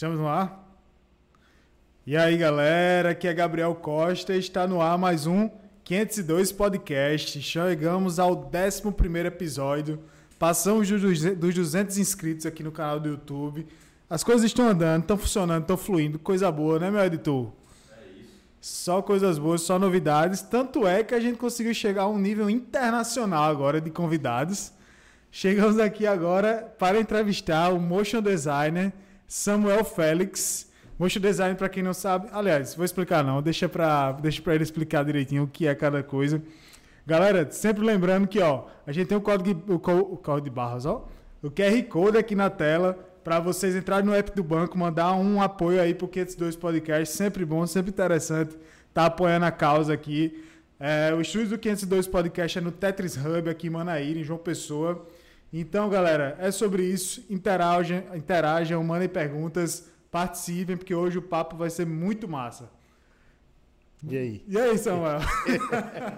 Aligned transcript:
Estamos 0.00 0.18
no 0.18 0.26
ar? 0.26 0.66
E 2.06 2.16
aí, 2.16 2.34
galera, 2.38 3.10
aqui 3.10 3.28
é 3.28 3.34
Gabriel 3.34 3.74
Costa 3.74 4.34
e 4.34 4.38
está 4.38 4.66
no 4.66 4.80
ar 4.80 4.96
mais 4.96 5.26
um 5.26 5.50
502 5.84 6.52
Podcast. 6.52 7.42
Chegamos 7.42 8.18
ao 8.18 8.32
11 8.32 9.26
episódio. 9.26 10.00
Passamos 10.38 10.88
dos 10.88 11.52
200 11.54 11.98
inscritos 11.98 12.46
aqui 12.46 12.62
no 12.62 12.72
canal 12.72 12.98
do 12.98 13.10
YouTube. 13.10 13.66
As 14.08 14.24
coisas 14.24 14.46
estão 14.46 14.66
andando, 14.66 15.02
estão 15.02 15.18
funcionando, 15.18 15.64
estão 15.64 15.76
fluindo. 15.76 16.18
Coisa 16.18 16.50
boa, 16.50 16.78
né, 16.78 16.90
meu 16.90 17.04
editor? 17.04 17.52
É 17.92 18.18
isso. 18.18 18.30
Só 18.58 19.02
coisas 19.02 19.38
boas, 19.38 19.60
só 19.60 19.78
novidades. 19.78 20.40
Tanto 20.40 20.86
é 20.86 21.04
que 21.04 21.14
a 21.14 21.20
gente 21.20 21.36
conseguiu 21.36 21.74
chegar 21.74 22.04
a 22.04 22.08
um 22.08 22.18
nível 22.18 22.48
internacional 22.48 23.50
agora 23.50 23.82
de 23.82 23.90
convidados. 23.90 24.72
Chegamos 25.30 25.78
aqui 25.78 26.06
agora 26.06 26.74
para 26.78 26.98
entrevistar 26.98 27.68
o 27.68 27.78
motion 27.78 28.22
designer 28.22 28.94
Samuel 29.30 29.84
Félix. 29.84 30.68
Motion 30.98 31.20
design, 31.20 31.54
para 31.54 31.68
quem 31.68 31.84
não 31.84 31.94
sabe, 31.94 32.28
aliás, 32.32 32.74
vou 32.74 32.84
explicar 32.84 33.24
não, 33.24 33.40
deixa 33.40 33.68
para 33.68 34.12
deixa 34.12 34.42
ele 34.52 34.64
explicar 34.64 35.02
direitinho 35.04 35.44
o 35.44 35.46
que 35.46 35.68
é 35.68 35.74
cada 35.74 36.02
coisa. 36.02 36.42
Galera, 37.06 37.48
sempre 37.50 37.82
lembrando 37.82 38.26
que 38.26 38.40
ó, 38.40 38.66
a 38.84 38.92
gente 38.92 39.06
tem 39.06 39.16
o 39.16 39.20
código, 39.20 39.72
o, 39.72 39.76
o 39.76 40.16
código 40.16 40.44
de 40.44 40.50
barras, 40.50 40.84
ó, 40.84 41.08
o 41.42 41.48
QR 41.48 41.80
Code 41.84 42.18
aqui 42.18 42.34
na 42.34 42.50
tela 42.50 42.98
para 43.22 43.38
vocês 43.38 43.76
entrarem 43.76 44.04
no 44.04 44.12
app 44.12 44.32
do 44.32 44.42
banco, 44.42 44.76
mandar 44.76 45.12
um 45.12 45.40
apoio 45.40 45.80
aí 45.80 45.94
pro 45.94 46.08
502 46.08 46.56
Podcast, 46.56 47.16
sempre 47.16 47.44
bom, 47.44 47.64
sempre 47.66 47.90
interessante, 47.90 48.58
tá 48.92 49.06
apoiando 49.06 49.46
a 49.46 49.52
causa 49.52 49.94
aqui. 49.94 50.44
É, 50.78 51.14
o 51.14 51.20
estúdio 51.20 51.50
do 51.50 51.58
502 51.58 52.08
Podcast 52.08 52.58
é 52.58 52.60
no 52.60 52.72
Tetris 52.72 53.16
Hub 53.16 53.48
aqui 53.48 53.68
em 53.68 53.70
Manaíra, 53.70 54.18
em 54.18 54.24
João 54.24 54.40
Pessoa. 54.40 55.06
Então, 55.52 55.88
galera, 55.88 56.36
é 56.38 56.50
sobre 56.50 56.84
isso. 56.84 57.24
Interajam, 57.28 58.04
interajam, 58.14 58.82
mandem 58.84 59.08
perguntas, 59.08 59.88
participem, 60.10 60.76
porque 60.76 60.94
hoje 60.94 61.18
o 61.18 61.22
papo 61.22 61.56
vai 61.56 61.70
ser 61.70 61.86
muito 61.86 62.28
massa. 62.28 62.70
E 64.08 64.16
aí? 64.16 64.44
E 64.46 64.58
aí, 64.58 64.78
Samuel? 64.78 65.18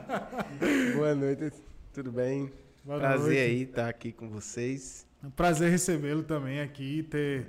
Boa 0.94 1.14
noite, 1.14 1.52
tudo 1.92 2.12
bem? 2.12 2.52
Boa 2.84 2.98
Prazer 2.98 3.24
noite. 3.24 3.38
aí 3.38 3.62
estar 3.62 3.88
aqui 3.88 4.12
com 4.12 4.28
vocês. 4.28 5.06
É 5.22 5.26
um 5.26 5.30
prazer 5.30 5.70
recebê-lo 5.70 6.22
também 6.22 6.60
aqui, 6.60 7.02
ter 7.04 7.46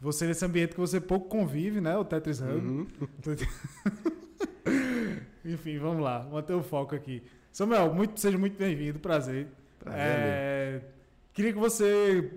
você 0.00 0.26
nesse 0.26 0.44
ambiente 0.44 0.74
que 0.74 0.80
você 0.80 1.00
pouco 1.00 1.28
convive, 1.28 1.80
né? 1.80 1.96
O 1.96 2.04
Tetris 2.04 2.40
Hub. 2.40 2.52
Uhum. 2.52 2.86
Enfim, 5.44 5.78
vamos 5.78 6.02
lá, 6.02 6.26
manter 6.30 6.54
o 6.54 6.62
foco 6.62 6.94
aqui. 6.94 7.22
Samuel, 7.52 7.92
muito, 7.92 8.18
seja 8.20 8.38
muito 8.38 8.56
bem-vindo, 8.56 8.98
prazer. 8.98 9.48
Prazer. 9.78 10.00
É, 10.00 10.80
Queria 11.34 11.52
que 11.52 11.58
você, 11.58 12.30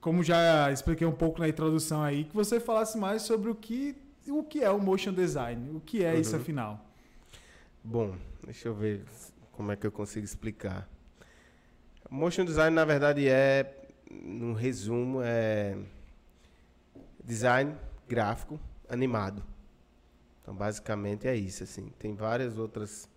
como 0.00 0.22
já 0.22 0.70
expliquei 0.70 1.04
um 1.04 1.12
pouco 1.12 1.40
na 1.40 1.48
introdução 1.48 2.00
aí, 2.02 2.22
que 2.24 2.34
você 2.34 2.60
falasse 2.60 2.96
mais 2.96 3.22
sobre 3.22 3.50
o 3.50 3.54
que, 3.54 3.96
o 4.28 4.44
que 4.44 4.62
é 4.62 4.70
o 4.70 4.78
motion 4.78 5.12
design, 5.12 5.76
o 5.76 5.80
que 5.80 6.04
é 6.04 6.12
uhum. 6.14 6.20
isso 6.20 6.36
afinal. 6.36 6.88
Bom, 7.82 8.16
deixa 8.44 8.68
eu 8.68 8.74
ver 8.74 9.04
como 9.50 9.72
é 9.72 9.76
que 9.76 9.84
eu 9.84 9.90
consigo 9.90 10.24
explicar. 10.24 10.88
Motion 12.08 12.44
design, 12.44 12.72
na 12.74 12.84
verdade, 12.84 13.28
é, 13.28 13.88
no 14.08 14.52
resumo, 14.52 15.20
é 15.20 15.76
design 17.24 17.74
gráfico 18.08 18.60
animado. 18.88 19.42
Então, 20.40 20.54
basicamente 20.54 21.26
é 21.26 21.34
isso, 21.34 21.64
assim. 21.64 21.92
Tem 21.98 22.14
várias 22.14 22.56
outras 22.56 23.10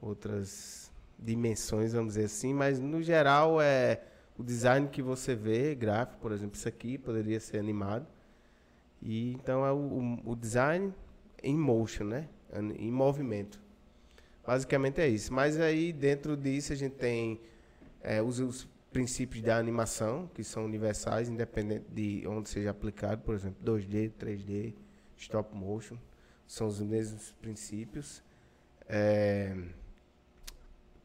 outras 0.00 0.92
dimensões, 1.18 1.94
vamos 1.94 2.14
dizer 2.14 2.26
assim, 2.26 2.52
mas 2.52 2.78
no 2.78 3.02
geral 3.02 3.60
é 3.60 4.02
o 4.38 4.44
design 4.44 4.88
que 4.88 5.02
você 5.02 5.34
vê, 5.34 5.74
gráfico, 5.74 6.20
por 6.20 6.30
exemplo, 6.30 6.56
isso 6.56 6.68
aqui 6.68 6.96
poderia 6.96 7.40
ser 7.40 7.58
animado. 7.58 8.06
E 9.02 9.32
então 9.32 9.66
é 9.66 9.72
o, 9.72 10.20
o 10.24 10.36
design 10.36 10.94
em 11.42 11.56
motion, 11.56 12.04
né? 12.04 12.28
Em 12.78 12.90
movimento. 12.90 13.60
Basicamente 14.46 15.00
é 15.00 15.08
isso. 15.08 15.34
Mas 15.34 15.58
aí 15.58 15.92
dentro 15.92 16.36
disso 16.36 16.72
a 16.72 16.76
gente 16.76 16.94
tem 16.94 17.40
é, 18.00 18.22
os, 18.22 18.38
os, 18.38 18.68
princípios 18.90 19.42
da 19.42 19.58
animação, 19.58 20.30
que 20.34 20.42
são 20.42 20.64
universais, 20.64 21.28
independente 21.28 21.84
de 21.92 22.26
onde 22.26 22.48
seja 22.48 22.70
aplicado, 22.70 23.20
por 23.20 23.34
exemplo, 23.34 23.58
2D, 23.62 24.10
3D, 24.18 24.72
stop 25.16 25.54
motion. 25.54 25.98
São 26.46 26.68
os 26.68 26.80
mesmos 26.80 27.32
princípios. 27.32 28.22
É, 28.88 29.54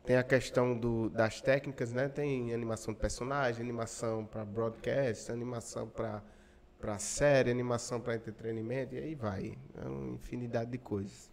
tem 0.04 0.18
a 0.18 0.24
questão 0.24 0.78
do, 0.78 1.10
das 1.10 1.40
técnicas, 1.40 1.94
né? 1.94 2.10
Tem 2.10 2.54
animação 2.54 2.94
de 2.94 3.00
personagem, 3.00 3.62
animação 3.62 4.26
para 4.26 4.44
broadcast, 4.44 5.32
animação 5.32 5.88
para 5.88 7.00
série, 7.00 7.50
animação 7.50 8.02
para 8.02 8.16
entretenimento 8.16 8.96
e 8.96 8.98
aí 8.98 9.16
vai, 9.16 9.58
é 9.82 9.88
uma 9.88 10.16
infinidade 10.16 10.72
de 10.72 10.78
coisas. 10.78 11.32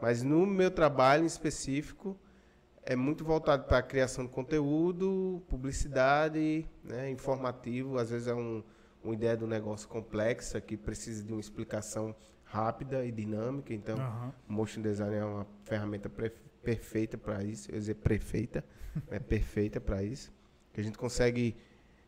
Mas 0.00 0.22
no 0.22 0.44
meu 0.44 0.70
trabalho 0.70 1.22
em 1.22 1.26
específico 1.26 2.18
é 2.82 2.96
muito 2.96 3.24
voltado 3.24 3.64
para 3.64 3.78
a 3.78 3.82
criação 3.82 4.24
de 4.24 4.32
conteúdo, 4.32 5.42
publicidade, 5.48 6.66
né, 6.82 7.10
informativo. 7.10 7.98
Às 7.98 8.10
vezes 8.10 8.26
é 8.26 8.34
um, 8.34 8.64
uma 9.04 9.14
ideia 9.14 9.36
do 9.36 9.46
negócio 9.46 9.86
complexa 9.86 10.60
que 10.60 10.76
precisa 10.76 11.22
de 11.22 11.30
uma 11.30 11.40
explicação 11.40 12.16
rápida 12.42 13.04
e 13.04 13.12
dinâmica. 13.12 13.72
Então, 13.72 13.96
uhum. 13.98 14.32
motion 14.48 14.80
design 14.80 15.14
é 15.14 15.24
uma 15.24 15.46
ferramenta 15.62 16.08
perfeita 16.62 17.16
para 17.18 17.42
isso, 17.42 17.70
eu 17.70 17.74
ia 17.74 17.80
dizer 17.80 17.94
prefeita, 17.94 18.64
é 19.10 19.18
perfeita 19.18 19.80
para 19.80 20.02
isso, 20.02 20.32
que 20.72 20.80
a 20.80 20.84
gente 20.84 20.98
consegue 20.98 21.56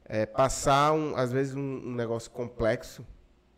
é, 0.04 0.26
passar, 0.26 0.92
um, 0.92 1.16
às 1.16 1.32
vezes, 1.32 1.54
um, 1.54 1.60
um, 1.60 1.94
negócio 1.94 2.30
complexo 2.30 3.06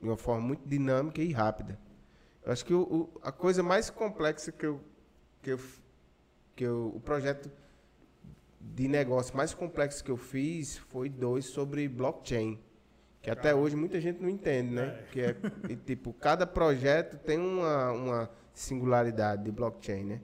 de 0.00 0.09
uma 0.09 0.16
forma 0.16 0.47
muito 0.47 0.69
dinâmica 0.69 1.22
e 1.22 1.32
rápida. 1.32 1.78
Eu 2.44 2.53
acho 2.53 2.65
que 2.65 2.75
o, 2.75 2.82
o, 2.82 3.21
a 3.22 3.32
coisa 3.32 3.62
mais 3.62 3.91
complexa 3.91 4.53
que 4.53 4.66
eu, 4.66 4.81
que 5.43 5.50
eu, 5.53 5.60
que 6.55 6.65
eu, 6.65 6.93
o 6.94 7.00
projeto 7.00 7.50
de 8.61 8.88
negócio 8.88 9.37
mais 9.37 9.55
complexo 9.55 10.03
que 10.03 10.11
eu 10.11 10.16
fiz 10.16 10.76
foi 10.76 11.09
dois 11.09 11.47
sobre 11.47 11.88
blockchain. 11.88 12.59
Que 13.21 13.31
até 13.31 13.55
hoje 13.55 13.75
muita 13.75 13.99
gente 14.00 14.21
não 14.21 14.28
entende, 14.28 14.75
né? 14.75 14.99
É. 15.00 15.03
Que 15.11 15.21
é, 15.22 15.34
tipo, 15.87 16.12
cada 16.12 16.47
projeto 16.47 17.16
tem 17.16 17.38
uma, 17.38 17.91
uma 17.93 18.31
singularidade 18.53 19.44
de 19.44 19.50
blockchain, 19.50 20.05
né? 20.05 20.21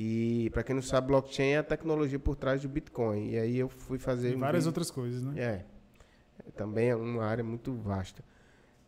E 0.00 0.48
para 0.50 0.62
quem 0.62 0.76
não 0.76 0.82
sabe, 0.82 1.08
blockchain 1.08 1.48
é 1.48 1.58
a 1.58 1.62
tecnologia 1.64 2.20
por 2.20 2.36
trás 2.36 2.62
do 2.62 2.68
Bitcoin. 2.68 3.30
E 3.30 3.36
aí 3.36 3.58
eu 3.58 3.68
fui 3.68 3.98
fazer. 3.98 4.30
E 4.30 4.36
um 4.36 4.38
várias 4.38 4.62
vídeo. 4.62 4.68
outras 4.68 4.92
coisas, 4.92 5.24
né? 5.24 5.34
É. 5.36 5.64
Também 6.56 6.90
é 6.90 6.94
uma 6.94 7.24
área 7.24 7.42
muito 7.42 7.74
vasta. 7.74 8.22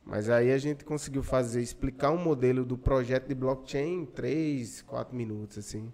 Mas 0.06 0.30
aí 0.30 0.52
a 0.52 0.58
gente 0.58 0.84
conseguiu 0.84 1.24
fazer, 1.24 1.60
explicar 1.60 2.12
um 2.12 2.16
modelo 2.16 2.64
do 2.64 2.78
projeto 2.78 3.26
de 3.26 3.34
blockchain 3.34 4.02
em 4.02 4.06
3, 4.06 4.82
4 4.82 5.16
minutos, 5.16 5.58
assim. 5.58 5.92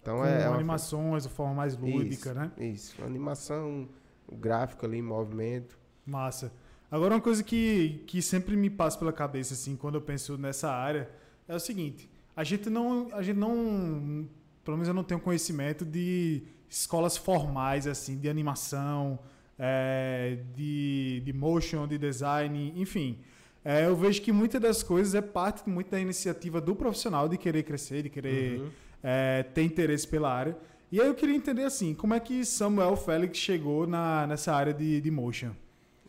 Então 0.00 0.18
Com 0.18 0.24
é. 0.24 0.46
animações, 0.46 1.24
de 1.24 1.28
forma 1.28 1.52
mais 1.52 1.76
lúdica, 1.76 2.30
isso, 2.30 2.34
né? 2.34 2.50
Isso. 2.56 3.04
Animação, 3.04 3.86
o 4.26 4.36
gráfico 4.36 4.86
ali 4.86 4.96
em 4.96 5.02
movimento. 5.02 5.78
Massa. 6.06 6.50
Agora 6.90 7.14
uma 7.14 7.20
coisa 7.20 7.44
que, 7.44 8.02
que 8.06 8.22
sempre 8.22 8.56
me 8.56 8.70
passa 8.70 8.98
pela 8.98 9.12
cabeça, 9.12 9.52
assim, 9.52 9.76
quando 9.76 9.96
eu 9.96 10.00
penso 10.00 10.38
nessa 10.38 10.70
área, 10.70 11.10
é 11.46 11.54
o 11.54 11.60
seguinte. 11.60 12.08
A 12.34 12.44
gente 12.44 12.70
não, 12.70 13.08
a 13.12 13.22
gente 13.22 13.38
não, 13.38 14.28
pelo 14.66 14.76
menos 14.76 14.88
eu 14.88 14.94
não 14.94 15.04
tenho 15.04 15.20
conhecimento 15.20 15.84
de 15.84 16.42
escolas 16.68 17.16
formais 17.16 17.86
assim, 17.86 18.18
de 18.18 18.28
animação, 18.28 19.18
é, 19.58 20.38
de, 20.54 21.22
de 21.24 21.32
motion, 21.32 21.86
de 21.86 21.96
design, 21.96 22.72
enfim. 22.76 23.18
É, 23.64 23.86
eu 23.86 23.96
vejo 23.96 24.20
que 24.20 24.32
muitas 24.32 24.60
das 24.60 24.82
coisas 24.82 25.14
é 25.14 25.22
parte 25.22 25.68
muito 25.68 25.90
da 25.90 25.98
iniciativa 25.98 26.60
do 26.60 26.74
profissional 26.74 27.28
de 27.28 27.38
querer 27.38 27.62
crescer, 27.62 28.02
de 28.02 28.10
querer 28.10 28.60
uhum. 28.60 28.70
é, 29.02 29.44
ter 29.44 29.62
interesse 29.62 30.06
pela 30.06 30.32
área. 30.32 30.58
E 30.90 31.00
aí 31.00 31.06
eu 31.06 31.14
queria 31.14 31.34
entender 31.34 31.64
assim, 31.64 31.94
como 31.94 32.12
é 32.14 32.20
que 32.20 32.44
Samuel 32.44 32.96
Félix 32.96 33.38
chegou 33.38 33.86
na, 33.86 34.26
nessa 34.26 34.52
área 34.52 34.74
de, 34.74 35.00
de 35.00 35.10
motion? 35.10 35.52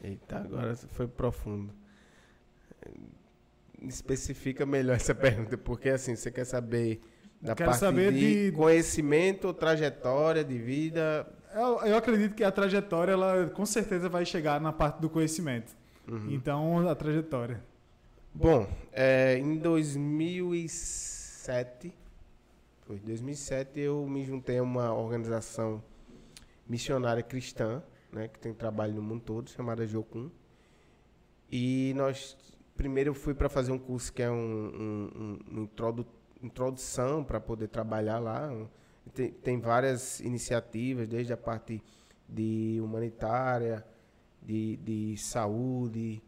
Eita, 0.03 0.38
agora 0.38 0.75
foi 0.75 1.07
profundo 1.07 1.71
especifica 3.81 4.65
melhor 4.65 4.95
essa 4.95 5.13
pergunta, 5.15 5.57
porque 5.57 5.89
assim, 5.89 6.15
você 6.15 6.31
quer 6.31 6.45
saber 6.45 7.01
da 7.42 7.56
Quero 7.56 7.69
parte 7.69 7.80
saber 7.80 8.12
de, 8.12 8.51
de, 8.51 8.56
conhecimento, 8.56 9.54
trajetória 9.54 10.44
de 10.44 10.57
vida. 10.57 11.25
Eu, 11.54 11.80
eu, 11.86 11.95
acredito 11.98 12.36
que 12.36 12.44
a 12.44 12.51
trajetória, 12.51 13.13
ela 13.13 13.50
com 13.50 13.66
certeza 13.66 14.10
vai 14.10 14.25
chegar 14.25 14.60
na 14.60 14.74
parte 14.74 15.00
do 15.00 15.10
conhecimento. 15.10 15.74
Uhum. 16.07 16.31
Então, 16.31 16.88
a 16.88 16.95
trajetória. 16.95 17.63
Bom, 18.34 18.68
é, 18.92 19.38
em 19.38 19.57
2007, 19.57 21.94
foi 22.86 22.98
2007 23.00 23.80
eu 23.80 24.06
me 24.07 24.24
juntei 24.24 24.60
a 24.60 24.63
uma 24.63 24.94
organização 24.94 25.84
missionária 26.68 27.24
cristã, 27.24 27.81
né, 28.12 28.28
que 28.28 28.38
tem 28.39 28.54
trabalho 28.54 28.94
no 28.94 29.01
mundo 29.01 29.22
todo, 29.22 29.50
chamada 29.50 29.88
Jocum. 29.88 30.30
E 31.51 31.94
nós 31.95 32.38
primeiro 32.78 33.10
eu 33.10 33.13
fui 33.13 33.34
para 33.34 33.50
fazer 33.50 33.72
um 33.72 33.80
curso 33.80 34.13
que 34.13 34.22
é 34.22 34.30
um, 34.30 34.36
um, 34.36 35.39
um 35.51 35.62
introdu, 35.63 36.06
introdução 36.42 37.24
para 37.24 37.39
poder 37.39 37.68
trabalhar 37.68 38.19
lá. 38.19 38.50
Tem, 39.13 39.31
tem, 39.31 39.60
várias 39.60 40.19
iniciativas, 40.19 41.07
desde 41.07 41.34
a 41.34 41.38
parte 41.38 41.81
de 42.28 42.80
humanitária, 42.81 43.86
de, 44.42 44.78
de 44.78 45.18
saúde, 45.18 46.22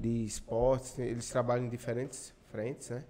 de 0.00 0.24
esportes, 0.24 0.98
eles 0.98 1.28
trabalham 1.28 1.66
em 1.66 1.68
diferentes 1.68 2.34
frentes, 2.50 2.90
né? 2.90 3.04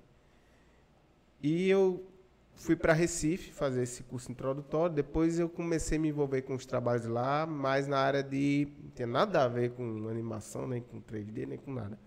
E 1.42 1.68
eu 1.68 2.06
fui 2.54 2.76
para 2.76 2.92
Recife 2.92 3.52
fazer 3.52 3.82
esse 3.82 4.02
curso 4.02 4.30
introdutório, 4.30 4.94
depois 4.94 5.38
eu 5.38 5.48
comecei 5.48 5.96
a 5.96 6.00
me 6.00 6.08
envolver 6.08 6.42
com 6.42 6.54
os 6.54 6.66
trabalhos 6.66 7.06
lá, 7.06 7.46
mais 7.46 7.86
na 7.86 7.98
área 7.98 8.22
de 8.22 8.68
não 8.82 8.90
tem 8.90 9.06
nada 9.06 9.42
a 9.44 9.48
ver 9.48 9.70
com 9.70 10.08
animação, 10.08 10.66
nem 10.66 10.82
com 10.82 11.00
3D, 11.00 11.46
nem 11.46 11.58
com 11.58 11.72
nada. 11.72 11.98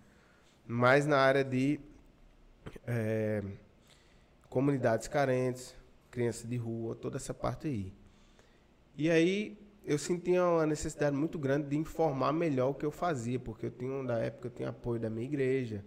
Mas 0.67 1.07
na 1.07 1.17
área 1.17 1.43
de 1.43 1.79
é, 2.85 3.43
comunidades 4.53 5.07
carentes, 5.07 5.75
crianças 6.11 6.47
de 6.47 6.57
rua, 6.57 6.93
toda 6.95 7.17
essa 7.17 7.33
parte 7.33 7.67
aí. 7.67 7.91
E 8.95 9.09
aí 9.09 9.57
eu 9.83 9.97
sentia 9.97 10.45
uma 10.45 10.67
necessidade 10.67 11.15
muito 11.17 11.39
grande 11.39 11.69
de 11.69 11.75
informar 11.75 12.31
melhor 12.31 12.69
o 12.69 12.75
que 12.75 12.85
eu 12.85 12.91
fazia, 12.91 13.39
porque 13.39 13.65
eu 13.65 13.71
tinha, 13.71 14.03
na 14.03 14.19
época, 14.19 14.49
eu 14.49 14.51
tinha 14.51 14.69
apoio 14.69 14.99
da 14.99 15.09
minha 15.09 15.25
igreja, 15.25 15.83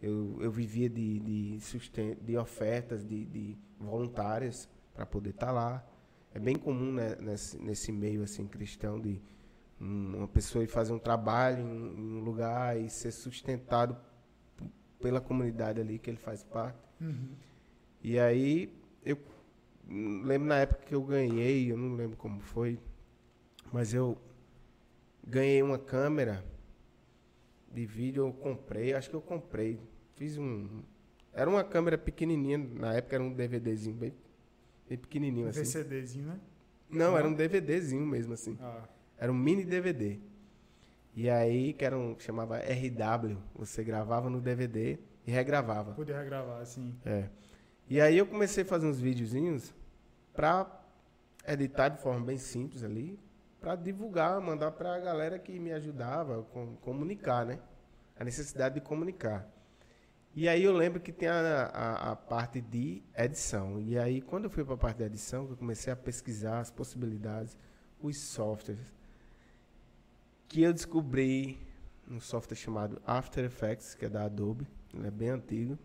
eu, 0.00 0.38
eu 0.40 0.48
vivia 0.48 0.88
de, 0.88 1.18
de, 1.18 1.60
sustento, 1.60 2.22
de 2.22 2.36
ofertas 2.36 3.04
de, 3.04 3.24
de 3.24 3.58
voluntárias 3.80 4.68
para 4.94 5.04
poder 5.04 5.30
estar 5.30 5.46
tá 5.46 5.52
lá. 5.52 5.84
É 6.32 6.38
bem 6.38 6.54
comum 6.54 6.92
né, 6.92 7.16
nesse, 7.20 7.58
nesse 7.58 7.90
meio 7.90 8.22
assim 8.22 8.46
cristão 8.46 9.00
de 9.00 9.20
uma 9.80 10.28
pessoa 10.28 10.62
ir 10.62 10.68
fazer 10.68 10.92
um 10.92 11.00
trabalho 11.00 11.66
em, 11.66 11.98
em, 11.98 12.16
um 12.18 12.20
lugar 12.20 12.80
e 12.80 12.88
ser 12.88 13.10
sustentado 13.10 13.96
pela 15.00 15.20
comunidade 15.20 15.80
ali 15.80 15.98
que 15.98 16.08
ele 16.08 16.16
faz 16.16 16.44
parte. 16.44 16.78
Uhum. 17.00 17.30
E 18.04 18.18
aí 18.18 18.70
eu 19.02 19.16
lembro 19.88 20.46
na 20.46 20.58
época 20.58 20.82
que 20.84 20.94
eu 20.94 21.02
ganhei, 21.02 21.72
eu 21.72 21.76
não 21.78 21.96
lembro 21.96 22.18
como 22.18 22.38
foi, 22.38 22.78
mas 23.72 23.94
eu 23.94 24.18
ganhei 25.26 25.62
uma 25.62 25.78
câmera 25.78 26.44
de 27.72 27.86
vídeo, 27.86 28.26
eu 28.26 28.32
comprei, 28.34 28.92
acho 28.92 29.08
que 29.08 29.16
eu 29.16 29.22
comprei. 29.22 29.80
Fiz 30.16 30.36
um. 30.36 30.82
Era 31.32 31.48
uma 31.48 31.64
câmera 31.64 31.96
pequenininha, 31.96 32.58
na 32.58 32.92
época 32.92 33.16
era 33.16 33.24
um 33.24 33.32
DVDzinho 33.32 33.96
bem, 33.96 34.12
bem 34.86 34.98
pequenininho 34.98 35.48
assim. 35.48 35.62
VCDzinho, 35.62 36.26
né? 36.26 36.40
Não, 36.90 37.16
era 37.16 37.26
um 37.26 37.32
DVDzinho 37.32 38.04
mesmo 38.04 38.34
assim. 38.34 38.58
Ah. 38.60 38.86
Era 39.16 39.32
um 39.32 39.34
mini 39.34 39.64
DVD. 39.64 40.18
E 41.16 41.30
aí, 41.30 41.72
que 41.72 41.86
era 41.86 41.96
um, 41.96 42.18
chamava 42.18 42.58
RW, 42.58 43.38
você 43.54 43.82
gravava 43.82 44.28
no 44.28 44.42
DVD 44.42 44.98
e 45.26 45.30
regravava. 45.30 45.94
Podia 45.94 46.18
regravar, 46.18 46.60
assim. 46.60 46.94
É. 47.04 47.30
E 47.88 48.00
aí 48.00 48.16
eu 48.16 48.26
comecei 48.26 48.64
a 48.64 48.66
fazer 48.66 48.86
uns 48.86 48.98
videozinhos 48.98 49.74
pra 50.32 50.82
editar 51.46 51.90
de 51.90 52.00
forma 52.00 52.24
bem 52.24 52.38
simples 52.38 52.82
ali, 52.82 53.18
para 53.60 53.76
divulgar, 53.76 54.40
mandar 54.40 54.72
para 54.72 54.94
a 54.94 54.98
galera 54.98 55.38
que 55.38 55.58
me 55.58 55.72
ajudava 55.72 56.42
com 56.44 56.76
comunicar, 56.76 57.44
né? 57.44 57.58
A 58.18 58.24
necessidade 58.24 58.76
de 58.76 58.80
comunicar. 58.80 59.48
E 60.34 60.48
aí 60.48 60.64
eu 60.64 60.72
lembro 60.72 61.00
que 61.00 61.12
tem 61.12 61.28
a, 61.28 61.66
a, 61.66 62.12
a 62.12 62.16
parte 62.16 62.60
de 62.60 63.02
edição. 63.16 63.80
E 63.80 63.98
aí 63.98 64.20
quando 64.20 64.44
eu 64.44 64.50
fui 64.50 64.64
para 64.64 64.74
a 64.74 64.78
parte 64.78 64.98
de 64.98 65.04
edição, 65.04 65.48
eu 65.48 65.56
comecei 65.56 65.92
a 65.92 65.96
pesquisar 65.96 66.60
as 66.60 66.70
possibilidades, 66.70 67.56
os 68.00 68.18
softwares, 68.18 68.92
que 70.48 70.62
eu 70.62 70.72
descobri 70.72 71.58
um 72.08 72.20
software 72.20 72.56
chamado 72.56 73.00
After 73.06 73.44
Effects, 73.44 73.94
que 73.94 74.04
é 74.04 74.08
da 74.08 74.24
Adobe, 74.24 74.66
ele 74.92 75.06
é 75.06 75.10
bem 75.10 75.30
antigo. 75.30 75.78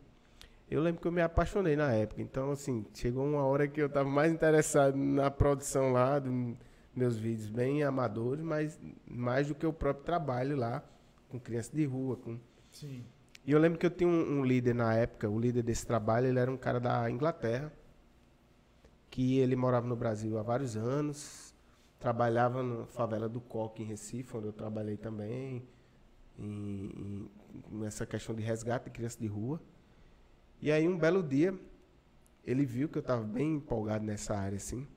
Eu 0.69 0.81
lembro 0.81 1.01
que 1.01 1.07
eu 1.07 1.12
me 1.12 1.21
apaixonei 1.21 1.75
na 1.75 1.92
época. 1.92 2.21
Então, 2.21 2.51
assim, 2.51 2.86
chegou 2.94 3.25
uma 3.25 3.44
hora 3.44 3.68
que 3.68 3.81
eu 3.81 3.88
estava 3.88 4.07
mais 4.07 4.31
interessado 4.31 4.95
na 4.95 5.31
produção 5.31 5.92
lá 5.92 6.19
do, 6.19 6.56
meus 6.95 7.18
vídeos 7.18 7.50
bem 7.50 7.83
amadores, 7.83 8.44
mas 8.44 8.80
mais 9.07 9.48
do 9.48 9.56
que 9.56 9.66
o 9.66 9.74
próprio 9.74 10.06
trabalho 10.06 10.56
lá 10.56 10.83
com 11.30 11.39
crianças 11.39 11.71
de 11.71 11.86
rua. 11.86 12.18
Com... 12.18 12.38
Sim. 12.71 13.04
E 13.45 13.51
eu 13.51 13.60
lembro 13.60 13.80
que 13.80 13.86
eu 13.86 13.89
tinha 13.89 14.07
um, 14.07 14.39
um, 14.39 14.45
líder 14.45 14.75
na 14.75 14.94
época, 14.94 15.30
o 15.30 15.39
líder 15.39 15.63
desse 15.63 15.88
trabalho, 15.88 16.27
ele 16.27 16.38
era 16.38 16.51
um 16.51 16.57
cara 16.57 16.80
da 16.80 17.10
Inglaterra, 17.10 17.71
que 19.10 19.39
ele 19.39 19.56
morava 19.56 19.88
no 19.88 19.95
Brasil 19.95 20.38
há 20.38 20.44
vários 20.44 20.75
anos, 20.75 21.56
trabalhava 22.00 22.62
na 22.62 22.86
favela 22.86 23.27
do 23.27 23.42
Coque, 23.42 23.81
em 23.81 23.86
Recife, 23.86 24.38
onde 24.38 24.48
eu 24.48 24.54
trabalhei 24.54 24.98
também, 24.98 25.68
em, 26.38 26.45
em, 26.45 27.30
nessa 27.71 28.06
questão 28.06 28.36
de 28.36 28.44
resgate 28.44 28.86
de 28.86 28.92
crianças 28.92 29.19
de 29.19 29.27
rua. 29.27 29.60
E 30.61 30.71
aí, 30.71 30.88
um 30.88 30.97
belo 30.97 31.23
dia, 31.23 31.57
ele 32.44 32.65
viu 32.65 32.89
que 32.89 32.97
eu 32.97 33.01
estava 33.01 33.23
bem 33.23 33.56
empolgado 33.56 34.03
nessa 34.03 34.35
área, 34.35 34.57
assim, 34.57 34.88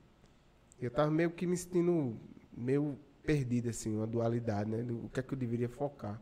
eu 0.81 0.89
estava 0.89 1.09
meio 1.09 1.31
que 1.31 1.47
me 1.47 1.55
sentindo 1.55 2.17
meio 2.55 2.99
perdido, 3.23 3.69
assim, 3.69 3.95
uma 3.95 4.05
dualidade, 4.05 4.69
né? 4.69 4.85
O 5.03 5.09
que 5.09 5.19
é 5.19 5.23
que 5.23 5.33
eu 5.33 5.37
deveria 5.37 5.69
focar. 5.69 6.21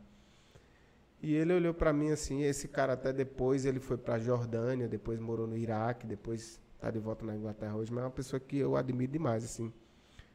E 1.20 1.34
ele 1.34 1.52
olhou 1.52 1.74
para 1.74 1.92
mim 1.92 2.10
assim, 2.10 2.42
esse 2.42 2.66
cara 2.68 2.94
até 2.94 3.12
depois 3.12 3.64
ele 3.64 3.78
foi 3.78 3.96
para 3.96 4.18
Jordânia, 4.18 4.88
depois 4.88 5.20
morou 5.20 5.46
no 5.46 5.56
Iraque, 5.56 6.06
depois 6.06 6.60
está 6.74 6.90
de 6.90 6.98
volta 6.98 7.24
na 7.24 7.36
Inglaterra 7.36 7.76
hoje, 7.76 7.92
mas 7.92 8.02
é 8.02 8.06
uma 8.06 8.12
pessoa 8.12 8.40
que 8.40 8.58
eu 8.58 8.76
admiro 8.76 9.12
demais, 9.12 9.44
assim, 9.44 9.72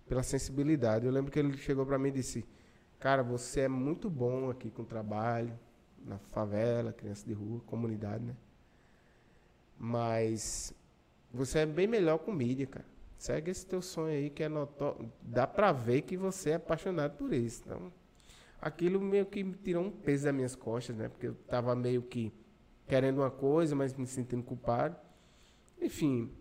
pela 0.07 0.24
sensibilidade. 0.24 1.06
Eu 1.06 1.12
lembro 1.12 1.31
que 1.31 1.39
ele 1.39 1.57
chegou 1.57 1.86
para 1.86 1.98
mim 2.00 2.09
e 2.09 2.13
disse: 2.13 2.45
"Cara, 3.00 3.21
você 3.21 3.62
é 3.62 3.68
muito 3.68 4.09
bom 4.09 4.50
aqui 4.50 4.69
com 4.71 4.83
o 4.83 4.86
trabalho, 4.86 5.57
na 6.06 6.18
favela, 6.19 6.94
criança 6.94 7.25
de 7.25 7.33
rua, 7.33 7.59
comunidade, 7.65 8.24
né? 8.24 8.36
Mas 9.77 10.74
você 11.31 11.59
é 11.59 11.65
bem 11.65 11.88
melhor 11.88 12.18
com 12.19 12.31
mídia, 12.31 12.68
cara. 12.68 12.85
Segue 13.18 13.51
esse 13.51 13.65
teu 13.65 13.81
sonho 13.81 14.15
aí 14.15 14.29
que 14.29 14.44
é 14.44 14.50
notório. 14.50 15.12
Dá 15.21 15.47
pra 15.47 15.71
ver 15.71 16.01
que 16.03 16.15
você 16.15 16.51
é 16.51 16.56
apaixonado 16.56 17.18
por 17.18 17.33
isso. 17.33 17.63
Então, 17.65 17.91
aquilo 18.62 19.01
meio 19.01 19.25
que 19.25 19.44
me 19.44 19.53
tirou 19.56 19.83
um 19.83 19.91
peso 19.91 20.25
das 20.25 20.33
minhas 20.33 20.56
costas, 20.56 20.95
né? 20.95 21.09
Porque 21.09 21.27
eu 21.27 21.35
tava 21.47 21.75
meio 21.75 22.01
que 22.03 22.31
querendo 22.88 23.19
uma 23.19 23.31
coisa, 23.31 23.75
mas 23.75 23.94
me 23.94 24.06
sentindo 24.06 24.44
culpado. 24.44 24.95
Enfim, 25.81 26.31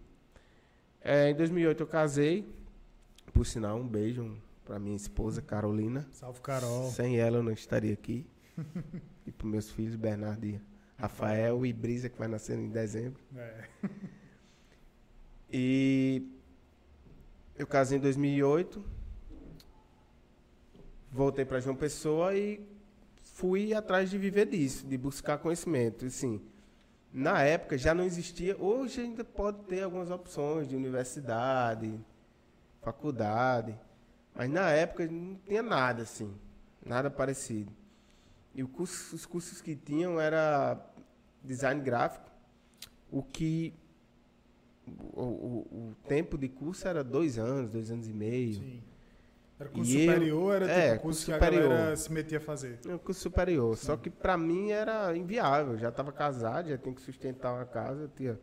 é, 1.01 1.31
em 1.31 1.35
2008 1.35 1.83
eu 1.83 1.87
casei. 1.87 2.49
Por 3.33 3.45
sinal, 3.47 3.79
um 3.79 3.87
beijo 3.87 4.37
para 4.65 4.79
minha 4.79 4.97
esposa 4.97 5.41
Carolina. 5.41 6.07
Salve, 6.13 6.41
Carol. 6.41 6.91
Sem 6.91 7.19
ela 7.19 7.39
eu 7.39 7.43
não 7.43 7.53
estaria 7.53 7.93
aqui. 7.93 8.27
e 9.27 9.33
para 9.33 9.47
meus 9.47 9.71
filhos, 9.71 9.95
Bernardo 9.97 10.45
e 10.45 10.61
Rafael 10.99 11.65
e 11.67 11.73
Brisa, 11.73 12.09
que 12.09 12.19
vai 12.19 12.29
nascer 12.29 12.59
em 12.59 12.69
dezembro. 12.69 13.21
É. 13.37 13.69
E 15.49 16.29
eu 17.57 17.67
casei 17.67 17.99
em 17.99 18.01
2008. 18.01 18.85
Voltei 21.11 21.45
para 21.45 21.61
João 21.61 21.77
Pessoa 21.77 22.35
e 22.35 22.61
fui 23.17 23.73
atrás 23.73 24.11
de 24.11 24.19
viver 24.19 24.47
disso, 24.47 24.87
de 24.87 24.99
buscar 24.99 25.39
conhecimento. 25.39 26.05
Assim, 26.05 26.43
na 27.13 27.43
época 27.43 27.79
já 27.79 27.95
não 27.95 28.05
existia, 28.05 28.57
hoje 28.61 29.01
ainda 29.01 29.25
pode 29.25 29.63
ter 29.65 29.83
algumas 29.83 30.11
opções 30.11 30.69
de 30.69 30.77
universidade, 30.77 31.99
faculdade, 32.83 33.79
mas 34.35 34.51
na 34.51 34.71
época 34.71 35.07
não 35.07 35.37
tinha 35.47 35.63
nada 35.63 36.03
assim, 36.03 36.35
nada 36.85 37.11
parecido. 37.11 37.73
E 38.55 38.63
curso, 38.65 39.15
os 39.15 39.25
cursos 39.25 39.61
que 39.61 39.77
tinham 39.77 40.21
era 40.21 40.79
design 41.47 41.81
gráfico, 41.81 42.31
o 43.11 43.23
que 43.23 43.75
o, 44.87 45.23
o, 45.23 45.89
o, 45.91 45.97
tempo 46.07 46.39
de 46.39 46.49
curso 46.49 46.87
era 46.87 47.03
dois 47.03 47.39
anos, 47.39 47.73
dois 47.73 47.91
anos 47.91 48.07
e 48.07 48.13
meio. 48.13 48.55
Sim. 48.55 48.83
Era 49.59 49.71
curso 49.71 49.91
e 49.91 50.07
superior, 50.07 50.63
era 50.63 50.71
é, 50.71 50.91
tipo 50.91 51.03
curso, 51.03 51.27
curso 51.27 51.33
superior. 51.33 51.63
que 51.63 51.67
a 51.67 51.77
galera 51.77 51.97
se 51.97 52.13
metia 52.13 52.39
a 52.39 52.41
fazer. 52.41 52.79
É, 52.87 52.99
curso 52.99 53.21
superior. 53.21 53.77
Sim. 53.77 53.87
Só 53.87 53.97
que 53.97 54.11
para 54.11 54.37
mim 54.37 54.71
era 54.71 55.17
inviável. 55.17 55.73
Eu 55.73 55.79
já 55.79 55.89
estava 55.89 56.13
casado, 56.13 56.69
já 56.69 56.77
tinha 56.77 56.95
que 56.95 57.01
sustentar 57.01 57.55
uma 57.55 57.65
casa. 57.65 58.03
Eu, 58.03 58.09
tinha, 58.09 58.39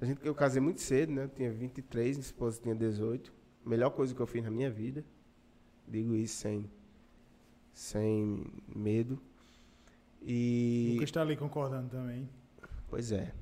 a 0.00 0.04
gente, 0.04 0.26
eu 0.26 0.34
casei 0.34 0.60
muito 0.60 0.80
cedo, 0.80 1.12
né? 1.12 1.24
Eu 1.24 1.28
tinha 1.28 1.52
23, 1.52 2.16
minha 2.16 2.24
esposa 2.24 2.60
tinha 2.60 2.74
18. 2.74 3.32
Melhor 3.64 3.90
coisa 3.90 4.14
que 4.14 4.20
eu 4.20 4.26
fiz 4.26 4.42
na 4.42 4.50
minha 4.50 4.70
vida. 4.70 5.04
Digo 5.86 6.14
isso 6.14 6.36
sem, 6.36 6.70
sem 7.72 8.46
medo. 8.74 9.20
E. 10.26 10.90
Lucas 10.94 11.08
está 11.08 11.22
ali 11.22 11.36
concordando 11.36 11.88
também. 11.88 12.28
Pois 12.90 13.12
é. 13.12 13.32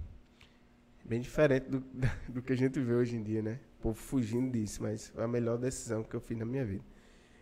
Bem 1.03 1.21
diferente 1.21 1.69
do, 1.69 1.81
do 2.29 2.43
que 2.43 2.53
a 2.53 2.57
gente 2.57 2.79
vê 2.79 2.93
hoje 2.93 3.17
em 3.17 3.23
dia, 3.23 3.41
né? 3.41 3.59
O 3.79 3.83
povo 3.85 3.95
fugindo 3.99 4.53
disso, 4.53 4.83
mas 4.83 5.09
foi 5.09 5.25
a 5.25 5.29
melhor 5.29 5.57
decisão 5.57 6.03
que 6.03 6.15
eu 6.15 6.21
fiz 6.21 6.37
na 6.37 6.45
minha 6.45 6.65
vida. 6.65 6.85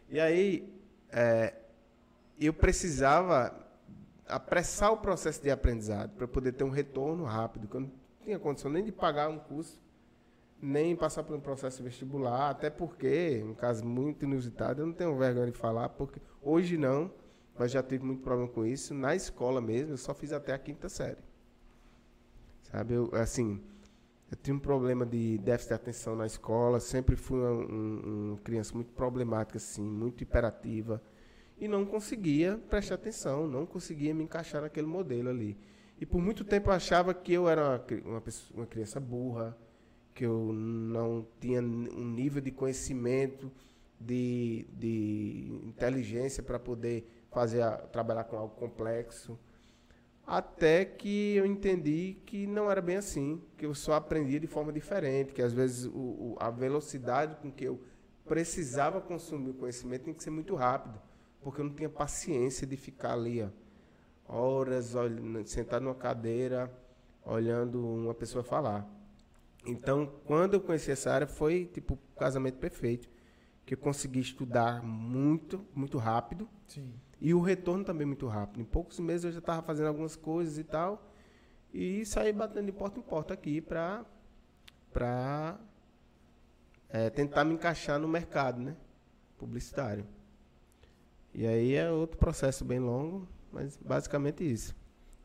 E 0.08 0.20
aí, 0.20 0.72
é, 1.10 1.54
eu 2.40 2.52
precisava 2.52 3.52
apressar 4.28 4.92
o 4.92 4.98
processo 4.98 5.42
de 5.42 5.50
aprendizado 5.50 6.10
para 6.16 6.28
poder 6.28 6.52
ter 6.52 6.62
um 6.62 6.70
retorno 6.70 7.24
rápido, 7.24 7.62
porque 7.62 7.76
eu 7.76 7.80
não 7.80 7.92
tinha 8.22 8.38
condição 8.38 8.70
nem 8.70 8.84
de 8.84 8.92
pagar 8.92 9.28
um 9.28 9.38
curso, 9.38 9.80
nem 10.60 10.94
passar 10.94 11.24
por 11.24 11.36
um 11.36 11.40
processo 11.40 11.82
vestibular, 11.82 12.50
até 12.50 12.70
porque, 12.70 13.42
um 13.44 13.54
caso 13.54 13.84
muito 13.84 14.24
inusitado, 14.24 14.82
eu 14.82 14.86
não 14.86 14.94
tenho 14.94 15.16
vergonha 15.16 15.50
de 15.50 15.58
falar, 15.58 15.88
porque 15.88 16.20
hoje 16.40 16.76
não, 16.78 17.10
mas 17.58 17.70
já 17.70 17.82
tive 17.82 18.04
muito 18.04 18.22
problema 18.22 18.50
com 18.50 18.64
isso. 18.64 18.94
Na 18.94 19.14
escola 19.14 19.60
mesmo, 19.60 19.92
eu 19.92 19.98
só 19.98 20.14
fiz 20.14 20.32
até 20.32 20.52
a 20.52 20.58
quinta 20.58 20.88
série. 20.88 21.22
Sabe, 22.62 22.94
eu, 22.94 23.10
assim, 23.12 23.60
eu 24.30 24.36
tinha 24.42 24.54
um 24.54 24.58
problema 24.58 25.04
de 25.04 25.36
déficit 25.38 25.68
de 25.68 25.74
atenção 25.74 26.16
na 26.16 26.24
escola, 26.24 26.80
sempre 26.80 27.16
fui 27.16 27.38
uma, 27.38 27.50
um, 27.50 28.30
uma 28.30 28.38
criança 28.38 28.74
muito 28.74 28.90
problemática, 28.92 29.58
assim, 29.58 29.82
muito 29.82 30.22
hiperativa. 30.22 31.02
e 31.58 31.68
não 31.68 31.84
conseguia 31.84 32.58
prestar 32.70 32.96
atenção, 32.96 33.46
não 33.46 33.66
conseguia 33.66 34.14
me 34.14 34.24
encaixar 34.24 34.62
naquele 34.62 34.86
modelo 34.86 35.28
ali. 35.28 35.56
E 36.00 36.06
por 36.06 36.20
muito 36.20 36.44
tempo 36.44 36.70
eu 36.70 36.74
achava 36.74 37.14
que 37.14 37.32
eu 37.32 37.48
era 37.48 37.62
uma, 37.62 38.10
uma, 38.10 38.20
pessoa, 38.20 38.60
uma 38.60 38.66
criança 38.66 38.98
burra, 38.98 39.56
que 40.14 40.24
eu 40.24 40.52
não 40.52 41.26
tinha 41.40 41.60
um 41.60 42.10
nível 42.12 42.40
de 42.40 42.50
conhecimento, 42.50 43.52
de, 44.00 44.66
de 44.72 45.60
inteligência 45.64 46.42
para 46.42 46.58
poder 46.58 47.06
fazer 47.32 47.62
a, 47.62 47.76
trabalhar 47.76 48.24
com 48.24 48.36
algo 48.36 48.54
complexo. 48.54 49.38
Até 50.24 50.84
que 50.84 51.34
eu 51.34 51.44
entendi 51.44 52.18
que 52.24 52.46
não 52.46 52.70
era 52.70 52.80
bem 52.80 52.96
assim, 52.96 53.42
que 53.56 53.66
eu 53.66 53.74
só 53.74 53.94
aprendia 53.94 54.38
de 54.38 54.46
forma 54.46 54.72
diferente, 54.72 55.32
que 55.32 55.42
às 55.42 55.52
vezes 55.52 55.86
o, 55.86 55.90
o, 55.90 56.36
a 56.38 56.48
velocidade 56.48 57.36
com 57.36 57.50
que 57.50 57.64
eu 57.64 57.82
precisava 58.24 59.00
consumir 59.00 59.50
o 59.50 59.54
conhecimento 59.54 60.04
tem 60.04 60.14
que 60.14 60.22
ser 60.22 60.30
muito 60.30 60.54
rápido, 60.54 61.00
porque 61.40 61.60
eu 61.60 61.64
não 61.64 61.74
tinha 61.74 61.88
paciência 61.88 62.66
de 62.66 62.76
ficar 62.76 63.14
ali, 63.14 63.42
ó, 63.42 63.48
horas 64.26 64.94
olhando, 64.94 65.46
sentado 65.46 65.82
numa 65.82 65.94
cadeira, 65.94 66.72
olhando 67.24 67.84
uma 67.84 68.14
pessoa 68.14 68.44
falar. 68.44 68.88
Então, 69.66 70.12
quando 70.24 70.54
eu 70.54 70.60
conheci 70.60 70.90
essa 70.90 71.10
área, 71.10 71.26
foi 71.26 71.66
tipo 71.66 71.98
casamento 72.16 72.58
perfeito, 72.58 73.08
que 73.64 73.74
eu 73.74 73.78
consegui 73.78 74.20
estudar 74.20 74.82
muito, 74.82 75.64
muito 75.74 75.98
rápido. 75.98 76.48
Sim. 76.66 76.92
E 77.24 77.32
o 77.32 77.40
retorno 77.40 77.84
também 77.84 78.04
muito 78.04 78.26
rápido. 78.26 78.60
Em 78.60 78.64
poucos 78.64 78.98
meses 78.98 79.24
eu 79.24 79.30
já 79.30 79.38
estava 79.38 79.62
fazendo 79.62 79.86
algumas 79.86 80.16
coisas 80.16 80.58
e 80.58 80.64
tal. 80.64 81.08
E 81.72 82.04
saí 82.04 82.32
batendo 82.32 82.66
de 82.66 82.72
porta 82.72 82.98
em 82.98 83.02
porta 83.02 83.32
aqui 83.32 83.60
para 83.60 84.04
para 84.92 85.56
é, 86.88 87.08
tentar 87.10 87.44
me 87.44 87.54
encaixar 87.54 88.00
no 88.00 88.08
mercado, 88.08 88.60
né? 88.60 88.74
Publicitário. 89.38 90.04
E 91.32 91.46
aí 91.46 91.74
é 91.74 91.88
outro 91.92 92.18
processo 92.18 92.64
bem 92.64 92.80
longo, 92.80 93.28
mas 93.52 93.76
basicamente 93.76 94.42
isso. 94.42 94.74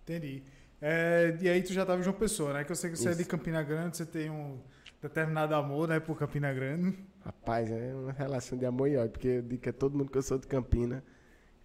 Entendi. 0.04 0.44
É, 0.80 1.36
e 1.42 1.50
aí 1.50 1.63
tu 1.63 1.74
já 1.74 1.82
estava 1.82 2.00
em 2.00 2.04
João 2.04 2.16
Pessoa, 2.16 2.54
né? 2.54 2.63
Que 2.63 2.72
eu 2.72 2.75
sei 2.75 2.92
que 2.92 2.96
você 2.96 3.10
isso. 3.10 3.20
é 3.20 3.24
de 3.24 3.27
Campina 3.27 3.63
Grande, 3.63 3.98
você 3.98 4.06
tem 4.06 4.30
um 4.30 4.60
determinado 5.01 5.56
amor, 5.56 5.88
né, 5.88 6.00
por 6.00 6.16
Campina 6.16 6.54
Grande. 6.54 6.96
Rapaz, 7.25 7.72
é 7.72 7.96
uma 7.96 8.12
relação 8.12 8.56
de 8.56 8.68
amor 8.68 8.88
e 8.88 8.98
ódio, 8.98 9.12
porque 9.13 9.27
eu 9.27 9.42
digo 9.42 9.62
que 9.63 9.70
é 9.70 9.72
todo 9.72 9.98
mundo 9.98 10.12
que 10.12 10.18
eu 10.20 10.22
sou 10.22 10.38
de 10.38 10.46
Campina. 10.46 11.04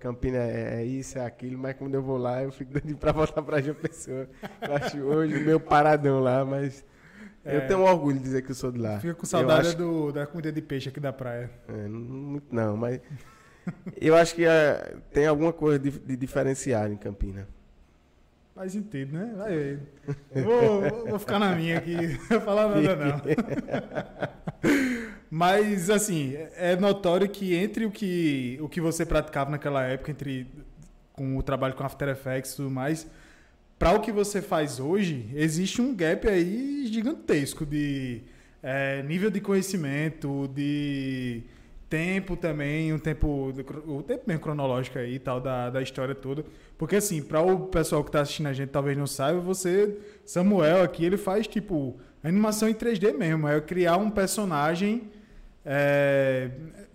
Campina 0.02 0.38
é, 0.38 0.80
é 0.80 0.85
isso, 0.85 1.16
é 1.16 1.25
aquilo, 1.25 1.56
mas 1.56 1.76
quando 1.76 1.94
eu 1.94 2.02
vou 2.02 2.16
lá, 2.16 2.42
eu 2.42 2.50
fico 2.50 2.73
doido 2.73 2.97
pra 2.99 3.12
voltar 3.12 3.40
pra 3.40 3.61
João 3.61 3.76
Pessoa. 3.76 4.28
Eu 4.61 4.75
acho 4.75 4.99
hoje 5.00 5.37
o 5.37 5.44
meu 5.44 5.61
paradão 5.61 6.18
lá, 6.18 6.44
mas 6.44 6.85
é, 7.44 7.56
eu 7.56 7.68
tenho 7.68 7.82
orgulho 7.82 8.16
de 8.16 8.25
dizer 8.25 8.42
que 8.42 8.50
eu 8.50 8.54
sou 8.56 8.73
de 8.73 8.80
lá. 8.80 8.99
Fica 8.99 9.14
com 9.14 9.25
saudade 9.25 9.68
acho... 9.68 9.76
do, 9.76 10.11
da 10.11 10.26
comida 10.26 10.50
de 10.50 10.61
peixe 10.61 10.88
aqui 10.88 10.99
da 10.99 11.12
praia. 11.12 11.49
É, 11.68 11.87
não, 11.87 12.42
não, 12.50 12.76
mas 12.76 13.00
eu 14.00 14.16
acho 14.16 14.35
que 14.35 14.44
é, 14.44 14.97
tem 15.12 15.28
alguma 15.28 15.52
coisa 15.52 15.78
de, 15.78 15.92
de 15.92 16.16
diferenciar 16.16 16.90
em 16.90 16.97
Campina. 16.97 17.47
Faz 18.56 18.73
sentido, 18.73 19.16
né? 19.16 19.32
Vai, 19.37 19.78
vou, 20.42 21.11
vou 21.11 21.18
ficar 21.21 21.38
na 21.38 21.54
minha 21.54 21.78
aqui, 21.78 21.94
não 22.28 22.40
falar 22.40 22.68
nada 22.71 22.97
não. 22.97 23.21
Mas, 25.34 25.88
assim, 25.88 26.34
é 26.56 26.76
notório 26.76 27.26
que 27.26 27.54
entre 27.54 27.86
o 27.86 27.90
que, 27.90 28.58
o 28.60 28.68
que 28.68 28.82
você 28.82 29.06
praticava 29.06 29.50
naquela 29.50 29.82
época, 29.82 30.10
entre 30.10 30.46
com 31.10 31.38
o 31.38 31.42
trabalho 31.42 31.72
com 31.72 31.82
After 31.82 32.06
Effects 32.10 32.52
e 32.52 32.56
tudo 32.56 32.70
mais, 32.70 33.06
para 33.78 33.92
o 33.94 34.00
que 34.00 34.12
você 34.12 34.42
faz 34.42 34.78
hoje, 34.78 35.30
existe 35.34 35.80
um 35.80 35.96
gap 35.96 36.28
aí 36.28 36.86
gigantesco 36.86 37.64
de 37.64 38.20
é, 38.62 39.02
nível 39.04 39.30
de 39.30 39.40
conhecimento, 39.40 40.50
de 40.54 41.42
tempo 41.88 42.36
também, 42.36 42.92
um 42.92 42.98
tempo, 42.98 43.54
o 43.86 44.02
tempo 44.02 44.24
mesmo 44.26 44.42
cronológico 44.42 44.98
aí 44.98 45.14
e 45.14 45.18
tal 45.18 45.40
da, 45.40 45.70
da 45.70 45.80
história 45.80 46.14
toda. 46.14 46.44
Porque 46.76 46.96
assim, 46.96 47.22
para 47.22 47.40
o 47.40 47.68
pessoal 47.68 48.04
que 48.04 48.10
está 48.10 48.20
assistindo 48.20 48.48
a 48.48 48.52
gente 48.52 48.68
talvez 48.68 48.98
não 48.98 49.06
saiba, 49.06 49.40
você, 49.40 49.96
Samuel 50.26 50.82
aqui, 50.82 51.06
ele 51.06 51.16
faz 51.16 51.46
tipo 51.46 51.98
animação 52.22 52.68
em 52.68 52.74
3D 52.74 53.16
mesmo, 53.16 53.48
é 53.48 53.58
criar 53.62 53.96
um 53.96 54.10
personagem 54.10 55.10
é, 55.64 56.50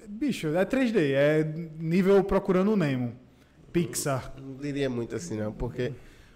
bicho, 0.08 0.48
é 0.56 0.66
3D, 0.66 1.14
é 1.14 1.44
nível 1.80 2.24
procurando 2.24 2.72
o 2.72 2.76
Nemo. 2.76 3.14
Pixar. 3.72 4.34
Não, 4.38 4.50
não 4.50 4.58
diria 4.58 4.90
muito 4.90 5.16
assim 5.16 5.38
não, 5.38 5.52
porque 5.52 5.94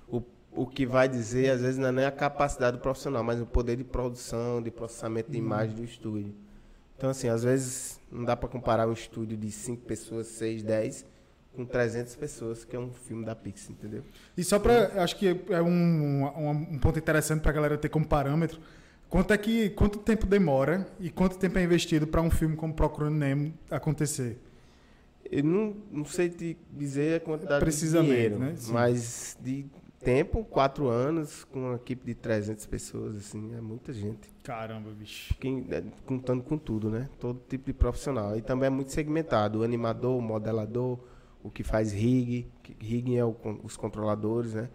o, 0.07 0.21
o 0.51 0.65
que 0.65 0.85
vai 0.85 1.07
dizer 1.07 1.49
às 1.51 1.61
vezes 1.61 1.77
não 1.77 1.87
é 1.87 1.91
nem 1.91 2.05
a 2.05 2.11
capacidade 2.11 2.77
do 2.77 2.81
profissional, 2.81 3.23
mas 3.23 3.39
o 3.41 3.45
poder 3.45 3.75
de 3.75 3.83
produção, 3.83 4.61
de 4.61 4.71
processamento 4.71 5.31
de 5.31 5.39
hum. 5.39 5.45
imagem 5.45 5.75
do 5.75 5.83
estúdio. 5.83 6.33
Então, 6.97 7.09
assim, 7.09 7.27
às 7.29 7.43
vezes 7.43 7.99
não 8.11 8.23
dá 8.23 8.35
para 8.35 8.47
comparar 8.47 8.87
um 8.87 8.93
estúdio 8.93 9.35
de 9.35 9.49
5 9.51 9.85
pessoas, 9.85 10.27
6, 10.27 10.61
10 10.61 11.05
com 11.53 11.65
300 11.65 12.15
pessoas, 12.15 12.63
que 12.63 12.75
é 12.75 12.79
um 12.79 12.91
filme 12.91 13.25
da 13.25 13.35
Pixar, 13.35 13.71
entendeu? 13.71 14.03
E 14.37 14.43
só 14.43 14.57
para, 14.57 15.03
acho 15.03 15.17
que 15.17 15.41
é 15.49 15.61
um, 15.61 15.67
um, 15.67 16.49
um 16.49 16.79
ponto 16.79 16.97
interessante 16.97 17.41
para 17.41 17.51
a 17.51 17.53
galera 17.53 17.77
ter 17.77 17.89
como 17.89 18.07
parâmetro, 18.07 18.61
quanto 19.11 19.33
é 19.33 19.37
que, 19.37 19.69
quanto 19.71 19.99
tempo 19.99 20.25
demora 20.25 20.87
e 20.99 21.11
quanto 21.11 21.37
tempo 21.37 21.59
é 21.59 21.63
investido 21.63 22.07
para 22.07 22.21
um 22.21 22.31
filme 22.31 22.55
como 22.55 22.73
Procurando 22.73 23.15
Nemo 23.15 23.53
acontecer? 23.69 24.39
Eu 25.29 25.43
não, 25.43 25.75
não 25.91 26.05
sei 26.05 26.29
te 26.29 26.57
dizer 26.71 27.17
a 27.17 27.19
quantidade 27.19 27.63
de 27.63 27.89
dinheiro, 27.91 28.39
né? 28.39 28.55
mas 28.69 29.37
de 29.39 29.65
tempo, 29.99 30.43
quatro 30.45 30.87
anos, 30.87 31.43
com 31.43 31.59
uma 31.59 31.75
equipe 31.75 32.05
de 32.05 32.15
300 32.15 32.65
pessoas, 32.65 33.15
assim, 33.17 33.53
é 33.55 33.61
muita 33.61 33.93
gente. 33.93 34.29
Caramba, 34.43 34.89
bicho. 34.91 35.35
Quem, 35.39 35.65
é, 35.69 35.83
contando 36.05 36.41
com 36.41 36.57
tudo, 36.57 36.89
né? 36.89 37.07
Todo 37.19 37.39
tipo 37.47 37.65
de 37.65 37.73
profissional. 37.73 38.37
E 38.37 38.41
também 38.41 38.67
é 38.67 38.69
muito 38.69 38.91
segmentado. 38.91 39.59
O 39.59 39.63
animador, 39.63 40.17
o 40.17 40.21
modelador, 40.21 40.99
o 41.43 41.49
que 41.49 41.63
faz 41.63 41.93
rig, 41.93 42.47
rig 42.79 43.15
é 43.15 43.23
o, 43.23 43.35
os 43.63 43.77
controladores, 43.77 44.53
né? 44.53 44.69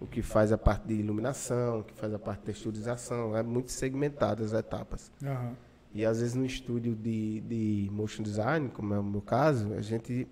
O 0.00 0.06
que 0.06 0.22
faz 0.22 0.52
a 0.52 0.58
parte 0.58 0.86
de 0.86 0.94
iluminação, 0.94 1.80
o 1.80 1.84
que 1.84 1.92
faz 1.94 2.14
a 2.14 2.18
parte 2.18 2.40
de 2.40 2.46
texturização. 2.46 3.36
É 3.36 3.42
muito 3.42 3.72
segmentado 3.72 4.44
as 4.44 4.52
etapas. 4.52 5.10
Uhum. 5.22 5.54
E 5.92 6.04
às 6.04 6.20
vezes 6.20 6.34
no 6.34 6.44
estúdio 6.44 6.94
de, 6.94 7.40
de 7.40 7.88
motion 7.90 8.22
design, 8.22 8.68
como 8.68 8.94
é 8.94 8.98
o 8.98 9.02
meu 9.02 9.22
caso, 9.22 9.72
a 9.74 9.80
gente 9.80 10.28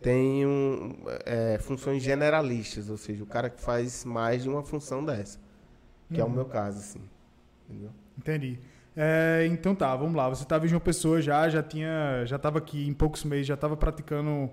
tem 0.00 0.46
um, 0.46 0.96
é, 1.24 1.58
funções 1.58 2.02
generalistas, 2.02 2.88
ou 2.88 2.96
seja, 2.96 3.22
o 3.22 3.26
cara 3.26 3.48
que 3.48 3.60
faz 3.60 4.04
mais 4.04 4.42
de 4.42 4.48
uma 4.48 4.62
função 4.62 5.04
dessa, 5.04 5.38
que 6.08 6.14
uhum. 6.14 6.20
é 6.20 6.24
o 6.24 6.26
uhum. 6.26 6.34
meu 6.34 6.44
caso, 6.44 6.78
assim. 6.78 7.00
Entendeu? 7.68 7.90
Entendi. 8.18 8.58
É, 8.96 9.46
então 9.50 9.74
tá, 9.74 9.94
vamos 9.96 10.14
lá. 10.14 10.28
Você 10.28 10.42
estava 10.42 10.66
em 10.66 10.70
uma 10.70 10.80
pessoa 10.80 11.20
já, 11.22 11.48
já 11.48 11.62
tinha, 11.62 12.24
já 12.26 12.36
estava 12.36 12.58
aqui 12.58 12.86
em 12.86 12.92
poucos 12.92 13.24
meses, 13.24 13.46
já 13.46 13.54
estava 13.54 13.76
praticando, 13.76 14.50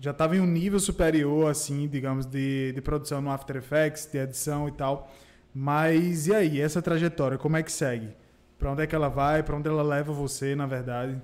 já 0.00 0.12
estava 0.12 0.34
em 0.34 0.40
um 0.40 0.46
nível 0.46 0.80
superior, 0.80 1.50
assim, 1.50 1.86
digamos, 1.86 2.24
de, 2.24 2.72
de 2.72 2.80
produção 2.80 3.20
no 3.20 3.30
After 3.30 3.56
Effects, 3.56 4.06
de 4.10 4.18
edição 4.18 4.66
e 4.66 4.72
tal. 4.72 5.12
Mas 5.54 6.26
e 6.26 6.34
aí, 6.34 6.60
essa 6.60 6.80
trajetória, 6.80 7.36
como 7.36 7.58
é 7.58 7.62
que 7.62 7.70
segue? 7.70 8.16
Para 8.58 8.72
onde 8.72 8.82
é 8.82 8.86
que 8.86 8.94
ela 8.94 9.08
vai? 9.08 9.42
Para 9.42 9.56
onde 9.56 9.68
ela 9.68 9.82
leva 9.82 10.10
você, 10.10 10.54
na 10.54 10.66
verdade? 10.66 11.20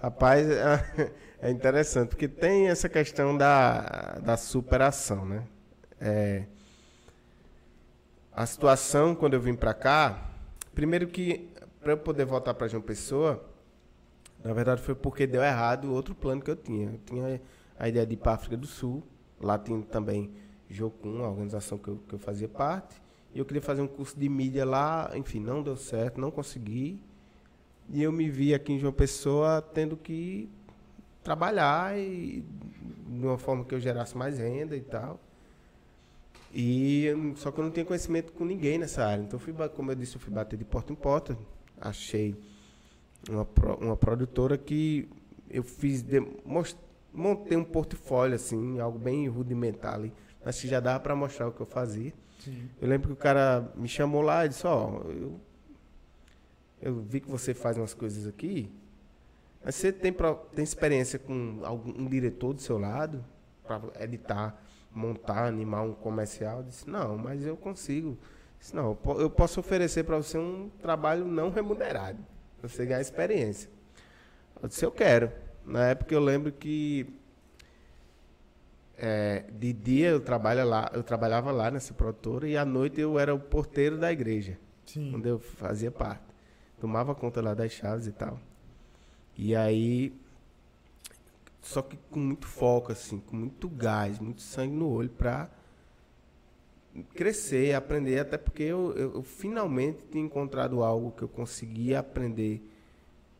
Rapaz, 0.00 0.46
é 1.42 1.50
interessante, 1.50 2.10
porque 2.10 2.28
tem 2.28 2.68
essa 2.68 2.88
questão 2.88 3.36
da, 3.36 4.20
da 4.22 4.36
superação, 4.36 5.26
né? 5.26 5.42
É, 6.00 6.44
a 8.32 8.46
situação, 8.46 9.16
quando 9.16 9.34
eu 9.34 9.40
vim 9.40 9.54
para 9.54 9.74
cá, 9.74 10.30
primeiro 10.74 11.08
que, 11.08 11.50
para 11.80 11.92
eu 11.92 11.98
poder 11.98 12.24
voltar 12.24 12.54
para 12.54 12.68
João 12.68 12.82
Pessoa, 12.82 13.44
na 14.44 14.52
verdade 14.52 14.80
foi 14.80 14.94
porque 14.94 15.26
deu 15.26 15.42
errado 15.42 15.86
o 15.86 15.92
outro 15.92 16.14
plano 16.14 16.40
que 16.40 16.50
eu 16.50 16.56
tinha. 16.56 16.90
Eu 16.90 17.00
tinha 17.04 17.40
a 17.78 17.88
ideia 17.88 18.06
de 18.06 18.14
ir 18.14 18.16
para 18.16 18.32
a 18.32 18.34
África 18.34 18.56
do 18.56 18.66
Sul, 18.66 19.02
lá 19.40 19.58
tinha 19.58 19.80
também 19.82 20.30
Jocum, 20.68 21.24
a 21.24 21.28
organização 21.28 21.78
que 21.78 21.88
eu, 21.88 22.00
que 22.08 22.14
eu 22.14 22.18
fazia 22.18 22.48
parte, 22.48 23.00
e 23.34 23.38
eu 23.38 23.44
queria 23.44 23.62
fazer 23.62 23.82
um 23.82 23.88
curso 23.88 24.18
de 24.18 24.28
mídia 24.28 24.64
lá, 24.64 25.10
enfim, 25.14 25.40
não 25.40 25.62
deu 25.62 25.76
certo, 25.76 26.20
não 26.20 26.30
consegui. 26.30 27.00
E 27.90 28.02
eu 28.02 28.12
me 28.12 28.30
vi 28.30 28.54
aqui 28.54 28.72
em 28.72 28.78
João 28.78 28.92
Pessoa 28.92 29.60
tendo 29.60 29.96
que 29.96 30.48
trabalhar 31.22 31.98
e 31.98 32.44
de 33.08 33.26
uma 33.26 33.36
forma 33.36 33.64
que 33.64 33.74
eu 33.74 33.80
gerasse 33.80 34.16
mais 34.16 34.38
renda 34.38 34.76
e 34.76 34.80
tal. 34.80 35.18
E 36.54 37.08
só 37.34 37.50
que 37.50 37.58
eu 37.58 37.64
não 37.64 37.72
tinha 37.72 37.84
conhecimento 37.84 38.32
com 38.32 38.44
ninguém 38.44 38.78
nessa 38.78 39.04
área. 39.04 39.22
Então 39.22 39.38
fui, 39.40 39.52
como 39.74 39.90
eu 39.90 39.96
disse, 39.96 40.14
eu 40.14 40.20
fui 40.20 40.32
bater 40.32 40.56
de 40.56 40.64
porta 40.64 40.92
em 40.92 40.96
porta. 40.96 41.36
Achei 41.80 42.36
uma, 43.28 43.46
uma 43.80 43.96
produtora 43.96 44.56
que 44.56 45.08
eu 45.50 45.64
fiz 45.64 46.02
de, 46.02 46.20
montei 47.14 47.56
um 47.56 47.64
portfólio 47.64 48.34
assim, 48.34 48.80
algo 48.80 48.98
bem 48.98 49.28
rudimentar 49.28 49.94
ali, 49.94 50.12
mas 50.44 50.60
que 50.60 50.66
já 50.66 50.80
dava 50.80 51.00
para 51.00 51.14
mostrar 51.14 51.48
o 51.48 51.52
que 51.52 51.60
eu 51.60 51.66
fazia. 51.66 52.12
Sim. 52.40 52.68
Eu 52.80 52.88
lembro 52.88 53.08
que 53.08 53.14
o 53.14 53.16
cara 53.16 53.72
me 53.76 53.88
chamou 53.88 54.20
lá 54.20 54.44
e 54.44 54.48
disse, 54.48 54.66
ó, 54.66 54.90
oh, 54.90 55.10
eu, 55.10 55.40
eu 56.82 57.00
vi 57.00 57.20
que 57.20 57.30
você 57.30 57.54
faz 57.54 57.78
umas 57.78 57.94
coisas 57.94 58.26
aqui, 58.26 58.70
mas 59.64 59.76
você 59.76 59.92
tem, 59.92 60.12
tem 60.12 60.62
experiência 60.62 61.18
com 61.18 61.60
algum 61.62 61.90
um 62.02 62.06
diretor 62.06 62.52
do 62.52 62.60
seu 62.60 62.76
lado 62.76 63.24
para 63.62 63.80
editar, 64.00 64.60
montar, 64.92 65.46
animar 65.46 65.82
um 65.82 65.94
comercial? 65.94 66.58
Eu 66.58 66.64
disse, 66.64 66.90
não, 66.90 67.16
mas 67.16 67.46
eu 67.46 67.56
consigo. 67.56 68.10
Eu 68.10 68.18
disse, 68.58 68.76
não, 68.76 68.98
eu 69.18 69.30
posso 69.30 69.60
oferecer 69.60 70.04
para 70.04 70.16
você 70.16 70.36
um 70.36 70.70
trabalho 70.82 71.24
não 71.24 71.50
remunerado, 71.50 72.18
para 72.58 72.68
você 72.68 72.84
ganhar 72.84 73.00
experiência. 73.00 73.70
Eu 74.60 74.68
disse, 74.68 74.84
eu 74.84 74.90
quero. 74.92 75.32
Na 75.64 75.86
época 75.86 76.14
eu 76.14 76.20
lembro 76.20 76.52
que 76.52 77.06
é, 78.96 79.44
de 79.52 79.72
dia 79.72 80.10
eu, 80.10 80.22
lá, 80.66 80.90
eu 80.94 81.02
trabalhava 81.02 81.50
lá 81.50 81.70
nessa 81.70 81.92
produtora 81.94 82.48
e 82.48 82.56
à 82.56 82.64
noite 82.64 83.00
eu 83.00 83.18
era 83.18 83.34
o 83.34 83.40
porteiro 83.40 83.98
da 83.98 84.12
igreja, 84.12 84.58
Sim. 84.86 85.14
onde 85.14 85.28
eu 85.28 85.38
fazia 85.38 85.90
parte. 85.90 86.22
Tomava 86.80 87.14
conta 87.14 87.40
lá 87.40 87.54
das 87.54 87.72
chaves 87.72 88.06
e 88.06 88.12
tal. 88.12 88.38
E 89.36 89.56
aí, 89.56 90.12
só 91.60 91.82
que 91.82 91.96
com 92.10 92.20
muito 92.20 92.46
foco, 92.46 92.92
assim, 92.92 93.18
com 93.18 93.36
muito 93.36 93.68
gás, 93.68 94.18
muito 94.18 94.42
sangue 94.42 94.74
no 94.74 94.88
olho 94.88 95.10
pra 95.10 95.48
crescer, 97.14 97.74
aprender, 97.74 98.20
até 98.20 98.38
porque 98.38 98.62
eu, 98.62 98.92
eu, 98.96 99.14
eu 99.14 99.22
finalmente 99.22 100.04
tinha 100.10 100.22
encontrado 100.22 100.82
algo 100.82 101.10
que 101.10 101.22
eu 101.22 101.28
conseguia 101.28 101.98
aprender 101.98 102.62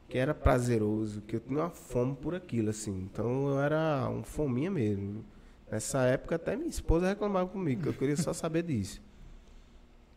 que 0.09 0.19
era 0.19 0.35
prazeroso, 0.35 1.21
que 1.23 1.37
eu 1.37 1.41
tinha 1.41 1.61
uma 1.61 1.71
fome 1.71 2.15
por 2.17 2.35
aquilo, 2.35 2.71
assim. 2.71 3.09
Então 3.13 3.49
eu 3.49 3.61
era 3.61 4.09
um 4.09 4.23
fominha 4.23 4.71
mesmo. 4.71 5.25
Nessa 5.71 6.03
época 6.05 6.37
até 6.37 6.55
minha 6.57 6.69
esposa 6.69 7.09
reclamava 7.09 7.49
comigo, 7.49 7.83
que 7.83 7.89
eu 7.89 7.95
queria 7.95 8.17
só 8.17 8.33
saber 8.33 8.63
disso. 8.63 9.03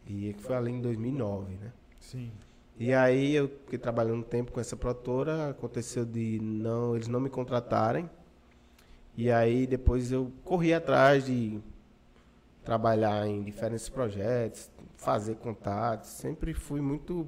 E 0.05 0.35
foi 0.39 0.55
ali 0.55 0.71
em 0.71 0.81
2009, 0.81 1.55
né? 1.55 1.71
Sim. 1.99 2.31
E 2.79 2.93
aí 2.93 3.33
eu 3.33 3.47
fiquei 3.47 3.79
trabalhando 3.79 4.19
um 4.19 4.23
tempo 4.23 4.51
com 4.51 4.59
essa 4.59 4.75
produtora, 4.75 5.49
aconteceu 5.49 6.05
de 6.05 6.39
não, 6.39 6.95
eles 6.95 7.07
não 7.07 7.19
me 7.19 7.29
contratarem. 7.29 8.09
E 9.15 9.31
aí 9.31 9.65
depois 9.65 10.11
eu 10.11 10.31
corri 10.43 10.73
atrás 10.73 11.25
de 11.25 11.59
trabalhar 12.63 13.25
em 13.27 13.41
diferentes 13.41 13.89
projetos, 13.89 14.69
fazer 14.95 15.35
contatos, 15.35 16.09
sempre 16.09 16.53
fui 16.53 16.81
muito 16.81 17.25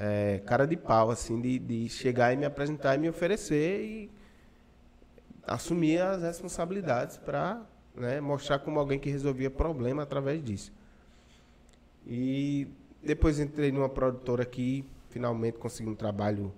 é, 0.00 0.40
cara 0.46 0.64
de 0.64 0.76
pau, 0.76 1.10
assim, 1.10 1.40
de, 1.40 1.58
de 1.58 1.88
chegar 1.88 2.32
e 2.32 2.36
me 2.36 2.44
apresentar 2.44 2.94
e 2.94 2.98
me 2.98 3.08
oferecer 3.08 3.82
e 3.82 4.10
assumir 5.44 6.00
as 6.00 6.22
responsabilidades 6.22 7.16
para 7.16 7.60
né, 7.96 8.20
mostrar 8.20 8.60
como 8.60 8.78
alguém 8.78 9.00
que 9.00 9.10
resolvia 9.10 9.50
problema 9.50 10.04
através 10.04 10.40
disso. 10.44 10.72
E 12.06 12.68
depois 13.02 13.40
entrei 13.40 13.72
numa 13.72 13.88
produtora 13.88 14.44
aqui, 14.44 14.84
finalmente 15.10 15.58
consegui 15.58 15.90
um 15.90 15.96
trabalho 15.96 16.54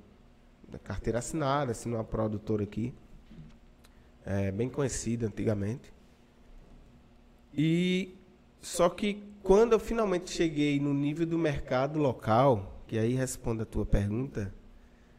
da 0.68 0.78
carteira 0.78 1.18
assinada, 1.18 1.72
assim, 1.72 1.88
numa 1.88 2.04
produtora 2.04 2.62
aqui, 2.62 2.92
é, 4.26 4.52
bem 4.52 4.68
conhecida 4.68 5.26
antigamente. 5.26 5.90
E 7.54 8.14
só 8.60 8.90
que 8.90 9.24
quando 9.42 9.72
eu 9.72 9.80
finalmente 9.80 10.30
cheguei 10.30 10.78
no 10.78 10.92
nível 10.92 11.24
do 11.24 11.38
mercado 11.38 11.98
local, 11.98 12.79
que 12.90 12.98
aí 12.98 13.14
responde 13.14 13.62
a 13.62 13.64
tua 13.64 13.86
pergunta, 13.86 14.52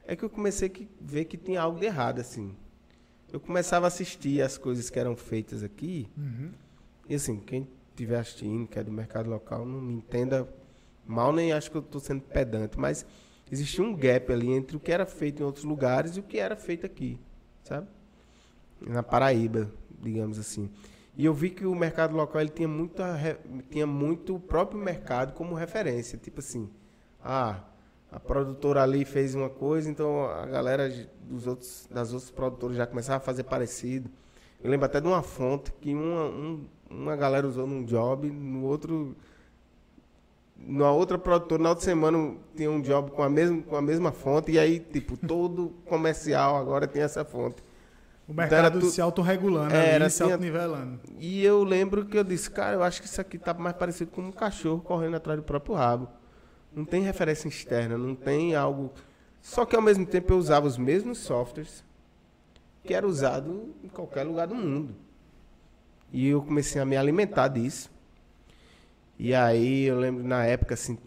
é 0.05 0.13
que 0.13 0.23
eu 0.25 0.29
comecei 0.29 0.67
a 0.69 0.85
ver 0.99 1.23
que 1.23 1.37
tinha 1.37 1.61
algo 1.61 1.79
de 1.79 1.85
errado, 1.85 2.19
assim. 2.19 2.53
Eu 3.31 3.39
começava 3.39 3.85
a 3.85 3.87
assistir 3.87 4.41
as 4.41 4.57
coisas 4.57 4.89
que 4.89 4.99
eram 4.99 5.15
feitas 5.15 5.63
aqui, 5.63 6.05
Uhum. 6.17 6.51
e 7.07 7.15
assim, 7.15 7.37
quem 7.39 7.65
estiver 7.91 8.19
assistindo, 8.19 8.67
que 8.67 8.77
é 8.77 8.83
do 8.83 8.91
mercado 8.91 9.29
local, 9.29 9.65
não 9.65 9.79
me 9.79 9.93
entenda 9.93 10.45
mal, 11.07 11.31
nem 11.31 11.53
acho 11.53 11.71
que 11.71 11.77
eu 11.77 11.81
estou 11.81 12.01
sendo 12.01 12.21
pedante, 12.23 12.77
mas 12.77 13.05
existia 13.49 13.81
um 13.85 13.95
gap 13.95 14.29
ali 14.33 14.51
entre 14.51 14.75
o 14.75 14.79
que 14.81 14.91
era 14.91 15.05
feito 15.05 15.41
em 15.41 15.45
outros 15.45 15.63
lugares 15.63 16.17
e 16.17 16.19
o 16.19 16.23
que 16.23 16.39
era 16.39 16.57
feito 16.57 16.85
aqui, 16.85 17.17
sabe? 17.63 17.87
Na 18.81 19.01
Paraíba, 19.01 19.71
digamos 20.01 20.37
assim. 20.37 20.69
E 21.15 21.23
eu 21.23 21.33
vi 21.33 21.51
que 21.51 21.65
o 21.65 21.73
mercado 21.73 22.17
local 22.17 22.41
ele 22.41 22.49
tinha, 22.49 22.67
muita, 22.67 23.17
tinha 23.69 23.87
muito 23.87 24.35
o 24.35 24.39
próprio 24.41 24.77
mercado 24.77 25.31
como 25.31 25.55
referência. 25.55 26.17
Tipo 26.17 26.39
assim, 26.39 26.69
ah, 27.23 27.59
a 28.11 28.19
produtora 28.19 28.83
ali 28.83 29.05
fez 29.05 29.35
uma 29.35 29.49
coisa, 29.49 29.89
então 29.89 30.25
a 30.25 30.45
galera 30.45 30.89
dos 31.23 31.47
outros, 31.47 31.87
das 31.89 32.11
outras 32.13 32.31
produtoras 32.31 32.75
já 32.77 32.85
começava 32.85 33.17
a 33.17 33.21
fazer 33.25 33.43
parecido. 33.43 34.09
Eu 34.63 34.69
lembro 34.69 34.85
até 34.85 34.99
de 35.01 35.07
uma 35.07 35.21
fonte 35.23 35.71
que 35.81 35.93
uma, 35.93 36.25
um- 36.25 36.65
uma 36.89 37.15
galera 37.15 37.47
usou 37.47 37.65
num 37.65 37.83
job, 37.83 38.29
no 38.29 38.63
outro. 38.65 39.15
Na 40.63 40.91
outra 40.91 41.17
produtora, 41.17 41.61
na 41.63 41.69
outra 41.69 41.83
semana, 41.83 42.35
tinha 42.55 42.69
um 42.69 42.81
job 42.81 43.09
com 43.11 43.23
a 43.23 43.29
mesma, 43.29 43.63
com 43.63 43.75
a 43.75 43.81
mesma 43.81 44.11
fonte, 44.11 44.51
e 44.51 44.59
aí, 44.59 44.79
tipo, 44.79 45.17
todo 45.17 45.69
comercial 45.85 46.55
agora 46.55 46.85
tem 46.87 47.01
essa 47.01 47.25
fonte. 47.25 47.63
O 48.27 48.33
mercado 48.33 48.59
era 48.59 48.71
tu- 48.71 48.85
se 48.91 49.01
autorregulando 49.01 49.73
É, 49.73 49.95
era 49.95 50.07
se 50.09 50.21
assim, 50.21 50.31
autonivelando. 50.31 50.99
E 51.17 51.43
eu 51.43 51.63
lembro 51.63 52.05
que 52.05 52.15
eu 52.15 52.23
disse, 52.23 52.51
cara, 52.51 52.75
eu 52.75 52.83
acho 52.83 53.01
que 53.01 53.07
isso 53.07 53.19
aqui 53.19 53.39
tá 53.39 53.53
mais 53.55 53.75
parecido 53.75 54.11
com 54.11 54.21
um 54.21 54.31
cachorro 54.31 54.81
correndo 54.81 55.15
atrás 55.15 55.39
do 55.39 55.43
próprio 55.43 55.73
rabo. 55.73 56.07
Não 56.73 56.85
tem 56.85 57.01
referência 57.01 57.47
externa, 57.47 57.97
não 57.97 58.15
tem 58.15 58.55
algo. 58.55 58.91
Só 59.41 59.65
que 59.65 59.75
ao 59.75 59.81
mesmo 59.81 60.05
tempo 60.05 60.33
eu 60.33 60.37
usava 60.37 60.67
os 60.67 60.77
mesmos 60.77 61.17
softwares 61.17 61.83
que 62.83 62.93
era 62.93 63.07
usado 63.07 63.75
em 63.83 63.87
qualquer 63.87 64.23
lugar 64.23 64.47
do 64.47 64.55
mundo. 64.55 64.95
E 66.11 66.27
eu 66.27 66.41
comecei 66.41 66.81
a 66.81 66.85
me 66.85 66.97
alimentar 66.97 67.47
disso. 67.47 67.91
E 69.17 69.35
aí 69.35 69.83
eu 69.83 69.99
lembro 69.99 70.23
na 70.23 70.43
época, 70.45 70.73
assim, 70.73 70.97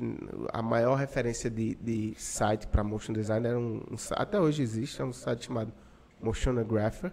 a 0.52 0.62
maior 0.62 0.94
referência 0.94 1.50
de, 1.50 1.74
de 1.74 2.14
site 2.16 2.66
para 2.66 2.84
motion 2.84 3.12
design 3.12 3.46
era 3.46 3.58
um, 3.58 3.82
um 3.90 3.96
Até 4.12 4.38
hoje 4.38 4.62
existe, 4.62 5.02
é 5.02 5.04
um 5.04 5.12
site 5.12 5.46
chamado 5.46 5.72
Motionographer. 6.20 7.12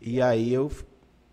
E 0.00 0.22
aí 0.22 0.54
eu 0.54 0.70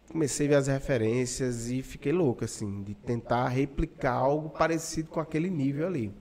comecei 0.10 0.48
a 0.48 0.50
ver 0.50 0.56
as 0.56 0.68
referências 0.68 1.70
e 1.70 1.82
fiquei 1.82 2.12
louco, 2.12 2.46
assim, 2.46 2.84
de 2.84 2.94
tentar 2.96 3.48
replicar 3.50 4.14
algo 4.14 4.50
parecido 4.50 5.10
com 5.10 5.20
aquele 5.20 5.50
nível 5.50 5.88
ali. 5.88 6.14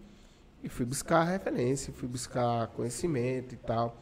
E 0.62 0.68
fui 0.68 0.84
buscar 0.84 1.24
referência, 1.24 1.92
fui 1.92 2.08
buscar 2.08 2.66
conhecimento 2.68 3.54
e 3.54 3.56
tal. 3.58 3.96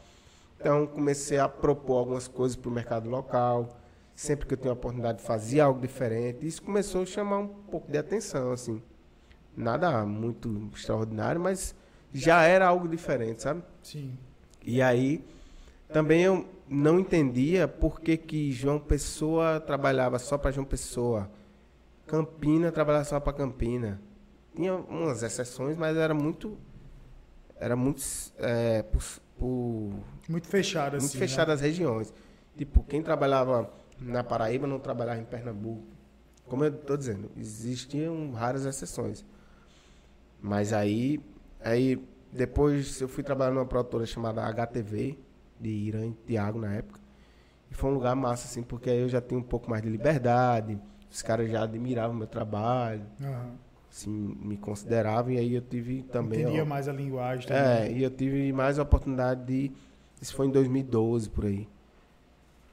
Então 0.58 0.86
comecei 0.86 1.38
a 1.38 1.48
propor 1.48 1.98
algumas 1.98 2.26
coisas 2.26 2.56
para 2.56 2.70
o 2.70 2.72
mercado 2.72 3.08
local. 3.08 3.80
Sempre 4.14 4.46
que 4.46 4.54
eu 4.54 4.58
tenho 4.58 4.70
a 4.70 4.74
oportunidade 4.74 5.18
de 5.18 5.24
fazer 5.24 5.60
algo 5.60 5.80
diferente, 5.80 6.46
isso 6.46 6.62
começou 6.62 7.02
a 7.02 7.06
chamar 7.06 7.38
um 7.38 7.48
pouco 7.48 7.90
de 7.90 7.98
atenção, 7.98 8.52
assim. 8.52 8.80
Nada 9.56 10.06
muito 10.06 10.70
extraordinário, 10.74 11.40
mas 11.40 11.74
já 12.12 12.42
era 12.42 12.66
algo 12.66 12.88
diferente, 12.88 13.42
sabe? 13.42 13.62
Sim. 13.82 14.16
E 14.64 14.80
aí 14.80 15.24
também 15.92 16.22
eu 16.22 16.46
não 16.68 16.98
entendia 16.98 17.68
por 17.68 18.00
que, 18.00 18.16
que 18.16 18.52
João 18.52 18.78
Pessoa 18.78 19.60
trabalhava 19.60 20.18
só 20.18 20.38
para 20.38 20.50
João 20.50 20.64
Pessoa. 20.64 21.30
Campina 22.06 22.70
trabalhava 22.72 23.04
só 23.04 23.18
para 23.20 23.32
Campina. 23.32 24.00
Tinha 24.54 24.74
umas 24.74 25.22
exceções, 25.22 25.76
mas 25.76 25.96
era 25.96 26.14
muito. 26.14 26.56
Era 27.58 27.74
muito. 27.76 28.02
é, 28.38 28.82
por, 28.82 29.02
por- 29.38 29.92
Muito 30.28 30.46
fechado 30.48 30.96
assim. 30.96 31.06
muito 31.06 31.18
fechado 31.18 31.50
as 31.52 31.60
regiões. 31.60 32.12
Tipo, 32.56 32.82
quem 32.84 33.02
trabalhava 33.02 33.70
na 33.98 34.22
Paraíba 34.22 34.66
não 34.66 34.78
trabalhava 34.78 35.20
em 35.20 35.24
Pernambuco. 35.24 35.82
Como 36.46 36.62
eu 36.64 36.70
estou 36.74 36.96
dizendo, 36.96 37.30
existiam 37.36 38.32
raras 38.32 38.64
exceções. 38.66 39.24
Mas 40.40 40.72
aí, 40.72 41.20
aí 41.60 41.98
depois 42.30 43.00
eu 43.00 43.08
fui 43.08 43.22
trabalhar 43.24 43.52
numa 43.52 43.64
produtora 43.66 44.04
chamada 44.04 44.42
HTV, 44.44 45.18
de 45.64 45.70
Irã 45.70 46.06
e 46.06 46.12
Tiago 46.26 46.58
na 46.58 46.74
época. 46.74 47.00
E 47.70 47.74
foi 47.74 47.90
um 47.90 47.94
lugar 47.94 48.14
massa, 48.14 48.46
assim, 48.46 48.62
porque 48.62 48.90
aí 48.90 49.00
eu 49.00 49.08
já 49.08 49.20
tinha 49.20 49.38
um 49.38 49.42
pouco 49.42 49.68
mais 49.70 49.82
de 49.82 49.88
liberdade, 49.88 50.78
os 51.10 51.22
caras 51.22 51.50
já 51.50 51.62
admiravam 51.62 52.14
meu 52.14 52.26
trabalho? 52.26 53.02
Aham. 53.20 53.52
assim, 53.90 54.10
me 54.10 54.56
consideravam, 54.56 55.32
e 55.32 55.38
aí 55.38 55.54
eu 55.54 55.62
tive 55.62 56.02
também. 56.02 56.42
Entendia 56.42 56.62
ó, 56.62 56.66
mais 56.66 56.88
a 56.88 56.92
linguagem 56.92 57.46
é, 57.50 57.78
também. 57.78 57.98
e 57.98 58.02
eu 58.02 58.10
tive 58.10 58.52
mais 58.52 58.78
oportunidade 58.78 59.44
de. 59.44 59.72
Isso 60.20 60.34
foi 60.34 60.46
em 60.46 60.50
2012 60.50 61.28
por 61.30 61.46
aí. 61.46 61.68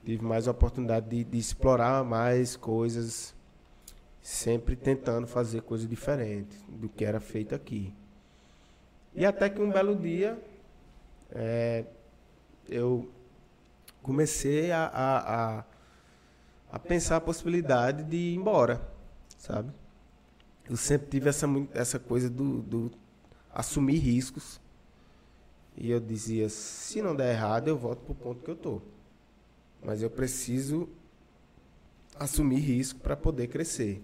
Tive 0.03 0.23
mais 0.23 0.47
oportunidade 0.47 1.07
de, 1.09 1.23
de 1.23 1.37
explorar 1.37 2.03
mais 2.03 2.55
coisas, 2.55 3.35
sempre 4.21 4.75
tentando 4.75 5.27
fazer 5.27 5.61
coisas 5.61 5.87
diferentes 5.87 6.57
do 6.67 6.89
que 6.89 7.05
era 7.05 7.19
feito 7.19 7.53
aqui. 7.53 7.93
E 9.13 9.25
até 9.25 9.49
que 9.49 9.61
um 9.61 9.69
belo 9.69 9.95
dia 9.95 10.39
é, 11.31 11.85
eu 12.67 13.09
comecei 14.01 14.71
a, 14.71 14.85
a, 14.85 15.57
a, 15.59 15.65
a 16.71 16.79
pensar 16.79 17.17
a 17.17 17.21
possibilidade 17.21 18.03
de 18.03 18.17
ir 18.17 18.35
embora, 18.35 18.81
sabe? 19.37 19.71
Eu 20.69 20.77
sempre 20.77 21.07
tive 21.09 21.29
essa, 21.29 21.47
essa 21.73 21.99
coisa 21.99 22.29
do, 22.29 22.61
do 22.61 22.91
assumir 23.53 23.97
riscos. 23.97 24.59
E 25.75 25.89
eu 25.89 25.99
dizia, 25.99 26.49
se 26.49 27.01
não 27.01 27.15
der 27.15 27.33
errado, 27.33 27.67
eu 27.67 27.77
volto 27.77 28.01
pro 28.01 28.15
ponto 28.15 28.43
que 28.43 28.51
eu 28.51 28.55
tô. 28.55 28.81
Mas 29.83 30.01
eu 30.01 30.09
preciso 30.09 30.87
assumir 32.17 32.59
risco 32.59 32.99
para 32.99 33.15
poder 33.15 33.47
crescer. 33.47 34.03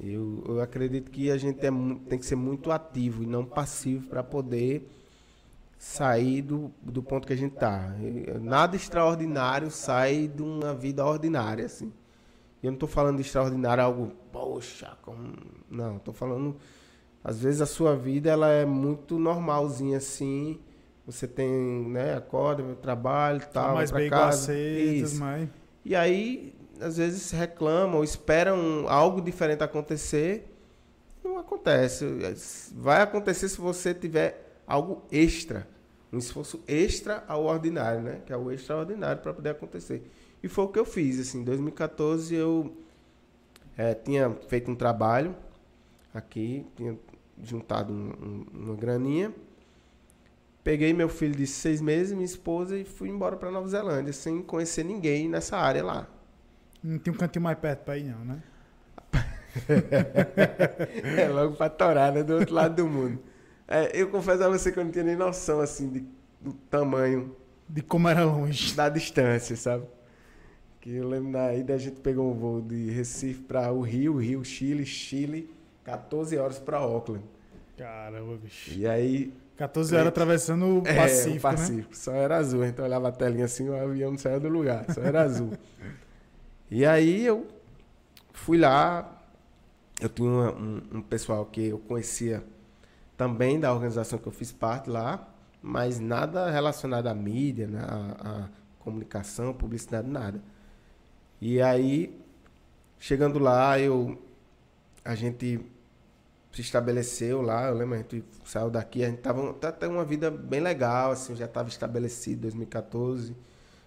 Eu, 0.00 0.42
eu 0.46 0.60
acredito 0.60 1.10
que 1.10 1.30
a 1.30 1.36
gente 1.36 1.64
é 1.64 1.70
tem 2.08 2.18
que 2.18 2.26
ser 2.26 2.36
muito 2.36 2.70
ativo 2.70 3.22
e 3.22 3.26
não 3.26 3.44
passivo 3.44 4.08
para 4.08 4.22
poder 4.22 4.88
sair 5.82 6.42
do, 6.42 6.70
do 6.80 7.02
ponto 7.02 7.26
que 7.26 7.32
a 7.32 7.36
gente 7.36 7.54
está. 7.54 7.92
Nada 8.40 8.76
extraordinário 8.76 9.68
sai 9.68 10.28
de 10.28 10.40
uma 10.40 10.72
vida 10.72 11.04
ordinária, 11.04 11.66
assim. 11.66 11.92
E 12.62 12.66
eu 12.66 12.70
não 12.70 12.76
estou 12.76 12.88
falando 12.88 13.16
de 13.16 13.22
extraordinário 13.22 13.82
algo, 13.82 14.12
poxa, 14.30 14.96
como... 15.02 15.34
não, 15.68 15.96
estou 15.96 16.14
falando 16.14 16.56
às 17.24 17.40
vezes 17.40 17.60
a 17.60 17.66
sua 17.66 17.96
vida 17.96 18.30
ela 18.30 18.48
é 18.48 18.64
muito 18.64 19.18
normalzinha 19.18 19.96
assim. 19.96 20.60
Você 21.04 21.26
tem, 21.26 21.50
né, 21.88 22.14
acorda, 22.14 22.62
trabalho, 22.76 23.42
tal, 23.52 23.66
vai 23.66 23.74
mais 23.74 23.90
bem 23.90 24.08
casa. 24.08 24.52
aceitas, 24.52 25.14
mas... 25.14 25.48
E 25.84 25.96
aí, 25.96 26.54
às 26.80 26.96
vezes, 26.96 27.32
reclamam, 27.32 28.04
esperam 28.04 28.86
algo 28.86 29.20
diferente 29.20 29.64
acontecer. 29.64 30.48
Não 31.24 31.38
acontece. 31.38 32.06
Vai 32.72 33.02
acontecer 33.02 33.48
se 33.48 33.60
você 33.60 33.92
tiver 33.92 34.41
algo 34.66 35.02
extra. 35.10 35.68
Um 36.12 36.18
esforço 36.18 36.62
extra 36.68 37.24
ao 37.26 37.44
ordinário, 37.44 38.02
né? 38.02 38.20
Que 38.26 38.32
é 38.32 38.36
o 38.36 38.50
extraordinário 38.50 39.22
para 39.22 39.32
poder 39.32 39.50
acontecer. 39.50 40.10
E 40.42 40.48
foi 40.48 40.64
o 40.64 40.68
que 40.68 40.78
eu 40.78 40.84
fiz. 40.84 41.18
Assim, 41.18 41.40
em 41.40 41.44
2014 41.44 42.34
eu 42.34 42.76
é, 43.76 43.94
tinha 43.94 44.30
feito 44.48 44.70
um 44.70 44.74
trabalho 44.74 45.34
aqui, 46.12 46.66
tinha 46.76 46.98
juntado 47.42 47.92
um, 47.92 48.10
um, 48.10 48.46
uma 48.64 48.76
graninha. 48.76 49.32
Peguei 50.62 50.92
meu 50.92 51.08
filho 51.08 51.34
de 51.34 51.46
seis 51.46 51.80
meses, 51.80 52.12
minha 52.12 52.24
esposa, 52.24 52.78
e 52.78 52.84
fui 52.84 53.08
embora 53.08 53.36
para 53.36 53.50
Nova 53.50 53.66
Zelândia, 53.66 54.12
sem 54.12 54.42
conhecer 54.42 54.84
ninguém 54.84 55.28
nessa 55.28 55.56
área 55.56 55.82
lá. 55.82 56.06
Não 56.82 56.98
tem 56.98 57.12
um 57.12 57.16
cantinho 57.16 57.42
mais 57.42 57.58
perto 57.58 57.84
para 57.84 57.98
ir, 57.98 58.04
não, 58.04 58.24
né? 58.24 58.42
é 61.18 61.28
logo 61.28 61.56
para 61.56 61.68
torar, 61.68 62.12
né? 62.12 62.22
Do 62.22 62.34
outro 62.34 62.54
lado 62.54 62.76
do 62.76 62.86
mundo. 62.86 63.18
É, 63.72 63.90
eu 63.94 64.10
confesso 64.10 64.44
a 64.44 64.50
você 64.50 64.70
que 64.70 64.78
eu 64.78 64.84
não 64.84 64.90
tinha 64.90 65.02
nem 65.02 65.16
noção, 65.16 65.60
assim, 65.60 65.88
de, 65.88 66.04
do 66.38 66.52
tamanho. 66.52 67.34
De 67.66 67.80
como 67.80 68.06
era 68.06 68.22
longe. 68.22 68.74
Da 68.74 68.90
distância, 68.90 69.56
sabe? 69.56 69.86
Que 70.78 70.96
eu 70.96 71.08
lembro 71.08 71.30
na 71.30 71.54
ida 71.54 71.72
a 71.72 71.78
gente 71.78 71.98
pegou 72.00 72.30
um 72.30 72.34
voo 72.34 72.60
de 72.60 72.90
Recife 72.90 73.40
para 73.40 73.72
o 73.72 73.80
Rio, 73.80 74.18
Rio, 74.18 74.44
Chile, 74.44 74.84
Chile, 74.84 75.50
14 75.84 76.36
horas 76.36 76.58
para 76.58 76.76
Auckland. 76.76 77.24
Caramba, 77.78 78.36
bicho. 78.36 78.78
E 78.78 78.86
aí 78.86 79.32
14 79.56 79.94
horas 79.94 80.08
atravessando 80.08 80.78
o 80.78 80.82
Pacífico, 80.82 81.34
é, 81.34 81.38
o 81.38 81.40
Pacífico. 81.40 81.90
Né? 81.90 81.96
Só 81.96 82.12
era 82.12 82.36
azul. 82.36 82.62
A 82.62 82.66
gente 82.66 82.80
olhava 82.82 83.08
a 83.08 83.12
telinha 83.12 83.46
assim, 83.46 83.70
o 83.70 83.74
avião 83.74 84.10
não 84.10 84.18
saía 84.18 84.38
do 84.38 84.48
lugar. 84.48 84.84
Só 84.92 85.00
era 85.00 85.22
azul. 85.22 85.52
e 86.70 86.84
aí 86.84 87.24
eu 87.24 87.46
fui 88.32 88.58
lá. 88.58 89.18
Eu 89.98 90.10
tinha 90.10 90.28
um, 90.28 90.82
um, 90.94 91.00
pessoal 91.00 91.46
que 91.46 91.68
eu 91.68 91.78
conhecia 91.78 92.42
também 93.22 93.60
da 93.60 93.72
organização 93.72 94.18
que 94.18 94.26
eu 94.26 94.32
fiz 94.32 94.50
parte 94.50 94.90
lá, 94.90 95.28
mas 95.62 96.00
nada 96.00 96.50
relacionado 96.50 97.06
à 97.06 97.14
mídia, 97.14 97.68
né, 97.68 97.80
à, 97.80 98.28
à 98.28 98.48
comunicação, 98.80 99.54
publicidade, 99.54 100.08
nada. 100.08 100.42
E 101.40 101.62
aí, 101.62 102.20
chegando 102.98 103.38
lá, 103.38 103.78
eu 103.78 104.20
a 105.04 105.14
gente 105.14 105.60
se 106.52 106.60
estabeleceu 106.60 107.42
lá, 107.42 107.68
eu 107.68 107.74
lembro, 107.74 107.94
a 107.94 107.98
gente 107.98 108.24
saiu 108.44 108.70
daqui, 108.70 109.04
a 109.04 109.08
gente 109.08 109.20
tava 109.20 109.50
até 109.50 109.86
uma 109.86 110.04
vida 110.04 110.28
bem 110.28 110.60
legal, 110.60 111.12
assim, 111.12 111.36
já 111.36 111.44
estava 111.44 111.68
estabelecido 111.68 112.38
em 112.38 112.42
2014, 112.42 113.36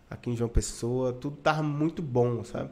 aqui 0.09 0.29
em 0.29 0.35
João 0.37 0.49
Pessoa, 0.49 1.11
tudo 1.11 1.35
tava 1.37 1.61
muito 1.61 2.01
bom, 2.01 2.41
sabe? 2.45 2.69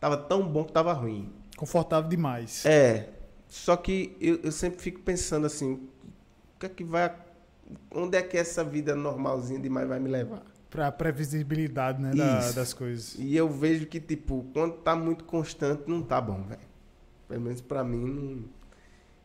Tava 0.00 0.16
tão 0.16 0.48
bom 0.48 0.64
que 0.64 0.72
tava 0.72 0.94
ruim. 0.94 1.30
Confortável 1.58 2.08
demais. 2.08 2.64
É. 2.64 3.10
Só 3.48 3.76
que 3.76 4.16
eu, 4.20 4.40
eu 4.42 4.52
sempre 4.52 4.80
fico 4.80 5.00
pensando 5.00 5.46
assim, 5.46 5.88
o 6.56 6.60
que 6.60 6.66
é 6.66 6.68
que 6.68 6.84
vai. 6.84 7.14
Onde 7.90 8.16
é 8.16 8.22
que 8.22 8.36
essa 8.36 8.64
vida 8.64 8.94
normalzinha 8.94 9.60
demais 9.60 9.88
vai 9.88 10.00
me 10.00 10.08
levar? 10.08 10.42
Pra 10.70 10.90
previsibilidade, 10.90 12.00
né, 12.00 12.12
da, 12.12 12.50
das 12.52 12.72
coisas. 12.72 13.16
E 13.18 13.36
eu 13.36 13.48
vejo 13.48 13.86
que, 13.86 14.00
tipo, 14.00 14.44
quando 14.52 14.74
tá 14.74 14.94
muito 14.94 15.24
constante, 15.24 15.84
não 15.86 16.02
tá 16.02 16.20
bom, 16.20 16.42
velho. 16.42 16.60
Pelo 17.28 17.40
menos 17.40 17.60
pra 17.60 17.82
mim, 17.82 18.04
não 18.04 18.56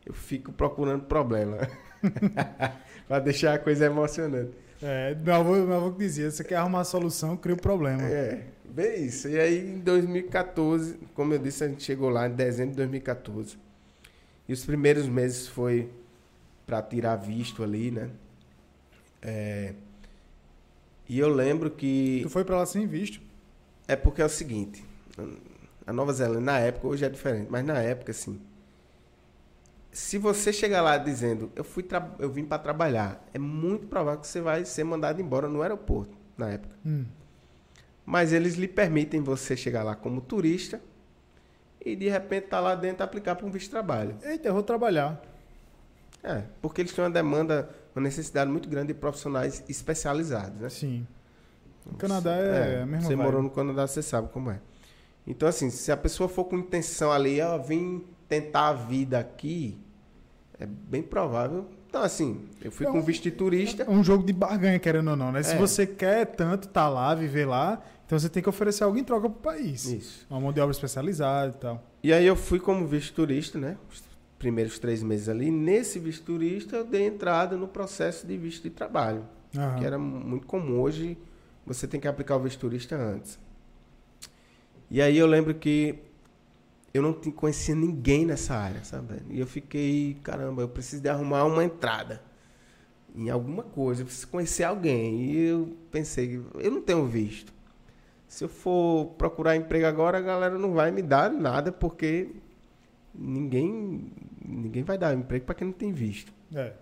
eu 0.04 0.12
fico 0.12 0.52
procurando 0.52 1.04
problema. 1.04 1.58
para 3.06 3.20
deixar 3.20 3.54
a 3.54 3.58
coisa 3.58 3.86
emocionante. 3.86 4.52
É, 4.82 5.14
meu 5.14 5.34
avô, 5.34 5.54
meu 5.54 5.76
avô 5.76 5.90
dizia, 5.90 6.30
você 6.30 6.42
quer 6.42 6.56
arrumar 6.56 6.80
a 6.80 6.84
solução, 6.84 7.36
cria 7.36 7.54
o 7.54 7.58
um 7.58 7.60
problema. 7.60 8.02
É, 8.02 8.46
bem 8.68 9.04
isso. 9.04 9.28
E 9.28 9.38
aí 9.38 9.74
em 9.74 9.78
2014, 9.78 10.98
como 11.14 11.32
eu 11.32 11.38
disse, 11.38 11.62
a 11.62 11.68
gente 11.68 11.84
chegou 11.84 12.08
lá 12.08 12.26
em 12.26 12.32
dezembro 12.32 12.72
de 12.72 12.78
2014. 12.78 13.56
E 14.48 14.52
os 14.52 14.64
primeiros 14.64 15.06
meses 15.06 15.46
foi 15.46 15.88
para 16.66 16.82
tirar 16.82 17.16
visto 17.16 17.62
ali, 17.62 17.90
né? 17.90 18.10
É, 19.20 19.74
e 21.08 21.18
eu 21.18 21.28
lembro 21.28 21.70
que... 21.70 22.20
Tu 22.22 22.30
foi 22.30 22.44
para 22.44 22.56
lá 22.56 22.66
sem 22.66 22.86
visto? 22.86 23.20
É 23.86 23.96
porque 23.96 24.22
é 24.22 24.24
o 24.24 24.28
seguinte, 24.28 24.84
a 25.86 25.92
Nova 25.92 26.12
Zelândia 26.12 26.40
na 26.40 26.58
época, 26.58 26.86
hoje 26.86 27.04
é 27.04 27.08
diferente, 27.08 27.48
mas 27.50 27.64
na 27.64 27.80
época, 27.80 28.12
assim, 28.12 28.40
se 29.92 30.16
você 30.16 30.52
chegar 30.52 30.80
lá 30.80 30.96
dizendo 30.96 31.52
eu 31.54 31.62
fui 31.62 31.86
eu 32.18 32.30
vim 32.30 32.44
para 32.44 32.58
trabalhar, 32.58 33.22
é 33.34 33.38
muito 33.38 33.86
provável 33.86 34.20
que 34.20 34.26
você 34.26 34.40
vai 34.40 34.64
ser 34.64 34.84
mandado 34.84 35.20
embora 35.20 35.48
no 35.48 35.60
aeroporto 35.60 36.16
na 36.36 36.50
época. 36.50 36.74
Hum. 36.84 37.04
Mas 38.04 38.32
eles 38.32 38.54
lhe 38.54 38.66
permitem 38.66 39.20
você 39.20 39.56
chegar 39.56 39.82
lá 39.82 39.94
como 39.94 40.20
turista 40.20 40.80
e 41.84 41.94
de 41.94 42.08
repente 42.08 42.48
tá 42.48 42.58
lá 42.58 42.74
dentro 42.74 43.04
aplicar 43.04 43.36
para 43.36 43.46
um 43.46 43.50
visto 43.50 43.66
de 43.66 43.70
trabalho. 43.70 44.16
Eita, 44.22 44.48
eu 44.48 44.54
vou 44.54 44.62
trabalhar. 44.62 45.22
É, 46.22 46.42
porque 46.60 46.80
eles 46.80 46.92
têm 46.92 47.04
uma 47.04 47.10
demanda, 47.10 47.68
uma 47.94 48.02
necessidade 48.02 48.50
muito 48.50 48.68
grande 48.68 48.88
de 48.88 48.94
profissionais 48.94 49.64
especializados, 49.68 50.60
né? 50.60 50.68
Sim. 50.68 51.06
O 51.84 51.96
Canadá 51.96 52.36
é, 52.36 52.76
é 52.78 52.82
a 52.82 52.86
mesma 52.86 53.08
Você 53.08 53.16
vibe. 53.16 53.26
morou 53.26 53.42
no 53.42 53.50
Canadá, 53.50 53.86
você 53.86 54.02
sabe 54.02 54.28
como 54.28 54.50
é. 54.50 54.60
Então, 55.26 55.48
assim, 55.48 55.70
se 55.70 55.90
a 55.90 55.96
pessoa 55.96 56.28
for 56.28 56.44
com 56.44 56.56
intenção 56.56 57.10
ali, 57.12 57.40
ó, 57.40 57.58
vim 57.58 58.04
tentar 58.28 58.68
a 58.68 58.72
vida 58.72 59.18
aqui, 59.18 59.78
é 60.58 60.66
bem 60.66 61.02
provável. 61.02 61.66
Então, 61.88 62.02
assim, 62.02 62.40
eu 62.62 62.72
fui 62.72 62.86
é 62.86 62.90
com 62.90 63.02
visto 63.02 63.24
de 63.24 63.30
turista. 63.30 63.82
É 63.82 63.90
um 63.90 64.02
jogo 64.02 64.24
de 64.24 64.32
barganha, 64.32 64.78
querendo 64.78 65.10
ou 65.10 65.16
não, 65.16 65.30
né? 65.30 65.40
É. 65.40 65.42
Se 65.42 65.56
você 65.56 65.86
quer 65.86 66.24
tanto 66.24 66.68
estar 66.68 66.84
tá 66.84 66.88
lá, 66.88 67.14
viver 67.14 67.44
lá, 67.44 67.82
então 68.06 68.18
você 68.18 68.28
tem 68.28 68.42
que 68.42 68.48
oferecer 68.48 68.84
algo 68.84 68.96
em 68.96 69.04
troca 69.04 69.28
para 69.28 69.38
o 69.38 69.42
país. 69.42 69.84
Isso. 69.84 70.26
Uma 70.30 70.40
mão 70.40 70.52
de 70.52 70.60
obra 70.60 70.72
especializada 70.72 71.52
e 71.54 71.60
tal. 71.60 71.82
E 72.02 72.12
aí 72.12 72.26
eu 72.26 72.34
fui 72.34 72.58
como 72.58 72.86
visto 72.86 73.14
turista, 73.14 73.58
né? 73.58 73.76
Os 74.42 74.44
primeiros 74.44 74.78
três 74.80 75.04
meses 75.04 75.28
ali. 75.28 75.52
Nesse 75.52 76.00
visto 76.00 76.24
turista, 76.24 76.74
eu 76.74 76.84
dei 76.84 77.06
entrada 77.06 77.56
no 77.56 77.68
processo 77.68 78.26
de 78.26 78.36
visto 78.36 78.64
de 78.64 78.70
trabalho. 78.70 79.24
Uhum. 79.56 79.76
Que 79.78 79.84
era 79.84 79.96
muito 79.96 80.48
comum. 80.48 80.80
Hoje, 80.80 81.16
você 81.64 81.86
tem 81.86 82.00
que 82.00 82.08
aplicar 82.08 82.36
o 82.36 82.40
visto 82.40 82.58
turista 82.58 82.96
antes. 82.96 83.38
E 84.90 85.00
aí 85.00 85.16
eu 85.16 85.28
lembro 85.28 85.54
que 85.54 85.96
eu 86.92 87.02
não 87.02 87.12
conhecia 87.12 87.74
ninguém 87.74 88.26
nessa 88.26 88.56
área, 88.56 88.82
sabe? 88.82 89.22
E 89.30 89.38
eu 89.38 89.46
fiquei, 89.46 90.18
caramba, 90.24 90.62
eu 90.62 90.68
preciso 90.68 91.00
de 91.00 91.08
arrumar 91.08 91.44
uma 91.44 91.64
entrada 91.64 92.20
em 93.14 93.30
alguma 93.30 93.62
coisa, 93.62 94.02
eu 94.02 94.06
preciso 94.06 94.26
conhecer 94.26 94.64
alguém. 94.64 95.22
E 95.24 95.46
eu 95.46 95.76
pensei, 95.92 96.42
eu 96.58 96.70
não 96.72 96.82
tenho 96.82 97.06
visto. 97.06 97.52
Se 98.26 98.42
eu 98.42 98.48
for 98.48 99.06
procurar 99.16 99.54
emprego 99.54 99.86
agora, 99.86 100.18
a 100.18 100.20
galera 100.20 100.58
não 100.58 100.72
vai 100.72 100.90
me 100.90 101.00
dar 101.00 101.30
nada, 101.30 101.70
porque 101.70 102.30
ninguém 103.14 104.12
ninguém 104.44 104.82
vai 104.82 104.98
dar 104.98 105.14
emprego 105.14 105.44
para 105.44 105.54
quem 105.54 105.66
não 105.68 105.74
tem 105.74 105.92
visto. 105.92 106.32
É. 106.54 106.72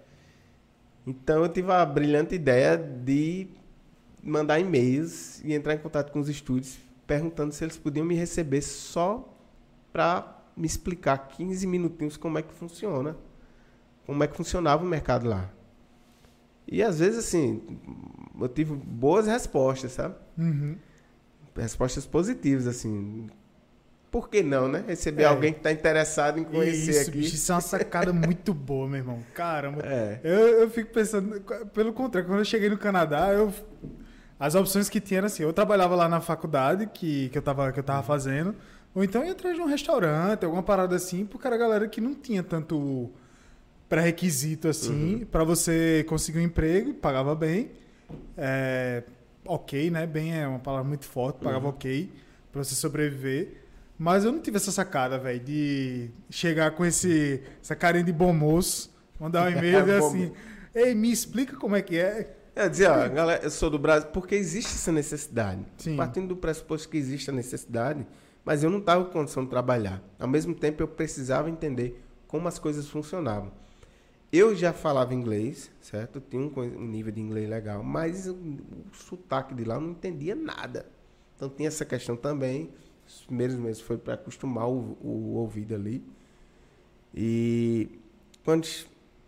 Então 1.07 1.43
eu 1.43 1.49
tive 1.49 1.71
a 1.73 1.85
brilhante 1.85 2.35
ideia 2.35 2.77
de 2.77 3.49
mandar 4.23 4.59
e-mails 4.59 5.43
e 5.45 5.55
entrar 5.55 5.75
em 5.75 5.79
contato 5.79 6.12
com 6.12 6.21
os 6.21 6.29
estúdios 6.29 6.79
perguntando 7.11 7.53
se 7.53 7.64
eles 7.64 7.77
podiam 7.77 8.07
me 8.07 8.14
receber 8.14 8.62
só 8.62 9.37
para 9.93 10.45
me 10.57 10.64
explicar 10.64 11.19
15 11.19 11.66
minutinhos 11.66 12.16
como 12.16 12.38
é 12.38 12.43
que 12.43 12.55
funciona, 12.55 13.16
como 14.07 14.23
é 14.23 14.29
que 14.29 14.37
funcionava 14.37 14.85
o 14.85 14.87
mercado 14.87 15.29
lá. 15.29 15.51
E 16.69 16.85
às 16.85 17.01
vezes, 17.01 17.19
assim, 17.19 17.62
eu 18.40 18.49
tive 18.49 18.75
boas 18.75 19.27
respostas, 19.27 19.90
sabe? 19.90 20.14
Uhum. 20.38 20.77
Respostas 21.57 22.07
positivas, 22.07 22.69
assim. 22.69 23.29
Por 24.11 24.29
que 24.29 24.42
não, 24.42 24.66
né? 24.66 24.85
Receber 24.87 25.23
é. 25.23 25.27
alguém 25.27 25.53
que 25.53 25.61
está 25.61 25.70
interessado 25.70 26.38
em 26.40 26.44
conhecer 26.44 26.90
isso, 26.90 27.11
aqui. 27.11 27.18
Bicho, 27.18 27.35
isso 27.37 27.53
é 27.53 27.55
uma 27.55 27.61
sacada 27.61 28.12
muito 28.12 28.53
boa, 28.53 28.88
meu 28.88 28.99
irmão. 28.99 29.20
Caramba. 29.35 29.83
É. 29.85 30.18
Eu, 30.25 30.62
eu 30.62 30.70
fico 30.70 30.92
pensando, 30.92 31.40
pelo 31.73 31.92
contrário, 31.92 32.29
quando 32.29 32.40
eu 32.40 32.44
cheguei 32.44 32.68
no 32.68 32.77
Canadá, 32.77 33.33
eu 33.33 33.53
as 34.40 34.55
opções 34.55 34.88
que 34.88 35.03
tinha 35.03 35.18
eram 35.18 35.27
assim, 35.27 35.42
eu 35.42 35.53
trabalhava 35.53 35.94
lá 35.94 36.09
na 36.09 36.18
faculdade 36.18 36.87
que, 36.87 37.29
que, 37.29 37.37
eu, 37.37 37.40
estava 37.40 37.70
que 37.73 37.79
eu 37.79 37.85
tava 37.85 38.03
fazendo, 38.03 38.57
ou 38.94 39.05
então 39.05 39.23
ia 39.23 39.33
atrás 39.33 39.55
de 39.55 39.61
um 39.61 39.66
restaurante, 39.66 40.44
alguma 40.46 40.62
parada 40.62 40.96
assim, 40.96 41.27
porque 41.27 41.46
era 41.46 41.59
galera 41.59 41.87
que 41.87 42.01
não 42.01 42.14
tinha 42.14 42.42
tanto 42.42 43.11
pré-requisito 43.87 44.66
assim, 44.66 45.16
uhum. 45.16 45.27
para 45.27 45.44
você 45.44 46.07
conseguir 46.09 46.38
um 46.38 46.42
emprego, 46.42 46.94
pagava 46.94 47.35
bem. 47.35 47.70
É, 48.35 49.03
ok, 49.44 49.90
né? 49.90 50.07
Bem 50.07 50.35
é 50.35 50.49
uma 50.49 50.59
palavra 50.59 50.88
muito 50.88 51.05
forte, 51.05 51.37
pagava 51.44 51.66
uhum. 51.66 51.70
ok 51.75 52.11
para 52.51 52.64
você 52.64 52.75
sobreviver. 52.75 53.62
Mas 54.01 54.25
eu 54.25 54.33
não 54.33 54.41
tive 54.41 54.57
essa 54.57 54.73
sacada, 54.73 55.19
velho, 55.19 55.39
de 55.39 56.11
chegar 56.31 56.71
com 56.71 56.87
esse, 56.87 57.43
essa 57.61 57.77
carinha 57.77 58.03
de 58.03 58.11
bom 58.11 58.33
moço, 58.33 58.91
mandar 59.21 59.47
um 59.47 59.51
e-mail 59.53 59.87
e 59.87 59.93
assim, 59.93 60.33
ei, 60.75 60.95
me 60.95 61.13
explica 61.13 61.55
como 61.55 61.77
é 61.77 61.83
que 61.83 61.99
é. 61.99 62.35
É 62.57 62.67
dizer, 62.67 62.89
ó, 62.89 63.07
galera, 63.11 63.45
eu 63.45 63.51
sou 63.51 63.69
do 63.69 63.79
Brasil, 63.79 64.09
porque 64.09 64.35
existe 64.35 64.73
essa 64.73 64.91
necessidade. 64.91 65.67
Sim. 65.77 65.97
Partindo 65.97 66.29
do 66.29 66.37
pressuposto 66.37 66.89
que 66.89 66.97
existe 66.97 67.29
a 67.29 67.33
necessidade, 67.35 68.07
mas 68.43 68.65
eu 68.65 68.71
não 68.71 68.79
estava 68.79 69.05
com 69.05 69.11
condição 69.11 69.45
de 69.45 69.51
trabalhar. 69.51 70.03
Ao 70.19 70.27
mesmo 70.27 70.55
tempo, 70.55 70.83
eu 70.83 70.89
precisava 70.89 71.51
entender 71.51 72.03
como 72.27 72.49
as 72.49 72.59
coisas 72.59 72.89
funcionavam. 72.89 73.53
Eu 74.33 74.57
já 74.57 74.73
falava 74.73 75.13
inglês, 75.13 75.71
certo? 75.83 76.23
tinha 76.23 76.43
um, 76.43 76.87
nível 76.87 77.13
de 77.13 77.21
inglês 77.21 77.51
legal, 77.51 77.83
mas 77.83 78.27
o, 78.27 78.33
o 78.33 78.95
sotaque 78.95 79.55
de 79.55 79.63
lá 79.63 79.75
eu 79.75 79.83
não 79.83 79.91
entendia 79.91 80.35
nada. 80.35 80.87
Então 81.37 81.51
tinha 81.51 81.69
essa 81.69 81.85
questão 81.85 82.17
também. 82.17 82.71
Os 83.11 83.23
primeiros 83.23 83.57
meses 83.57 83.83
foi 83.83 83.99
para 83.99 84.14
acostumar 84.14 84.68
o, 84.68 84.96
o, 85.03 85.35
ouvido 85.35 85.75
ali. 85.75 86.05
E 87.12 87.99
quando 88.44 88.68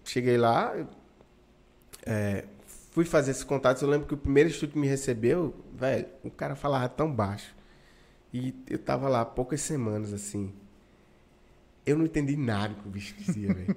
cheguei 0.04 0.36
lá, 0.36 0.72
é, 2.06 2.44
fui 2.92 3.04
fazer 3.04 3.32
esses 3.32 3.42
contatos. 3.42 3.82
Eu 3.82 3.88
lembro 3.88 4.06
que 4.06 4.14
o 4.14 4.16
primeiro 4.16 4.48
estúdio 4.48 4.74
que 4.74 4.78
me 4.78 4.86
recebeu, 4.86 5.54
velho, 5.74 6.06
o 6.22 6.30
cara 6.30 6.54
falava 6.54 6.88
tão 6.88 7.12
baixo. 7.12 7.54
E 8.32 8.54
eu 8.70 8.78
tava 8.78 9.08
lá 9.08 9.24
poucas 9.24 9.60
semanas, 9.60 10.12
assim. 10.12 10.52
Eu 11.84 11.98
não 11.98 12.04
entendi 12.04 12.36
nada 12.36 12.74
que 12.74 12.86
o 12.86 12.90
bicho 12.90 13.14
dizia, 13.18 13.52
velho. 13.52 13.76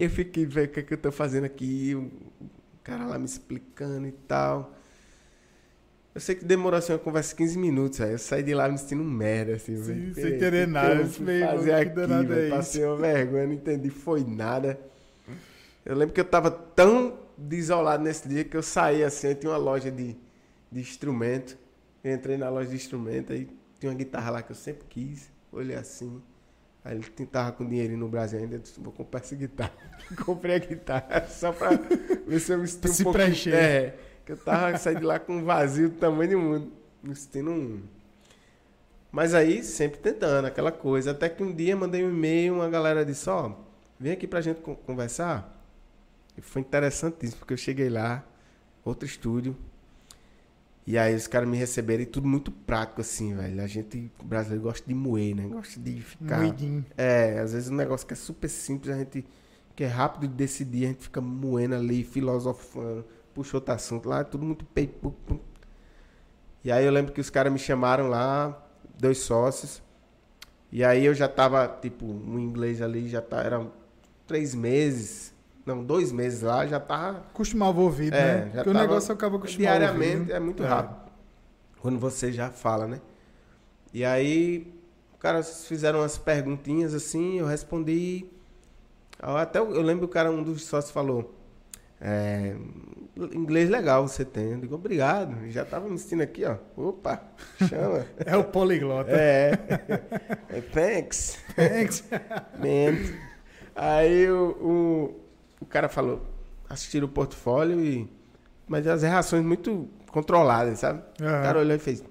Eu 0.00 0.10
fiquei, 0.10 0.44
velho, 0.44 0.68
o 0.68 0.72
que, 0.72 0.80
é 0.80 0.82
que 0.82 0.94
eu 0.94 0.98
tô 0.98 1.12
fazendo 1.12 1.44
aqui? 1.44 1.94
O 1.94 2.10
cara 2.82 3.06
lá 3.06 3.18
me 3.18 3.24
explicando 3.24 4.08
e 4.08 4.12
tal. 4.12 4.74
Eu 6.14 6.20
sei 6.20 6.34
que 6.34 6.44
demorou 6.44 6.78
assim 6.78 6.92
uma 6.92 6.98
conversa 6.98 7.34
15 7.34 7.58
minutos, 7.58 8.00
aí 8.00 8.12
eu 8.12 8.18
saí 8.18 8.42
de 8.42 8.52
lá 8.52 8.68
me 8.68 8.76
sentindo 8.76 9.02
merda, 9.02 9.54
assim, 9.54 9.76
Sim, 9.82 10.12
sem 10.12 10.38
querer 10.38 10.68
nada. 10.68 10.96
Eu 10.96 11.06
fui 11.08 11.40
fazer 11.40 11.72
aqui, 11.72 11.94
véio, 11.94 12.32
é 12.32 12.50
passei 12.50 12.84
uma 12.84 12.96
vergonha, 12.96 13.46
não 13.46 13.54
entendi, 13.54 13.88
foi 13.88 14.22
nada. 14.22 14.78
Eu 15.84 15.96
lembro 15.96 16.14
que 16.14 16.20
eu 16.20 16.24
tava 16.24 16.50
tão 16.50 17.18
desolado 17.36 18.04
nesse 18.04 18.28
dia 18.28 18.44
que 18.44 18.56
eu 18.56 18.62
saí 18.62 19.02
assim, 19.02 19.28
eu 19.28 19.34
tinha 19.34 19.50
uma 19.50 19.58
loja 19.58 19.90
de, 19.90 20.16
de 20.70 20.80
instrumento. 20.80 21.56
Eu 22.04 22.14
entrei 22.14 22.36
na 22.36 22.48
loja 22.48 22.68
de 22.68 22.76
instrumento, 22.76 23.32
aí 23.32 23.48
tinha 23.80 23.90
uma 23.90 23.96
guitarra 23.96 24.30
lá 24.30 24.42
que 24.42 24.52
eu 24.52 24.56
sempre 24.56 24.84
quis. 24.88 25.30
Olhei 25.50 25.76
assim. 25.76 26.20
Aí 26.84 26.96
ele 26.96 27.04
tentava 27.04 27.52
com 27.52 27.64
dinheiro 27.64 27.96
no 27.96 28.08
Brasil 28.08 28.38
ainda, 28.38 28.56
eu 28.56 28.58
disse, 28.58 28.80
vou 28.80 28.92
comprar 28.92 29.20
essa 29.20 29.36
guitarra. 29.36 29.72
Comprei 30.24 30.56
a 30.56 30.58
guitarra 30.58 31.26
só 31.28 31.52
pra 31.52 31.70
ver 32.26 32.40
se 32.40 32.52
eu 32.52 32.58
me 32.58 32.66
sinto 32.66 32.88
um 32.88 32.92
se 32.92 33.04
preencher. 33.04 33.54
É, 33.54 33.94
que 34.24 34.32
eu 34.32 34.36
tava 34.36 34.76
saindo 34.78 35.00
de 35.00 35.06
lá 35.06 35.18
com 35.18 35.36
um 35.36 35.44
vazio 35.44 35.88
do 35.88 35.96
tamanho 35.96 36.30
do 36.30 36.38
mundo. 36.38 36.72
Me 37.02 37.14
sentindo 37.14 37.50
um... 37.50 37.82
Mas 39.10 39.34
aí, 39.34 39.62
sempre 39.62 39.98
tentando, 39.98 40.46
aquela 40.46 40.72
coisa. 40.72 41.10
Até 41.10 41.28
que 41.28 41.42
um 41.42 41.54
dia 41.54 41.76
mandei 41.76 42.04
um 42.04 42.10
e-mail, 42.10 42.54
uma 42.54 42.68
galera 42.68 43.04
disse, 43.04 43.28
ó, 43.28 43.48
oh, 43.48 43.54
vem 44.00 44.12
aqui 44.12 44.26
pra 44.26 44.40
gente 44.40 44.60
conversar. 44.86 45.62
E 46.36 46.40
foi 46.40 46.62
interessantíssimo, 46.62 47.40
porque 47.40 47.52
eu 47.52 47.58
cheguei 47.58 47.90
lá, 47.90 48.24
outro 48.84 49.04
estúdio, 49.04 49.54
e 50.86 50.98
aí 50.98 51.14
os 51.14 51.26
caras 51.26 51.48
me 51.48 51.56
receberam 51.56 52.02
e 52.02 52.06
tudo 52.06 52.26
muito 52.26 52.50
prático, 52.50 53.00
assim, 53.00 53.34
velho. 53.34 53.62
A 53.62 53.66
gente, 53.66 54.10
brasileiro, 54.24 54.64
gosta 54.64 54.86
de 54.86 54.94
moer, 54.94 55.34
né? 55.36 55.46
Gosta 55.46 55.78
de 55.78 56.00
ficar. 56.00 56.38
Moidinho. 56.38 56.84
É, 56.96 57.38
às 57.38 57.52
vezes 57.52 57.70
um 57.70 57.76
negócio 57.76 58.06
que 58.06 58.12
é 58.12 58.16
super 58.16 58.48
simples, 58.48 58.92
a 58.94 58.98
gente. 58.98 59.24
que 59.76 59.84
é 59.84 59.86
rápido 59.86 60.28
de 60.28 60.34
decidir, 60.34 60.86
a 60.86 60.88
gente 60.88 61.04
fica 61.04 61.20
moendo 61.20 61.76
ali, 61.76 62.02
filosofando, 62.02 63.04
puxa 63.34 63.56
outro 63.56 63.74
assunto 63.74 64.08
lá, 64.08 64.20
é 64.20 64.24
tudo 64.24 64.44
muito 64.44 64.64
peito. 64.64 65.14
E 66.64 66.70
aí 66.70 66.84
eu 66.84 66.92
lembro 66.92 67.12
que 67.12 67.20
os 67.20 67.30
caras 67.30 67.52
me 67.52 67.58
chamaram 67.58 68.08
lá, 68.08 68.60
dois 68.98 69.18
sócios. 69.18 69.82
E 70.70 70.82
aí 70.84 71.04
eu 71.04 71.14
já 71.14 71.28
tava, 71.28 71.66
tipo, 71.80 72.06
no 72.06 72.38
inglês 72.38 72.80
ali, 72.80 73.08
já 73.08 73.20
tá, 73.20 73.42
eram 73.42 73.72
três 74.26 74.54
meses 74.54 75.32
não, 75.64 75.84
dois 75.84 76.10
meses 76.10 76.42
lá, 76.42 76.66
já 76.66 76.80
tava. 76.80 77.18
Acostumava 77.18 77.80
o 77.80 77.84
ouvido, 77.84 78.14
é, 78.14 78.44
né? 78.44 78.50
Porque 78.54 78.70
o 78.70 78.74
negócio 78.74 79.14
acaba 79.14 79.36
acostumando. 79.36 79.78
Diariamente 79.78 80.32
é 80.32 80.40
muito 80.40 80.62
é. 80.62 80.66
rápido. 80.66 81.12
Quando 81.80 81.98
você 81.98 82.32
já 82.32 82.50
fala, 82.50 82.86
né? 82.86 83.00
E 83.92 84.04
aí, 84.04 84.74
os 85.12 85.20
caras 85.20 85.66
fizeram 85.66 86.00
umas 86.00 86.18
perguntinhas 86.18 86.94
assim, 86.94 87.38
eu 87.38 87.46
respondi. 87.46 88.26
Até 89.20 89.60
eu, 89.60 89.72
eu 89.72 89.82
lembro 89.82 90.06
que 90.06 90.10
o 90.10 90.12
cara, 90.12 90.30
um 90.30 90.42
dos 90.42 90.64
sócios 90.64 90.92
falou. 90.92 91.32
É, 92.00 92.56
inglês 93.16 93.68
legal 93.68 94.06
você 94.06 94.24
tem. 94.24 94.52
Eu 94.52 94.58
digo, 94.58 94.74
obrigado. 94.74 95.48
Já 95.50 95.64
tava 95.64 95.88
me 95.88 95.94
assistindo 95.94 96.22
aqui, 96.22 96.44
ó. 96.44 96.56
Opa, 96.76 97.22
chama. 97.68 98.06
é 98.24 98.36
o 98.36 98.44
poliglota. 98.44 99.10
É. 99.10 99.52
é 100.48 100.60
thanks. 100.60 101.38
Thanks. 101.54 102.04
Man. 102.58 103.14
Aí 103.74 104.30
o, 104.30 104.50
o, 104.60 105.20
o 105.60 105.66
cara 105.66 105.88
falou, 105.88 106.22
assistiram 106.68 107.06
o 107.06 107.10
portfólio 107.10 107.80
e. 107.80 108.08
Mas 108.66 108.86
as 108.86 109.02
reações 109.02 109.44
muito 109.44 109.88
controladas, 110.10 110.78
sabe? 110.78 111.02
Uhum. 111.20 111.26
O 111.26 111.42
cara 111.42 111.58
olhou 111.58 111.76
e 111.76 111.78
fez. 111.78 112.02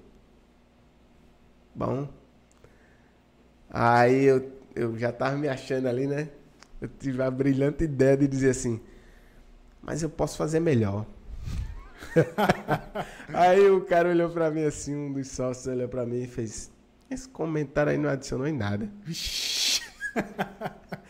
Bom. 1.74 2.08
Aí 3.70 4.24
eu, 4.24 4.52
eu 4.74 4.98
já 4.98 5.10
tava 5.10 5.36
me 5.36 5.48
achando 5.48 5.88
ali, 5.88 6.06
né? 6.06 6.28
Eu 6.80 6.88
tive 6.88 7.22
a 7.22 7.30
brilhante 7.30 7.84
ideia 7.84 8.16
de 8.16 8.28
dizer 8.28 8.50
assim, 8.50 8.80
mas 9.82 10.02
eu 10.02 10.10
posso 10.10 10.36
fazer 10.36 10.60
melhor. 10.60 11.04
aí 13.32 13.70
o 13.70 13.82
cara 13.82 14.10
olhou 14.10 14.30
pra 14.30 14.50
mim 14.50 14.64
assim, 14.64 14.94
um 14.94 15.12
dos 15.12 15.28
sócios 15.28 15.66
olhou 15.66 15.88
pra 15.88 16.04
mim 16.06 16.22
e 16.22 16.26
fez, 16.26 16.70
esse 17.10 17.28
comentário 17.28 17.92
aí 17.92 17.98
não 17.98 18.10
adicionou 18.10 18.46
em 18.46 18.52
nada. 18.52 18.88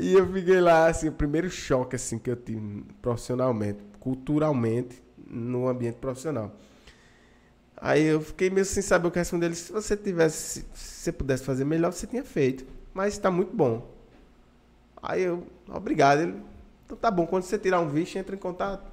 E 0.00 0.12
eu 0.12 0.32
fiquei 0.32 0.60
lá, 0.60 0.86
assim, 0.86 1.08
o 1.08 1.12
primeiro 1.12 1.50
choque, 1.50 1.96
assim, 1.96 2.20
que 2.20 2.30
eu 2.30 2.36
tive 2.36 2.84
profissionalmente, 3.02 3.80
culturalmente, 3.98 5.02
no 5.26 5.66
ambiente 5.66 5.96
profissional. 5.96 6.54
Aí 7.76 8.04
eu 8.04 8.20
fiquei 8.20 8.48
meio 8.48 8.64
sem 8.64 8.80
saber 8.80 9.08
o 9.08 9.10
que 9.10 9.18
responder. 9.18 9.46
Ele, 9.46 9.56
se 9.56 9.72
você 9.72 9.96
tivesse, 9.96 10.64
se 10.72 11.02
você 11.02 11.12
pudesse 11.12 11.42
fazer 11.42 11.64
melhor, 11.64 11.92
você 11.92 12.06
tinha 12.06 12.22
feito. 12.22 12.64
Mas 12.94 13.14
está 13.14 13.28
muito 13.28 13.54
bom. 13.54 13.92
Aí 15.02 15.22
eu, 15.22 15.44
obrigado. 15.68 16.20
Ele, 16.20 16.42
então 16.88 16.96
tá 16.96 17.10
bom, 17.10 17.26
quando 17.26 17.42
você 17.42 17.58
tirar 17.58 17.82
um 17.82 17.90
visto, 17.90 18.16
entra 18.16 18.34
em 18.34 18.38
contato. 18.38 18.90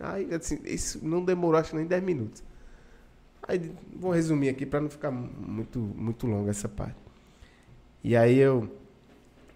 Aí, 0.00 0.32
assim, 0.34 0.58
isso 0.64 1.06
não 1.06 1.22
demorou, 1.22 1.60
acho 1.60 1.76
nem 1.76 1.84
10 1.84 2.02
minutos. 2.02 2.42
Aí, 3.46 3.70
vou 3.94 4.10
resumir 4.10 4.48
aqui 4.48 4.64
para 4.64 4.80
não 4.80 4.88
ficar 4.88 5.10
muito, 5.10 5.78
muito 5.78 6.26
longa 6.26 6.50
essa 6.50 6.70
parte. 6.70 6.96
E 8.02 8.16
aí 8.16 8.38
eu 8.38 8.74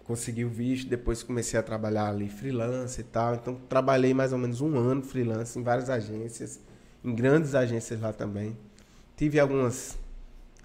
consegui 0.03 0.45
o 0.45 0.49
visto, 0.49 0.87
depois 0.87 1.23
comecei 1.23 1.59
a 1.59 1.63
trabalhar 1.63 2.09
ali 2.09 2.29
freelance 2.29 3.01
e 3.01 3.03
tal. 3.03 3.33
Então 3.33 3.55
trabalhei 3.67 4.13
mais 4.13 4.33
ou 4.33 4.37
menos 4.37 4.61
um 4.61 4.77
ano 4.77 5.01
freelance 5.01 5.57
em 5.57 5.63
várias 5.63 5.89
agências, 5.89 6.59
em 7.03 7.15
grandes 7.15 7.55
agências 7.55 7.99
lá 7.99 8.13
também. 8.13 8.55
Tive 9.17 9.39
algumas 9.39 9.97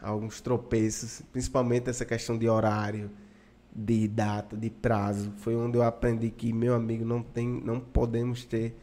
alguns 0.03 0.43
tropeços, 0.43 1.23
principalmente 1.33 1.89
essa 1.89 2.05
questão 2.05 2.37
de 2.37 2.47
horário, 2.49 3.11
de 3.85 4.09
data, 4.09 4.57
de 4.57 4.71
prazo. 4.71 5.33
Foi 5.39 5.55
onde 5.55 5.79
eu 5.79 5.83
aprendi 5.83 6.31
que 6.31 6.53
meu 6.53 6.75
amigo 6.75 7.05
não 7.05 7.23
tem, 7.23 7.47
não 7.47 7.81
podemos 7.81 8.45
ter 8.45 8.77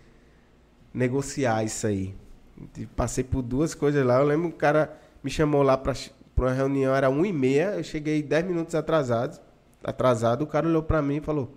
negociar 0.94 1.64
isso 1.64 1.88
aí. 1.88 2.16
Passei 2.96 3.24
por 3.24 3.42
duas 3.42 3.74
coisas 3.74 4.06
lá. 4.06 4.20
Eu 4.20 4.26
lembro 4.26 4.50
que 4.50 4.56
o 4.56 4.58
cara 4.58 4.98
me 5.24 5.30
chamou 5.30 5.62
lá 5.62 5.78
para 5.78 5.94
uma 6.38 6.54
reunião, 6.54 6.96
era 6.96 7.10
uma 7.10 7.28
e 7.28 7.34
meia, 7.34 7.76
eu 7.76 7.84
cheguei 7.84 8.22
dez 8.22 8.46
minutos 8.46 8.76
atrasado 8.76 9.40
atrasado, 9.86 10.44
o 10.44 10.48
cara 10.48 10.68
olhou 10.68 10.82
para 10.82 11.02
mim 11.02 11.18
e 11.18 11.22
falou, 11.22 11.56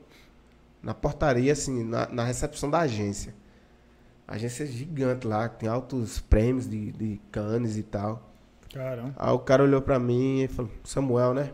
na 0.83 0.95
portaria, 0.95 1.53
assim, 1.53 1.83
na, 1.83 2.07
na, 2.09 2.25
recepção 2.25 2.71
da 2.71 2.81
agência. 2.81 3.35
A 4.27 4.35
agência 4.35 4.65
é 4.65 4.67
gigante 4.67 5.27
lá, 5.27 5.49
tem 5.49 5.69
altos 5.69 6.21
prêmios 6.21 6.69
de, 6.69 6.93
de 6.93 7.21
canes 7.33 7.77
e 7.77 7.83
tal. 7.83 8.31
Caramba. 8.73 9.15
Aí 9.17 9.33
o 9.33 9.39
cara 9.39 9.63
olhou 9.63 9.81
pra 9.81 9.99
mim 9.99 10.43
e 10.43 10.49
falou, 10.49 10.71
Samuel, 10.85 11.33
né? 11.33 11.51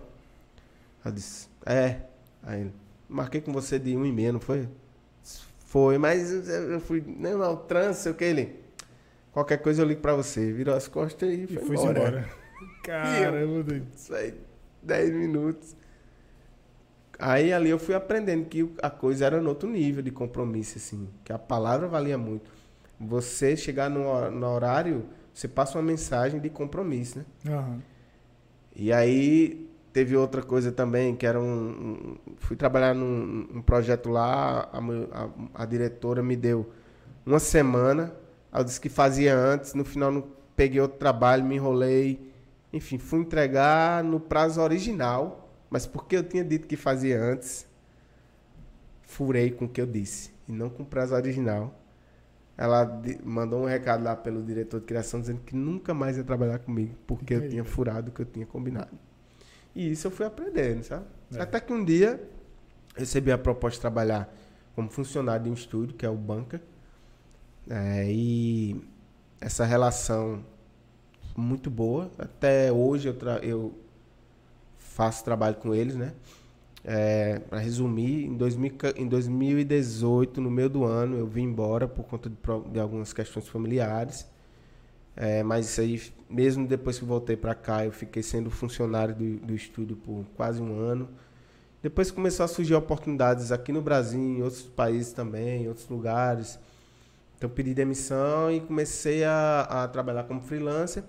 Eu 1.05 1.13
disse, 1.13 1.49
é. 1.65 2.01
Aí 2.43 2.71
marquei 3.09 3.41
com 3.41 3.53
você 3.53 3.79
de 3.79 3.97
um 3.97 4.05
e 4.05 4.13
meio, 4.13 4.35
não 4.35 4.41
foi? 4.41 4.69
Foi, 5.67 5.99
mas 5.99 6.31
eu 6.49 6.79
fui, 6.81 7.03
não, 7.05 7.39
não, 7.39 7.57
trans, 7.57 7.97
sei 7.97 8.13
o 8.13 8.15
que 8.15 8.25
ele. 8.25 8.61
Qualquer 9.33 9.59
coisa 9.59 9.83
eu 9.83 9.87
ligo 9.87 10.01
pra 10.01 10.15
você. 10.15 10.53
Virou 10.53 10.75
as 10.75 10.87
costas 10.87 11.29
e, 11.29 11.43
e 11.43 11.47
foi 11.47 11.77
embora. 11.77 11.99
embora. 11.99 12.29
Caramba, 12.85 13.63
doido. 13.63 13.87
Isso 13.95 14.15
aí, 14.15 14.35
10 14.83 15.11
minutos. 15.11 15.75
Aí 17.19 17.53
ali 17.53 17.71
eu 17.71 17.79
fui 17.79 17.95
aprendendo 17.95 18.45
que 18.47 18.69
a 18.83 18.91
coisa 18.91 19.25
era 19.25 19.41
no 19.41 19.49
outro 19.49 19.69
nível 19.69 20.03
de 20.03 20.11
compromisso, 20.11 20.79
assim, 20.79 21.09
que 21.25 21.33
a 21.33 21.39
palavra 21.39 21.89
valia 21.89 22.19
muito. 22.19 22.51
Você 23.01 23.57
chegar 23.57 23.89
no, 23.89 24.31
no 24.31 24.47
horário, 24.47 25.07
você 25.33 25.49
passa 25.49 25.77
uma 25.77 25.85
mensagem 25.85 26.41
de 26.41 26.51
compromisso, 26.51 27.19
né? 27.19 27.25
Uhum. 27.47 27.81
E 28.77 28.93
aí 28.93 29.69
teve 29.95 30.15
outra 30.15 30.43
coisa 30.43 30.71
também, 30.71 31.17
que 31.17 31.25
era 31.25 31.41
um. 31.41 32.19
um 32.27 32.37
fui 32.37 32.55
trabalhar 32.57 32.95
num 32.95 33.49
um 33.55 33.63
projeto 33.63 34.11
lá, 34.11 34.69
a, 34.71 34.79
a, 34.79 35.63
a, 35.63 35.65
diretora 35.65 36.23
me 36.23 36.37
deu 36.37 36.71
uma 37.25 37.39
semana, 37.39 38.15
eu 38.53 38.63
disse 38.63 38.79
que 38.79 38.91
fazia 38.91 39.35
antes, 39.35 39.73
no 39.73 39.87
final 39.87 40.13
não 40.13 40.25
peguei 40.55 40.81
outro 40.83 40.99
trabalho, 40.99 41.43
me 41.43 41.55
enrolei. 41.55 42.31
Enfim, 42.71 42.99
fui 42.99 43.21
entregar 43.21 44.05
no 44.05 44.21
prazo 44.21 44.61
original 44.61 45.45
mas 45.75 45.87
porque 45.87 46.17
eu 46.17 46.23
tinha 46.23 46.45
dito 46.45 46.69
que 46.69 46.77
fazia 46.77 47.21
antes, 47.21 47.67
furei 49.03 49.51
com 49.51 49.65
o 49.65 49.69
que 49.69 49.81
eu 49.81 49.87
disse. 49.87 50.33
E 50.47 50.53
não 50.53 50.71
com 50.71 50.85
o 50.85 50.87
prazo 50.87 51.17
original. 51.17 51.77
Ela 52.57 53.03
mandou 53.25 53.61
um 53.61 53.65
recado 53.65 54.05
lá 54.05 54.15
pelo 54.15 54.41
diretor 54.41 54.79
de 54.79 54.87
criação 54.87 55.21
dizendo 55.21 55.41
que 55.41 55.57
nunca 55.57 55.93
mais 55.93 56.17
ia 56.17 56.23
trabalhar 56.23 56.61
comigo, 56.61 56.95
porque 57.09 57.35
eu 57.35 57.49
tinha 57.49 57.65
furado 57.65 58.11
o 58.11 58.15
que 58.15 58.23
eu 58.23 58.25
tinha 58.25 58.47
combinado. 58.47 58.97
E 59.75 59.91
isso 59.91 60.07
eu 60.07 60.11
fui 60.11 60.25
aprendendo, 60.25 60.83
sabe? 60.85 61.05
É. 61.35 61.41
Até 61.41 61.61
que 61.61 61.73
um 61.73 61.85
dia 61.85 62.23
recebi 62.97 63.33
a 63.33 63.39
proposta 63.39 63.77
de 63.77 63.81
trabalhar 63.81 64.33
como 64.75 64.89
funcionário 64.89 65.45
de 65.45 65.51
um 65.51 65.55
estúdio, 65.55 65.97
que 65.97 66.07
é 66.07 66.11
o 66.11 66.17
Banca. 66.17 66.63
É, 67.69 68.07
e 68.09 68.81
essa 69.41 69.65
relação 69.65 70.45
muito 71.37 71.71
boa. 71.71 72.11
Até 72.19 72.73
hoje 72.73 73.09
eu, 73.09 73.17
eu 73.43 73.75
faço 74.79 75.25
trabalho 75.25 75.57
com 75.57 75.75
eles, 75.75 75.97
né? 75.97 76.13
É, 76.87 77.39
para 77.39 77.59
resumir, 77.59 78.27
em, 78.27 78.37
2000, 78.37 78.73
em 78.97 79.09
2018, 79.09 80.41
no 80.41 80.51
meio 80.51 80.69
do 80.69 80.85
ano, 80.85 81.17
eu 81.17 81.27
vim 81.27 81.45
embora 81.45 81.89
por 81.89 82.05
conta 82.05 82.29
de, 82.29 82.37
de 82.71 82.79
algumas 82.79 83.13
questões 83.13 83.49
familiares. 83.49 84.27
É, 85.17 85.43
mas 85.43 85.67
isso 85.67 85.81
aí, 85.81 86.03
mesmo 86.29 86.67
depois 86.67 86.99
que 86.99 87.05
voltei 87.05 87.37
para 87.37 87.55
cá, 87.55 87.85
eu 87.85 87.93
fiquei 87.93 88.23
sendo 88.23 88.51
funcionário 88.51 89.15
do, 89.15 89.37
do 89.47 89.55
estúdio 89.55 89.97
por 89.97 90.25
quase 90.37 90.61
um 90.61 90.79
ano. 90.79 91.09
Depois 91.83 92.11
começou 92.11 92.45
a 92.45 92.49
surgir 92.49 92.75
oportunidades 92.75 93.53
aqui 93.53 93.71
no 93.71 93.83
Brasil, 93.83 94.19
em 94.19 94.43
outros 94.43 94.63
países 94.63 95.13
também, 95.13 95.65
em 95.65 95.69
outros 95.69 95.89
lugares. 95.89 96.59
Então 97.37 97.49
pedi 97.49 97.75
demissão 97.75 98.51
e 98.51 98.61
comecei 98.61 99.23
a, 99.23 99.61
a 99.69 99.89
trabalhar 99.89 100.25
como 100.25 100.41
freelancer. 100.41 101.05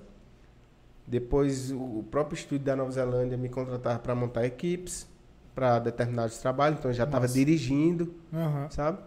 Depois 1.08 1.72
o 1.72 2.04
próprio 2.10 2.36
estúdio 2.36 2.66
da 2.66 2.76
Nova 2.76 2.92
Zelândia 2.92 3.38
me 3.38 3.48
contratava 3.48 4.00
para 4.00 4.14
montar 4.14 4.46
equipes 4.46 5.08
para 5.54 5.80
determinados 5.80 6.38
trabalhos, 6.40 6.80
então 6.80 6.92
eu 6.92 6.96
já 6.96 7.06
estava 7.06 7.28
dirigindo, 7.28 8.14
uhum. 8.34 8.70
sabe? 8.70 9.00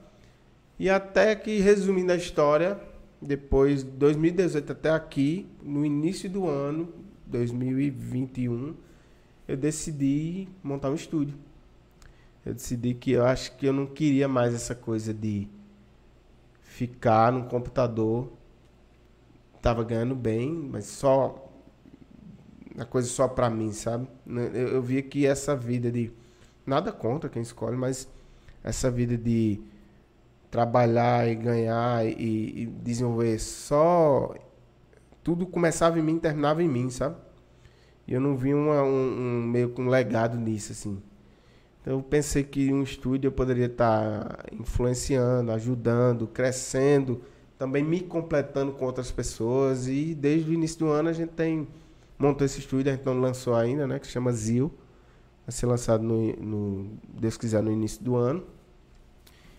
E 0.79 0.89
até 0.89 1.35
que, 1.35 1.59
resumindo 1.59 2.13
a 2.13 2.17
história, 2.17 2.81
depois 3.21 3.83
de 3.83 3.91
2018 3.91 4.73
até 4.73 4.91
aqui, 4.91 5.47
no 5.63 5.85
início 5.85 6.31
do 6.31 6.47
ano, 6.47 6.93
2021, 7.27 8.75
eu 9.47 9.57
decidi 9.57 10.49
montar 10.63 10.91
um 10.91 10.95
estúdio. 10.95 11.37
Eu 12.45 12.55
decidi 12.55 12.95
que 12.95 13.13
eu 13.13 13.25
acho 13.25 13.57
que 13.57 13.67
eu 13.67 13.73
não 13.73 13.87
queria 13.87 14.29
mais 14.29 14.55
essa 14.55 14.75
coisa 14.75 15.13
de 15.13 15.49
ficar 16.63 17.33
no 17.33 17.45
computador. 17.45 18.31
Tava 19.61 19.83
ganhando 19.83 20.15
bem, 20.15 20.53
mas 20.53 20.87
só 20.87 21.51
a 22.79 22.85
coisa 22.85 23.09
só 23.09 23.27
para 23.27 23.51
mim, 23.51 23.73
sabe? 23.73 24.07
Eu, 24.27 24.69
eu 24.69 24.83
via 24.83 25.03
que 25.03 25.27
essa 25.27 25.57
vida 25.57 25.91
de 25.91 26.13
nada 26.65 26.93
contra 26.93 27.29
quem 27.29 27.43
escolhe, 27.43 27.77
mas 27.77 28.09
essa 28.63 28.91
vida 28.91 29.17
de 29.17 29.61
trabalhar 30.51 31.29
e 31.29 31.35
ganhar 31.35 32.07
e, 32.07 32.63
e 32.63 32.67
desenvolver 32.67 33.39
só 33.39 34.35
tudo 35.23 35.47
começava 35.47 35.99
em 35.99 36.03
mim, 36.03 36.19
terminava 36.19 36.63
em 36.63 36.69
mim, 36.69 36.89
sabe? 36.91 37.17
E 38.07 38.15
eu 38.15 38.21
não 38.21 38.37
vi 38.37 38.55
uma, 38.55 38.83
um, 38.83 39.43
um 39.43 39.47
meio 39.47 39.69
com 39.69 39.83
um 39.83 39.89
legado 39.89 40.39
nisso 40.39 40.73
assim. 40.73 41.03
Eu 41.85 42.03
pensei 42.03 42.43
que 42.43 42.73
um 42.73 42.83
estúdio 42.83 43.29
eu 43.29 43.33
poderia 43.33 43.67
estar 43.67 44.45
influenciando, 44.53 45.53
ajudando, 45.53 46.27
crescendo, 46.27 47.23
também 47.59 47.83
me 47.83 48.01
completando 48.01 48.73
com 48.73 48.85
outras 48.85 49.11
pessoas. 49.11 49.87
E 49.89 50.15
desde 50.15 50.51
o 50.51 50.55
início 50.55 50.79
do 50.79 50.89
ano 50.89 51.09
a 51.09 51.13
gente 51.13 51.31
tem 51.31 51.69
montou 52.19 52.45
esse 52.45 52.59
estúdio, 52.59 52.93
a 52.93 52.97
gente 52.97 53.07
não 53.07 53.21
lançou 53.21 53.55
ainda, 53.55 53.87
né? 53.87 53.99
Que 53.99 54.07
se 54.07 54.13
chama 54.13 54.33
Zil. 54.33 54.73
Vai 55.47 55.53
ser 55.53 55.67
lançado 55.67 56.03
no, 56.03 56.33
no 56.37 56.99
Deus 57.09 57.37
quiser 57.37 57.63
no 57.63 57.71
início 57.71 58.03
do 58.03 58.17
ano. 58.17 58.45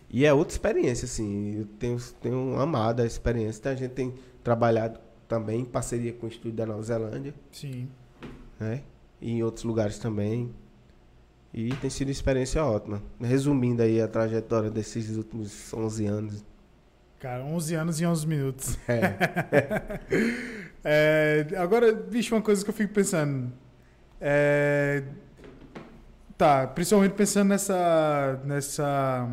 E 0.10 0.26
é 0.26 0.34
outra 0.34 0.54
experiência, 0.54 1.06
assim. 1.06 1.60
Eu 1.60 1.66
tenho, 1.78 1.98
tenho 2.22 2.60
amado 2.60 3.02
a 3.02 3.06
experiência. 3.06 3.60
Então 3.60 3.72
a 3.72 3.76
gente 3.76 3.92
tem 3.92 4.14
trabalhado 4.44 5.00
também 5.28 5.62
em 5.62 5.66
parceria 5.66 6.12
com 6.12 6.26
o 6.26 6.30
estúdio 6.30 6.54
da 6.54 6.66
Nova 6.66 6.82
Zelândia. 6.82 7.34
Sim. 7.52 7.88
Né? 8.60 8.82
E 9.22 9.32
em 9.32 9.44
outros 9.44 9.64
lugares 9.64 10.00
também. 10.00 10.52
E 11.54 11.74
tem 11.76 11.90
sido 11.90 12.08
uma 12.08 12.12
experiência 12.12 12.64
ótima. 12.64 13.02
Resumindo 13.22 13.82
aí 13.82 14.02
a 14.02 14.08
trajetória 14.08 14.70
desses 14.70 15.16
últimos 15.16 15.74
11 15.74 16.06
anos. 16.06 16.46
Cara, 17.20 17.44
11 17.44 17.76
anos 17.76 18.02
e 18.02 18.06
11 18.06 18.28
minutos. 18.28 18.78
É. 18.88 20.00
é, 20.84 21.48
agora, 21.58 21.94
bicho, 21.94 22.34
uma 22.34 22.42
coisa 22.42 22.64
que 22.64 22.70
eu 22.70 22.74
fico 22.74 22.94
pensando. 22.94 23.52
É, 24.22 25.04
tá, 26.38 26.66
principalmente 26.68 27.14
pensando 27.14 27.50
nessa, 27.50 28.40
nessa, 28.46 29.30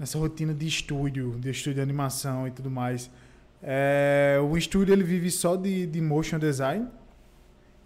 nessa 0.00 0.18
rotina 0.18 0.54
de 0.54 0.66
estúdio, 0.66 1.36
de 1.38 1.50
estúdio 1.50 1.74
de 1.74 1.80
animação 1.82 2.48
e 2.48 2.50
tudo 2.50 2.70
mais. 2.70 3.10
É, 3.62 4.38
o 4.42 4.56
estúdio 4.56 4.94
ele 4.94 5.04
vive 5.04 5.30
só 5.30 5.56
de, 5.56 5.86
de 5.86 6.00
motion 6.00 6.38
design? 6.38 6.88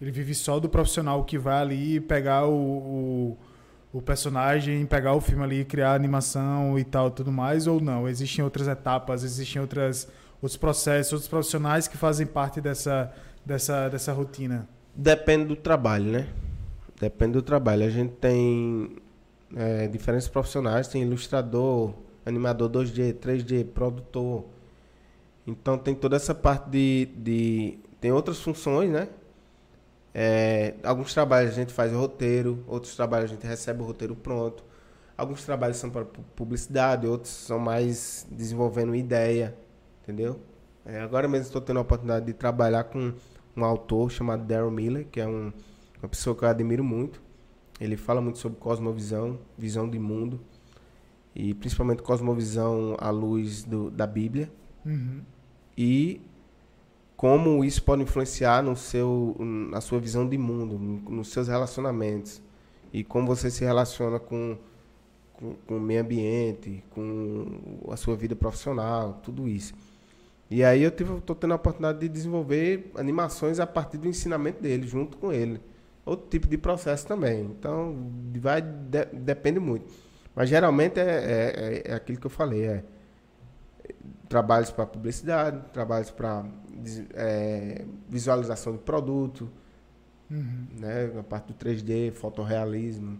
Ele 0.01 0.11
vive 0.11 0.33
só 0.33 0.57
do 0.57 0.69
profissional 0.69 1.25
que 1.25 1.37
vai 1.37 1.61
ali 1.61 1.99
pegar 1.99 2.45
o, 2.45 2.53
o, 2.53 3.37
o 3.91 4.01
personagem, 4.01 4.85
pegar 4.85 5.13
o 5.13 5.19
filme 5.19 5.43
ali, 5.43 5.65
criar 5.65 5.93
animação 5.93 6.79
e 6.79 6.85
tal, 6.85 7.11
tudo 7.11 7.33
mais, 7.33 7.67
ou 7.67 7.81
não? 7.81 8.07
Existem 8.07 8.45
outras 8.45 8.69
etapas, 8.69 9.21
existem 9.21 9.61
outras, 9.61 10.07
outros 10.41 10.55
processos, 10.55 11.11
outros 11.11 11.27
profissionais 11.27 11.85
que 11.85 11.97
fazem 11.97 12.25
parte 12.25 12.61
dessa, 12.61 13.13
dessa, 13.45 13.89
dessa 13.89 14.13
rotina? 14.13 14.69
Depende 14.95 15.47
do 15.47 15.55
trabalho, 15.57 16.05
né? 16.05 16.29
Depende 16.97 17.33
do 17.33 17.41
trabalho. 17.41 17.83
A 17.83 17.89
gente 17.89 18.13
tem 18.13 18.95
é, 19.53 19.87
diferentes 19.89 20.29
profissionais, 20.29 20.87
tem 20.87 21.01
ilustrador, 21.01 22.04
animador 22.25 22.69
2D, 22.69 23.13
3D, 23.13 23.65
produtor. 23.65 24.45
Então 25.45 25.77
tem 25.77 25.93
toda 25.93 26.15
essa 26.15 26.33
parte 26.33 26.69
de, 26.69 27.05
de 27.15 27.79
tem 28.01 28.11
outras 28.11 28.41
funções, 28.41 28.89
né? 28.89 29.07
É, 30.13 30.75
alguns 30.83 31.13
trabalhos 31.13 31.51
a 31.51 31.55
gente 31.55 31.73
faz 31.73 31.93
o 31.93 31.97
roteiro, 31.97 32.63
outros 32.67 32.95
trabalhos 32.95 33.31
a 33.31 33.33
gente 33.33 33.45
recebe 33.45 33.81
o 33.81 33.85
roteiro 33.85 34.15
pronto. 34.15 34.63
Alguns 35.17 35.45
trabalhos 35.45 35.77
são 35.77 35.89
para 35.89 36.05
publicidade, 36.35 37.07
outros 37.07 37.31
são 37.31 37.59
mais 37.59 38.25
desenvolvendo 38.31 38.95
ideia, 38.95 39.55
entendeu? 40.03 40.39
É, 40.85 40.99
agora 41.01 41.27
mesmo 41.27 41.47
estou 41.47 41.61
tendo 41.61 41.79
a 41.79 41.81
oportunidade 41.81 42.25
de 42.25 42.33
trabalhar 42.33 42.85
com 42.85 43.13
um 43.55 43.63
autor 43.63 44.11
chamado 44.11 44.43
Daryl 44.43 44.69
Miller, 44.71 45.07
que 45.09 45.19
é 45.19 45.27
um, 45.27 45.51
uma 46.01 46.09
pessoa 46.09 46.35
que 46.35 46.43
eu 46.43 46.49
admiro 46.49 46.83
muito. 46.83 47.21
Ele 47.79 47.97
fala 47.97 48.21
muito 48.21 48.37
sobre 48.39 48.59
cosmovisão, 48.59 49.39
visão 49.57 49.89
de 49.89 49.99
mundo, 49.99 50.39
e 51.35 51.53
principalmente 51.53 52.01
cosmovisão 52.01 52.95
à 52.97 53.09
luz 53.09 53.63
do, 53.63 53.91
da 53.91 54.07
Bíblia. 54.07 54.49
Uhum. 54.85 55.21
E 55.77 56.21
como 57.17 57.63
isso 57.63 57.83
pode 57.83 58.03
influenciar 58.03 58.63
no 58.63 58.75
seu, 58.75 59.35
na 59.39 59.81
sua 59.81 59.99
visão 59.99 60.27
de 60.27 60.37
mundo, 60.37 60.77
nos 61.09 61.29
seus 61.29 61.47
relacionamentos 61.47 62.41
e 62.93 63.03
como 63.03 63.27
você 63.27 63.51
se 63.51 63.65
relaciona 63.65 64.19
com, 64.19 64.57
com, 65.33 65.55
com, 65.67 65.77
o 65.77 65.79
meio 65.79 66.01
ambiente, 66.01 66.83
com 66.91 67.45
a 67.89 67.97
sua 67.97 68.15
vida 68.15 68.35
profissional, 68.35 69.19
tudo 69.21 69.47
isso. 69.47 69.73
E 70.49 70.63
aí 70.63 70.83
eu 70.83 70.89
estou 70.89 71.35
tendo 71.35 71.51
a 71.51 71.55
oportunidade 71.55 71.99
de 71.99 72.07
desenvolver 72.07 72.91
animações 72.95 73.59
a 73.59 73.67
partir 73.67 73.97
do 73.97 74.07
ensinamento 74.07 74.61
dele, 74.61 74.87
junto 74.87 75.17
com 75.17 75.33
ele. 75.33 75.59
Outro 76.05 76.27
tipo 76.29 76.47
de 76.47 76.57
processo 76.57 77.07
também. 77.07 77.41
Então, 77.45 78.11
vai 78.39 78.61
de, 78.61 79.05
depende 79.05 79.59
muito. 79.59 79.91
Mas 80.35 80.49
geralmente 80.49 80.99
é, 80.99 81.83
é, 81.85 81.91
é 81.91 81.93
aquilo 81.93 82.19
que 82.19 82.27
eu 82.27 82.31
falei, 82.31 82.65
é 82.65 82.83
trabalhos 84.27 84.71
para 84.71 84.85
publicidade, 84.85 85.61
trabalhos 85.71 86.11
para 86.11 86.45
é, 87.13 87.85
visualização 88.09 88.73
de 88.73 88.79
produto, 88.79 89.49
uhum. 90.29 90.67
né, 90.77 91.11
a 91.19 91.23
parte 91.23 91.53
do 91.53 91.53
3D, 91.53 92.11
fotorrealismo, 92.11 93.19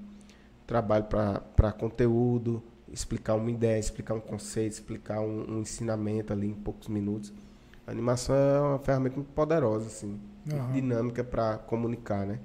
trabalho 0.66 1.06
para 1.06 1.72
conteúdo, 1.72 2.62
explicar 2.92 3.36
uma 3.36 3.52
ideia, 3.52 3.80
explicar 3.80 4.16
um 4.16 4.20
conceito, 4.20 4.74
explicar 4.74 5.22
um, 5.22 5.58
um, 5.58 5.62
ensinamento 5.62 6.34
ali 6.34 6.48
em 6.48 6.54
poucos 6.54 6.88
minutos. 6.88 7.34
A 7.86 7.92
animação 7.92 8.36
é 8.36 8.60
uma 8.60 8.80
ferramenta 8.80 9.16
muito 9.16 9.32
poderosa, 9.32 9.88
assim, 9.88 10.20
uhum. 10.52 10.72
dinâmica 10.72 11.24
para 11.24 11.58
comunicar, 11.60 12.26
né? 12.26 12.40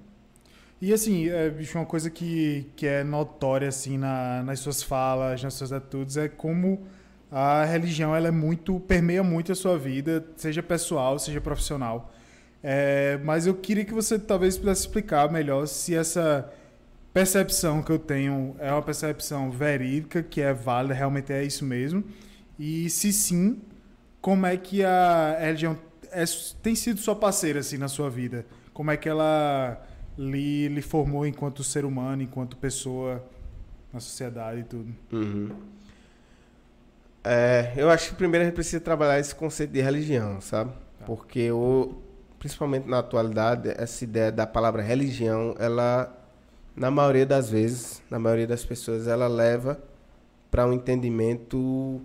E 0.80 0.94
assim, 0.94 1.28
é, 1.28 1.50
bicho, 1.50 1.76
uma 1.76 1.84
coisa 1.84 2.08
que, 2.08 2.66
que 2.74 2.86
é 2.86 3.04
notória 3.04 3.68
assim 3.68 3.98
na, 3.98 4.42
nas 4.42 4.60
suas 4.60 4.82
falas, 4.82 5.42
nas 5.42 5.52
suas 5.54 5.72
atitudes, 5.72 6.16
é 6.16 6.26
como 6.26 6.86
a 7.30 7.64
religião 7.64 8.16
ela 8.16 8.28
é 8.28 8.30
muito 8.30 8.80
permeia 8.80 9.22
muito 9.22 9.52
a 9.52 9.54
sua 9.54 9.78
vida, 9.78 10.24
seja 10.36 10.62
pessoal, 10.62 11.18
seja 11.18 11.40
profissional. 11.40 12.10
É, 12.62 13.18
mas 13.24 13.46
eu 13.46 13.54
queria 13.54 13.84
que 13.84 13.92
você 13.92 14.18
talvez 14.18 14.56
pudesse 14.56 14.82
explicar 14.82 15.30
melhor 15.30 15.66
se 15.66 15.94
essa 15.94 16.50
percepção 17.12 17.82
que 17.82 17.90
eu 17.92 17.98
tenho 17.98 18.56
é 18.58 18.72
uma 18.72 18.82
percepção 18.82 19.50
verídica, 19.50 20.22
que 20.22 20.40
é 20.40 20.52
válida, 20.54 20.94
realmente 20.94 21.32
é 21.32 21.44
isso 21.44 21.64
mesmo. 21.64 22.02
E 22.58 22.88
se 22.88 23.12
sim, 23.12 23.60
como 24.20 24.46
é 24.46 24.56
que 24.56 24.82
a 24.84 25.36
religião 25.40 25.78
é, 26.10 26.24
tem 26.62 26.74
sido 26.74 27.00
sua 27.00 27.14
parceira 27.14 27.60
assim 27.60 27.76
na 27.76 27.88
sua 27.88 28.08
vida? 28.08 28.46
Como 28.72 28.90
é 28.90 28.96
que 28.96 29.08
ela 29.08 29.86
lhe, 30.16 30.68
lhe 30.68 30.82
formou 30.82 31.26
enquanto 31.26 31.64
ser 31.64 31.84
humano, 31.84 32.22
enquanto 32.22 32.56
pessoa 32.56 33.24
na 33.92 34.00
sociedade 34.00 34.60
e 34.60 34.64
tudo? 34.64 34.94
Uhum. 35.12 35.50
É, 37.22 37.72
eu 37.76 37.90
acho 37.90 38.10
que 38.10 38.14
primeiro 38.14 38.42
a 38.42 38.46
gente 38.46 38.54
precisa 38.54 38.80
trabalhar 38.80 39.18
esse 39.18 39.34
conceito 39.34 39.72
de 39.72 39.80
religião, 39.80 40.40
sabe? 40.40 40.72
Tá. 40.98 41.04
Porque 41.04 41.50
o, 41.50 41.94
principalmente 42.38 42.88
na 42.88 42.98
atualidade, 42.98 43.68
essa 43.76 44.04
ideia 44.04 44.32
da 44.32 44.46
palavra 44.46 44.82
religião, 44.82 45.54
ela, 45.58 46.16
na 46.74 46.90
maioria 46.90 47.26
das 47.26 47.50
vezes, 47.50 48.02
na 48.10 48.18
maioria 48.18 48.46
das 48.46 48.64
pessoas, 48.64 49.06
ela 49.06 49.28
leva 49.28 49.80
para 50.50 50.66
um 50.66 50.72
entendimento 50.72 52.00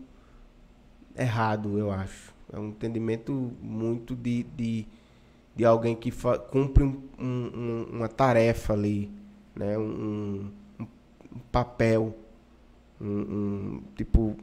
errado, 1.18 1.80
eu 1.80 1.92
acho. 1.92 2.34
É 2.52 2.60
um 2.60 2.68
entendimento 2.68 3.54
muito 3.62 4.16
de, 4.16 4.44
de 4.44 4.86
de 5.56 5.64
alguém 5.64 5.96
que 5.96 6.12
cumpre 6.52 6.84
um, 6.84 7.02
um, 7.18 7.88
uma 7.94 8.10
tarefa 8.10 8.74
ali, 8.74 9.12
né? 9.56 9.78
um, 9.78 10.52
um 10.80 11.40
papel, 11.52 12.16
um, 13.00 13.82
tipo, 13.96 14.36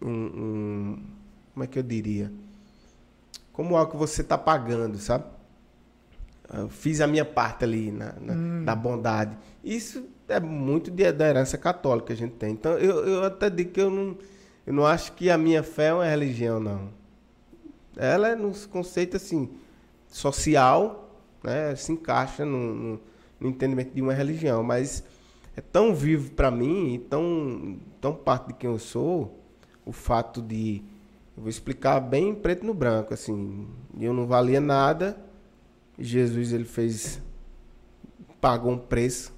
um, 0.00 0.98
como 1.52 1.64
é 1.64 1.66
que 1.66 1.78
eu 1.78 1.82
diria? 1.82 2.32
Como 3.52 3.76
algo 3.76 3.92
que 3.92 3.96
você 3.96 4.20
está 4.20 4.38
pagando, 4.38 4.98
sabe? 4.98 5.24
Eu 6.52 6.68
fiz 6.68 7.00
a 7.00 7.06
minha 7.06 7.24
parte 7.24 7.64
ali 7.64 7.90
na, 7.90 8.12
na, 8.20 8.32
hum. 8.34 8.62
na 8.62 8.74
bondade. 8.76 9.36
Isso 9.64 10.04
é 10.28 10.38
muito 10.38 10.90
de, 10.90 11.10
da 11.10 11.26
herança 11.26 11.58
católica 11.58 12.08
que 12.08 12.12
a 12.12 12.16
gente 12.16 12.34
tem. 12.34 12.52
Então, 12.52 12.72
eu, 12.78 13.04
eu 13.04 13.24
até 13.24 13.50
digo 13.50 13.72
que 13.72 13.80
eu 13.80 13.90
não, 13.90 14.16
eu 14.64 14.72
não 14.72 14.86
acho 14.86 15.12
que 15.12 15.30
a 15.30 15.38
minha 15.38 15.62
fé 15.62 15.86
é 15.86 15.94
uma 15.94 16.04
religião, 16.04 16.60
não. 16.60 16.90
Ela 17.96 18.28
é 18.28 18.36
nos 18.36 18.66
conceitos, 18.66 19.22
assim, 19.22 19.50
social, 20.08 21.20
né? 21.42 21.74
Se 21.76 21.92
encaixa 21.92 22.44
no, 22.44 22.74
no, 22.74 23.00
no 23.40 23.48
entendimento 23.48 23.94
de 23.94 24.02
uma 24.02 24.12
religião. 24.12 24.62
Mas 24.62 25.04
é 25.56 25.60
tão 25.60 25.94
vivo 25.94 26.30
para 26.32 26.50
mim 26.50 26.94
e 26.94 26.98
tão, 26.98 27.78
tão 28.00 28.14
parte 28.14 28.48
de 28.48 28.54
quem 28.54 28.70
eu 28.70 28.78
sou, 28.78 29.38
o 29.84 29.92
fato 29.92 30.40
de... 30.42 30.82
Eu 31.36 31.42
vou 31.42 31.50
explicar 31.50 32.00
bem 32.00 32.34
preto 32.34 32.64
no 32.64 32.72
branco, 32.72 33.12
assim. 33.12 33.68
Eu 34.00 34.14
não 34.14 34.26
valia 34.26 34.60
nada. 34.60 35.16
Jesus, 35.98 36.52
ele 36.52 36.64
fez... 36.64 37.22
Pagou 38.40 38.72
um 38.72 38.78
preço 38.78 39.36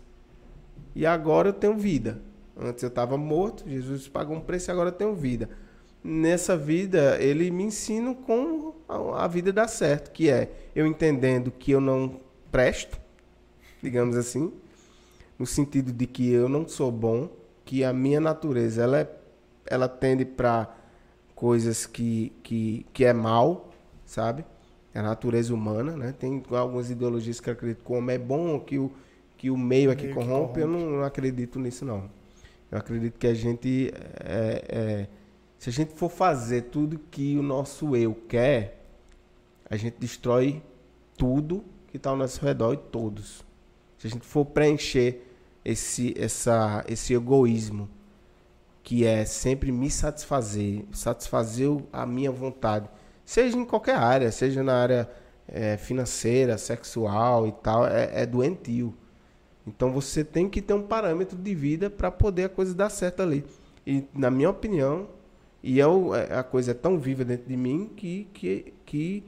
e 0.98 1.06
agora 1.06 1.50
eu 1.50 1.52
tenho 1.52 1.76
vida. 1.76 2.20
Antes 2.56 2.82
eu 2.82 2.88
estava 2.88 3.16
morto, 3.16 3.62
Jesus 3.68 4.08
pagou 4.08 4.36
um 4.36 4.40
preço 4.40 4.68
e 4.68 4.72
agora 4.72 4.88
eu 4.88 4.92
tenho 4.92 5.14
vida. 5.14 5.48
Nessa 6.02 6.56
vida, 6.56 7.20
ele 7.20 7.50
me 7.50 7.64
ensina 7.64 8.14
como 8.14 8.76
a 9.16 9.26
vida 9.26 9.52
dá 9.52 9.66
certo, 9.66 10.10
que 10.12 10.30
é 10.30 10.50
eu 10.74 10.86
entendendo 10.86 11.50
que 11.50 11.72
eu 11.72 11.80
não 11.80 12.20
presto, 12.50 12.98
digamos 13.82 14.16
assim, 14.16 14.52
no 15.38 15.46
sentido 15.46 15.92
de 15.92 16.06
que 16.06 16.30
eu 16.30 16.48
não 16.48 16.66
sou 16.66 16.90
bom, 16.90 17.28
que 17.64 17.84
a 17.84 17.92
minha 17.92 18.20
natureza 18.20 18.82
ela, 18.82 19.00
é, 19.00 19.10
ela 19.66 19.88
tende 19.88 20.24
para 20.24 20.74
coisas 21.34 21.84
que, 21.84 22.32
que, 22.42 22.86
que 22.92 23.04
é 23.04 23.12
mal, 23.12 23.70
sabe? 24.06 24.44
É 24.94 25.00
a 25.00 25.02
natureza 25.02 25.52
humana, 25.52 25.96
né? 25.96 26.14
Tem 26.18 26.42
algumas 26.50 26.90
ideologias 26.90 27.40
que 27.40 27.50
acreditam 27.50 27.84
que 27.84 27.92
o 27.92 27.96
homem 27.96 28.16
é 28.16 28.18
bom, 28.18 28.58
que 28.60 28.78
o 28.78 28.90
que 29.38 29.50
o 29.50 29.56
meio 29.56 29.90
aqui 29.90 30.08
corrompe, 30.08 30.30
corrompe, 30.30 30.60
eu 30.60 30.66
não, 30.66 30.80
não, 30.80 31.04
acredito 31.04 31.60
nisso, 31.60 31.84
não. 31.84 32.10
Eu 32.70 32.76
acredito 32.76 33.16
que 33.16 33.26
a 33.26 33.32
gente, 33.32 33.94
é, 34.18 34.64
é, 34.68 35.08
se 35.58 35.70
a 35.70 35.72
gente 35.72 35.92
for 35.94 36.08
fazer 36.08 36.62
tudo 36.62 37.00
que 37.10 37.36
o 37.36 37.42
nosso 37.42 37.96
eu 37.96 38.14
quer, 38.14 38.84
a 39.68 39.76
gente 39.76 39.96
destrói 39.98 40.62
tudo 41.16 41.64
que 41.88 41.96
está 41.96 42.10
ao 42.10 42.16
nosso 42.16 42.44
redor 42.44 42.74
e 42.74 42.76
todos. 42.76 43.44
Se 43.98 44.06
a 44.06 44.10
gente 44.10 44.24
for 44.24 44.44
preencher 44.44 45.26
esse, 45.64 46.14
essa, 46.16 46.84
esse 46.88 47.12
egoísmo, 47.12 47.88
que 48.84 49.04
é 49.04 49.24
sempre 49.24 49.72
me 49.72 49.90
satisfazer, 49.90 50.84
satisfazer 50.92 51.68
a 51.92 52.06
minha 52.06 52.30
vontade, 52.30 52.88
seja 53.24 53.58
em 53.58 53.64
qualquer 53.64 53.96
área, 53.96 54.30
seja 54.30 54.62
na 54.62 54.80
área 54.80 55.10
é, 55.48 55.76
financeira, 55.76 56.56
sexual 56.56 57.48
e 57.48 57.52
tal, 57.52 57.84
é, 57.84 58.22
é 58.22 58.24
doentio. 58.24 58.94
Então 59.66 59.92
você 59.92 60.22
tem 60.22 60.48
que 60.48 60.62
ter 60.62 60.72
um 60.72 60.86
parâmetro 60.86 61.36
de 61.36 61.54
vida 61.54 61.90
para 61.90 62.10
poder 62.10 62.44
a 62.44 62.48
coisa 62.48 62.72
dar 62.72 62.88
certo 62.90 63.22
ali. 63.22 63.44
E 63.84 64.04
na 64.14 64.30
minha 64.30 64.48
opinião, 64.48 65.08
e 65.62 65.78
eu, 65.78 66.14
é, 66.14 66.38
a 66.38 66.42
coisa 66.42 66.70
é 66.70 66.74
tão 66.74 66.98
viva 66.98 67.24
dentro 67.24 67.48
de 67.48 67.56
mim 67.56 67.90
que, 67.96 68.28
que, 68.32 68.74
que 68.84 69.24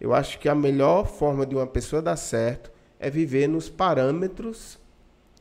eu 0.00 0.14
acho 0.14 0.38
que 0.38 0.48
a 0.48 0.54
melhor 0.54 1.06
forma 1.06 1.46
de 1.46 1.54
uma 1.54 1.66
pessoa 1.66 2.02
dar 2.02 2.16
certo 2.16 2.70
é 2.98 3.08
viver 3.08 3.48
nos 3.48 3.68
parâmetros 3.68 4.78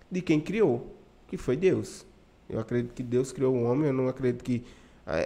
de 0.09 0.21
quem 0.21 0.39
criou, 0.39 0.95
que 1.27 1.37
foi 1.37 1.55
Deus. 1.55 2.05
Eu 2.49 2.59
acredito 2.59 2.93
que 2.93 3.03
Deus 3.03 3.31
criou 3.31 3.55
o 3.55 3.63
homem, 3.63 3.87
eu 3.87 3.93
não 3.93 4.07
acredito 4.07 4.43
que. 4.43 4.63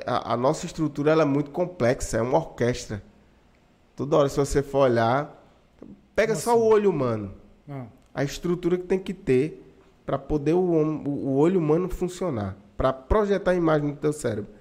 A, 0.06 0.34
a 0.34 0.38
nossa 0.38 0.66
estrutura 0.66 1.12
é 1.12 1.26
muito 1.26 1.52
complexa, 1.52 2.18
é 2.18 2.22
uma 2.22 2.38
orquestra. 2.38 3.04
Toda 3.96 4.16
hora, 4.16 4.30
se 4.30 4.38
você 4.38 4.64
for 4.64 4.90
olhar, 4.90 5.46
pega 6.16 6.34
Nossa. 6.34 6.46
só 6.46 6.58
o 6.58 6.66
olho 6.66 6.90
humano. 6.90 7.34
Ah 7.70 7.86
a 8.14 8.24
estrutura 8.24 8.78
que 8.78 8.84
tem 8.84 9.00
que 9.00 9.14
ter 9.14 9.62
para 10.06 10.20
poder 10.20 10.54
o, 10.54 10.60
o, 10.60 11.36
olho 11.36 11.60
humano 11.60 11.90
funcionar, 11.90 12.56
para 12.78 12.94
projetar 12.94 13.52
a 13.52 13.56
imagem 13.56 13.92
do 13.92 13.98
teu 13.98 14.14
cérebro. 14.14 14.52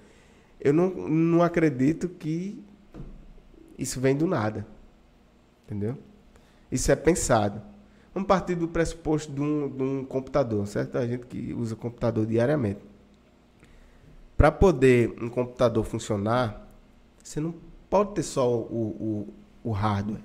Eu 0.62 0.72
não, 0.72 0.90
não 0.90 1.42
acredito 1.42 2.08
que 2.08 2.62
isso 3.76 4.00
vem 4.00 4.16
do 4.16 4.26
nada. 4.26 4.66
Entendeu? 5.66 5.98
Isso 6.70 6.90
é 6.92 6.96
pensado. 6.96 7.60
Vamos 8.14 8.26
partir 8.26 8.54
do 8.54 8.68
pressuposto 8.68 9.32
de 9.32 9.40
um, 9.40 9.68
de 9.68 9.82
um 9.82 10.04
computador, 10.04 10.66
certo? 10.66 10.96
A 10.96 11.06
gente 11.06 11.26
que 11.26 11.52
usa 11.52 11.74
computador 11.74 12.24
diariamente. 12.26 12.80
Para 14.36 14.52
poder 14.52 15.14
um 15.20 15.28
computador 15.28 15.84
funcionar, 15.84 16.68
você 17.22 17.40
não 17.40 17.54
pode 17.90 18.14
ter 18.14 18.22
só 18.22 18.50
o, 18.50 19.26
o, 19.64 19.68
o 19.68 19.70
hardware. 19.72 20.22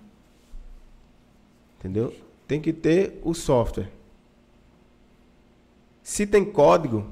Entendeu? 1.80 2.14
tem 2.48 2.62
que 2.62 2.72
ter 2.72 3.20
o 3.24 3.34
software. 3.34 3.92
Se 6.02 6.26
tem 6.26 6.46
código, 6.46 7.06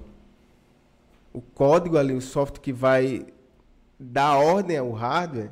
o 1.36 1.42
código 1.42 1.98
ali, 1.98 2.14
o 2.14 2.22
software 2.22 2.62
que 2.62 2.72
vai 2.72 3.26
dar 4.00 4.38
ordem 4.38 4.78
ao 4.78 4.92
hardware, 4.92 5.52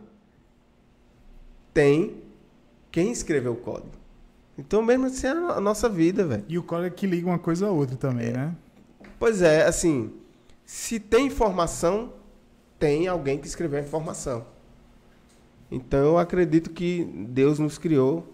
tem 1.74 2.24
quem 2.90 3.12
escreveu 3.12 3.52
o 3.52 3.58
código. 3.58 3.92
Então, 4.58 4.82
mesmo 4.82 5.08
assim, 5.08 5.28
é 5.28 5.32
a 5.32 5.60
nossa 5.60 5.90
vida, 5.90 6.26
velho. 6.26 6.46
E 6.48 6.58
o 6.58 6.64
código 6.64 6.88
é 6.88 6.90
que 6.90 7.06
liga 7.06 7.28
uma 7.28 7.40
coisa 7.40 7.68
a 7.68 7.72
outra 7.72 7.98
também, 7.98 8.28
é. 8.28 8.32
né? 8.32 8.56
Pois 9.20 9.42
é, 9.42 9.66
assim, 9.66 10.14
se 10.66 11.02
tem 11.02 11.28
informação, 11.28 12.14
tem 12.80 13.08
alguém 13.08 13.38
que 13.38 13.48
escreveu 13.48 13.80
a 13.80 13.84
informação. 13.84 14.46
Então, 15.70 16.00
eu 16.00 16.18
acredito 16.18 16.70
que 16.70 17.04
Deus 17.30 17.60
nos 17.60 17.78
criou 17.78 18.26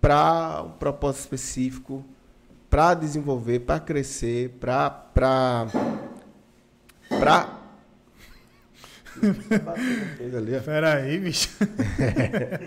para 0.00 0.62
um 0.64 0.70
propósito 0.70 1.20
específico, 1.22 2.02
para 2.70 2.94
desenvolver, 2.94 3.60
para 3.60 3.78
crescer, 3.78 4.50
para 4.60 5.66
para 7.18 7.62
Espera 10.58 10.94
aí, 10.94 11.18
bicho. 11.18 11.50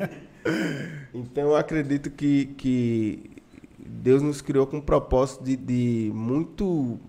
então 1.13 1.43
eu 1.43 1.55
acredito 1.55 2.11
que, 2.11 2.45
que 2.57 3.41
Deus 3.77 4.21
nos 4.21 4.41
criou 4.41 4.67
com 4.67 4.77
um 4.77 4.81
propósito 4.81 5.43
de, 5.43 5.55
de 5.55 6.11
muito 6.13 6.99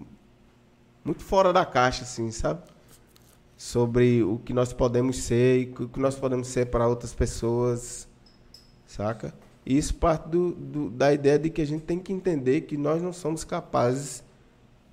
muito 1.05 1.23
fora 1.23 1.53
da 1.53 1.65
caixa, 1.65 2.03
assim, 2.03 2.31
sabe? 2.33 2.63
Sobre 3.57 4.25
o 4.25 4.39
que 4.39 4.53
nós 4.53 4.73
podemos 4.73 5.19
ser 5.23 5.61
e 5.61 5.75
o 5.83 5.89
que 5.89 6.01
nós 6.01 6.17
podemos 6.17 6.49
ser 6.49 6.67
para 6.67 6.89
outras 6.89 7.15
pessoas, 7.15 8.09
saca? 8.87 9.33
E 9.65 9.79
isso 9.79 9.95
parte 9.95 10.29
do, 10.29 10.53
do, 10.53 10.91
da 10.91 11.13
ideia 11.13 11.39
de 11.39 11.49
que 11.49 11.63
a 11.63 11.67
gente 11.67 11.85
tem 11.85 11.99
que 11.99 12.13
entender 12.13 12.63
que 12.63 12.77
nós 12.77 13.01
não 13.01 13.13
somos 13.13 13.45
capazes 13.45 14.25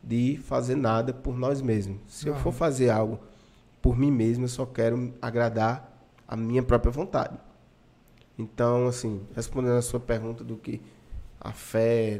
de 0.03 0.37
fazer 0.37 0.75
nada 0.75 1.13
por 1.13 1.37
nós 1.37 1.61
mesmos. 1.61 1.97
Se 2.07 2.27
eu 2.27 2.35
for 2.35 2.51
fazer 2.51 2.89
algo 2.89 3.19
por 3.81 3.97
mim 3.97 4.11
mesmo, 4.11 4.45
eu 4.45 4.49
só 4.49 4.65
quero 4.65 5.13
agradar 5.21 5.93
a 6.27 6.35
minha 6.35 6.61
própria 6.61 6.91
vontade. 6.91 7.37
Então, 8.37 8.87
assim, 8.87 9.21
respondendo 9.35 9.77
a 9.77 9.81
sua 9.81 9.99
pergunta 9.99 10.43
do 10.43 10.57
que 10.57 10.81
a 11.39 11.51
fé 11.51 12.19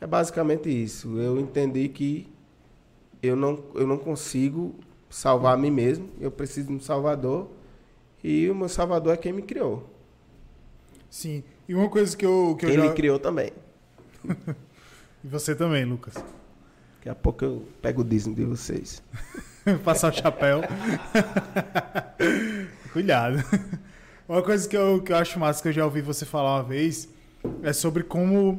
é 0.00 0.06
basicamente 0.06 0.68
isso. 0.68 1.18
Eu 1.18 1.40
entendi 1.40 1.88
que 1.88 2.28
eu 3.22 3.34
não, 3.34 3.62
eu 3.74 3.86
não 3.86 3.96
consigo 3.96 4.74
salvar 5.08 5.54
a 5.54 5.56
mim 5.56 5.70
mesmo, 5.70 6.10
eu 6.20 6.30
preciso 6.30 6.68
de 6.68 6.74
um 6.74 6.80
salvador 6.80 7.48
e 8.22 8.48
o 8.50 8.54
meu 8.54 8.68
salvador 8.68 9.14
é 9.14 9.16
quem 9.16 9.32
me 9.32 9.42
criou. 9.42 9.88
Sim. 11.08 11.44
E 11.68 11.74
uma 11.74 11.88
coisa 11.88 12.16
que 12.16 12.26
eu. 12.26 12.56
Que 12.58 12.66
Quem 12.66 12.74
eu 12.74 12.82
já... 12.82 12.88
me 12.88 12.94
criou 12.94 13.18
também. 13.18 13.52
e 15.24 15.28
você 15.28 15.54
também, 15.54 15.84
Lucas. 15.84 16.14
Daqui 17.04 17.10
a 17.10 17.14
pouco 17.14 17.44
eu 17.44 17.68
pego 17.82 18.00
o 18.00 18.04
dízimo 18.04 18.34
de 18.34 18.46
vocês. 18.46 19.02
Passar 19.84 20.10
o 20.10 20.16
chapéu. 20.16 20.62
Cuidado. 22.94 23.44
Uma 24.26 24.42
coisa 24.42 24.66
que 24.66 24.74
eu, 24.74 25.02
que 25.02 25.12
eu 25.12 25.16
acho 25.18 25.38
massa, 25.38 25.60
que 25.60 25.68
eu 25.68 25.72
já 25.74 25.84
ouvi 25.84 26.00
você 26.00 26.24
falar 26.24 26.56
uma 26.56 26.62
vez, 26.62 27.06
é 27.62 27.74
sobre 27.74 28.04
como 28.04 28.58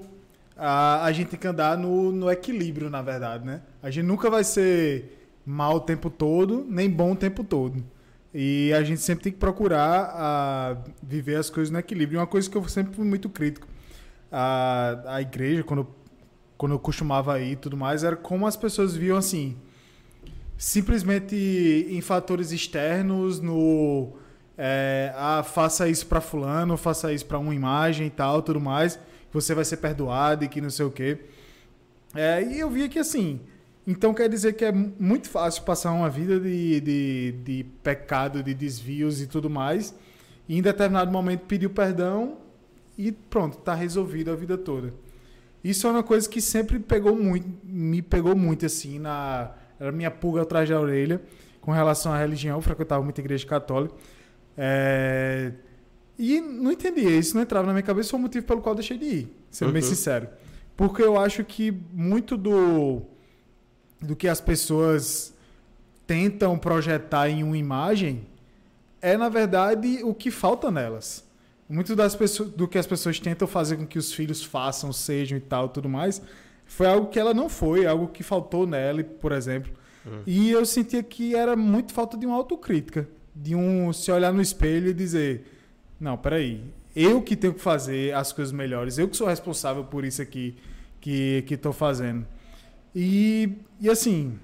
a, 0.56 1.04
a 1.06 1.12
gente 1.12 1.30
tem 1.30 1.40
que 1.40 1.48
andar 1.48 1.76
no, 1.76 2.12
no 2.12 2.30
equilíbrio, 2.30 2.88
na 2.88 3.02
verdade, 3.02 3.44
né? 3.44 3.62
A 3.82 3.90
gente 3.90 4.06
nunca 4.06 4.30
vai 4.30 4.44
ser 4.44 5.28
mal 5.44 5.78
o 5.78 5.80
tempo 5.80 6.12
todo, 6.12 6.64
nem 6.70 6.88
bom 6.88 7.14
o 7.14 7.16
tempo 7.16 7.44
todo. 7.44 7.84
E 8.32 8.72
a 8.74 8.84
gente 8.84 9.02
sempre 9.02 9.24
tem 9.24 9.34
que 9.34 9.40
procurar 9.40 10.12
a, 10.14 10.78
viver 11.02 11.38
as 11.38 11.50
coisas 11.50 11.72
no 11.72 11.80
equilíbrio. 11.80 12.20
Uma 12.20 12.28
coisa 12.28 12.48
que 12.48 12.56
eu 12.56 12.70
sempre 12.70 12.94
fui 12.94 13.06
muito 13.06 13.28
crítico, 13.28 13.68
a, 14.32 15.16
a 15.16 15.22
igreja, 15.24 15.64
quando, 15.64 15.88
quando 16.58 16.74
eu 16.74 16.80
costumava 16.80 17.40
ir 17.40 17.54
e 17.54 17.56
tudo 17.56 17.76
mais, 17.76 18.04
era 18.04 18.16
como 18.16 18.48
as 18.48 18.56
pessoas 18.56 18.96
viam 18.96 19.18
assim, 19.18 19.56
simplesmente 20.58 21.36
em 21.90 22.02
fatores 22.02 22.52
externos, 22.52 23.40
no, 23.40 24.14
é, 24.58 25.14
ah, 25.16 25.44
faça 25.44 25.88
isso 25.90 26.08
para 26.08 26.22
fulano, 26.22 26.78
faça 26.78 27.12
isso 27.12 27.26
para 27.26 27.38
uma 27.38 27.54
imagem 27.54 28.08
e 28.08 28.10
tal, 28.10 28.42
tudo 28.42 28.60
mais, 28.60 29.00
você 29.32 29.54
vai 29.54 29.66
ser 29.66 29.78
perdoado 29.78 30.46
e 30.46 30.48
que 30.48 30.62
não 30.62 30.70
sei 30.70 30.86
o 30.86 30.92
quê. 30.92 31.20
É, 32.14 32.42
e 32.42 32.60
eu 32.60 32.70
via 32.70 32.88
que 32.88 32.98
assim, 32.98 33.42
então 33.86 34.14
quer 34.14 34.30
dizer 34.30 34.54
que 34.54 34.64
é 34.64 34.72
muito 34.72 35.30
fácil 35.30 35.64
passar 35.64 35.92
uma 35.92 36.10
vida 36.10 36.40
de, 36.40 36.80
de, 36.80 37.32
de 37.44 37.66
pecado, 37.84 38.42
de 38.42 38.54
desvios 38.54 39.22
e 39.22 39.28
tudo 39.28 39.50
mais, 39.50 39.94
e 40.48 40.58
em 40.58 40.62
determinado 40.62 41.12
momento 41.12 41.42
pedir 41.42 41.66
o 41.66 41.70
perdão 41.70 42.38
e 42.98 43.12
pronto, 43.12 43.58
tá 43.58 43.76
resolvido 43.76 44.32
a 44.32 44.36
vida 44.36 44.58
toda. 44.58 44.94
Isso 45.66 45.88
é 45.88 45.90
uma 45.90 46.04
coisa 46.04 46.30
que 46.30 46.40
sempre 46.40 46.78
pegou 46.78 47.16
muito, 47.16 47.50
me 47.64 48.00
pegou 48.00 48.36
muito 48.36 48.68
assim 48.68 49.00
na 49.00 49.52
era 49.80 49.92
minha 49.92 50.12
pulga 50.12 50.44
atrás 50.44 50.70
da 50.70 50.80
orelha 50.80 51.20
com 51.60 51.72
relação 51.72 52.14
à 52.14 52.20
religião, 52.20 52.60
eu 52.60 52.62
frequentava 52.62 53.04
muita 53.04 53.20
igreja 53.20 53.48
católica. 53.48 53.96
É... 54.56 55.54
E 56.20 56.40
não 56.40 56.72
entendia, 56.72 57.10
isso 57.18 57.36
não 57.36 57.42
entrava 57.42 57.66
na 57.66 57.74
minha 57.74 57.82
cabeça, 57.82 58.12
foi 58.12 58.20
o 58.20 58.22
motivo 58.22 58.46
pelo 58.46 58.62
qual 58.62 58.74
eu 58.74 58.78
deixei 58.78 58.96
de 58.96 59.06
ir, 59.06 59.38
sendo 59.50 59.70
uhum. 59.70 59.74
bem 59.74 59.82
sincero. 59.82 60.30
Porque 60.78 61.02
eu 61.02 61.20
acho 61.20 61.44
que 61.44 61.72
muito 61.92 62.38
do, 62.38 63.02
do 64.00 64.16
que 64.16 64.28
as 64.28 64.40
pessoas 64.40 65.34
tentam 66.06 66.60
projetar 66.60 67.28
em 67.28 67.42
uma 67.44 67.58
imagem 67.58 68.28
é, 69.02 69.18
na 69.18 69.30
verdade, 69.30 70.02
o 70.04 70.14
que 70.14 70.30
falta 70.30 70.70
nelas. 70.70 71.25
Muito 71.68 71.96
das 71.96 72.16
pessoas, 72.16 72.50
do 72.50 72.68
que 72.68 72.78
as 72.78 72.86
pessoas 72.86 73.20
tentam 73.20 73.48
fazer 73.48 73.78
com 73.78 73.88
que 73.88 73.98
os 73.98 74.14
filhos 74.14 74.44
façam, 74.44 74.94
sejam 74.94 75.38
e 75.38 75.42
tal, 75.42 75.70
tudo 75.70 75.90
mais, 75.90 76.22
foi 76.66 76.88
algo 76.88 77.08
que 77.08 77.20
ela 77.20 77.34
não 77.34 77.50
foi, 77.50 77.86
algo 77.86 78.08
que 78.08 78.22
faltou 78.22 78.68
nela, 78.68 79.04
por 79.04 79.32
exemplo. 79.32 79.72
Uhum. 80.06 80.22
E 80.28 80.52
eu 80.52 80.66
sentia 80.66 81.02
que 81.02 81.36
era 81.36 81.56
muito 81.56 81.94
falta 81.94 82.16
de 82.18 82.26
uma 82.26 82.36
autocrítica 82.36 83.08
de 83.36 83.54
um 83.54 83.92
se 83.92 84.12
olhar 84.12 84.32
no 84.32 84.42
espelho 84.42 84.90
e 84.90 84.94
dizer: 84.94 85.46
não, 86.00 86.18
peraí, 86.18 86.64
eu 86.96 87.22
que 87.22 87.36
tenho 87.36 87.54
que 87.54 87.62
fazer 87.62 88.14
as 88.14 88.32
coisas 88.32 88.54
melhores, 88.54 88.98
eu 88.98 89.10
que 89.10 89.18
sou 89.18 89.28
responsável 89.28 89.84
por 89.84 90.06
isso 90.06 90.22
aqui 90.22 90.56
que 91.02 91.46
estou 91.50 91.74
fazendo. 91.74 92.26
E, 92.96 93.52
e 93.80 93.90
assim, 93.90 94.40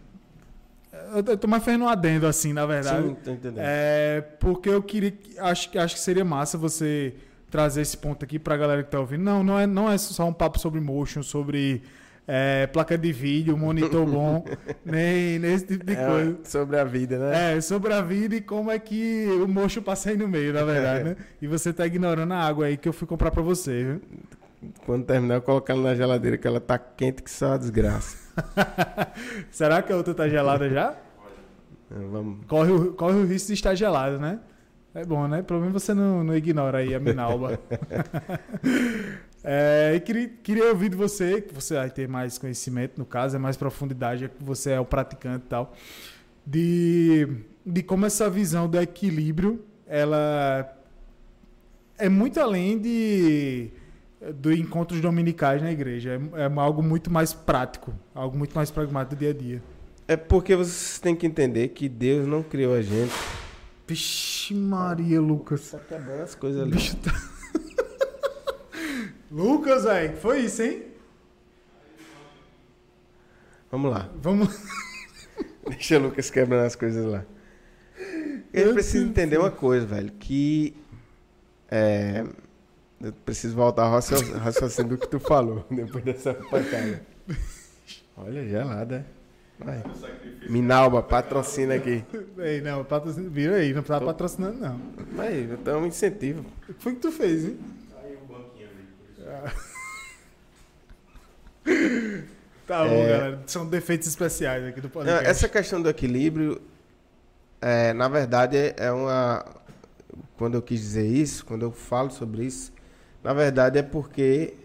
eu 1.16 1.38
tô 1.38 1.48
mais 1.48 1.64
fazendo 1.64 1.86
um 1.86 1.88
adendo 1.88 2.28
assim, 2.28 2.54
na 2.54 2.66
verdade. 2.66 3.08
Sim, 3.08 3.16
tô 3.16 3.32
entendendo. 3.32 3.64
É, 3.64 4.22
porque 4.40 4.70
eu 4.70 4.82
queria, 4.82 5.14
acho, 5.40 5.78
acho 5.78 5.96
que 5.96 6.02
seria 6.02 6.26
massa 6.26 6.58
você 6.58 7.14
trazer 7.50 7.82
esse 7.82 7.98
ponto 7.98 8.24
aqui 8.24 8.40
para 8.40 8.56
a 8.56 8.58
galera 8.58 8.82
que 8.82 8.88
está 8.88 9.00
ouvindo. 9.00 9.24
Não, 9.24 9.44
não 9.44 9.60
é, 9.60 9.68
não 9.68 9.92
é 9.92 9.98
só 9.98 10.26
um 10.26 10.34
papo 10.34 10.58
sobre 10.58 10.80
motion, 10.80 11.22
sobre 11.22 11.84
é, 12.28 12.66
placa 12.68 12.98
de 12.98 13.12
vídeo, 13.12 13.58
monitor 13.58 14.06
bom, 14.08 14.46
nem, 14.86 15.38
nem 15.38 15.54
esse 15.54 15.66
tipo 15.66 15.86
de 15.86 15.94
é, 15.94 16.06
coisa. 16.06 16.38
Sobre 16.46 16.78
a 16.80 16.84
vida, 16.84 17.20
né? 17.20 17.58
É, 17.58 17.62
sobre 17.62 17.94
a 17.94 18.02
vida 18.02 18.36
e 18.36 18.42
como 18.42 18.72
é 18.72 18.80
que 18.80 19.28
o 19.44 19.48
mocho 19.48 19.82
passa 19.82 20.10
aí 20.10 20.18
no 20.18 20.28
meio, 20.28 20.54
na 20.54 20.64
verdade, 20.64 21.04
né? 21.04 21.16
E 21.42 21.48
você 21.48 21.74
tá 21.74 21.86
ignorando 21.86 22.34
a 22.34 22.38
água 22.38 22.68
aí 22.68 22.78
que 22.78 22.88
eu 22.88 22.94
fui 22.94 23.08
comprar 23.08 23.32
para 23.32 23.42
você, 23.42 23.84
viu? 23.84 24.02
Quando 24.86 25.06
terminar, 25.06 25.36
eu 25.36 25.42
colocar 25.42 25.74
ela 25.74 25.90
na 25.90 25.96
geladeira, 25.96 26.38
que 26.38 26.48
ela 26.48 26.60
tá 26.60 26.78
quente 26.78 27.24
que 27.24 27.32
só 27.32 27.54
a 27.54 27.58
desgraça. 27.58 28.18
Será 29.50 29.82
que 29.82 29.92
a 29.92 29.96
outra 29.96 30.14
tá 30.14 30.30
gelada 30.30 30.70
já? 30.70 30.96
É, 31.90 31.96
vamos. 32.12 32.46
Corre, 32.46 32.72
o, 32.72 32.94
corre 32.94 33.16
o 33.16 33.26
risco 33.26 33.48
de 33.48 33.54
estar 33.54 33.74
gelada, 33.74 34.18
né? 34.18 34.40
É 34.94 35.04
bom, 35.04 35.28
né? 35.28 35.42
Pelo 35.42 35.62
menos 35.62 35.74
você 35.74 35.94
não, 35.94 36.24
não 36.24 36.36
ignora 36.36 36.80
aí 36.80 36.94
a 36.94 37.00
Minalba. 37.02 37.60
É, 39.44 40.00
queria, 40.06 40.30
queria 40.44 40.66
ouvir 40.66 40.90
de 40.90 40.96
você, 40.96 41.42
que 41.42 41.52
você 41.52 41.74
vai 41.74 41.90
ter 41.90 42.08
mais 42.08 42.38
conhecimento, 42.38 43.00
no 43.00 43.06
caso, 43.06 43.36
é 43.36 43.40
mais 43.40 43.58
profundidade, 43.58 44.26
é 44.26 44.28
que 44.28 44.44
você 44.44 44.74
é 44.74 44.80
o 44.80 44.86
praticante 44.86 45.46
e 45.46 45.50
tal, 45.50 45.74
de, 46.46 47.28
de 47.66 47.82
como 47.82 48.06
essa 48.06 48.30
visão 48.30 48.70
do 48.70 48.80
equilíbrio, 48.80 49.66
ela 49.88 50.72
é 51.98 52.08
muito 52.08 52.40
além 52.40 52.78
de 52.78 53.72
do 54.36 54.54
encontros 54.54 55.02
dominicais 55.02 55.62
na 55.62 55.72
igreja, 55.72 56.22
é, 56.36 56.42
é 56.42 56.60
algo 56.60 56.84
muito 56.84 57.10
mais 57.10 57.34
prático, 57.34 57.92
algo 58.14 58.38
muito 58.38 58.54
mais 58.54 58.70
pragmático 58.70 59.16
do 59.16 59.20
dia 59.20 59.32
a 59.32 59.34
dia. 59.34 59.64
É 60.08 60.16
porque 60.16 60.56
você 60.56 61.02
tem 61.02 61.16
que 61.16 61.26
entender 61.26 61.70
que 61.70 61.90
Deus 61.90 62.28
não 62.28 62.44
criou 62.44 62.76
a 62.76 62.82
gente. 62.82 63.14
Vixe 63.88 64.54
Maria, 64.54 65.20
Lucas. 65.20 65.72
Tá 65.72 65.80
quebrando 65.80 66.22
as 66.22 66.36
coisas 66.36 66.62
ali. 66.62 66.72
Bicho 66.72 66.96
tá... 66.98 67.12
Lucas, 69.32 69.86
velho, 69.86 70.18
foi 70.18 70.42
isso, 70.42 70.62
hein? 70.62 70.84
Vamos 73.72 73.92
lá. 73.92 74.10
Vamos. 74.22 74.56
Deixa 75.68 75.98
o 75.98 76.04
Lucas 76.04 76.30
quebrando 76.30 76.66
as 76.66 76.76
coisas 76.76 77.06
lá. 77.06 77.26
Ele 78.54 78.74
precisa 78.74 79.06
entender 79.06 79.38
uma 79.38 79.52
coisa, 79.52 79.86
velho, 79.86 80.12
que 80.20 80.76
é, 81.70 82.26
eu 83.04 83.14
preciso 83.26 83.56
voltar 83.56 83.84
ao 83.84 83.92
raciocínio 83.92 84.92
do 84.92 84.98
que 84.98 85.08
tu 85.08 85.20
falou 85.20 85.66
depois 85.72 86.04
dessa 86.04 86.34
pancada. 86.34 87.02
Olha, 88.18 88.48
gelada. 88.48 89.06
Vai. 89.58 89.84
Minalba, 90.50 91.04
patrocina 91.04 91.76
aqui. 91.76 92.04
Ei, 92.38 92.62
não, 92.62 92.84
patrocina, 92.84 93.30
vira 93.30 93.56
aí, 93.58 93.74
não 93.74 93.84
precisa 93.84 94.06
patrocinando, 94.06 94.60
não. 94.60 94.82
Mas 95.14 95.52
então 95.52 95.76
é 95.76 95.78
um 95.78 95.86
incentivo. 95.86 96.44
O 96.68 96.74
que 96.74 96.82
foi 96.82 96.96
que 96.96 97.00
tu 97.00 97.12
fez, 97.12 97.46
hein? 97.46 97.60
tá 102.66 102.84
bom, 102.86 102.94
é... 102.94 103.08
galera. 103.08 103.44
São 103.46 103.68
defeitos 103.68 104.08
especiais 104.08 104.66
aqui 104.66 104.82
do 104.82 104.90
podcast. 104.90 105.28
essa 105.28 105.48
questão 105.48 105.82
do 105.82 105.90
equilíbrio, 105.90 106.60
é, 107.62 107.94
na 107.94 108.08
verdade, 108.08 108.74
é 108.78 108.92
uma. 108.92 109.46
Quando 110.38 110.56
eu 110.56 110.62
quis 110.62 110.80
dizer 110.80 111.06
isso, 111.06 111.46
quando 111.46 111.62
eu 111.62 111.72
falo 111.72 112.10
sobre 112.10 112.46
isso, 112.46 112.74
na 113.24 113.34
verdade 113.34 113.80
é 113.80 113.84
porque 113.84 114.56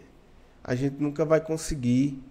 a 0.62 0.74
gente 0.74 1.00
nunca 1.00 1.24
vai 1.24 1.40
conseguir 1.40 2.22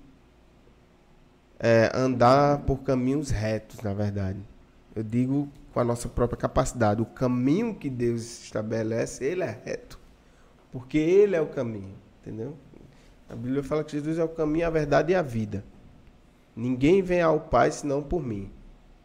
é, 1.59 1.91
andar 1.93 2.59
por 2.59 2.83
caminhos 2.83 3.29
retos, 3.29 3.81
na 3.81 3.93
verdade. 3.93 4.39
Eu 4.95 5.03
digo 5.03 5.49
com 5.73 5.79
a 5.79 5.83
nossa 5.83 6.07
própria 6.07 6.37
capacidade. 6.37 7.01
O 7.01 7.05
caminho 7.05 7.75
que 7.75 7.89
Deus 7.89 8.43
estabelece, 8.43 9.23
ele 9.23 9.43
é 9.43 9.59
reto. 9.63 9.99
Porque 10.71 10.97
ele 10.97 11.35
é 11.35 11.41
o 11.41 11.47
caminho. 11.47 11.93
Entendeu? 12.21 12.55
A 13.29 13.35
Bíblia 13.35 13.63
fala 13.63 13.83
que 13.83 13.91
Jesus 13.91 14.17
é 14.17 14.23
o 14.23 14.29
caminho, 14.29 14.67
a 14.67 14.69
verdade 14.69 15.11
e 15.11 15.15
a 15.15 15.21
vida. 15.21 15.63
Ninguém 16.55 17.01
vem 17.01 17.21
ao 17.21 17.39
Pai 17.39 17.71
senão 17.71 18.01
por 18.01 18.23
mim. 18.23 18.51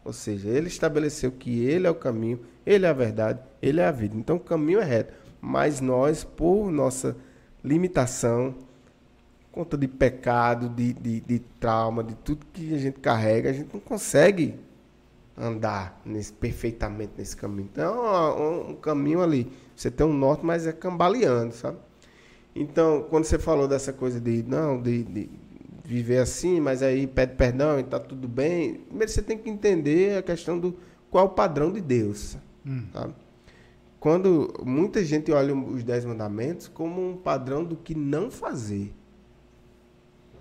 Ou 0.05 0.13
seja, 0.13 0.49
ele 0.49 0.69
estabeleceu 0.69 1.33
que 1.33 1.65
ele 1.65 1.87
é 1.87 1.91
o 1.91 1.95
caminho, 1.95 2.41
ele 2.65 2.87
é 2.87 2.89
a 2.89 2.93
verdade, 2.93 3.41
ele 3.61 3.81
é 3.81 3.87
a 3.87 3.91
vida. 3.91 4.17
Então 4.17 4.37
o 4.37 4.41
caminho 4.41 4.81
é 4.81 4.85
reto. 4.85 5.13
Mas 5.41 5.81
nós, 5.81 6.25
por 6.25 6.71
nossa 6.71 7.17
limitação, 7.65 8.55
conta 9.51 9.77
de 9.77 9.89
pecado, 9.89 10.69
de, 10.69 10.93
de, 10.93 11.21
de 11.21 11.39
trauma, 11.59 12.05
de 12.05 12.15
tudo 12.15 12.47
que 12.53 12.75
a 12.75 12.79
gente 12.79 13.01
carrega, 13.01 13.51
a 13.51 13.53
gente 13.53 13.73
não 13.73 13.81
consegue 13.81 14.59
andar 15.37 16.01
nesse, 16.05 16.33
perfeitamente 16.33 17.13
nesse 17.17 17.37
caminho. 17.37 17.69
Então, 17.73 18.39
um, 18.39 18.71
um 18.71 18.75
caminho 18.77 19.23
ali, 19.23 19.51
você 19.75 19.91
tem 19.91 20.07
um 20.07 20.13
norte, 20.13 20.45
mas 20.45 20.67
é 20.67 20.73
cambaleando, 20.73 21.55
sabe? 21.55 21.79
Então, 22.55 23.07
quando 23.09 23.25
você 23.25 23.39
falou 23.39 23.67
dessa 23.67 23.93
coisa 23.93 24.21
de 24.21 24.43
não, 24.43 24.81
de, 24.81 25.05
de 25.05 25.31
viver 25.85 26.19
assim, 26.19 26.61
mas 26.61 26.83
aí 26.83 27.07
pede 27.07 27.35
perdão 27.35 27.79
e 27.79 27.83
está 27.83 27.99
tudo 27.99 28.29
bem, 28.29 28.75
primeiro 28.75 29.11
você 29.11 29.23
tem 29.23 29.39
que 29.39 29.49
entender 29.49 30.19
a 30.19 30.23
questão 30.23 30.59
do 30.59 30.77
qual 31.11 31.25
é 31.25 31.29
o 31.29 31.31
padrão 31.31 31.73
de 31.73 31.81
Deus. 31.81 32.37
Hum. 32.67 32.85
Tá? 32.93 33.09
Quando 34.01 34.53
muita 34.65 35.05
gente 35.05 35.31
olha 35.31 35.55
os 35.55 35.85
dez 35.85 36.05
mandamentos 36.05 36.67
como 36.67 37.11
um 37.11 37.17
padrão 37.17 37.63
do 37.63 37.77
que 37.77 37.95
não 37.95 38.31
fazer. 38.31 38.93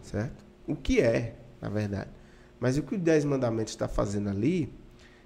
Certo? 0.02 0.44
O 0.66 0.76
que 0.76 1.02
é, 1.02 1.36
na 1.62 1.70
verdade. 1.70 2.10
Mas 2.60 2.78
o 2.78 2.84
que 2.84 2.96
os 2.96 3.02
dez 3.02 3.24
mandamentos 3.24 3.74
está 3.74 3.88
fazendo 3.88 4.30
ali, 4.30 4.74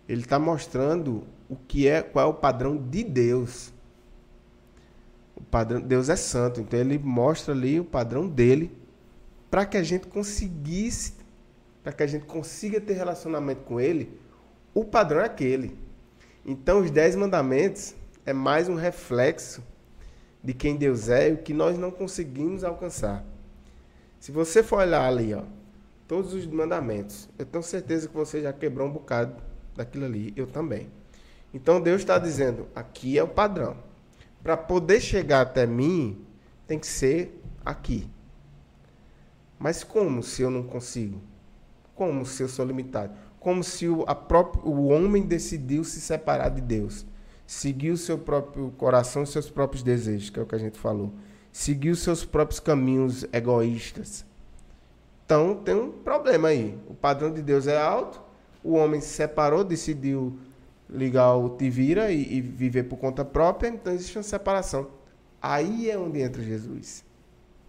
ele 0.09 0.21
está 0.21 0.37
mostrando 0.37 1.23
o 1.47 1.55
que 1.55 1.87
é, 1.87 2.01
qual 2.01 2.27
é 2.27 2.29
o 2.29 2.33
padrão 2.33 2.75
de 2.75 3.03
Deus 3.03 3.71
o 5.35 5.43
padrão, 5.43 5.81
Deus 5.81 6.09
é 6.09 6.15
santo, 6.15 6.61
então 6.61 6.79
ele 6.79 6.97
mostra 6.97 7.53
ali 7.53 7.79
o 7.79 7.85
padrão 7.85 8.27
dele 8.27 8.71
para 9.49 9.65
que 9.65 9.77
a 9.77 9.83
gente 9.83 10.07
conseguisse, 10.07 11.13
para 11.83 11.91
que 11.91 12.03
a 12.03 12.07
gente 12.07 12.25
consiga 12.25 12.79
ter 12.79 12.93
relacionamento 12.93 13.61
com 13.61 13.79
ele, 13.79 14.17
o 14.73 14.83
padrão 14.85 15.21
é 15.21 15.25
aquele. 15.25 15.77
Então 16.45 16.79
os 16.79 16.89
dez 16.89 17.15
mandamentos 17.15 17.95
é 18.25 18.33
mais 18.33 18.69
um 18.69 18.75
reflexo 18.75 19.63
de 20.43 20.53
quem 20.53 20.75
Deus 20.75 21.09
é 21.09 21.29
e 21.29 21.33
o 21.33 21.37
que 21.37 21.53
nós 21.53 21.77
não 21.77 21.91
conseguimos 21.91 22.63
alcançar. 22.63 23.23
Se 24.19 24.31
você 24.31 24.63
for 24.63 24.79
olhar 24.79 25.05
ali, 25.05 25.33
ó, 25.33 25.43
todos 26.07 26.33
os 26.33 26.45
mandamentos, 26.45 27.29
eu 27.37 27.45
tenho 27.45 27.63
certeza 27.63 28.07
que 28.07 28.15
você 28.15 28.41
já 28.41 28.53
quebrou 28.53 28.87
um 28.87 28.91
bocado 28.91 29.35
daquilo 29.75 30.05
ali, 30.05 30.33
eu 30.35 30.47
também. 30.47 30.89
Então 31.53 31.81
Deus 31.81 32.01
está 32.01 32.17
dizendo, 32.17 32.67
aqui 32.75 33.17
é 33.17 33.23
o 33.23 33.27
padrão 33.27 33.77
para 34.43 34.57
poder 34.57 34.99
chegar 34.99 35.41
até 35.41 35.65
mim, 35.65 36.25
tem 36.67 36.77
que 36.77 36.87
ser 36.87 37.41
aqui. 37.65 38.09
Mas 39.57 39.83
como 39.83 40.21
se 40.21 40.41
eu 40.41 40.51
não 40.51 40.63
consigo? 40.63 41.21
Como 41.95 42.25
se 42.25 42.43
eu 42.43 42.49
sou 42.49 42.65
limitado? 42.65 43.13
Como 43.39 43.63
se 43.63 43.87
o, 43.87 44.03
a 44.07 44.13
próprio, 44.13 44.65
o 44.65 44.87
homem 44.87 45.23
decidiu 45.23 45.83
se 45.85 46.01
separar 46.01 46.49
de 46.49 46.59
Deus? 46.59 47.05
Seguir 47.53 47.91
o 47.91 47.97
seu 47.97 48.17
próprio 48.17 48.71
coração, 48.71 49.21
os 49.21 49.29
seus 49.29 49.49
próprios 49.49 49.83
desejos, 49.83 50.29
que 50.29 50.39
é 50.39 50.43
o 50.43 50.45
que 50.45 50.55
a 50.55 50.59
gente 50.59 50.79
falou. 50.79 51.13
Seguir 51.51 51.91
os 51.91 51.99
seus 51.99 52.25
próprios 52.25 52.59
caminhos 52.59 53.25
egoístas. 53.31 54.25
Então 55.25 55.55
tem 55.55 55.75
um 55.75 55.91
problema 55.91 56.47
aí. 56.49 56.77
O 56.87 56.95
padrão 56.95 57.31
de 57.31 57.41
Deus 57.41 57.67
é 57.67 57.79
alto, 57.79 58.21
o 58.63 58.73
homem 58.73 58.99
se 58.99 59.09
separou, 59.09 59.63
decidiu 59.63 60.37
ligar 60.89 61.35
o 61.35 61.51
te 61.51 61.69
vira 61.69 62.11
e, 62.11 62.37
e 62.37 62.41
viver 62.41 62.83
por 62.83 62.97
conta 62.97 63.23
própria, 63.23 63.69
então 63.69 63.93
existe 63.93 64.17
uma 64.17 64.23
separação. 64.23 64.89
Aí 65.41 65.89
é 65.89 65.97
onde 65.97 66.21
entra 66.21 66.41
Jesus. 66.41 67.05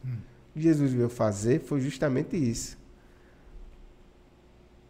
Hum. 0.04 0.16
O 0.50 0.54
que 0.54 0.62
Jesus 0.62 0.92
veio 0.92 1.08
fazer 1.10 1.60
foi 1.60 1.80
justamente 1.80 2.36
isso. 2.36 2.78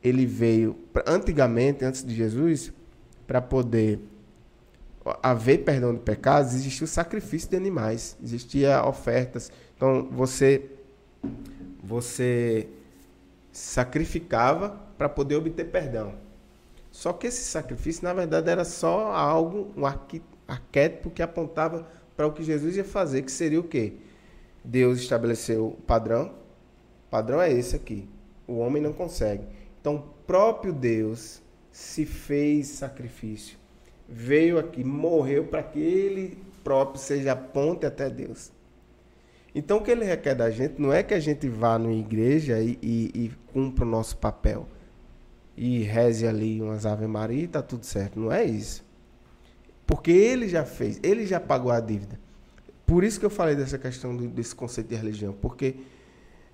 Ele 0.02 0.24
veio, 0.24 0.76
antigamente, 1.06 1.84
antes 1.84 2.04
de 2.04 2.14
Jesus, 2.14 2.72
para 3.26 3.40
poder 3.40 3.98
haver 5.22 5.64
perdão 5.64 5.92
de 5.92 6.00
pecados, 6.00 6.54
existia 6.54 6.84
o 6.84 6.88
sacrifício 6.88 7.50
de 7.50 7.56
animais, 7.56 8.16
existia 8.22 8.84
ofertas. 8.86 9.50
Então 9.76 10.08
você 10.10 10.70
você 11.82 12.68
sacrificava 13.52 14.70
para 14.96 15.08
poder 15.08 15.36
obter 15.36 15.64
perdão. 15.70 16.14
Só 16.90 17.12
que 17.12 17.26
esse 17.26 17.44
sacrifício, 17.44 18.04
na 18.04 18.14
verdade, 18.14 18.48
era 18.48 18.64
só 18.64 19.12
algo, 19.12 19.72
um 19.76 19.84
arquétipo 19.84 21.10
que 21.10 21.22
apontava 21.22 21.86
para 22.16 22.26
o 22.26 22.32
que 22.32 22.42
Jesus 22.42 22.76
ia 22.76 22.84
fazer, 22.84 23.22
que 23.22 23.32
seria 23.32 23.60
o 23.60 23.64
quê? 23.64 23.94
Deus 24.62 24.98
estabeleceu 25.00 25.66
o 25.66 25.82
padrão. 25.82 26.34
O 27.06 27.10
padrão 27.10 27.40
é 27.40 27.52
esse 27.52 27.76
aqui. 27.76 28.08
O 28.46 28.58
homem 28.58 28.82
não 28.82 28.92
consegue. 28.92 29.44
Então, 29.80 29.96
o 29.96 30.02
próprio 30.26 30.72
Deus 30.72 31.42
se 31.70 32.06
fez 32.06 32.68
sacrifício. 32.68 33.58
Veio 34.16 34.60
aqui, 34.60 34.84
morreu 34.84 35.44
para 35.44 35.60
que 35.60 35.80
ele 35.80 36.38
próprio 36.62 37.00
seja 37.00 37.32
a 37.32 37.36
ponte 37.36 37.84
até 37.84 38.08
Deus. 38.08 38.52
Então, 39.52 39.78
o 39.78 39.82
que 39.82 39.90
ele 39.90 40.04
requer 40.04 40.36
da 40.36 40.50
gente 40.50 40.80
não 40.80 40.92
é 40.92 41.02
que 41.02 41.14
a 41.14 41.18
gente 41.18 41.48
vá 41.48 41.76
numa 41.76 41.92
igreja 41.92 42.60
e, 42.60 42.78
e, 42.80 43.10
e 43.12 43.32
cumpra 43.52 43.84
o 43.84 43.88
nosso 43.88 44.16
papel 44.16 44.68
e 45.56 45.82
reze 45.82 46.28
ali 46.28 46.62
umas 46.62 46.86
Ave 46.86 47.08
Maria 47.08 47.42
e 47.42 47.48
tá 47.48 47.60
tudo 47.60 47.84
certo. 47.84 48.20
Não 48.20 48.30
é 48.30 48.44
isso. 48.44 48.84
Porque 49.84 50.12
ele 50.12 50.48
já 50.48 50.64
fez, 50.64 51.00
ele 51.02 51.26
já 51.26 51.40
pagou 51.40 51.72
a 51.72 51.80
dívida. 51.80 52.18
Por 52.86 53.02
isso 53.02 53.18
que 53.18 53.26
eu 53.26 53.30
falei 53.30 53.56
dessa 53.56 53.78
questão 53.78 54.16
do, 54.16 54.28
desse 54.28 54.54
conceito 54.54 54.90
de 54.90 54.94
religião. 54.94 55.32
Porque 55.32 55.74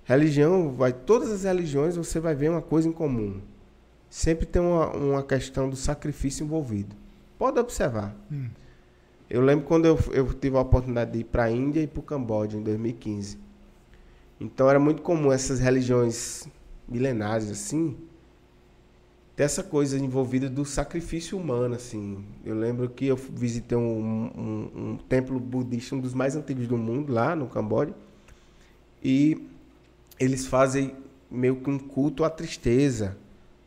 religião, 0.03 0.71
vai, 0.71 0.93
todas 0.93 1.31
as 1.31 1.43
religiões 1.43 1.95
você 1.95 2.19
vai 2.19 2.33
ver 2.33 2.49
uma 2.49 2.61
coisa 2.61 2.89
em 2.89 2.91
comum. 2.91 3.39
Sempre 4.09 4.47
tem 4.47 4.61
uma, 4.61 4.95
uma 4.95 5.23
questão 5.23 5.69
do 5.69 5.75
sacrifício 5.75 6.43
envolvido. 6.43 6.95
Pode 7.41 7.59
observar. 7.59 8.15
Hum. 8.31 8.49
Eu 9.27 9.41
lembro 9.41 9.65
quando 9.65 9.87
eu, 9.87 9.97
eu 10.11 10.31
tive 10.31 10.57
a 10.57 10.59
oportunidade 10.59 11.13
de 11.13 11.21
ir 11.21 11.23
para 11.23 11.45
a 11.45 11.51
Índia 11.51 11.81
e 11.81 11.87
para 11.87 11.99
o 11.99 12.03
Camboja 12.03 12.55
em 12.55 12.61
2015. 12.61 13.39
Então 14.39 14.69
era 14.69 14.79
muito 14.79 15.01
comum 15.01 15.31
essas 15.31 15.59
religiões 15.59 16.47
milenares 16.87 17.49
assim, 17.49 17.97
ter 19.35 19.41
essa 19.41 19.63
coisa 19.63 19.97
envolvida 19.97 20.47
do 20.47 20.63
sacrifício 20.63 21.35
humano, 21.35 21.73
assim. 21.73 22.23
Eu 22.45 22.53
lembro 22.53 22.87
que 22.87 23.07
eu 23.07 23.15
visitei 23.15 23.75
um, 23.75 23.81
um, 23.81 24.71
um 24.75 24.97
templo 25.09 25.39
budista, 25.39 25.95
um 25.95 25.99
dos 25.99 26.13
mais 26.13 26.35
antigos 26.35 26.67
do 26.67 26.77
mundo, 26.77 27.11
lá 27.11 27.35
no 27.35 27.47
Camboja, 27.47 27.95
e 29.03 29.49
eles 30.19 30.45
fazem 30.45 30.95
meio 31.27 31.55
que 31.55 31.71
um 31.71 31.79
culto 31.79 32.23
à 32.23 32.29
tristeza. 32.29 33.17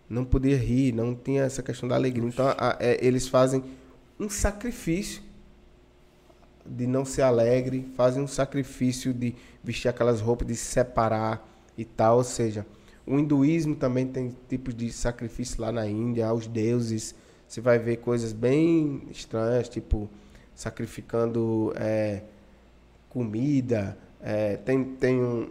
Não 0.09 0.25
podia 0.25 0.57
rir, 0.57 0.93
não 0.93 1.15
tinha 1.15 1.43
essa 1.45 1.63
questão 1.63 1.89
da 1.89 1.95
alegria. 1.95 2.29
Então, 2.29 2.47
a, 2.49 2.77
é, 2.79 3.05
eles 3.05 3.27
fazem 3.27 3.63
um 4.19 4.29
sacrifício 4.29 5.23
de 6.65 6.87
não 6.87 7.05
ser 7.05 7.23
alegre, 7.23 7.87
fazem 7.97 8.23
um 8.23 8.27
sacrifício 8.27 9.13
de 9.13 9.35
vestir 9.63 9.89
aquelas 9.89 10.21
roupas, 10.21 10.47
de 10.47 10.55
se 10.55 10.67
separar 10.67 11.47
e 11.77 11.85
tal. 11.85 12.19
Ou 12.19 12.25
seja, 12.25 12.67
o 13.07 13.19
hinduísmo 13.19 13.75
também 13.77 14.07
tem 14.07 14.35
tipos 14.49 14.75
de 14.75 14.91
sacrifício 14.91 15.61
lá 15.61 15.71
na 15.71 15.87
Índia, 15.87 16.27
aos 16.27 16.47
deuses. 16.47 17.15
Você 17.47 17.61
vai 17.61 17.79
ver 17.79 17.99
coisas 17.99 18.33
bem 18.33 19.03
estranhas, 19.11 19.69
tipo 19.69 20.09
sacrificando 20.55 21.73
é, 21.77 22.23
comida. 23.09 23.99
É, 24.21 24.57
tem 24.57 24.85
tem 24.85 25.23
um, 25.23 25.51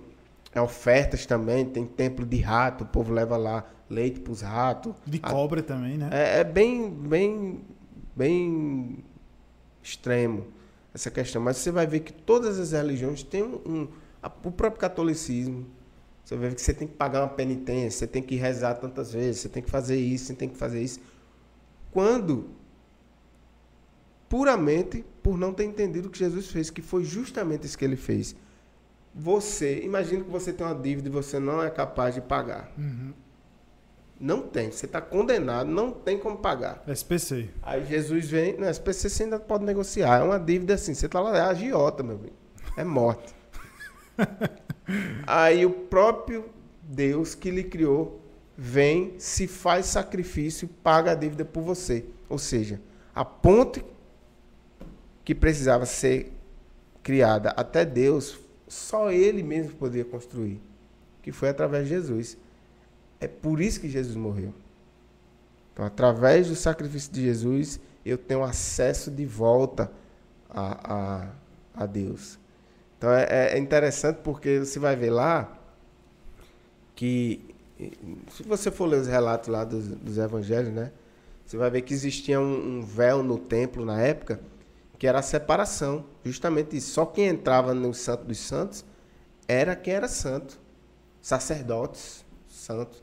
é, 0.53 0.61
ofertas 0.61 1.25
também, 1.25 1.65
tem 1.65 1.85
templo 1.85 2.25
de 2.25 2.37
rato, 2.37 2.83
o 2.83 2.87
povo 2.87 3.13
leva 3.13 3.37
lá 3.37 3.65
leite 3.93 4.19
para 4.19 4.33
os 4.33 4.41
ratos. 4.41 4.93
De 5.05 5.19
cobra 5.19 5.61
A, 5.61 5.63
também, 5.63 5.97
né? 5.97 6.09
É, 6.11 6.39
é 6.39 6.43
bem, 6.43 6.89
bem, 6.89 7.61
bem 8.15 9.03
extremo 9.81 10.47
essa 10.93 11.09
questão. 11.09 11.41
Mas 11.41 11.57
você 11.57 11.71
vai 11.71 11.87
ver 11.87 12.01
que 12.01 12.11
todas 12.11 12.59
as 12.59 12.71
religiões 12.71 13.23
têm 13.23 13.43
um, 13.43 13.61
um 13.65 13.87
a, 14.21 14.27
o 14.27 14.51
próprio 14.51 14.79
catolicismo. 14.79 15.65
Você 16.23 16.35
vai 16.35 16.49
ver 16.49 16.55
que 16.55 16.61
você 16.61 16.73
tem 16.73 16.87
que 16.87 16.95
pagar 16.95 17.21
uma 17.21 17.29
penitência, 17.29 17.99
você 17.99 18.07
tem 18.07 18.23
que 18.23 18.35
rezar 18.35 18.75
tantas 18.75 19.11
vezes, 19.11 19.41
você 19.41 19.49
tem 19.49 19.61
que 19.61 19.69
fazer 19.69 19.97
isso, 19.97 20.25
você 20.25 20.33
tem 20.33 20.47
que 20.47 20.57
fazer 20.57 20.81
isso. 20.81 20.99
Quando 21.91 22.49
puramente 24.33 25.05
por 25.21 25.37
não 25.37 25.53
ter 25.53 25.63
entendido 25.63 26.07
o 26.07 26.11
que 26.11 26.17
Jesus 26.17 26.47
fez, 26.47 26.71
que 26.71 26.81
foi 26.81 27.03
justamente 27.03 27.67
isso 27.67 27.77
que 27.77 27.85
ele 27.85 27.95
fez. 27.95 28.35
Você, 29.13 29.81
imagina 29.83 30.23
que 30.23 30.29
você 30.31 30.51
tem 30.51 30.65
uma 30.65 30.73
dívida 30.73 31.07
e 31.07 31.11
você 31.11 31.37
não 31.37 31.61
é 31.61 31.69
capaz 31.69 32.15
de 32.15 32.21
pagar. 32.21 32.71
Uhum. 32.75 33.13
Não 34.23 34.41
tem. 34.41 34.71
Você 34.71 34.85
está 34.85 35.01
condenado, 35.01 35.69
não 35.69 35.91
tem 35.91 36.17
como 36.17 36.37
pagar. 36.37 36.81
SPC. 36.87 37.49
Aí 37.61 37.85
Jesus 37.85 38.29
vem. 38.29 38.57
Não, 38.57 38.69
SPC 38.69 39.09
você 39.09 39.23
ainda 39.23 39.37
pode 39.37 39.65
negociar. 39.65 40.21
É 40.21 40.23
uma 40.23 40.39
dívida 40.39 40.75
assim. 40.75 40.93
Você 40.93 41.07
está 41.07 41.19
lá, 41.19 41.37
é 41.37 41.41
agiota, 41.41 42.01
meu 42.01 42.15
amigo. 42.15 42.35
É 42.77 42.85
morte. 42.85 43.35
Aí 45.27 45.65
o 45.65 45.71
próprio 45.71 46.45
Deus 46.81 47.35
que 47.35 47.51
lhe 47.51 47.65
criou 47.65 48.21
vem, 48.57 49.15
se 49.17 49.45
faz 49.45 49.87
sacrifício, 49.87 50.69
paga 50.69 51.11
a 51.11 51.15
dívida 51.15 51.43
por 51.43 51.61
você. 51.61 52.05
Ou 52.29 52.37
seja, 52.37 52.79
a 53.13 53.25
ponte 53.25 53.83
que 55.25 55.35
precisava 55.35 55.85
ser 55.85 56.31
criada 57.01 57.49
até 57.57 57.83
Deus, 57.83 58.39
só 58.69 59.11
ele 59.11 59.43
mesmo 59.43 59.73
poderia 59.73 60.05
construir, 60.05 60.61
que 61.21 61.33
foi 61.33 61.49
através 61.49 61.83
de 61.83 61.89
Jesus. 61.89 62.37
É 63.23 63.27
por 63.27 63.61
isso 63.61 63.79
que 63.79 63.89
Jesus 63.89 64.17
morreu. 64.17 64.53
Então, 65.71 65.85
através 65.85 66.49
do 66.49 66.55
sacrifício 66.55 67.11
de 67.11 67.21
Jesus, 67.21 67.79
eu 68.05 68.17
tenho 68.17 68.43
acesso 68.43 69.09
de 69.09 69.25
volta 69.25 69.89
a, 70.49 70.93
a, 70.93 71.83
a 71.83 71.85
Deus. 71.85 72.37
Então, 72.97 73.09
é, 73.11 73.53
é 73.53 73.57
interessante 73.57 74.17
porque 74.17 74.59
você 74.59 74.77
vai 74.77 74.95
ver 74.97 75.09
lá 75.09 75.57
que, 76.95 77.39
se 78.29 78.43
você 78.43 78.69
for 78.69 78.87
ler 78.87 78.99
os 78.99 79.07
relatos 79.07 79.47
lá 79.47 79.63
dos, 79.63 79.87
dos 79.87 80.17
evangelhos, 80.17 80.73
né? 80.73 80.91
Você 81.45 81.55
vai 81.55 81.69
ver 81.69 81.81
que 81.81 81.93
existia 81.93 82.39
um, 82.41 82.79
um 82.79 82.81
véu 82.81 83.23
no 83.23 83.37
templo 83.37 83.85
na 83.85 84.01
época 84.01 84.39
que 84.99 85.07
era 85.07 85.19
a 85.19 85.21
separação. 85.23 86.05
Justamente 86.25 86.75
isso. 86.75 86.91
Só 86.91 87.05
quem 87.05 87.27
entrava 87.27 87.73
no 87.73 87.93
Santo 87.93 88.25
dos 88.25 88.39
Santos 88.39 88.83
era 89.47 89.75
quem 89.75 89.93
era 89.93 90.09
santo. 90.09 90.59
Sacerdotes 91.21 92.23
santos. 92.63 93.02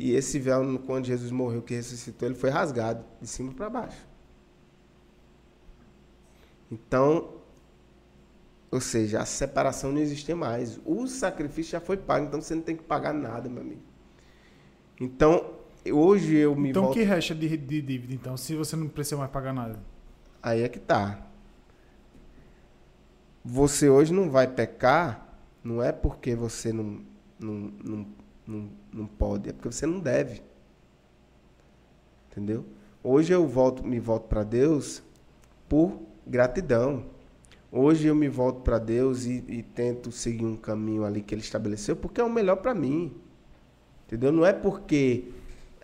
E 0.00 0.12
esse 0.12 0.38
véu, 0.38 0.78
quando 0.86 1.06
Jesus 1.06 1.32
morreu, 1.32 1.60
que 1.60 1.74
ressuscitou, 1.74 2.28
ele 2.28 2.36
foi 2.36 2.50
rasgado 2.50 3.04
de 3.20 3.26
cima 3.26 3.52
para 3.52 3.68
baixo. 3.68 4.06
Então, 6.70 7.30
ou 8.70 8.80
seja, 8.80 9.20
a 9.20 9.24
separação 9.24 9.90
não 9.90 10.00
existe 10.00 10.32
mais. 10.34 10.78
O 10.84 11.08
sacrifício 11.08 11.72
já 11.72 11.80
foi 11.80 11.96
pago, 11.96 12.26
então 12.26 12.40
você 12.40 12.54
não 12.54 12.62
tem 12.62 12.76
que 12.76 12.84
pagar 12.84 13.12
nada, 13.12 13.48
meu 13.48 13.60
amigo. 13.60 13.80
Então, 15.00 15.54
hoje 15.90 16.36
eu 16.36 16.54
me 16.54 16.70
Então, 16.70 16.84
volto... 16.84 16.94
que 16.94 17.02
resta 17.02 17.34
de, 17.34 17.56
de 17.56 17.82
dívida, 17.82 18.14
então, 18.14 18.36
se 18.36 18.54
você 18.54 18.76
não 18.76 18.86
precisa 18.88 19.16
mais 19.16 19.32
pagar 19.32 19.52
nada? 19.52 19.82
Aí 20.40 20.62
é 20.62 20.68
que 20.68 20.78
tá. 20.78 21.26
Você 23.44 23.88
hoje 23.88 24.12
não 24.12 24.30
vai 24.30 24.46
pecar, 24.46 25.40
não 25.64 25.82
é 25.82 25.90
porque 25.90 26.36
você 26.36 26.72
não, 26.72 27.00
não, 27.40 27.72
não 27.82 28.06
não, 28.48 28.70
não 28.90 29.06
pode, 29.06 29.50
é 29.50 29.52
porque 29.52 29.70
você 29.70 29.86
não 29.86 30.00
deve. 30.00 30.42
Entendeu? 32.30 32.64
Hoje 33.04 33.32
eu 33.32 33.46
volto, 33.46 33.86
me 33.86 34.00
volto 34.00 34.26
para 34.26 34.42
Deus 34.42 35.02
por 35.68 36.00
gratidão. 36.26 37.04
Hoje 37.70 38.08
eu 38.08 38.14
me 38.14 38.28
volto 38.28 38.62
para 38.62 38.78
Deus 38.78 39.26
e, 39.26 39.44
e, 39.46 39.62
tento 39.62 40.10
seguir 40.10 40.46
um 40.46 40.56
caminho 40.56 41.04
ali 41.04 41.20
que 41.20 41.34
Ele 41.34 41.42
estabeleceu, 41.42 41.94
porque 41.94 42.20
é 42.20 42.24
o 42.24 42.30
melhor 42.30 42.56
para 42.56 42.74
mim. 42.74 43.12
Entendeu? 44.06 44.32
Não 44.32 44.46
é 44.46 44.54
porque 44.54 45.26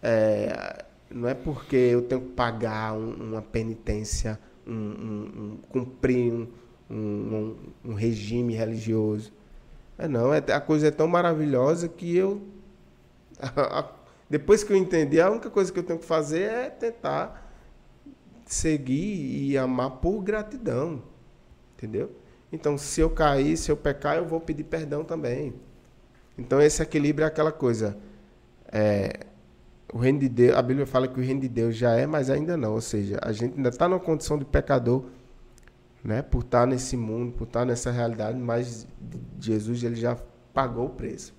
é, 0.03 0.85
não 1.11 1.29
é 1.29 1.35
porque 1.35 1.77
eu 1.77 2.03
tenho 2.03 2.23
que 2.23 2.31
pagar 2.31 2.95
um, 2.95 3.13
uma 3.13 3.43
penitência, 3.43 4.39
um, 4.67 4.73
um, 4.73 5.59
cumprir 5.69 6.49
um, 6.91 7.95
regime 7.95 8.55
religioso. 8.55 9.31
É 9.99 10.09
não, 10.09 10.33
é, 10.33 10.39
a 10.39 10.61
coisa 10.61 10.89
é 10.89 10.91
tão 10.91 11.07
maravilhosa 11.07 11.87
que 11.89 12.17
eu 12.17 12.54
Depois 14.29 14.65
que 14.65 14.73
eu 14.73 14.77
entendi, 14.77 15.21
a 15.21 15.31
única 15.31 15.51
coisa 15.51 15.73
que 15.73 15.79
eu 15.79 15.83
tenho 15.83 15.99
que 15.99 16.07
fazer 16.07 16.43
é 16.43 16.71
tentar 16.71 17.53
seguir 18.47 19.51
e 19.51 19.59
amar 19.59 19.91
por 19.93 20.23
gratidão. 20.23 21.03
Entendeu? 21.77 22.11
Então, 22.53 22.79
se 22.79 23.01
eu 23.01 23.11
cair, 23.11 23.57
se 23.57 23.71
eu 23.71 23.77
pecar, 23.77 24.17
eu 24.17 24.25
vou 24.25 24.41
pedir 24.41 24.65
perdão 24.65 25.05
também. 25.05 25.55
Então, 26.39 26.61
esse 26.61 26.83
equilíbrio 26.83 27.25
é 27.25 27.29
aquela 27.29 27.53
coisa. 27.53 27.97
É, 28.71 29.27
o 29.93 29.99
reino 29.99 30.19
de 30.21 30.29
Deus, 30.29 30.57
a 30.57 30.63
Bíblia 30.63 30.87
fala 30.87 31.07
que 31.07 31.19
o 31.19 31.23
reino 31.23 31.41
de 31.41 31.49
Deus 31.49 31.77
já 31.77 31.95
é, 31.95 32.07
mas 32.07 32.31
ainda 32.31 32.57
não. 32.57 32.75
Ou 32.75 32.81
seja, 32.81 33.19
a 33.23 33.33
gente 33.33 33.57
ainda 33.57 33.69
está 33.69 33.89
numa 33.89 34.01
condição 34.01 34.39
de 34.39 34.45
pecador, 34.45 35.05
né? 36.03 36.23
Por 36.23 36.43
estar 36.43 36.61
tá 36.61 36.67
nesse 36.67 36.97
mundo, 36.97 37.33
por 37.33 37.45
estar 37.45 37.61
tá 37.61 37.67
nessa 37.67 37.91
realidade, 37.91 38.39
mas 38.39 38.87
Jesus 39.41 39.83
ele 39.83 39.97
já 39.97 40.17
pagou 40.53 40.87
o 40.87 40.91
preço. 40.91 41.35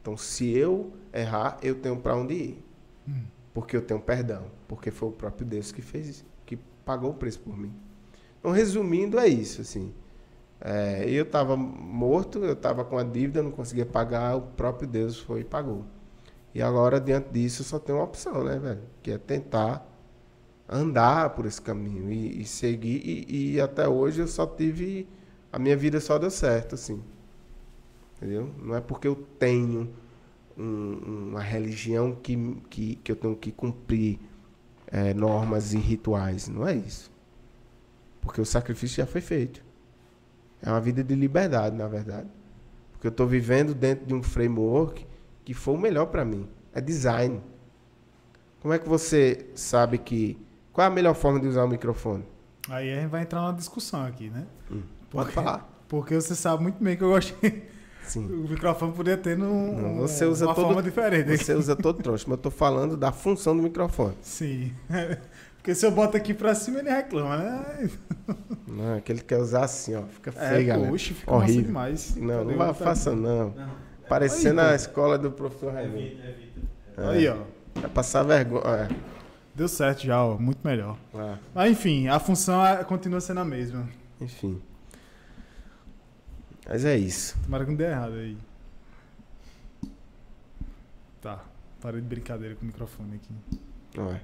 Então, 0.00 0.16
se 0.16 0.50
eu 0.50 0.92
errar, 1.12 1.58
eu 1.62 1.74
tenho 1.74 1.96
para 1.96 2.16
onde 2.16 2.34
ir. 2.34 2.64
Hum. 3.08 3.24
Porque 3.52 3.76
eu 3.76 3.82
tenho 3.82 4.00
perdão. 4.00 4.44
Porque 4.66 4.90
foi 4.90 5.08
o 5.08 5.12
próprio 5.12 5.46
Deus 5.46 5.72
que 5.72 5.82
fez 5.82 6.08
isso, 6.08 6.24
que 6.46 6.56
pagou 6.84 7.10
o 7.10 7.14
preço 7.14 7.40
por 7.40 7.56
mim. 7.56 7.72
Então, 8.38 8.50
resumindo, 8.50 9.18
é 9.18 9.28
isso. 9.28 9.60
Assim, 9.60 9.92
é, 10.60 11.04
eu 11.08 11.24
estava 11.24 11.56
morto, 11.56 12.38
eu 12.44 12.52
estava 12.52 12.84
com 12.84 12.98
a 12.98 13.02
dívida, 13.02 13.42
não 13.42 13.50
conseguia 13.50 13.86
pagar, 13.86 14.36
o 14.36 14.42
próprio 14.42 14.88
Deus 14.88 15.18
foi 15.18 15.40
e 15.40 15.44
pagou. 15.44 15.84
E 16.54 16.60
agora, 16.60 17.00
diante 17.00 17.30
disso, 17.30 17.62
eu 17.62 17.66
só 17.66 17.78
tenho 17.78 17.98
uma 17.98 18.04
opção, 18.04 18.44
né, 18.44 18.58
velho? 18.58 18.82
Que 19.02 19.12
é 19.12 19.18
tentar 19.18 19.86
andar 20.68 21.30
por 21.30 21.46
esse 21.46 21.60
caminho 21.60 22.10
e, 22.10 22.42
e 22.42 22.44
seguir. 22.44 23.00
E, 23.04 23.54
e, 23.54 23.60
até 23.60 23.88
hoje 23.88 24.20
eu 24.20 24.28
só 24.28 24.46
tive. 24.46 25.08
A 25.52 25.58
minha 25.58 25.76
vida 25.76 26.00
só 26.00 26.18
deu 26.18 26.30
certo, 26.30 26.74
assim. 26.74 27.02
Entendeu? 28.20 28.52
Não 28.62 28.76
é 28.76 28.82
porque 28.82 29.08
eu 29.08 29.16
tenho 29.38 29.90
um, 30.56 31.30
uma 31.30 31.40
religião 31.40 32.14
que, 32.14 32.36
que, 32.68 32.96
que 32.96 33.10
eu 33.10 33.16
tenho 33.16 33.34
que 33.34 33.50
cumprir 33.50 34.18
é, 34.86 35.14
normas 35.14 35.72
e 35.72 35.78
rituais. 35.78 36.46
Não 36.46 36.68
é 36.68 36.76
isso. 36.76 37.10
Porque 38.20 38.40
o 38.40 38.44
sacrifício 38.44 38.98
já 38.98 39.06
foi 39.06 39.22
feito. 39.22 39.64
É 40.60 40.68
uma 40.68 40.80
vida 40.80 41.02
de 41.02 41.14
liberdade, 41.14 41.74
na 41.74 41.88
verdade. 41.88 42.28
Porque 42.92 43.06
eu 43.06 43.10
estou 43.10 43.26
vivendo 43.26 43.74
dentro 43.74 44.04
de 44.04 44.12
um 44.12 44.22
framework 44.22 45.06
que 45.42 45.54
foi 45.54 45.74
o 45.74 45.78
melhor 45.78 46.06
para 46.06 46.22
mim. 46.22 46.46
É 46.74 46.80
design. 46.82 47.40
Como 48.60 48.74
é 48.74 48.78
que 48.78 48.86
você 48.86 49.46
sabe 49.54 49.96
que. 49.96 50.36
Qual 50.74 50.84
é 50.84 50.88
a 50.88 50.92
melhor 50.92 51.14
forma 51.14 51.40
de 51.40 51.46
usar 51.46 51.64
o 51.64 51.68
microfone? 51.68 52.24
Aí 52.68 52.92
a 52.92 53.00
gente 53.00 53.10
vai 53.10 53.22
entrar 53.22 53.40
numa 53.40 53.54
discussão 53.54 54.04
aqui, 54.04 54.28
né? 54.28 54.46
Hum, 54.70 54.82
pode 55.10 55.10
porque, 55.10 55.32
falar. 55.32 55.84
Porque 55.88 56.14
você 56.14 56.34
sabe 56.34 56.62
muito 56.62 56.84
bem 56.84 56.94
que 56.96 57.02
eu 57.02 57.08
gosto. 57.08 57.34
Sim. 58.10 58.26
O 58.26 58.48
microfone 58.48 58.92
poderia 58.92 59.16
ter 59.16 59.38
num, 59.38 59.76
Não, 59.76 59.94
você 59.98 60.24
usa 60.24 60.46
uma 60.46 60.54
todo, 60.54 60.66
forma 60.66 60.82
diferente. 60.82 61.38
Você 61.38 61.54
usa 61.54 61.76
todo 61.76 62.02
troncho, 62.02 62.24
mas 62.26 62.38
eu 62.38 62.42
tô 62.42 62.50
falando 62.50 62.96
da 62.96 63.12
função 63.12 63.56
do 63.56 63.62
microfone. 63.62 64.14
Sim. 64.20 64.72
Porque 65.56 65.74
se 65.74 65.86
eu 65.86 65.92
boto 65.92 66.16
aqui 66.16 66.34
pra 66.34 66.54
cima, 66.54 66.80
ele 66.80 66.90
reclama, 66.90 67.36
né? 67.36 67.90
Não, 68.66 68.96
é 68.96 69.00
que 69.00 69.12
ele 69.12 69.20
quer 69.20 69.36
usar 69.38 69.64
assim, 69.64 69.94
ó. 69.94 70.02
Fica 70.02 70.30
é, 70.30 70.48
feio, 70.48 70.60
é, 70.60 70.64
galera. 70.64 70.90
Puxa, 70.90 71.14
fica 71.14 71.32
Horrível. 71.32 71.62
demais. 71.62 72.16
Não, 72.16 72.44
não 72.44 72.56
vai, 72.56 72.74
faça 72.74 73.14
não. 73.14 73.50
não. 73.50 73.70
Parecendo 74.08 74.60
aí, 74.60 74.72
a 74.72 74.74
escola 74.74 75.16
do 75.16 75.30
professor 75.30 75.72
Raimundo. 75.72 75.98
Evita, 75.98 76.28
evita. 76.28 76.60
É. 76.96 77.08
Aí, 77.10 77.28
ó. 77.28 77.36
Vai 77.74 77.90
passar 77.90 78.24
vergonha. 78.24 78.64
É. 78.66 78.88
Deu 79.54 79.68
certo 79.68 80.04
já, 80.04 80.24
ó. 80.24 80.36
Muito 80.36 80.66
melhor. 80.66 80.96
Ah. 81.14 81.36
Mas 81.54 81.70
enfim, 81.70 82.08
a 82.08 82.18
função 82.18 82.66
é, 82.66 82.82
continua 82.82 83.20
sendo 83.20 83.40
a 83.40 83.44
mesma. 83.44 83.88
Enfim. 84.20 84.60
Mas 86.70 86.84
é 86.84 86.96
isso. 86.96 87.36
Tomara 87.42 87.64
que 87.64 87.70
não 87.70 87.76
dê 87.76 87.86
errado 87.86 88.14
aí. 88.14 88.38
Tá. 91.20 91.44
Parei 91.80 92.00
de 92.00 92.06
brincadeira 92.06 92.54
com 92.54 92.62
o 92.62 92.66
microfone 92.66 93.16
aqui. 93.16 93.98
Ué. 93.98 94.20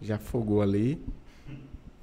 Já 0.00 0.16
fogou 0.16 0.62
ali. 0.62 1.04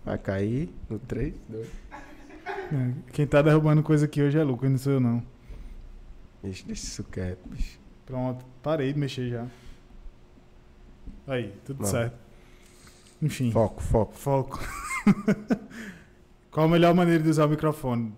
Vai 0.04 0.18
cair 0.18 0.70
no 0.90 1.00
3, 1.00 1.34
2. 1.48 1.68
É, 1.92 2.94
quem 3.14 3.26
tá 3.26 3.42
derrubando 3.42 3.82
coisa 3.82 4.06
aqui 4.06 4.22
hoje 4.22 4.38
é 4.38 4.44
Lucas, 4.44 4.70
não 4.70 4.78
sou 4.78 4.94
eu 4.94 5.00
não. 5.00 5.24
Deixa, 6.44 6.66
deixa 6.66 6.84
isso 6.84 7.04
quieto, 7.06 7.48
bicho. 7.48 7.80
Pronto, 8.06 8.46
parei 8.62 8.92
de 8.92 9.00
mexer 9.00 9.30
já. 9.30 9.48
Aí, 11.26 11.54
tudo 11.64 11.84
não. 11.84 11.90
certo. 11.90 12.18
Enfim. 13.22 13.52
Foco, 13.52 13.82
foco. 13.82 14.14
Foco. 14.14 14.60
Qual 16.52 16.66
a 16.66 16.70
melhor 16.70 16.94
maneira 16.94 17.24
de 17.24 17.30
usar 17.30 17.46
o 17.46 17.50
microfone? 17.50 18.14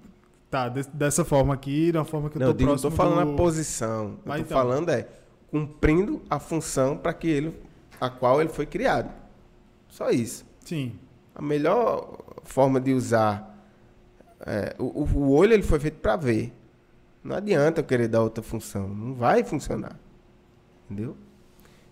Tá, 0.51 0.67
de, 0.67 0.83
dessa 0.89 1.23
forma 1.25 1.53
aqui, 1.53 1.91
da 1.91 2.03
forma 2.03 2.29
que 2.29 2.35
eu 2.35 2.41
não, 2.41 2.47
tô 2.47 2.53
digo, 2.53 2.69
próximo. 2.69 2.89
Não, 2.89 2.97
tô 2.97 3.03
falando 3.03 3.27
do... 3.27 3.33
a 3.33 3.37
posição. 3.37 4.17
Mas 4.25 4.39
eu 4.39 4.45
tô 4.45 4.53
então... 4.53 4.61
falando 4.61 4.89
é 4.89 5.07
cumprindo 5.49 6.21
a 6.29 6.39
função 6.39 6.97
para 6.97 7.13
que 7.13 7.27
ele, 7.27 7.57
a 7.99 8.09
qual 8.09 8.41
ele 8.41 8.49
foi 8.49 8.65
criado. 8.65 9.11
Só 9.87 10.09
isso. 10.09 10.45
Sim. 10.59 10.93
A 11.33 11.41
melhor 11.41 12.17
forma 12.43 12.79
de 12.79 12.93
usar 12.93 13.51
é, 14.45 14.75
o, 14.79 15.03
o 15.03 15.31
olho 15.31 15.53
ele 15.53 15.63
foi 15.63 15.79
feito 15.79 15.99
para 15.99 16.15
ver. 16.15 16.53
Não 17.23 17.35
adianta 17.35 17.81
eu 17.81 17.85
querer 17.85 18.07
dar 18.07 18.21
outra 18.21 18.43
função, 18.43 18.87
não 18.87 19.13
vai 19.13 19.43
funcionar. 19.43 19.97
Entendeu? 20.89 21.15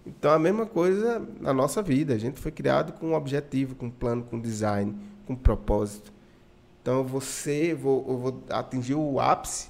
Então 0.05 0.31
a 0.31 0.39
mesma 0.39 0.65
coisa 0.65 1.21
na 1.39 1.53
nossa 1.53 1.81
vida. 1.81 2.13
A 2.13 2.17
gente 2.17 2.39
foi 2.39 2.51
criado 2.51 2.93
com 2.93 3.07
um 3.07 3.13
objetivo, 3.13 3.75
com 3.75 3.85
um 3.85 3.91
plano, 3.91 4.23
com 4.23 4.37
um 4.37 4.41
design, 4.41 4.95
com 5.25 5.33
um 5.33 5.35
propósito. 5.35 6.11
Então 6.81 7.03
você, 7.03 7.73
vou, 7.73 8.05
eu 8.07 8.17
vou 8.17 8.43
atingir 8.49 8.95
o 8.95 9.19
ápice 9.19 9.69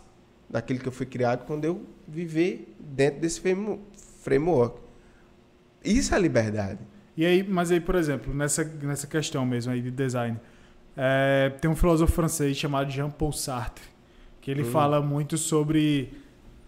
daquilo 0.49 0.79
que 0.79 0.87
eu 0.87 0.91
fui 0.91 1.05
criado 1.05 1.45
quando 1.45 1.65
eu 1.65 1.85
viver 2.07 2.73
dentro 2.79 3.19
desse 3.19 3.41
framework. 4.21 4.79
Isso 5.83 6.13
é 6.13 6.19
liberdade. 6.19 6.79
E 7.15 7.25
aí, 7.25 7.43
mas 7.43 7.71
aí, 7.71 7.79
por 7.79 7.95
exemplo, 7.95 8.33
nessa, 8.33 8.63
nessa 8.63 9.05
questão 9.05 9.45
mesmo 9.45 9.71
aí 9.71 9.81
de 9.81 9.91
design, 9.91 10.39
é, 10.95 11.49
tem 11.61 11.69
um 11.69 11.75
filósofo 11.75 12.11
francês 12.11 12.55
chamado 12.57 12.89
Jean-Paul 12.89 13.31
Sartre, 13.31 13.83
que 14.41 14.49
ele 14.49 14.63
hum. 14.63 14.71
fala 14.71 15.01
muito 15.01 15.37
sobre 15.37 16.13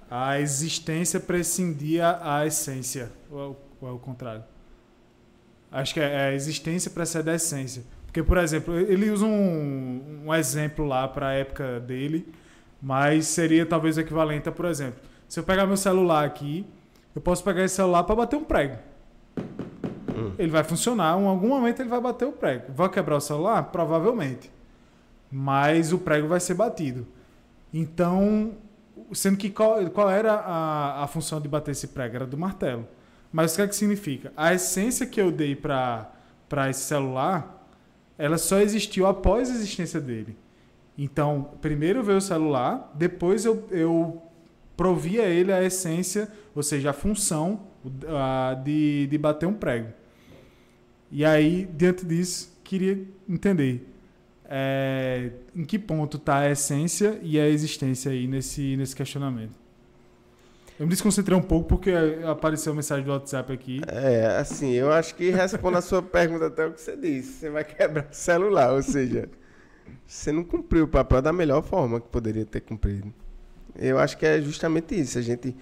a 0.09 0.39
existência 0.39 1.19
prescindir 1.19 2.01
a 2.03 2.45
essência, 2.45 3.11
ou, 3.29 3.57
ou 3.79 3.89
é 3.89 3.91
o 3.91 3.99
contrário? 3.99 4.43
Acho 5.71 5.93
que 5.93 6.01
é, 6.01 6.03
é 6.03 6.21
a 6.25 6.33
existência 6.33 6.91
precede 6.91 7.29
a 7.29 7.35
essência. 7.35 7.83
Porque, 8.11 8.21
por 8.21 8.37
exemplo, 8.37 8.77
ele 8.77 9.09
usa 9.09 9.25
um, 9.25 10.23
um 10.25 10.35
exemplo 10.35 10.85
lá 10.85 11.07
para 11.07 11.29
a 11.29 11.33
época 11.33 11.79
dele, 11.79 12.27
mas 12.81 13.25
seria 13.27 13.65
talvez 13.65 13.97
equivalente 13.97 14.49
a, 14.49 14.51
por 14.51 14.65
exemplo, 14.65 14.99
se 15.29 15.39
eu 15.39 15.45
pegar 15.45 15.65
meu 15.65 15.77
celular 15.77 16.25
aqui, 16.25 16.67
eu 17.15 17.21
posso 17.21 17.41
pegar 17.41 17.63
esse 17.63 17.75
celular 17.75 18.03
para 18.03 18.13
bater 18.13 18.35
um 18.35 18.43
prego. 18.43 18.75
Hum. 20.09 20.33
Ele 20.37 20.51
vai 20.51 20.61
funcionar, 20.61 21.17
em 21.17 21.25
algum 21.25 21.47
momento 21.47 21.81
ele 21.81 21.87
vai 21.87 22.01
bater 22.01 22.27
o 22.27 22.33
prego. 22.33 22.73
Vai 22.73 22.89
quebrar 22.89 23.15
o 23.15 23.21
celular? 23.21 23.63
Provavelmente. 23.71 24.51
Mas 25.31 25.93
o 25.93 25.97
prego 25.97 26.27
vai 26.27 26.41
ser 26.41 26.55
batido. 26.55 27.07
Então, 27.73 28.55
sendo 29.13 29.37
que 29.37 29.49
qual, 29.49 29.89
qual 29.89 30.09
era 30.09 30.33
a, 30.33 31.05
a 31.05 31.07
função 31.07 31.39
de 31.39 31.47
bater 31.47 31.71
esse 31.71 31.87
prego? 31.87 32.17
Era 32.17 32.27
do 32.27 32.37
martelo. 32.37 32.85
Mas 33.31 33.53
o 33.53 33.55
que 33.55 33.61
é 33.61 33.67
que 33.69 33.75
significa? 33.75 34.33
A 34.35 34.53
essência 34.53 35.05
que 35.05 35.21
eu 35.21 35.31
dei 35.31 35.55
para 35.55 36.11
esse 36.69 36.81
celular 36.81 37.60
ela 38.21 38.37
só 38.37 38.59
existiu 38.59 39.07
após 39.07 39.49
a 39.49 39.53
existência 39.53 39.99
dele. 39.99 40.37
Então, 40.95 41.49
primeiro 41.59 42.03
veio 42.03 42.19
o 42.19 42.21
celular, 42.21 42.91
depois 42.93 43.45
eu, 43.45 43.67
eu 43.71 44.21
provi 44.77 45.19
a 45.19 45.25
ele 45.25 45.51
a 45.51 45.63
essência, 45.63 46.31
ou 46.53 46.61
seja, 46.61 46.91
a 46.91 46.93
função 46.93 47.61
uh, 47.83 48.63
de, 48.63 49.07
de 49.07 49.17
bater 49.17 49.47
um 49.47 49.53
prego. 49.53 49.91
E 51.11 51.25
aí, 51.25 51.67
diante 51.75 52.05
disso, 52.05 52.55
queria 52.63 53.03
entender 53.27 53.87
é, 54.45 55.31
em 55.55 55.63
que 55.63 55.79
ponto 55.79 56.17
está 56.17 56.39
a 56.39 56.51
essência 56.51 57.19
e 57.23 57.39
a 57.39 57.47
existência 57.47 58.11
aí 58.11 58.27
nesse, 58.27 58.77
nesse 58.77 58.95
questionamento. 58.95 59.60
Eu 60.81 60.87
me 60.87 60.89
desconcentrei 60.89 61.37
um 61.37 61.43
pouco 61.43 61.67
porque 61.67 61.93
apareceu 62.25 62.73
a 62.73 62.75
mensagem 62.75 63.05
do 63.05 63.11
WhatsApp 63.11 63.53
aqui. 63.53 63.81
É, 63.87 64.37
assim, 64.39 64.71
eu 64.71 64.91
acho 64.91 65.13
que 65.13 65.29
responde 65.29 65.77
a 65.77 65.81
sua 65.81 66.01
pergunta 66.01 66.47
até 66.47 66.65
o 66.65 66.73
que 66.73 66.81
você 66.81 66.97
disse. 66.97 67.33
Você 67.33 67.49
vai 67.51 67.63
quebrar 67.63 68.07
o 68.09 68.13
celular, 68.15 68.73
ou 68.73 68.81
seja, 68.81 69.29
você 70.07 70.31
não 70.31 70.43
cumpriu 70.43 70.85
o 70.85 70.87
papel 70.87 71.21
da 71.21 71.31
melhor 71.31 71.61
forma 71.61 72.01
que 72.01 72.07
poderia 72.07 72.47
ter 72.47 72.61
cumprido. 72.61 73.13
Eu 73.75 73.99
acho 73.99 74.17
que 74.17 74.25
é 74.25 74.41
justamente 74.41 74.99
isso. 74.99 75.19
A 75.19 75.21
gente. 75.21 75.55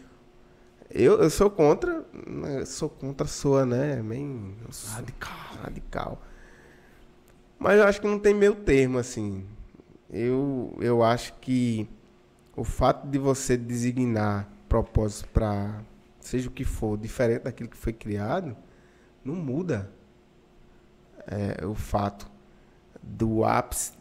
Eu, 0.89 1.21
eu 1.21 1.29
sou 1.29 1.49
contra. 1.49 2.01
Né, 2.25 2.63
sou 2.63 2.87
contra 2.87 3.25
a 3.25 3.29
sua, 3.29 3.65
né? 3.65 4.01
Bem. 4.01 4.55
Radical. 4.87 5.57
Radical. 5.61 6.21
Mas 7.59 7.77
eu 7.77 7.83
acho 7.83 7.99
que 7.99 8.07
não 8.07 8.19
tem 8.19 8.33
meio 8.33 8.55
termo, 8.55 8.97
assim. 8.97 9.43
Eu, 10.09 10.77
eu 10.79 11.03
acho 11.03 11.33
que 11.41 11.89
o 12.55 12.63
fato 12.63 13.05
de 13.05 13.19
você 13.19 13.57
designar 13.57 14.49
propósito 14.69 15.27
para 15.29 15.83
seja 16.19 16.47
o 16.47 16.51
que 16.51 16.63
for, 16.63 16.97
diferente 16.97 17.43
daquilo 17.43 17.69
que 17.69 17.77
foi 17.77 17.91
criado, 17.91 18.55
não 19.23 19.35
muda 19.35 19.89
é, 21.27 21.65
o 21.65 21.73
fato 21.73 22.29
do 23.01 23.43
ápice 23.43 23.93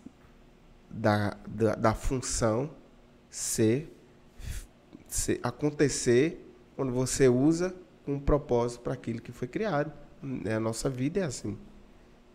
da, 0.91 1.37
da, 1.47 1.75
da 1.75 1.95
função 1.95 2.71
ser, 3.31 3.95
ser, 5.07 5.41
acontecer 5.43 6.45
quando 6.77 6.93
você 6.93 7.29
usa 7.29 7.75
com 8.05 8.15
um 8.15 8.21
propósito 8.21 8.83
para 8.83 8.95
aquilo 8.95 9.21
que 9.21 9.33
foi 9.33 9.49
criado. 9.49 9.93
É, 10.45 10.55
a 10.55 10.61
nossa 10.61 10.89
vida 10.89 11.21
é 11.21 11.25
assim. 11.25 11.57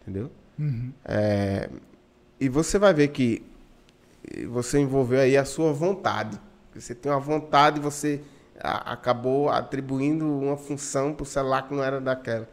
Entendeu? 0.01 0.31
Uhum. 0.57 0.93
É, 1.05 1.69
e 2.39 2.49
você 2.49 2.77
vai 2.77 2.93
ver 2.93 3.09
que 3.09 3.43
você 4.47 4.79
envolveu 4.79 5.19
aí 5.19 5.35
a 5.35 5.45
sua 5.45 5.73
vontade. 5.73 6.39
Você 6.79 6.95
tem 6.95 7.11
uma 7.11 7.19
vontade, 7.19 7.79
você 7.79 8.21
a, 8.59 8.93
acabou 8.93 9.49
atribuindo 9.49 10.25
uma 10.25 10.57
função 10.57 11.13
para 11.13 11.23
o 11.23 11.25
celular 11.25 11.67
que 11.67 11.73
não 11.73 11.83
era 11.83 11.99
daquela. 11.99 12.49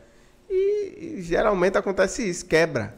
E, 0.48 1.18
e, 1.18 1.22
geralmente 1.22 1.78
acontece 1.78 2.28
isso, 2.28 2.44
quebra. 2.46 2.94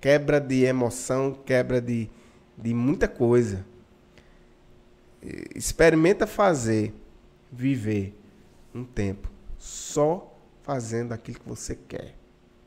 Quebra 0.00 0.40
de 0.40 0.64
emoção, 0.64 1.34
quebra 1.34 1.80
de, 1.80 2.08
de 2.56 2.72
muita 2.72 3.08
coisa. 3.08 3.66
Experimenta 5.54 6.26
fazer, 6.26 6.94
viver 7.50 8.16
um 8.72 8.84
tempo 8.84 9.28
só 9.58 10.38
fazendo 10.62 11.12
aquilo 11.12 11.40
que 11.40 11.48
você 11.48 11.74
quer, 11.74 12.14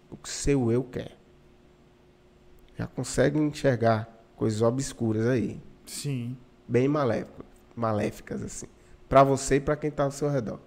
o 0.09 0.17
que 0.17 0.27
seu 0.29 0.71
eu 0.71 0.83
quer. 0.83 1.15
Já 2.77 2.87
consegue 2.87 3.39
enxergar 3.39 4.09
coisas 4.35 4.61
obscuras 4.61 5.27
aí. 5.27 5.61
Sim. 5.85 6.35
Bem 6.71 6.87
maléficas, 6.87 7.45
maléficas 7.75 8.41
assim, 8.41 8.65
para 9.09 9.25
você 9.25 9.55
e 9.55 9.59
para 9.59 9.75
quem 9.75 9.89
está 9.89 10.03
ao 10.05 10.11
seu 10.11 10.29
redor. 10.29 10.57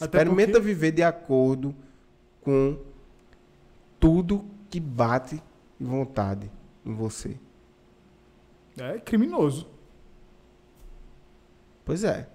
Até 0.00 0.18
Experimenta 0.18 0.52
porque- 0.54 0.66
viver 0.66 0.90
de 0.90 1.02
acordo 1.04 1.72
com 2.40 2.76
tudo 4.00 4.44
que 4.68 4.80
bate 4.80 5.40
de 5.78 5.86
vontade 5.86 6.50
em 6.84 6.92
você. 6.92 7.36
É 8.76 8.98
criminoso. 8.98 9.68
Pois 11.84 12.02
é. 12.02 12.28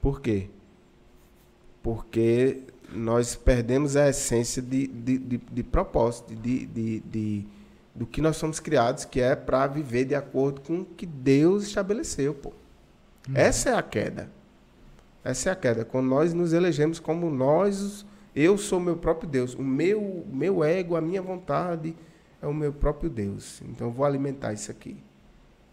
Por 0.00 0.22
quê? 0.22 0.48
Porque 1.82 2.62
nós 2.90 3.34
perdemos 3.36 3.96
a 3.96 4.08
essência 4.08 4.62
de, 4.62 4.86
de, 4.86 5.18
de, 5.18 5.36
de 5.38 5.62
propósito, 5.62 6.34
de, 6.34 6.64
de, 6.64 7.00
de, 7.00 7.44
do 7.98 8.06
que 8.06 8.22
nós 8.22 8.36
somos 8.36 8.60
criados, 8.60 9.04
que 9.04 9.20
é 9.20 9.34
para 9.34 9.66
viver 9.66 10.04
de 10.04 10.14
acordo 10.14 10.60
com 10.60 10.80
o 10.80 10.84
que 10.84 11.04
Deus 11.04 11.64
estabeleceu. 11.64 12.32
Pô. 12.32 12.52
Essa 13.34 13.70
é 13.70 13.74
a 13.74 13.82
queda. 13.82 14.30
Essa 15.24 15.48
é 15.48 15.52
a 15.52 15.56
queda. 15.56 15.84
Quando 15.84 16.06
nós 16.06 16.32
nos 16.32 16.52
elegemos 16.52 17.00
como 17.00 17.28
nós, 17.28 18.06
eu 18.36 18.56
sou 18.56 18.78
meu 18.78 18.96
próprio 18.96 19.28
Deus. 19.28 19.54
O 19.54 19.62
meu, 19.62 20.24
meu 20.30 20.62
ego, 20.62 20.94
a 20.94 21.00
minha 21.00 21.20
vontade 21.20 21.96
é 22.40 22.46
o 22.46 22.54
meu 22.54 22.72
próprio 22.72 23.10
Deus. 23.10 23.60
Então 23.62 23.88
eu 23.88 23.92
vou 23.92 24.06
alimentar 24.06 24.52
isso 24.52 24.70
aqui. 24.70 25.02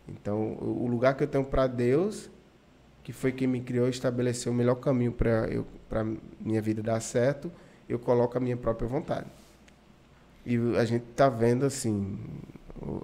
Então 0.08 0.58
o 0.60 0.88
lugar 0.88 1.16
que 1.16 1.24
eu 1.24 1.28
tenho 1.28 1.46
para 1.46 1.68
Deus 1.68 2.32
que 3.06 3.14
foi 3.14 3.32
quem 3.32 3.48
me 3.48 3.62
criou 3.62 3.86
e 3.86 3.92
estabeleceu 3.92 4.52
o 4.52 4.56
melhor 4.56 4.76
caminho 4.76 5.12
para 5.12 5.48
eu 5.48 5.64
para 5.88 6.04
minha 6.40 6.60
vida 6.60 6.82
dar 6.82 7.00
certo, 7.00 7.52
eu 7.88 8.00
coloco 8.00 8.36
a 8.36 8.42
minha 8.42 8.58
própria 8.58 8.88
vontade. 8.88 9.28
E 10.46 10.58
a 10.78 10.86
gente 10.86 11.06
tá 11.16 11.28
vendo 11.28 11.66
assim, 11.66 12.20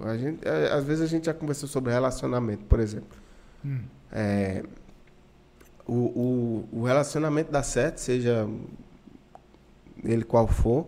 a 0.02 0.16
gente, 0.16 0.48
às 0.48 0.84
vezes 0.84 1.04
a 1.04 1.08
gente 1.08 1.26
já 1.26 1.34
conversou 1.34 1.68
sobre 1.68 1.92
relacionamento, 1.92 2.66
por 2.66 2.80
exemplo. 2.80 3.18
Hum. 3.66 3.82
É, 4.12 4.64
o, 5.88 5.94
o, 5.94 6.70
o 6.72 6.84
relacionamento 6.84 7.52
dá 7.52 7.64
certo, 7.64 7.98
seja 7.98 8.48
ele 10.04 10.24
qual 10.24 10.48
for, 10.48 10.88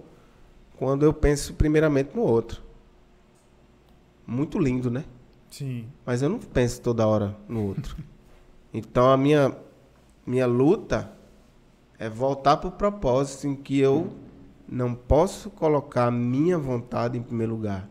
quando 0.77 1.03
eu 1.03 1.13
penso 1.13 1.53
primeiramente 1.53 2.15
no 2.15 2.21
outro. 2.21 2.61
Muito 4.25 4.59
lindo, 4.59 4.89
né? 4.89 5.03
Sim. 5.49 5.87
Mas 6.05 6.21
eu 6.21 6.29
não 6.29 6.39
penso 6.39 6.81
toda 6.81 7.05
hora 7.07 7.35
no 7.47 7.67
outro. 7.67 7.97
Então 8.75 9.11
a 9.11 9.15
minha, 9.15 9.55
minha 10.25 10.47
luta 10.47 11.11
é 11.99 12.09
voltar 12.09 12.57
para 12.57 12.69
o 12.69 12.71
propósito 12.71 13.45
em 13.45 13.55
que 13.55 13.79
eu 13.79 14.11
não 14.73 14.95
posso 14.95 15.51
colocar 15.51 16.07
a 16.07 16.11
minha 16.11 16.57
vontade 16.57 17.15
em 17.17 17.21
primeiro 17.21 17.53
lugar. 17.53 17.87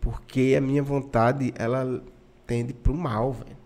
Porque 0.00 0.54
a 0.56 0.60
minha 0.60 0.82
vontade, 0.82 1.52
ela 1.54 2.02
tende 2.46 2.72
para 2.72 2.92
o 2.92 2.96
mal, 2.96 3.32
velho. 3.32 3.58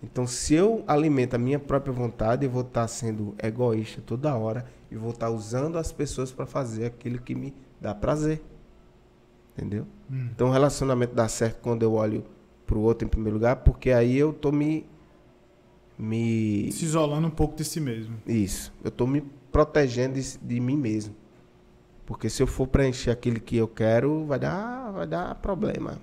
Então, 0.00 0.24
se 0.24 0.54
eu 0.54 0.84
alimento 0.86 1.34
a 1.34 1.38
minha 1.38 1.58
própria 1.58 1.92
vontade, 1.92 2.46
eu 2.46 2.50
vou 2.50 2.62
estar 2.62 2.86
sendo 2.86 3.34
egoísta 3.42 4.00
toda 4.06 4.36
hora 4.36 4.64
e 4.88 4.94
vou 4.96 5.10
estar 5.10 5.30
usando 5.30 5.76
as 5.76 5.90
pessoas 5.90 6.30
para 6.30 6.46
fazer 6.46 6.86
aquilo 6.86 7.18
que 7.18 7.34
me 7.34 7.52
dá 7.80 7.92
prazer. 7.92 8.40
Entendeu? 9.56 9.84
Hum. 10.08 10.28
Então 10.32 10.48
o 10.48 10.52
relacionamento 10.52 11.12
dá 11.12 11.26
certo 11.26 11.60
quando 11.60 11.82
eu 11.82 11.94
olho 11.94 12.24
pro 12.64 12.78
outro 12.78 13.04
em 13.04 13.10
primeiro 13.10 13.34
lugar, 13.34 13.56
porque 13.56 13.90
aí 13.90 14.16
eu 14.16 14.32
tô 14.32 14.52
me 14.52 14.86
me 15.98 16.70
Se 16.70 16.84
isolando 16.84 17.26
um 17.26 17.30
pouco 17.30 17.56
de 17.56 17.64
si 17.64 17.80
mesmo. 17.80 18.16
isso, 18.24 18.72
eu 18.84 18.90
tô 18.92 19.04
me 19.04 19.20
protegendo 19.50 20.14
de, 20.14 20.38
de 20.38 20.60
mim 20.60 20.76
mesmo. 20.76 21.12
Porque 22.08 22.30
se 22.30 22.42
eu 22.42 22.46
for 22.46 22.66
preencher 22.66 23.10
aquilo 23.10 23.38
que 23.38 23.54
eu 23.54 23.68
quero, 23.68 24.24
vai 24.24 24.38
dar 24.38 24.90
vai 24.92 25.06
dar 25.06 25.34
problema. 25.34 25.98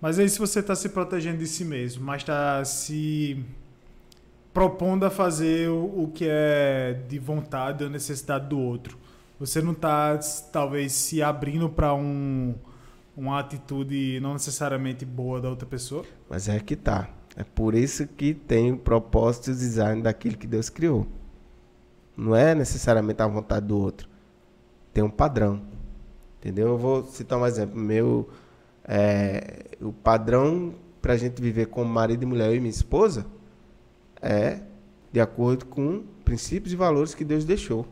Mas 0.00 0.18
aí 0.18 0.26
se 0.26 0.38
você 0.38 0.60
está 0.60 0.74
se 0.74 0.88
protegendo 0.88 1.36
de 1.36 1.46
si 1.46 1.62
mesmo, 1.62 2.02
mas 2.02 2.22
está 2.22 2.64
se 2.64 3.44
propondo 4.50 5.04
a 5.04 5.10
fazer 5.10 5.68
o, 5.68 6.04
o 6.04 6.10
que 6.10 6.24
é 6.26 6.98
de 7.06 7.18
vontade 7.18 7.84
ou 7.84 7.90
necessidade 7.90 8.48
do 8.48 8.58
outro, 8.58 8.96
você 9.38 9.60
não 9.60 9.72
está 9.72 10.18
talvez 10.50 10.92
se 10.92 11.22
abrindo 11.22 11.68
para 11.68 11.92
um, 11.92 12.54
uma 13.14 13.38
atitude 13.38 14.20
não 14.22 14.32
necessariamente 14.32 15.04
boa 15.04 15.38
da 15.38 15.50
outra 15.50 15.66
pessoa? 15.66 16.02
Mas 16.30 16.48
é 16.48 16.58
que 16.60 16.74
tá. 16.74 17.10
É 17.36 17.44
por 17.44 17.74
isso 17.74 18.06
que 18.06 18.32
tem 18.32 18.72
o 18.72 18.78
propósito 18.78 19.50
e 19.50 19.52
o 19.52 19.56
design 19.56 20.00
daquilo 20.00 20.38
que 20.38 20.46
Deus 20.46 20.70
criou. 20.70 21.06
Não 22.16 22.34
é 22.34 22.54
necessariamente 22.54 23.20
a 23.20 23.26
vontade 23.26 23.66
do 23.66 23.78
outro. 23.78 24.11
Tem 24.92 25.02
um 25.02 25.10
padrão. 25.10 25.62
Entendeu? 26.38 26.68
Eu 26.68 26.78
vou 26.78 27.04
citar 27.04 27.38
um 27.38 27.46
exemplo. 27.46 27.78
Meu, 27.78 28.28
é, 28.84 29.76
o 29.80 29.92
padrão 29.92 30.74
para 31.00 31.14
a 31.14 31.16
gente 31.16 31.42
viver 31.42 31.66
como 31.66 31.92
marido 31.92 32.22
e 32.22 32.26
mulher, 32.26 32.48
eu 32.48 32.54
e 32.54 32.60
minha 32.60 32.70
esposa, 32.70 33.26
é 34.20 34.60
de 35.10 35.20
acordo 35.20 35.66
com 35.66 36.04
princípios 36.24 36.72
e 36.72 36.76
valores 36.76 37.14
que 37.14 37.24
Deus 37.24 37.44
deixou. 37.44 37.86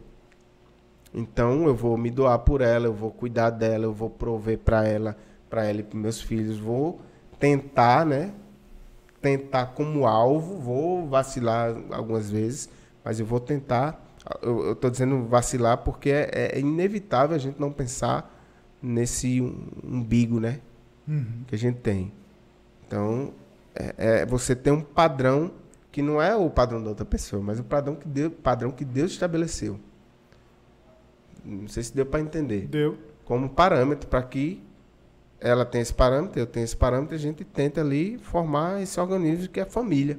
Então 1.13 1.67
eu 1.67 1.75
vou 1.75 1.99
me 1.99 2.09
doar 2.09 2.39
por 2.39 2.61
ela, 2.61 2.87
eu 2.87 2.95
vou 2.95 3.11
cuidar 3.11 3.51
dela, 3.51 3.85
eu 3.85 3.93
vou 3.93 4.09
prover 4.09 4.59
para 4.59 4.87
ela, 4.87 5.17
para 5.51 5.65
ela 5.65 5.81
e 5.81 5.83
para 5.83 5.99
meus 5.99 6.21
filhos, 6.23 6.57
vou 6.57 7.01
tentar, 7.39 8.07
né? 8.07 8.33
Tentar 9.21 9.67
como 9.67 10.07
alvo, 10.07 10.57
vou 10.57 11.09
vacilar 11.09 11.77
algumas 11.91 12.31
vezes, 12.31 12.71
mas 13.05 13.19
eu 13.19 13.27
vou 13.27 13.41
tentar. 13.41 14.01
Eu, 14.43 14.75
tô 14.77 14.89
dizendo 14.91 15.25
vacilar 15.25 15.79
porque 15.79 16.11
é, 16.11 16.53
é 16.57 16.61
inevitável 16.61 17.35
a 17.37 17.39
gente 17.39 17.61
não 17.61 17.73
pensar 17.73 18.39
nesse 18.83 19.41
um- 19.41 19.69
umbigo, 19.85 20.39
né? 20.41 20.61
Uhum. 21.09 21.43
que 21.47 21.55
a 21.55 21.59
gente 21.59 21.79
tem. 21.79 22.13
Então, 22.87 23.33
é, 23.75 23.95
é 24.23 24.27
você 24.27 24.55
tem 24.55 24.73
um 24.73 24.81
padrão 24.81 25.51
que 25.91 26.03
não 26.03 26.23
é 26.23 26.37
o 26.37 26.49
padrão 26.49 26.81
da 26.83 26.91
outra 26.91 27.05
pessoa, 27.05 27.43
mas 27.43 27.59
o 27.59 27.65
padrão 27.65 27.97
que 27.97 28.07
Deus, 28.07 28.33
padrão 28.43 28.71
que 28.71 28.85
Deus 28.85 29.11
estabeleceu. 29.13 29.79
Não 31.45 31.67
sei 31.67 31.83
se 31.83 31.95
deu 31.95 32.07
para 32.07 32.21
entender. 32.21 32.67
Deu. 32.69 32.97
Como 33.25 33.49
parâmetro 33.49 34.09
para 34.09 34.23
que 34.23 34.63
ela 35.41 35.65
tenha 35.65 35.83
esse 35.83 35.95
parâmetro, 35.95 36.39
eu 36.39 36.47
tenho 36.47 36.65
esse 36.65 36.77
parâmetro, 36.77 37.15
a 37.15 37.19
gente 37.19 37.45
tenta 37.45 37.81
ali 37.81 38.19
formar 38.19 38.83
esse 38.83 39.01
organismo 39.01 39.49
que 39.49 39.59
é 39.59 39.63
a 39.63 39.67
família. 39.67 40.19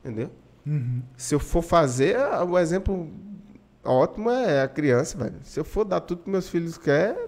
Entendeu? 0.00 0.30
Uhum. 0.66 1.02
Se 1.16 1.34
eu 1.34 1.40
for 1.40 1.62
fazer, 1.62 2.16
ah, 2.16 2.44
o 2.44 2.58
exemplo 2.58 3.10
ótimo 3.84 4.30
é 4.30 4.62
a 4.62 4.68
criança, 4.68 5.18
velho. 5.18 5.36
Se 5.42 5.58
eu 5.58 5.64
for 5.64 5.84
dar 5.84 6.00
tudo 6.00 6.22
que 6.22 6.30
meus 6.30 6.48
filhos 6.48 6.78
querem, 6.78 7.26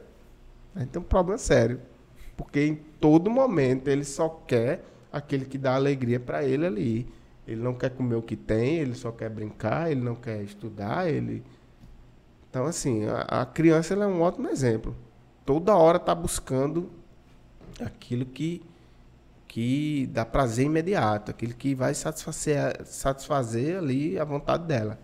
a 0.75 0.81
gente 0.81 0.91
tem 0.91 1.03
um 1.03 1.05
problema 1.05 1.39
sério. 1.39 1.81
Porque 2.37 2.61
em 2.61 2.75
todo 2.75 3.31
momento 3.31 3.89
ele 3.89 4.05
só 4.05 4.29
quer 4.29 4.85
aquele 5.13 5.45
que 5.45 5.57
dá 5.57 5.75
alegria 5.75 6.19
para 6.19 6.45
ele 6.45 6.67
ali. 6.67 7.09
Ele 7.47 7.63
não 7.63 7.75
quer 7.75 7.91
comer 7.91 8.17
o 8.17 8.23
que 8.23 8.37
tem, 8.37 8.79
ele 8.79 8.95
só 8.95 9.13
quer 9.13 9.29
brincar, 9.29 9.91
ele 9.91 10.01
não 10.01 10.15
quer 10.15 10.43
estudar, 10.43 11.09
ele. 11.09 11.45
Então, 12.49 12.65
assim, 12.65 13.05
a, 13.05 13.43
a 13.43 13.47
criança 13.47 13.95
é 13.95 14.07
um 14.07 14.23
ótimo 14.23 14.49
exemplo. 14.49 14.97
Toda 15.45 15.77
hora 15.77 15.99
tá 15.99 16.15
buscando 16.15 16.91
aquilo 17.81 18.25
que, 18.25 18.63
que 19.55 20.09
dá 20.13 20.25
prazer 20.25 20.67
imediato, 20.67 21.31
aquilo 21.31 21.55
que 21.55 21.77
vai 21.77 21.95
satisfazer, 21.95 22.85
satisfazer 22.85 23.79
ali 23.79 24.19
a 24.19 24.25
vontade 24.25 24.67
dela. 24.67 24.99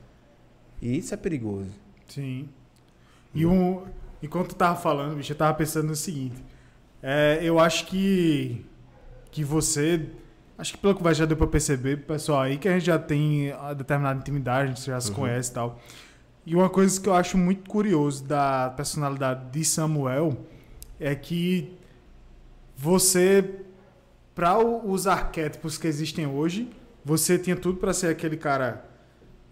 E 0.83 0.99
isso 0.99 1.15
é 1.15 1.17
perigoso. 1.17 1.71
Sim. 2.09 2.49
E 3.33 3.47
um, 3.47 3.85
enquanto 4.21 4.57
tava 4.57 4.75
falando, 4.75 5.15
bicho, 5.15 5.31
eu 5.33 5.37
tava 5.37 5.55
pensando 5.55 5.87
no 5.87 5.95
seguinte. 5.95 6.45
É, 7.01 7.39
eu 7.45 7.61
acho 7.61 7.87
que, 7.87 8.67
que 9.31 9.45
você. 9.45 10.09
Acho 10.59 10.73
que 10.73 10.79
pelo 10.79 10.97
que 10.97 11.03
vai 11.05 11.15
já 11.15 11.27
deu 11.27 11.37
pra 11.37 11.47
perceber, 11.47 11.99
pessoal, 11.99 12.41
aí 12.41 12.59
que 12.59 12.67
a 12.69 12.73
gente 12.73 12.87
já 12.87 12.99
tem 12.99 13.53
a 13.53 13.73
determinada 13.73 14.19
intimidade, 14.19 14.65
a 14.65 14.75
gente 14.75 14.85
já 14.85 15.01
se 15.01 15.11
Uhum. 15.11 15.15
conhece 15.15 15.53
e 15.53 15.55
tal. 15.55 15.79
E 16.45 16.57
uma 16.57 16.69
coisa 16.69 17.01
que 17.01 17.09
eu 17.09 17.15
acho 17.15 17.39
muito 17.39 17.71
curioso 17.71 18.25
da 18.25 18.71
personalidade 18.77 19.49
de 19.53 19.65
Samuel 19.65 20.37
é 20.99 21.15
que 21.15 21.73
você, 22.77 23.61
para 24.41 24.59
os 24.59 25.07
arquétipos 25.07 25.77
que 25.77 25.87
existem 25.87 26.27
hoje, 26.27 26.71
você 27.05 27.39
tinha 27.39 27.55
tudo 27.55 27.77
para 27.77 27.93
ser 27.93 28.07
aquele 28.07 28.39
cara 28.39 28.83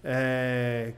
é, 0.03 0.95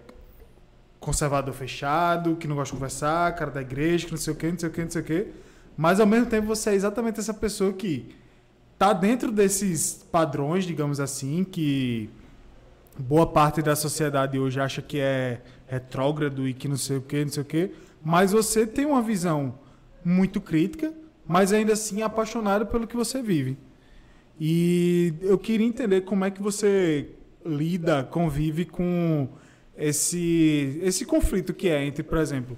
conservador 1.01 1.53
fechado, 1.53 2.36
que 2.36 2.47
não 2.47 2.55
gosta 2.55 2.72
de 2.72 2.78
conversar, 2.78 3.34
cara 3.34 3.51
da 3.51 3.61
igreja, 3.61 4.07
que 4.07 4.12
não 4.12 4.18
sei 4.18 4.32
o 4.32 4.36
que, 4.36 4.49
não 4.49 4.57
sei 4.61 4.68
o 4.68 4.72
que, 4.72 4.80
não 4.84 4.91
sei 4.93 5.03
o 5.03 5.05
que. 5.05 5.26
Mas 5.76 5.99
ao 5.99 6.07
mesmo 6.07 6.26
tempo 6.26 6.47
você 6.47 6.70
é 6.70 6.74
exatamente 6.74 7.18
essa 7.18 7.34
pessoa 7.34 7.72
que 7.72 8.14
tá 8.78 8.93
dentro 8.93 9.32
desses 9.32 10.07
padrões, 10.12 10.64
digamos 10.64 11.01
assim, 11.01 11.43
que 11.43 12.09
boa 12.97 13.26
parte 13.26 13.61
da 13.61 13.74
sociedade 13.74 14.38
hoje 14.38 14.61
acha 14.61 14.80
que 14.80 15.01
é 15.01 15.41
retrógrado 15.66 16.47
e 16.47 16.55
que 16.55 16.68
não 16.68 16.76
sei 16.76 16.99
o 16.99 17.03
que, 17.03 17.24
não 17.24 17.32
sei 17.32 17.43
o 17.43 17.47
que. 17.47 17.72
Mas 18.05 18.30
você 18.30 18.64
tem 18.64 18.86
uma 18.86 19.03
visão 19.03 19.59
muito 20.05 20.41
crítica, 20.41 20.95
mas 21.26 21.53
ainda 21.53 21.72
assim 21.72 22.03
apaixonado 22.03 22.66
pelo 22.66 22.86
que 22.86 22.97
você 22.97 23.20
vive. 23.20 23.59
E 24.41 25.12
eu 25.20 25.36
queria 25.36 25.66
entender 25.66 26.01
como 26.01 26.24
é 26.24 26.30
que 26.30 26.41
você 26.41 27.11
lida, 27.45 28.03
convive 28.05 28.64
com 28.64 29.28
esse, 29.76 30.80
esse 30.82 31.05
conflito 31.05 31.53
que 31.53 31.68
é 31.68 31.84
entre, 31.84 32.03
por 32.03 32.16
exemplo, 32.16 32.57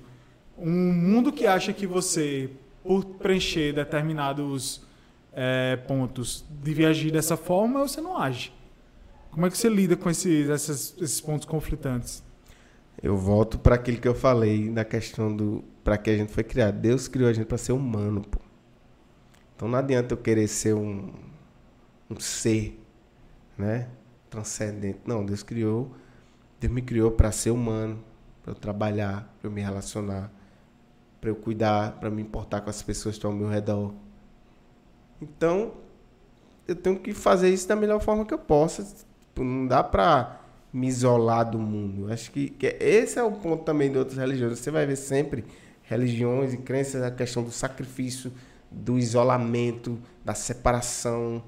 um 0.56 0.70
mundo 0.70 1.32
que 1.32 1.44
acha 1.44 1.72
que 1.72 1.84
você, 1.84 2.50
por 2.84 3.04
preencher 3.04 3.72
determinados 3.72 4.86
é, 5.32 5.74
pontos, 5.74 6.44
devia 6.62 6.88
agir 6.88 7.10
dessa 7.10 7.36
forma, 7.36 7.80
você 7.80 8.00
não 8.00 8.16
age. 8.16 8.52
Como 9.32 9.44
é 9.46 9.50
que 9.50 9.58
você 9.58 9.68
lida 9.68 9.96
com 9.96 10.08
esses, 10.08 10.48
esses, 10.48 11.20
pontos 11.20 11.46
conflitantes? 11.46 12.22
Eu 13.02 13.16
volto 13.16 13.58
para 13.58 13.74
aquilo 13.74 13.98
que 13.98 14.06
eu 14.06 14.14
falei 14.14 14.70
na 14.70 14.84
questão 14.84 15.34
do 15.34 15.64
para 15.82 15.98
que 15.98 16.10
a 16.10 16.16
gente 16.16 16.30
foi 16.30 16.44
criado. 16.44 16.78
Deus 16.78 17.08
criou 17.08 17.28
a 17.28 17.32
gente 17.32 17.46
para 17.46 17.58
ser 17.58 17.72
humano, 17.72 18.20
pô. 18.20 18.38
Então 19.56 19.66
não 19.66 19.78
adianta 19.78 20.12
eu 20.12 20.18
querer 20.18 20.46
ser 20.46 20.74
um, 20.74 21.12
um 22.11 22.18
ser, 22.18 22.80
né, 23.57 23.88
transcendente. 24.30 25.00
Não, 25.07 25.24
Deus 25.24 25.42
criou, 25.42 25.92
Deus 26.61 26.72
me 26.72 26.82
criou 26.82 27.11
para 27.11 27.32
ser 27.32 27.50
humano, 27.50 28.03
para 28.42 28.53
eu 28.53 28.55
trabalhar, 28.55 29.34
para 29.40 29.48
eu 29.48 29.53
me 29.53 29.61
relacionar, 29.61 30.30
para 31.20 31.30
eu 31.30 31.36
cuidar, 31.36 31.98
para 32.00 32.11
me 32.11 32.22
importar 32.22 32.61
com 32.61 32.70
as 32.70 32.82
pessoas 32.82 33.14
que 33.14 33.18
estão 33.18 33.30
ao 33.30 33.36
meu 33.36 33.48
redor. 33.48 33.94
Então, 35.20 35.74
eu 36.66 36.74
tenho 36.74 36.98
que 36.98 37.14
fazer 37.14 37.50
isso 37.50 37.68
da 37.68 37.76
melhor 37.76 38.00
forma 38.00 38.24
que 38.24 38.34
eu 38.34 38.38
possa. 38.38 38.86
Não 39.36 39.66
dá 39.66 39.82
para 39.82 40.40
me 40.72 40.88
isolar 40.88 41.48
do 41.48 41.59
mundo. 41.59 42.12
Acho 42.12 42.30
que, 42.32 42.50
que 42.50 42.66
esse 42.80 43.18
é 43.18 43.22
o 43.22 43.30
ponto 43.30 43.64
também 43.64 43.90
de 43.90 43.98
outras 43.98 44.18
religiões. 44.18 44.59
Você 44.59 44.70
vai 44.70 44.86
ver 44.86 44.96
sempre 44.96 45.44
religiões 45.82 46.55
e 46.55 46.57
crenças 46.57 47.03
a 47.03 47.11
questão 47.11 47.42
do 47.42 47.50
sacrifício, 47.50 48.32
do 48.70 48.98
isolamento, 48.98 49.98
da 50.24 50.34
separação. 50.34 51.42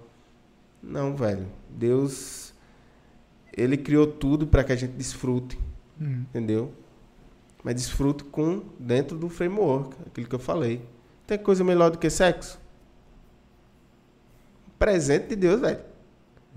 Não, 0.87 1.17
velho. 1.17 1.47
Deus 1.71 2.45
ele 3.57 3.77
criou 3.77 4.07
tudo 4.07 4.47
para 4.47 4.65
que 4.65 4.73
a 4.73 4.77
gente 4.77 4.93
desfrute, 4.93 5.59
hum. 6.01 6.25
entendeu? 6.29 6.73
Mas 7.63 7.77
desfrute 7.77 8.25
com 8.25 8.65
dentro 8.79 9.17
do 9.17 9.29
framework, 9.29 9.97
aquilo 10.07 10.27
que 10.27 10.35
eu 10.35 10.41
falei. 10.41 10.85
Tem 11.27 11.39
coisa 11.39 11.65
melhor 11.65 11.91
do 11.91 11.99
que 11.99 12.11
sexo? 12.11 12.61
Presente 14.79 15.29
de 15.29 15.37
Deus, 15.37 15.61
velho. 15.61 15.81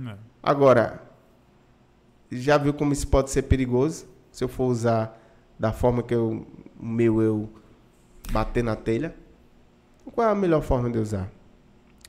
É. 0.06 0.18
Agora, 0.44 1.02
já 2.32 2.58
viu 2.58 2.74
como 2.74 2.92
isso 2.92 3.08
pode 3.08 3.30
ser 3.30 3.44
perigoso? 3.44 4.06
Se 4.32 4.44
eu 4.44 4.48
for 4.48 4.66
usar 4.66 5.18
da 5.58 5.72
forma 5.72 6.04
que 6.04 6.14
eu, 6.14 6.46
o 6.80 6.86
meu 6.86 7.22
eu 7.22 7.50
bater 8.32 8.64
na 8.64 8.76
telha? 8.76 9.16
Qual 10.14 10.28
é 10.28 10.32
a 10.32 10.36
melhor 10.36 10.62
forma 10.62 10.90
de 10.90 10.98
usar? 10.98 11.30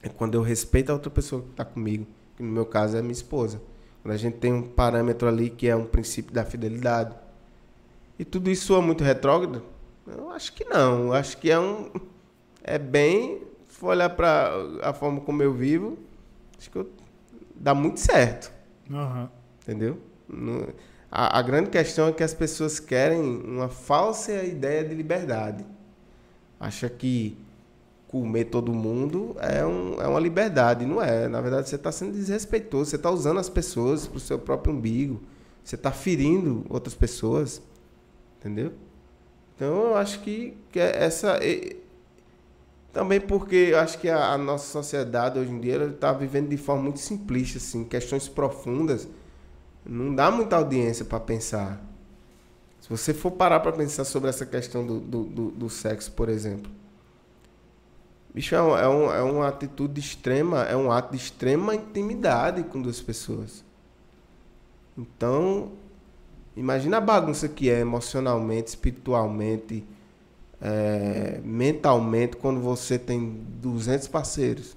É 0.03 0.09
quando 0.09 0.34
eu 0.34 0.42
respeito 0.42 0.90
a 0.90 0.94
outra 0.94 1.11
pessoa 1.11 1.42
que 1.42 1.51
está 1.51 1.64
comigo, 1.64 2.07
que 2.36 2.42
no 2.42 2.51
meu 2.51 2.66
caso 2.66 2.96
é 2.96 3.03
minha 3.03 3.12
esposa. 3.12 3.61
Quando 4.03 4.14
a 4.14 4.16
gente 4.16 4.36
tem 4.38 4.53
um 4.53 4.62
parâmetro 4.62 5.28
ali 5.28 5.51
que 5.51 5.68
é 5.68 5.74
um 5.74 5.84
princípio 5.84 6.32
da 6.32 6.44
fidelidade. 6.44 7.14
E 8.18 8.24
tudo 8.24 8.51
isso 8.51 8.74
é 8.76 8.80
muito 8.80 9.03
retrógrado? 9.03 9.62
Eu 10.07 10.30
acho 10.30 10.53
que 10.53 10.64
não. 10.64 11.07
Eu 11.07 11.12
acho 11.12 11.36
que 11.38 11.51
é 11.51 11.59
um. 11.59 11.90
É 12.62 12.78
bem. 12.78 13.42
Se 13.68 13.78
for 13.78 13.88
olhar 13.88 14.11
para 14.11 14.53
a 14.82 14.92
forma 14.92 15.20
como 15.20 15.42
eu 15.42 15.53
vivo, 15.53 15.99
acho 16.59 16.70
que 16.70 16.78
eu, 16.78 16.90
dá 17.55 17.74
muito 17.74 18.01
certo. 18.01 18.53
Uhum. 18.90 19.28
Entendeu? 19.62 19.99
No, 20.28 20.68
a, 21.11 21.38
a 21.38 21.42
grande 21.42 21.70
questão 21.70 22.09
é 22.09 22.12
que 22.12 22.22
as 22.22 22.34
pessoas 22.34 22.80
querem 22.80 23.20
uma 23.20 23.68
falsa 23.68 24.42
ideia 24.44 24.84
de 24.84 24.94
liberdade 24.94 25.64
acha 26.59 26.88
que 26.88 27.36
comer 28.09 28.46
todo 28.46 28.72
mundo 28.72 29.36
é, 29.38 29.64
um, 29.64 30.00
é 30.00 30.09
uma 30.09 30.18
liberdade. 30.18 30.84
Não 30.84 31.00
é. 31.00 31.28
Na 31.28 31.40
verdade, 31.40 31.68
você 31.68 31.76
está 31.76 31.92
sendo 31.92 32.12
desrespeitoso. 32.12 32.90
Você 32.90 32.96
está 32.96 33.11
usando 33.11 33.38
as 33.38 33.48
pessoas 33.48 34.06
para 34.06 34.16
o 34.16 34.20
seu 34.20 34.38
próprio 34.38 34.74
umbigo. 34.74 35.20
Você 35.62 35.76
está 35.76 35.92
ferindo 35.92 36.64
outras 36.68 36.94
pessoas. 36.94 37.62
Entendeu? 38.40 38.72
Então, 39.54 39.88
eu 39.88 39.96
acho 39.96 40.20
que, 40.20 40.56
que 40.72 40.80
é 40.80 41.04
essa. 41.04 41.38
E, 41.44 41.76
também 42.92 43.20
porque 43.20 43.70
eu 43.72 43.78
acho 43.78 43.98
que 43.98 44.09
a, 44.09 44.32
a 44.32 44.38
nossa 44.38 44.66
sociedade 44.72 45.38
hoje 45.38 45.50
em 45.50 45.61
dia 45.61 45.84
está 45.84 46.12
vivendo 46.12 46.48
de 46.48 46.56
forma 46.56 46.84
muito 46.84 47.00
simplista, 47.00 47.59
assim, 47.59 47.84
questões 47.84 48.28
profundas. 48.28 49.06
Não 49.84 50.14
dá 50.14 50.30
muita 50.30 50.56
audiência 50.56 51.04
para 51.04 51.20
pensar. 51.20 51.84
Se 52.80 52.88
você 52.88 53.12
for 53.12 53.32
parar 53.32 53.61
para 53.61 53.72
pensar 53.72 54.04
sobre 54.04 54.30
essa 54.30 54.46
questão 54.46 54.86
do, 54.86 55.00
do, 55.00 55.24
do, 55.24 55.50
do 55.50 55.68
sexo, 55.68 56.11
por 56.12 56.28
exemplo, 56.28 56.70
bicho, 58.35 58.55
é, 58.55 58.62
um, 58.62 58.76
é, 58.76 58.89
um, 58.89 59.12
é 59.12 59.22
uma 59.22 59.49
atitude 59.49 60.01
extrema, 60.01 60.62
é 60.64 60.76
um 60.76 60.91
ato 60.91 61.12
de 61.12 61.22
extrema 61.22 61.74
intimidade 61.74 62.62
com 62.64 62.81
duas 62.81 63.01
pessoas. 63.01 63.64
Então, 64.97 65.72
imagina 66.57 66.99
a 66.99 67.01
bagunça 67.01 67.49
que 67.49 67.70
é 67.70 67.81
emocionalmente, 67.81 68.68
espiritualmente, 68.68 69.85
é, 70.61 71.41
mentalmente, 71.45 72.37
quando 72.37 72.61
você 72.61 72.99
tem 72.99 73.45
200 73.61 74.09
parceiros. 74.09 74.76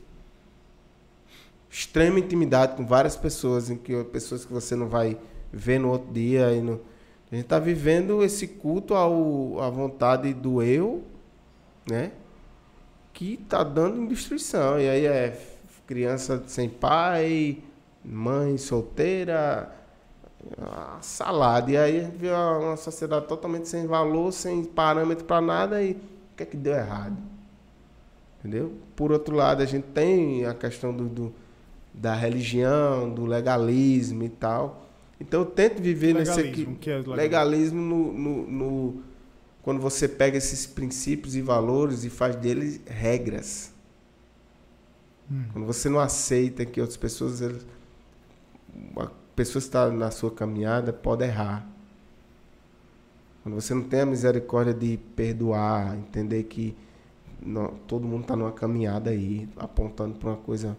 Extrema 1.70 2.20
intimidade 2.20 2.76
com 2.76 2.86
várias 2.86 3.16
pessoas, 3.16 3.70
em 3.70 3.78
que 3.78 4.04
pessoas 4.06 4.46
que 4.46 4.52
você 4.52 4.76
não 4.76 4.88
vai 4.88 5.18
ver 5.52 5.80
no 5.80 5.90
outro 5.90 6.12
dia 6.14 6.52
e 6.54 6.62
no, 6.62 6.80
a 7.32 7.36
gente 7.36 7.46
está 7.46 7.60
vivendo 7.60 8.22
esse 8.22 8.46
culto 8.46 8.94
ao, 8.94 9.62
à 9.62 9.70
vontade 9.70 10.34
do 10.34 10.62
eu, 10.62 11.02
né? 11.90 12.12
Que 13.22 13.34
está 13.36 13.64
dando 13.64 14.08
destruição. 14.08 14.80
E 14.80 14.90
aí 14.90 15.06
é 15.06 15.40
criança 15.86 16.42
sem 16.48 16.68
pai, 16.68 17.60
mãe 18.04 18.58
solteira, 18.58 19.72
salada. 21.02 21.70
E 21.70 21.78
aí 21.78 22.00
a 22.00 22.04
gente 22.06 22.18
vê 22.18 22.32
uma 22.32 22.76
sociedade 22.76 23.28
totalmente 23.28 23.70
sem 23.70 23.86
valor, 23.86 24.34
sem 24.34 24.64
parâmetro 24.64 25.24
para 25.24 25.40
nada. 25.40 25.84
E 25.84 25.92
o 25.92 25.98
que 26.36 26.42
é 26.42 26.46
que 26.48 26.58
deu 26.58 26.74
errado? 26.74 27.16
Entendeu? 28.40 28.74
Por 28.96 29.12
outro 29.12 29.36
lado, 29.36 29.62
a 29.62 29.68
gente 29.68 29.86
tem 29.90 30.44
a 30.48 30.56
questão 30.56 30.92
do, 30.92 31.08
do 31.08 31.34
da 31.94 32.16
religião, 32.16 33.08
do 33.08 33.28
legalismo 33.28 34.24
e 34.24 34.30
tal. 34.30 34.84
Então 35.20 35.42
eu 35.42 35.46
tento 35.46 35.80
viver 35.80 36.14
legalismo, 36.14 36.38
nesse 36.38 36.50
aqui. 36.50 36.76
Que 36.82 36.90
é 36.90 36.94
legalismo, 36.96 37.16
legalismo 37.16 37.82
no, 37.82 38.14
no, 38.14 38.48
no, 38.48 39.04
quando 39.62 39.80
você 39.80 40.08
pega 40.08 40.38
esses 40.38 40.66
princípios 40.66 41.36
e 41.36 41.42
valores 41.42 42.04
e 42.04 42.10
faz 42.10 42.36
deles 42.36 42.82
regras. 42.86 43.74
Hum. 45.30 45.46
Quando 45.54 45.66
você 45.66 45.90
não 45.90 46.00
aceita 46.00 46.66
que 46.66 46.82
outras 46.82 46.98
pessoas. 46.98 47.42
A 47.42 49.12
pessoa 49.36 49.62
que 49.62 49.68
está 49.68 49.90
na 49.90 50.12
sua 50.12 50.32
caminhada 50.32 50.92
pode 50.92 51.24
errar. 51.24 51.68
Quando 53.44 53.56
você 53.56 53.74
não 53.74 53.84
tem 53.84 54.02
a 54.02 54.06
misericórdia 54.06 54.74
de 54.74 54.98
perdoar, 55.16 55.98
entender 55.98 56.44
que 56.44 56.76
não, 57.42 57.70
todo 57.88 58.08
mundo 58.08 58.22
está 58.22 58.36
numa 58.36 58.52
caminhada 58.52 59.10
aí, 59.10 59.50
apontando 59.58 60.20
para 60.20 60.30
uma 60.30 60.38
coisa, 60.38 60.78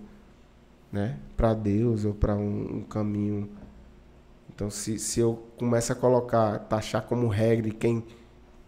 né, 0.92 1.18
para 1.36 1.54
Deus 1.54 2.04
ou 2.04 2.14
para 2.14 2.36
um, 2.36 2.76
um 2.76 2.82
caminho 2.82 3.48
então, 4.54 4.70
se, 4.70 4.98
se 4.98 5.18
eu 5.18 5.42
começo 5.56 5.92
a 5.92 5.96
colocar, 5.96 6.58
taxar 6.60 7.02
como 7.02 7.26
regra 7.26 7.68
e 7.68 7.72
quem, 7.72 8.04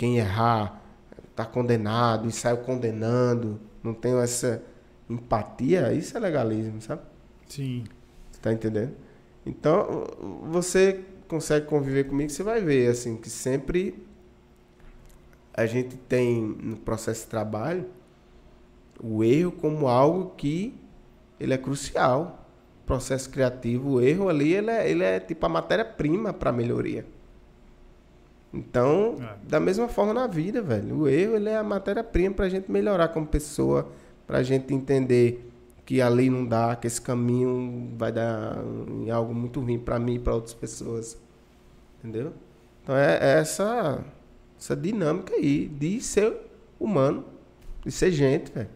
quem 0.04 0.18
errar 0.18 0.82
está 1.30 1.46
condenado 1.46 2.28
e 2.28 2.32
saio 2.32 2.58
condenando, 2.58 3.58
não 3.82 3.94
tenho 3.94 4.18
essa 4.18 4.62
empatia, 5.08 5.94
isso 5.94 6.14
é 6.14 6.20
legalismo, 6.20 6.78
sabe? 6.82 7.00
Sim. 7.48 7.84
Você 8.30 8.38
tá 8.38 8.52
entendendo? 8.52 8.94
Então, 9.46 10.04
você 10.42 11.00
consegue 11.26 11.64
conviver 11.64 12.04
comigo, 12.04 12.30
você 12.30 12.42
vai 12.42 12.60
ver, 12.60 12.90
assim, 12.90 13.16
que 13.16 13.30
sempre 13.30 14.06
a 15.54 15.64
gente 15.64 15.96
tem 15.96 16.42
no 16.42 16.76
processo 16.76 17.22
de 17.22 17.28
trabalho 17.28 17.86
o 19.02 19.24
erro 19.24 19.52
como 19.52 19.88
algo 19.88 20.34
que 20.36 20.78
ele 21.40 21.54
é 21.54 21.58
crucial 21.58 22.46
processo 22.84 23.30
criativo, 23.30 23.92
o 23.92 24.00
erro 24.02 24.28
ali, 24.28 24.52
ele 24.52 24.70
é, 24.70 24.90
ele 24.90 25.02
é 25.02 25.18
tipo 25.18 25.46
a 25.46 25.48
matéria-prima 25.48 26.34
para 26.34 26.52
melhoria. 26.52 27.06
Então, 28.54 29.16
é. 29.20 29.48
da 29.48 29.58
mesma 29.58 29.88
forma 29.88 30.14
na 30.14 30.26
vida, 30.28 30.62
velho. 30.62 31.00
O 31.00 31.08
erro, 31.08 31.34
ele 31.34 31.48
é 31.48 31.56
a 31.56 31.64
matéria-prima 31.64 32.34
para 32.34 32.46
a 32.46 32.48
gente 32.48 32.70
melhorar 32.70 33.08
como 33.08 33.26
pessoa, 33.26 33.90
para 34.26 34.38
a 34.38 34.42
gente 34.42 34.72
entender 34.72 35.50
que 35.84 36.00
ali 36.00 36.30
não 36.30 36.46
dá, 36.46 36.76
que 36.76 36.86
esse 36.86 37.00
caminho 37.00 37.92
vai 37.96 38.12
dar 38.12 38.56
em 39.02 39.10
algo 39.10 39.34
muito 39.34 39.60
ruim 39.60 39.78
para 39.78 39.98
mim 39.98 40.14
e 40.14 40.18
para 40.18 40.34
outras 40.34 40.54
pessoas. 40.54 41.18
Entendeu? 41.98 42.32
Então 42.82 42.96
é, 42.96 43.18
é 43.20 43.40
essa, 43.40 44.04
essa 44.58 44.76
dinâmica 44.76 45.34
aí 45.34 45.66
de 45.66 46.00
ser 46.00 46.34
humano, 46.78 47.24
de 47.84 47.90
ser 47.90 48.12
gente, 48.12 48.52
velho. 48.52 48.68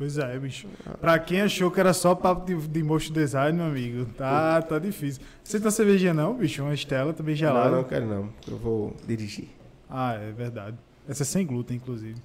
Pois 0.00 0.16
é, 0.16 0.38
bicho. 0.38 0.66
Pra 0.98 1.18
quem 1.18 1.42
achou 1.42 1.70
que 1.70 1.78
era 1.78 1.92
só 1.92 2.14
papo 2.14 2.46
de, 2.46 2.56
de 2.68 2.82
motion 2.82 3.12
design, 3.12 3.58
meu 3.58 3.66
amigo, 3.66 4.06
tá, 4.16 4.62
tá 4.62 4.78
difícil. 4.78 5.22
Você 5.44 5.60
tá 5.60 5.70
cervejinha 5.70 6.14
não, 6.14 6.32
bicho? 6.32 6.62
Uma 6.62 6.72
Estela 6.72 7.12
também 7.12 7.34
gelada. 7.34 7.68
Não, 7.68 7.76
não 7.82 7.84
quero 7.84 8.06
não. 8.06 8.30
Eu 8.48 8.56
vou 8.56 8.96
dirigir. 9.06 9.50
Ah, 9.90 10.14
é 10.14 10.32
verdade. 10.32 10.78
Essa 11.06 11.22
é 11.22 11.26
sem 11.26 11.46
glúten, 11.46 11.76
inclusive. 11.76 12.16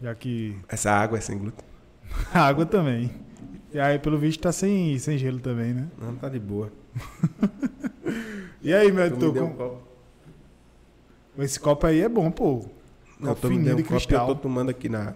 Já 0.00 0.14
que. 0.14 0.56
Essa 0.68 0.92
água 0.92 1.18
é 1.18 1.20
sem 1.20 1.36
glúten? 1.36 1.64
A 2.32 2.46
água 2.46 2.64
também. 2.64 3.10
E 3.74 3.80
aí, 3.80 3.98
pelo 3.98 4.16
visto, 4.16 4.40
tá 4.42 4.52
sem, 4.52 4.96
sem 5.00 5.18
gelo 5.18 5.40
também, 5.40 5.74
né? 5.74 5.88
Não, 6.00 6.14
tá 6.14 6.28
de 6.28 6.38
boa. 6.38 6.70
e 8.62 8.72
aí, 8.72 8.92
meu 8.92 9.06
Editor, 9.06 9.32
deu 9.32 9.46
um 9.46 9.50
com- 9.50 9.56
copo. 9.56 9.82
esse 11.38 11.58
copo 11.58 11.88
aí 11.88 12.02
é 12.02 12.08
bom, 12.08 12.30
pô. 12.30 12.64
Não, 13.18 13.30
me 13.30 13.36
fininho 13.36 13.72
um 13.72 13.76
de 13.76 13.82
copo 13.82 14.14
eu 14.14 14.26
tô 14.26 14.34
tomando 14.36 14.70
aqui 14.70 14.88
na... 14.88 15.12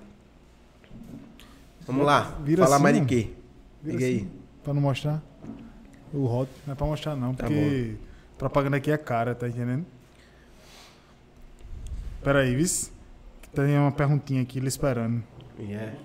Vamos 1.86 2.04
lá. 2.04 2.36
Vira 2.42 2.64
Falar 2.64 2.76
assim, 2.76 2.82
mais 2.82 3.00
de 3.00 3.04
quê? 3.06 3.30
Liga 3.84 4.04
aí. 4.04 4.16
assim, 4.16 4.30
Pra 4.64 4.74
não 4.74 4.80
mostrar. 4.80 5.22
O 6.12 6.24
hot 6.24 6.50
não 6.66 6.72
é 6.72 6.76
pra 6.76 6.86
mostrar, 6.86 7.16
não, 7.16 7.34
Tá 7.34 7.44
porque 7.44 7.96
propaganda 8.38 8.76
aqui 8.76 8.90
é 8.90 8.96
cara, 8.96 9.34
tá 9.34 9.48
entendendo? 9.48 9.84
Pera 12.22 12.40
aí, 12.40 12.54
vis. 12.56 12.92
Tem 13.54 13.78
uma 13.78 13.92
perguntinha 13.92 14.42
aqui 14.42 14.58
lhe 14.60 14.68
esperando. 14.68 15.22
Yeah. 15.58 15.96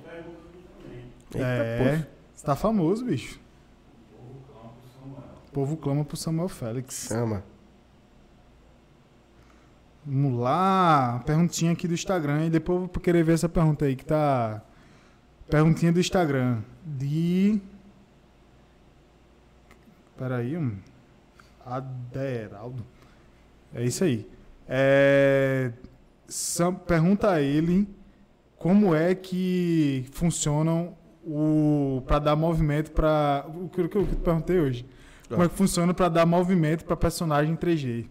é, 1.36 2.06
você 2.34 2.46
tá 2.46 2.56
famoso, 2.56 3.06
bicho. 3.06 3.40
O 5.48 5.52
povo 5.52 5.76
clama 5.76 6.06
pro 6.06 6.16
Samuel 6.16 6.48
Félix. 6.48 7.08
Chama. 7.08 7.44
Vamos 10.06 10.40
lá, 10.40 11.22
perguntinha 11.26 11.74
aqui 11.74 11.88
do 11.88 11.94
Instagram 11.94 12.46
e 12.46 12.50
depois 12.50 12.82
eu 12.82 12.88
vou 12.88 13.02
querer 13.02 13.24
ver 13.24 13.34
essa 13.34 13.50
pergunta 13.50 13.86
aí 13.86 13.96
que 13.96 14.06
tá. 14.06 14.62
Perguntinha 15.52 15.92
do 15.92 16.00
Instagram. 16.00 16.62
De. 16.84 17.62
Peraí, 20.18 20.58
um. 20.58 20.78
Aderaldo. 21.66 22.84
É 23.74 23.84
isso 23.84 24.04
aí. 24.04 24.28
É... 24.68 25.72
Sam- 26.28 26.74
Pergunta 26.76 27.30
a 27.32 27.42
ele 27.42 27.88
como 28.58 28.94
é 28.96 29.14
que 29.16 30.06
funcionam 30.12 30.96
o 31.26 32.02
para 32.08 32.20
dar 32.20 32.36
movimento 32.36 32.92
para 32.92 33.46
o 33.54 33.70
que 33.70 33.82
eu 33.82 34.06
perguntei 34.24 34.60
hoje. 34.60 34.86
Como 35.30 35.44
é 35.44 35.50
que 35.50 35.56
funciona 35.56 35.94
para 35.94 36.10
dar 36.10 36.26
movimento 36.26 36.84
para 36.86 36.96
personagem 36.96 37.56
3D? 37.56 38.08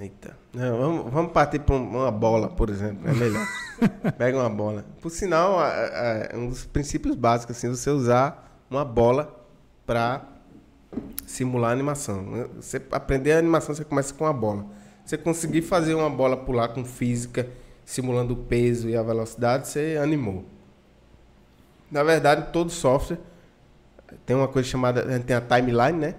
Eita. 0.00 0.37
Não, 0.52 0.78
vamos, 0.78 1.12
vamos 1.12 1.32
partir 1.32 1.58
para 1.60 1.74
uma 1.74 2.10
bola, 2.10 2.48
por 2.48 2.70
exemplo. 2.70 3.06
É 3.08 3.12
melhor. 3.12 3.46
Pega 4.16 4.38
uma 4.38 4.48
bola. 4.48 4.84
Por 5.00 5.10
sinal, 5.10 5.58
é 5.62 6.32
um 6.34 6.48
dos 6.48 6.64
princípios 6.64 7.14
básicos, 7.14 7.56
assim, 7.56 7.68
você 7.68 7.90
usar 7.90 8.62
uma 8.70 8.84
bola 8.84 9.46
para 9.86 10.26
simular 11.26 11.70
a 11.70 11.72
animação. 11.72 12.48
Você 12.56 12.80
aprender 12.90 13.32
a 13.32 13.38
animação, 13.38 13.74
você 13.74 13.84
começa 13.84 14.14
com 14.14 14.24
uma 14.24 14.32
bola. 14.32 14.66
Você 15.04 15.16
conseguir 15.16 15.62
fazer 15.62 15.94
uma 15.94 16.10
bola 16.10 16.36
pular 16.36 16.68
com 16.68 16.84
física, 16.84 17.48
simulando 17.84 18.34
o 18.34 18.36
peso 18.36 18.88
e 18.88 18.96
a 18.96 19.02
velocidade, 19.02 19.68
você 19.68 19.98
animou. 20.02 20.44
Na 21.90 22.02
verdade, 22.02 22.52
todo 22.52 22.70
software 22.70 23.18
tem 24.26 24.36
uma 24.36 24.48
coisa 24.48 24.68
chamada, 24.68 25.18
tem 25.20 25.36
a 25.36 25.40
timeline, 25.40 25.98
né? 25.98 26.14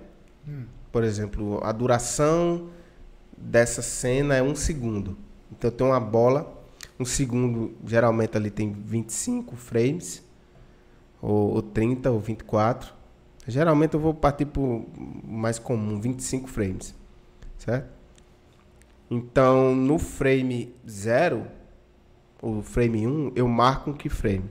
Por 0.92 1.04
exemplo, 1.04 1.60
a 1.64 1.72
duração 1.72 2.70
dessa 3.40 3.82
cena 3.82 4.36
é 4.36 4.44
um 4.44 4.56
segundo. 4.56 5.18
Então 5.52 5.72
tenho 5.72 5.90
uma 5.90 6.00
bola, 6.00 6.64
um 7.00 7.06
segundo 7.06 7.74
geralmente 7.86 8.36
ali 8.38 8.52
tem 8.52 8.72
25 8.72 9.56
frames, 9.56 10.24
ou, 11.22 11.56
ou 11.56 11.62
30 11.62 12.12
ou 12.12 12.20
24. 12.20 12.94
Geralmente 13.48 13.94
eu 13.94 14.00
vou 14.00 14.14
partir 14.14 14.46
para 14.46 14.62
mais 15.24 15.58
comum, 15.58 16.00
25 16.00 16.48
frames, 16.48 16.94
certo? 17.58 17.90
Então 19.10 19.74
no 19.76 19.98
frame 19.98 20.74
0, 20.88 21.48
o 22.42 22.62
frame 22.62 23.08
1, 23.08 23.32
eu 23.36 23.48
marco 23.48 23.90
um 23.90 23.94
keyframe, 23.94 24.46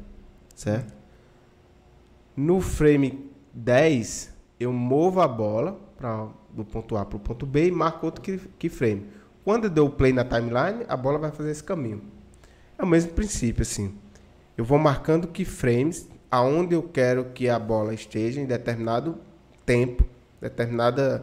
certo? 0.55 0.93
No 2.37 2.61
frame 2.61 3.31
10, 3.55 4.35
eu 4.59 4.73
movo 4.73 5.21
a 5.21 5.29
bola 5.29 5.81
pra, 5.97 6.29
do 6.51 6.65
ponto 6.65 6.97
A 6.97 7.05
para 7.05 7.17
o 7.17 7.21
ponto 7.21 7.47
B 7.47 7.67
e 7.69 7.71
marco 7.71 8.07
outro 8.07 8.23
key- 8.23 8.41
keyframe. 8.59 9.07
Quando 9.45 9.65
eu 9.65 9.71
dou 9.71 9.91
play 9.91 10.13
na 10.13 10.25
timeline, 10.25 10.85
a 10.89 10.97
bola 10.97 11.19
vai 11.19 11.31
fazer 11.31 11.51
esse 11.51 11.65
caminho. 11.65 12.03
É 12.79 12.83
o 12.83 12.87
mesmo 12.87 13.13
princípio, 13.13 13.63
assim. 13.63 13.95
Eu 14.57 14.65
vou 14.65 14.79
marcando 14.79 15.29
keyframes 15.29 16.09
aonde 16.31 16.75
eu 16.75 16.83
quero 16.83 17.27
que 17.27 17.49
a 17.49 17.59
bola 17.59 17.95
esteja 17.95 18.41
em 18.41 18.45
determinado 18.45 19.17
tempo, 19.65 20.05
determinado 20.41 21.23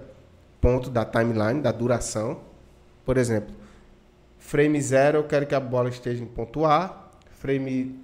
ponto 0.59 0.89
da 0.89 1.05
timeline, 1.05 1.61
da 1.61 1.71
duração. 1.71 2.41
Por 3.05 3.17
exemplo, 3.17 3.53
frame 4.38 4.82
0 4.82 5.19
eu 5.19 5.23
quero 5.26 5.45
que 5.45 5.53
a 5.55 5.59
bola 5.59 5.89
esteja 5.89 6.23
em 6.23 6.28
ponto 6.28 6.65
A, 6.65 7.09
frame 7.32 7.99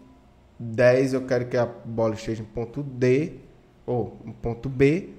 10 0.60 1.14
eu 1.14 1.26
quero 1.26 1.48
que 1.48 1.58
a 1.58 1.66
bola 1.66 2.14
esteja 2.14 2.44
em 2.44 2.46
ponto 2.46 2.84
D 2.84 3.40
ou 3.86 4.20
em 4.26 4.32
ponto 4.32 4.70
B, 4.70 5.10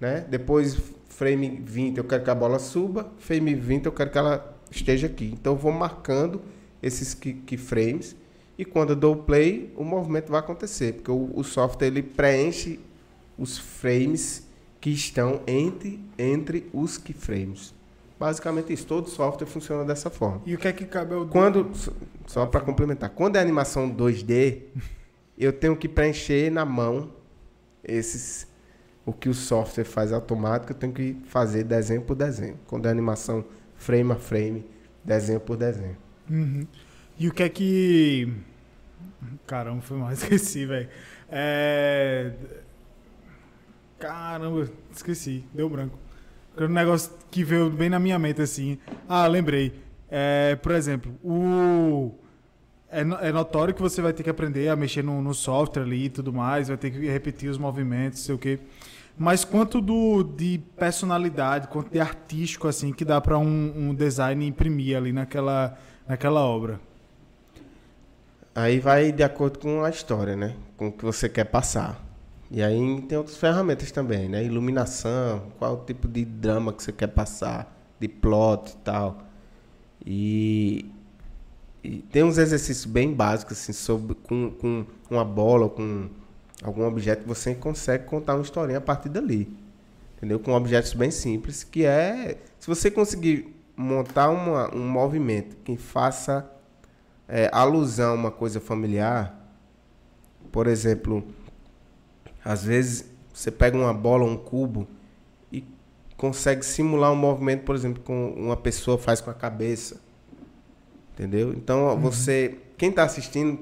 né? 0.00 0.24
Depois 0.28 0.76
frame 1.08 1.60
20 1.64 1.98
eu 1.98 2.04
quero 2.04 2.24
que 2.24 2.30
a 2.30 2.34
bola 2.34 2.58
suba, 2.58 3.12
frame 3.18 3.54
20 3.54 3.86
eu 3.86 3.92
quero 3.92 4.10
que 4.10 4.18
ela 4.18 4.56
esteja 4.70 5.06
aqui. 5.06 5.30
Então 5.32 5.52
eu 5.52 5.58
vou 5.58 5.72
marcando 5.72 6.40
esses 6.82 7.12
key- 7.14 7.34
keyframes 7.46 8.16
e 8.56 8.64
quando 8.64 8.90
eu 8.90 8.96
dou 8.96 9.16
play, 9.16 9.72
o 9.76 9.84
movimento 9.84 10.30
vai 10.30 10.40
acontecer, 10.40 10.94
porque 10.94 11.10
o, 11.10 11.30
o 11.34 11.42
software 11.44 11.88
ele 11.88 12.02
preenche 12.02 12.80
os 13.38 13.58
frames 13.58 14.46
que 14.80 14.90
estão 14.90 15.42
entre 15.46 16.00
entre 16.18 16.68
os 16.72 16.96
keyframes. 16.96 17.74
Basicamente 18.18 18.70
isso, 18.72 18.86
todo 18.86 19.08
software 19.08 19.46
funciona 19.46 19.82
dessa 19.82 20.10
forma. 20.10 20.42
E 20.44 20.54
o 20.54 20.58
que 20.58 20.68
é 20.68 20.72
que 20.74 20.84
cabe 20.84 21.14
ao 21.14 21.26
Quando, 21.26 21.70
só 22.26 22.44
para 22.44 22.60
complementar, 22.60 23.08
quando 23.10 23.36
é 23.36 23.40
animação 23.40 23.90
2D, 23.90 24.60
eu 25.38 25.52
tenho 25.54 25.74
que 25.74 25.88
preencher 25.88 26.50
na 26.50 26.66
mão 26.66 27.10
esses 27.82 28.46
o 29.10 29.12
que 29.12 29.28
o 29.28 29.34
software 29.34 29.84
faz 29.84 30.12
automático, 30.12 30.72
eu 30.72 30.76
tenho 30.76 30.92
que 30.92 31.16
fazer 31.26 31.64
desenho 31.64 32.02
por 32.02 32.14
desenho. 32.14 32.56
Quando 32.66 32.86
é 32.86 32.90
animação 32.90 33.44
frame 33.74 34.12
a 34.12 34.16
frame, 34.16 34.64
desenho 35.04 35.40
por 35.40 35.56
desenho. 35.56 35.96
Uhum. 36.30 36.66
E 37.18 37.28
o 37.28 37.32
que 37.32 37.42
é 37.42 37.48
que. 37.48 38.32
Caramba, 39.46 39.82
foi 39.82 39.98
mal, 39.98 40.12
esqueci, 40.12 40.64
velho. 40.64 40.88
É... 41.28 42.32
Caramba, 43.98 44.70
esqueci, 44.92 45.44
deu 45.52 45.68
branco. 45.68 45.98
Era 46.56 46.66
um 46.66 46.72
negócio 46.72 47.12
que 47.30 47.42
veio 47.42 47.68
bem 47.68 47.90
na 47.90 47.98
minha 47.98 48.18
mente 48.18 48.40
assim. 48.40 48.78
Ah, 49.08 49.26
lembrei. 49.26 49.74
É, 50.08 50.56
por 50.56 50.72
exemplo, 50.72 51.12
o. 51.24 52.14
É, 52.90 53.00
é 53.00 53.32
notório 53.32 53.74
que 53.74 53.82
você 53.82 54.00
vai 54.00 54.12
ter 54.12 54.22
que 54.22 54.30
aprender 54.30 54.68
a 54.68 54.76
mexer 54.76 55.02
no, 55.02 55.20
no 55.20 55.34
software 55.34 55.82
ali 55.82 56.04
e 56.06 56.10
tudo 56.10 56.32
mais, 56.32 56.68
vai 56.68 56.76
ter 56.76 56.90
que 56.90 57.08
repetir 57.08 57.48
os 57.48 57.58
movimentos, 57.58 58.20
sei 58.20 58.34
o 58.34 58.38
quê. 58.38 58.58
Mas 59.20 59.44
quanto 59.44 59.82
do, 59.82 60.22
de 60.22 60.62
personalidade, 60.78 61.68
quanto 61.68 61.92
de 61.92 62.00
artístico 62.00 62.66
assim 62.66 62.90
que 62.90 63.04
dá 63.04 63.20
para 63.20 63.38
um, 63.38 63.90
um 63.90 63.94
design 63.94 64.46
imprimir 64.46 64.96
ali 64.96 65.12
naquela, 65.12 65.78
naquela 66.08 66.40
obra? 66.40 66.80
Aí 68.54 68.80
vai 68.80 69.12
de 69.12 69.22
acordo 69.22 69.58
com 69.58 69.84
a 69.84 69.90
história, 69.90 70.34
né? 70.34 70.56
Com 70.74 70.88
o 70.88 70.92
que 70.92 71.04
você 71.04 71.28
quer 71.28 71.44
passar. 71.44 72.02
E 72.50 72.62
aí 72.62 73.02
tem 73.02 73.18
outras 73.18 73.36
ferramentas 73.36 73.92
também, 73.92 74.26
né? 74.26 74.42
Iluminação, 74.42 75.52
qual 75.58 75.74
o 75.74 75.84
tipo 75.84 76.08
de 76.08 76.24
drama 76.24 76.72
que 76.72 76.82
você 76.82 76.90
quer 76.90 77.08
passar, 77.08 77.70
de 78.00 78.08
plot 78.08 78.70
e 78.70 78.76
tal. 78.76 79.18
E, 80.02 80.90
e 81.84 81.98
tem 82.10 82.24
uns 82.24 82.38
exercícios 82.38 82.86
bem 82.86 83.12
básicos, 83.12 83.58
assim, 83.58 83.74
sobre, 83.74 84.14
com, 84.14 84.50
com 84.52 84.86
uma 85.10 85.26
bola, 85.26 85.68
com 85.68 86.08
algum 86.62 86.86
objeto, 86.86 87.22
que 87.22 87.28
você 87.28 87.54
consegue 87.54 88.04
contar 88.04 88.34
uma 88.34 88.42
historinha 88.42 88.78
a 88.78 88.80
partir 88.80 89.08
dali. 89.08 89.52
Entendeu? 90.16 90.38
Com 90.38 90.52
objetos 90.52 90.92
bem 90.92 91.10
simples, 91.10 91.64
que 91.64 91.84
é... 91.84 92.36
Se 92.58 92.66
você 92.66 92.90
conseguir 92.90 93.56
montar 93.76 94.28
uma, 94.28 94.74
um 94.74 94.86
movimento 94.86 95.56
que 95.64 95.76
faça 95.76 96.50
é, 97.26 97.48
alusão 97.52 98.12
a 98.12 98.14
uma 98.14 98.30
coisa 98.30 98.60
familiar, 98.60 99.34
por 100.52 100.66
exemplo, 100.66 101.24
às 102.44 102.64
vezes 102.64 103.10
você 103.32 103.50
pega 103.50 103.76
uma 103.78 103.94
bola, 103.94 104.24
um 104.24 104.36
cubo 104.36 104.86
e 105.50 105.64
consegue 106.16 106.62
simular 106.64 107.10
um 107.12 107.16
movimento, 107.16 107.64
por 107.64 107.74
exemplo, 107.74 108.02
com 108.02 108.30
uma 108.32 108.56
pessoa 108.56 108.98
faz 108.98 109.20
com 109.20 109.30
a 109.30 109.34
cabeça. 109.34 110.00
Entendeu? 111.14 111.52
Então, 111.52 111.98
você, 111.98 112.58
quem 112.76 112.90
está 112.90 113.04
assistindo, 113.04 113.60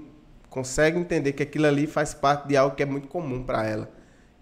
consegue 0.51 0.99
entender 0.99 1.33
que 1.33 1.43
aquilo 1.43 1.67
ali 1.67 1.87
faz 1.87 2.15
parte 2.15 2.49
de 2.49 2.57
algo 2.57 2.75
que 2.77 2.83
é 2.83 2.87
muito 2.87 3.09
comum 3.09 3.43
para 3.43 3.65
ela. 3.67 3.91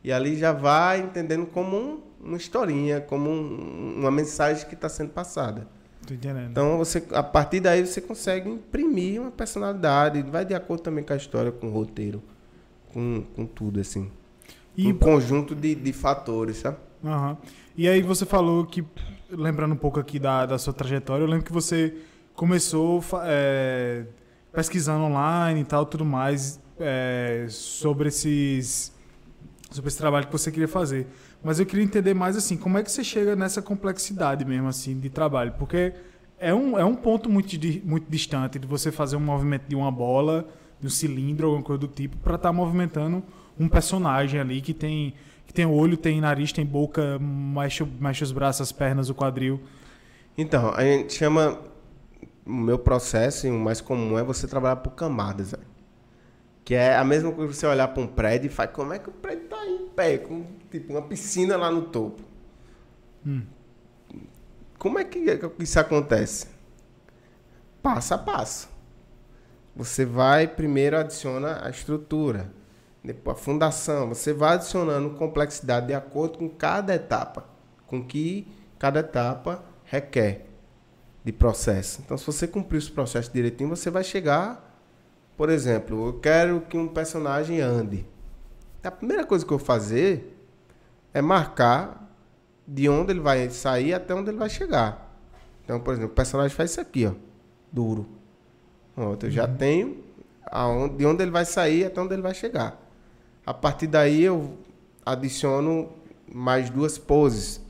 E 0.05 0.13
ali 0.13 0.37
já 0.37 0.53
vai 0.53 1.01
entendendo 1.01 1.47
como 1.47 1.77
um- 1.77 2.01
uma 2.23 2.37
historinha, 2.37 3.01
como 3.01 3.29
um- 3.31 3.95
uma 3.99 4.11
mensagem 4.11 4.67
que 4.67 4.75
está 4.75 4.89
sendo 4.89 5.11
passada. 5.11 5.67
Tô 6.07 6.15
entendendo. 6.15 6.51
Então, 6.51 6.79
você, 6.79 7.03
a 7.13 7.23
partir 7.23 7.59
daí, 7.61 7.85
você 7.85 8.01
consegue 8.01 8.49
imprimir 8.49 9.21
uma 9.21 9.31
personalidade. 9.33 10.23
Vai 10.23 10.45
de 10.45 10.55
acordo 10.55 10.83
também 10.83 11.03
com 11.03 11.13
a 11.13 11.17
história, 11.17 11.51
com 11.51 11.67
o 11.67 11.71
roteiro, 11.71 12.23
com, 12.93 13.25
com 13.35 13.45
tudo, 13.45 13.81
assim. 13.81 14.11
E, 14.77 14.87
um 14.87 14.97
conjunto 14.97 15.55
de, 15.55 15.75
de 15.75 15.93
fatores, 15.93 16.59
sabe? 16.59 16.77
Aham. 17.05 17.37
e 17.77 17.89
aí 17.89 18.03
você 18.03 18.25
falou 18.25 18.65
que, 18.67 18.85
lembrando 19.31 19.73
um 19.75 19.77
pouco 19.79 19.99
aqui 20.01 20.19
da, 20.19 20.47
da 20.47 20.59
sua 20.59 20.73
trajetória, 20.73 21.23
eu 21.25 21.29
lembro 21.29 21.45
que 21.45 21.53
você 21.53 21.95
começou 22.35 23.03
é, 23.25 24.05
pesquisando 24.57 25.05
online 25.05 25.61
e 25.61 25.65
tal, 25.65 25.85
tudo 25.85 26.03
mais, 26.03 26.59
é, 26.81 27.45
sobre 27.51 28.09
esses 28.09 28.91
sobre 29.71 29.89
esse 29.89 29.99
trabalho 29.99 30.25
que 30.27 30.33
você 30.33 30.51
queria 30.51 30.67
fazer. 30.67 31.07
Mas 31.45 31.61
eu 31.61 31.67
queria 31.67 31.85
entender 31.85 32.15
mais 32.15 32.39
assim, 32.39 32.57
como 32.57 32.79
é 32.79 32.83
que 32.83 32.91
você 32.91 33.05
chega 33.05 33.37
nessa 33.37 33.61
complexidade 33.61 34.47
mesmo 34.47 34.67
assim 34.69 34.99
de 34.99 35.11
trabalho? 35.11 35.53
Porque 35.59 35.93
é 36.39 36.55
um, 36.55 36.79
é 36.79 36.85
um 36.87 36.95
ponto 36.95 37.29
muito, 37.29 37.55
muito 37.85 38.11
distante 38.11 38.59
de 38.59 38.67
você 38.67 38.91
fazer 38.91 39.17
um 39.17 39.21
movimento 39.21 39.65
de 39.69 39.77
uma 39.77 39.91
bola, 39.91 40.49
de 40.81 40.87
um 40.87 40.91
cilindro, 40.91 41.49
alguma 41.49 41.63
coisa 41.63 41.81
do 41.81 41.89
tipo, 41.89 42.17
para 42.17 42.37
estar 42.37 42.51
movimentando 42.51 43.23
um 43.61 43.69
personagem 43.69 44.41
ali 44.41 44.63
que 44.63 44.73
tem 44.73 45.13
que 45.47 45.53
tem 45.53 45.67
olho, 45.67 45.99
tem 45.99 46.19
nariz, 46.19 46.51
tem 46.51 46.65
boca, 46.65 47.19
mexe, 47.21 47.85
mexe 48.01 48.25
os 48.25 48.33
braços, 48.33 48.63
as 48.63 48.73
pernas, 48.73 49.11
o 49.11 49.15
quadril. 49.15 49.61
Então, 50.39 50.73
a 50.75 50.83
gente 50.83 51.13
chama. 51.13 51.59
O 52.47 52.53
meu 52.53 52.79
processo, 52.79 53.47
e 53.47 53.51
o 53.51 53.55
mais 53.55 53.81
comum, 53.81 54.19
é 54.19 54.23
você 54.23 54.47
trabalhar 54.47 54.77
por 54.77 54.91
camadas. 54.93 55.51
velho. 55.51 55.67
Que 56.65 56.75
é 56.75 56.97
a 56.97 57.05
mesma 57.05 57.33
coisa 57.33 57.53
que 57.53 57.59
você 57.59 57.67
olhar 57.67 57.89
para 57.89 58.03
um 58.03 58.07
prédio 58.07 58.47
e 58.47 58.51
faz 58.51 58.71
como 58.71 58.93
é 58.93 58.99
que 58.99 59.09
o 59.09 59.13
prédio 59.13 59.49
tá 59.49 59.65
em 59.67 59.89
pé, 59.89 60.19
com 60.19 60.45
tipo 60.71 60.93
uma 60.93 61.03
piscina 61.03 61.57
lá 61.57 61.71
no 61.71 61.83
topo. 61.83 62.23
Hum. 63.27 63.43
Como 64.79 64.99
é 64.99 65.05
que 65.05 65.21
isso 65.59 65.81
acontece? 65.81 66.47
Passo 67.83 68.15
a 68.15 68.19
passo. 68.19 68.69
Você 69.75 70.05
vai 70.05 70.49
primeiro 70.49 70.97
adiciona 70.97 71.65
a 71.65 71.71
estrutura, 71.71 72.51
depois 73.03 73.37
a 73.37 73.41
fundação. 73.41 74.09
Você 74.09 74.33
vai 74.33 74.55
adicionando 74.55 75.11
complexidade 75.11 75.89
de 75.89 75.95
acordo 75.95 76.39
com 76.39 76.49
cada 76.49 76.95
etapa, 76.95 77.45
com 77.87 78.05
que 78.05 78.49
cada 78.79 79.01
etapa 79.01 79.65
requer 79.85 80.47
de 81.27 81.33
processo. 81.33 82.01
Então, 82.05 82.17
se 82.17 82.25
você 82.25 82.47
cumprir 82.47 82.79
os 82.79 82.89
processos 82.89 83.33
direitinho, 83.33 83.69
você 83.69 83.91
vai 83.91 84.05
chegar, 84.05 84.81
por 85.37 85.51
exemplo, 85.51 86.07
eu 86.07 86.21
quero 86.21 86.61
que 86.61 86.77
um 86.77 86.87
personagem 86.87 87.61
ande. 87.61 88.07
A 88.85 88.93
primeira 88.93 89.27
coisa 89.27 89.45
que 89.45 89.51
eu 89.53 89.59
fazer 89.59 90.39
é 91.13 91.21
marcar 91.21 92.09
de 92.65 92.89
onde 92.89 93.11
ele 93.11 93.19
vai 93.19 93.51
sair 93.51 93.93
até 93.93 94.15
onde 94.15 94.31
ele 94.31 94.39
vai 94.39 94.49
chegar. 94.49 95.19
Então, 95.65 95.81
por 95.81 95.95
exemplo, 95.95 96.13
o 96.13 96.15
personagem 96.15 96.57
faz 96.57 96.71
isso 96.71 96.81
aqui, 96.81 97.07
ó, 97.07 97.13
duro. 97.73 98.07
Pronto, 98.95 99.27
eu 99.27 99.31
já 99.33 99.49
tenho 99.49 100.05
aonde, 100.47 100.99
de 100.99 101.07
onde 101.07 101.25
ele 101.25 101.33
vai 101.33 101.45
sair 101.45 101.87
até 101.87 102.01
onde 102.01 102.15
ele 102.15 102.23
vai 102.23 102.35
chegar. 102.35 102.81
A 103.45 103.53
partir 103.53 103.89
daí 103.89 104.23
eu 104.23 104.57
adiciono 105.05 105.89
mais 106.33 106.71
duas 106.71 106.99
poses. 106.99 107.61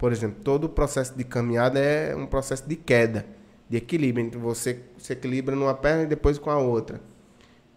Por 0.00 0.12
exemplo, 0.12 0.42
todo 0.42 0.64
o 0.64 0.68
processo 0.70 1.14
de 1.14 1.24
caminhada 1.24 1.78
é 1.78 2.16
um 2.16 2.26
processo 2.26 2.66
de 2.66 2.74
queda, 2.74 3.26
de 3.68 3.76
equilíbrio. 3.76 4.24
Então 4.26 4.40
você 4.40 4.80
se 4.96 5.12
equilibra 5.12 5.54
numa 5.54 5.74
perna 5.74 6.04
e 6.04 6.06
depois 6.06 6.38
com 6.38 6.50
a 6.50 6.56
outra. 6.56 7.02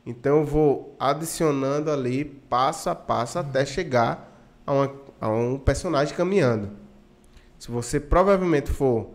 Então 0.06 0.40
eu 0.40 0.46
vou 0.46 0.96
adicionando 0.98 1.92
ali 1.92 2.24
passo 2.26 2.90
a 2.90 2.96
passo 2.96 3.40
até 3.40 3.66
chegar 3.66 4.34
a, 4.66 4.72
uma- 4.72 4.96
a 5.20 5.30
um 5.30 5.60
personagem 5.60 6.16
caminhando. 6.16 6.72
Se 7.60 7.70
você 7.70 8.00
provavelmente 8.00 8.72
for 8.72 9.10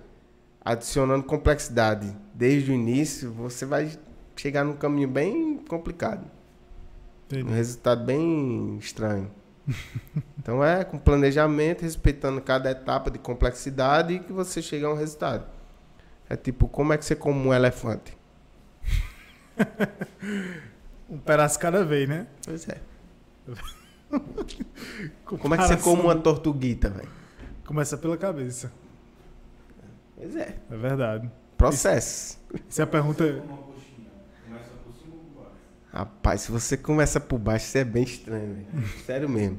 adicionando 0.62 1.24
complexidade 1.24 2.14
desde 2.34 2.72
o 2.72 2.74
início, 2.74 3.32
você 3.32 3.64
vai 3.64 3.90
chegar 4.36 4.64
num 4.64 4.76
caminho 4.76 5.08
bem 5.08 5.58
complicado. 5.66 6.30
Um 7.42 7.48
Entendi. 7.48 7.52
resultado 7.54 8.04
bem 8.04 8.76
estranho. 8.78 9.30
então 10.38 10.64
é 10.64 10.84
com 10.84 10.98
planejamento, 10.98 11.82
respeitando 11.82 12.40
cada 12.40 12.70
etapa 12.70 13.10
de 13.10 13.18
complexidade 13.18 14.18
que 14.20 14.32
você 14.32 14.62
chega 14.62 14.86
a 14.86 14.92
um 14.92 14.96
resultado. 14.96 15.46
É 16.28 16.36
tipo, 16.36 16.68
como 16.68 16.92
é 16.92 16.98
que 16.98 17.04
você 17.04 17.16
come 17.16 17.48
um 17.48 17.54
elefante? 17.54 18.16
Um 21.10 21.16
pedaço 21.16 21.58
cada 21.58 21.82
vez, 21.84 22.06
né? 22.06 22.26
Pois 22.44 22.68
é. 22.68 22.78
Como 25.24 25.54
é 25.54 25.58
que 25.58 25.66
você 25.66 25.76
come 25.78 26.02
uma 26.02 26.16
tortuguita, 26.16 26.90
velho? 26.90 27.08
Começa 27.64 27.96
pela 27.96 28.16
cabeça. 28.16 28.70
Pois 30.14 30.36
é. 30.36 30.54
É 30.70 30.76
verdade. 30.76 31.30
Processo. 31.56 32.38
Se 32.68 32.82
a 32.82 32.86
pergunta. 32.86 33.42
Rapaz, 35.92 36.42
se 36.42 36.52
você 36.52 36.76
começa 36.76 37.18
por 37.18 37.38
baixo, 37.38 37.66
você 37.66 37.78
é 37.78 37.84
bem 37.84 38.02
estranho, 38.04 38.54
velho. 38.54 38.88
Sério 39.06 39.28
mesmo. 39.28 39.58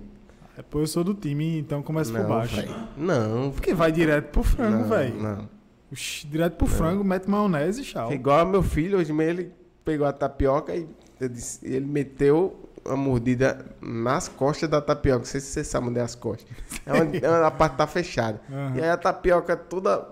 É, 0.57 0.61
pô, 0.61 0.80
eu 0.80 0.88
sou 0.88 1.03
do 1.03 1.14
time, 1.14 1.57
então 1.60 1.81
começa 1.81 2.11
por 2.11 2.22
Não, 2.22 2.30
baixo. 2.30 2.56
velho. 2.56 2.76
Não, 2.97 3.51
Porque 3.51 3.73
vai 3.73 3.91
direto 3.91 4.30
pro 4.31 4.43
frango, 4.43 4.77
não, 4.84 4.89
velho. 4.89 5.15
Não. 5.15 5.49
Oxi, 5.91 6.27
Direto 6.27 6.56
pro 6.56 6.68
frango, 6.68 7.03
mete 7.03 7.27
maionese 7.30 7.81
e 7.81 7.84
tchau. 7.85 8.11
É 8.11 8.14
igual 8.14 8.45
meu 8.45 8.61
filho, 8.61 8.99
hoje 8.99 9.11
mesmo 9.11 9.39
ele 9.39 9.53
pegou 9.84 10.06
a 10.06 10.14
tapioca 10.14 10.76
e 10.76 10.88
disse- 11.30 11.65
ele 11.65 11.85
meteu 11.88 12.69
a 12.85 12.95
mordida 12.95 13.65
nas 13.81 14.27
costas 14.27 14.69
da 14.69 14.80
tapioca. 14.81 15.19
Não 15.19 15.26
sei 15.26 15.39
se 15.41 15.47
você 15.47 15.64
sabe 15.64 15.88
onde 15.88 15.97
é 15.99 16.03
as 16.03 16.14
costas. 16.14 16.45
É 16.85 16.93
onde, 16.93 17.26
é 17.26 17.30
onde 17.30 17.43
a 17.43 17.49
parte 17.51 17.76
tá 17.76 17.88
fechada. 17.88 18.39
Aham. 18.51 18.73
E 18.77 18.81
aí 18.84 18.89
a 18.89 18.97
tapioca 18.97 19.57
toda 19.57 20.07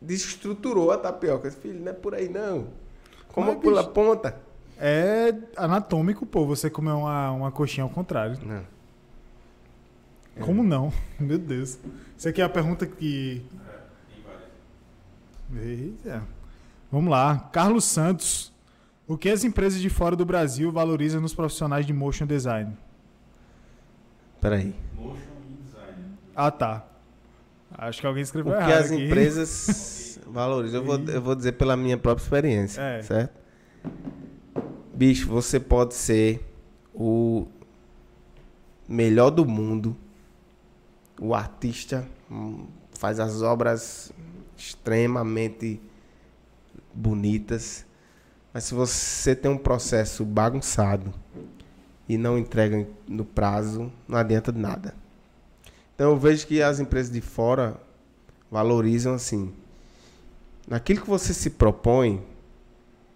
desestruturou 0.00 0.90
a 0.90 0.98
tapioca. 0.98 1.50
Filho, 1.50 1.80
não 1.80 1.90
é 1.90 1.94
por 1.94 2.14
aí 2.14 2.28
não. 2.28 2.68
Como 3.28 3.52
Mas, 3.52 3.60
pula 3.60 3.80
a 3.80 3.82
bicho- 3.82 3.92
ponta? 3.94 4.36
É 4.82 5.34
anatômico, 5.56 6.24
pô, 6.24 6.46
você 6.46 6.70
comer 6.70 6.92
uma, 6.92 7.30
uma 7.32 7.52
coxinha 7.52 7.84
ao 7.84 7.90
contrário. 7.90 8.38
Não. 8.44 8.54
É. 10.36 10.40
Como 10.40 10.62
não? 10.62 10.90
Meu 11.20 11.38
Deus. 11.38 11.78
Isso 12.16 12.28
aqui 12.28 12.40
é 12.40 12.44
a 12.44 12.48
pergunta 12.48 12.86
que. 12.86 13.44
Eita. 15.54 16.22
Vamos 16.90 17.10
lá. 17.10 17.50
Carlos 17.52 17.84
Santos. 17.84 18.50
O 19.06 19.18
que 19.18 19.28
as 19.28 19.42
empresas 19.42 19.80
de 19.80 19.90
fora 19.90 20.14
do 20.14 20.24
Brasil 20.24 20.70
valorizam 20.70 21.20
nos 21.20 21.34
profissionais 21.34 21.84
de 21.84 21.92
motion 21.92 22.26
design? 22.26 22.76
Peraí. 24.40 24.74
Ah, 26.34 26.50
tá. 26.50 26.86
Acho 27.76 28.00
que 28.00 28.06
alguém 28.06 28.22
O 28.22 28.24
escreveu 28.24 28.52
que 28.52 28.58
errado 28.58 28.72
as 28.84 28.92
aqui. 28.92 29.04
empresas 29.04 30.20
valorizam? 30.30 30.80
Eu 30.80 30.86
vou, 30.86 30.98
eu 31.08 31.20
vou 31.20 31.34
dizer 31.34 31.52
pela 31.52 31.76
minha 31.76 31.98
própria 31.98 32.22
experiência, 32.22 32.80
É. 32.80 33.02
certo? 33.02 33.40
Bicho, 35.00 35.30
você 35.30 35.58
pode 35.58 35.94
ser 35.94 36.46
o 36.92 37.46
melhor 38.86 39.30
do 39.30 39.46
mundo, 39.46 39.96
o 41.18 41.34
artista, 41.34 42.06
hum, 42.30 42.66
faz 42.98 43.18
as 43.18 43.40
obras 43.40 44.12
extremamente 44.54 45.80
bonitas, 46.92 47.86
mas 48.52 48.64
se 48.64 48.74
você 48.74 49.34
tem 49.34 49.50
um 49.50 49.56
processo 49.56 50.22
bagunçado 50.22 51.14
e 52.06 52.18
não 52.18 52.36
entrega 52.36 52.86
no 53.08 53.24
prazo, 53.24 53.90
não 54.06 54.18
adianta 54.18 54.52
de 54.52 54.58
nada. 54.58 54.94
Então 55.94 56.10
eu 56.10 56.18
vejo 56.18 56.46
que 56.46 56.60
as 56.60 56.78
empresas 56.78 57.10
de 57.10 57.22
fora 57.22 57.80
valorizam 58.50 59.14
assim. 59.14 59.50
Naquilo 60.68 61.00
que 61.00 61.08
você 61.08 61.32
se 61.32 61.48
propõe, 61.48 62.22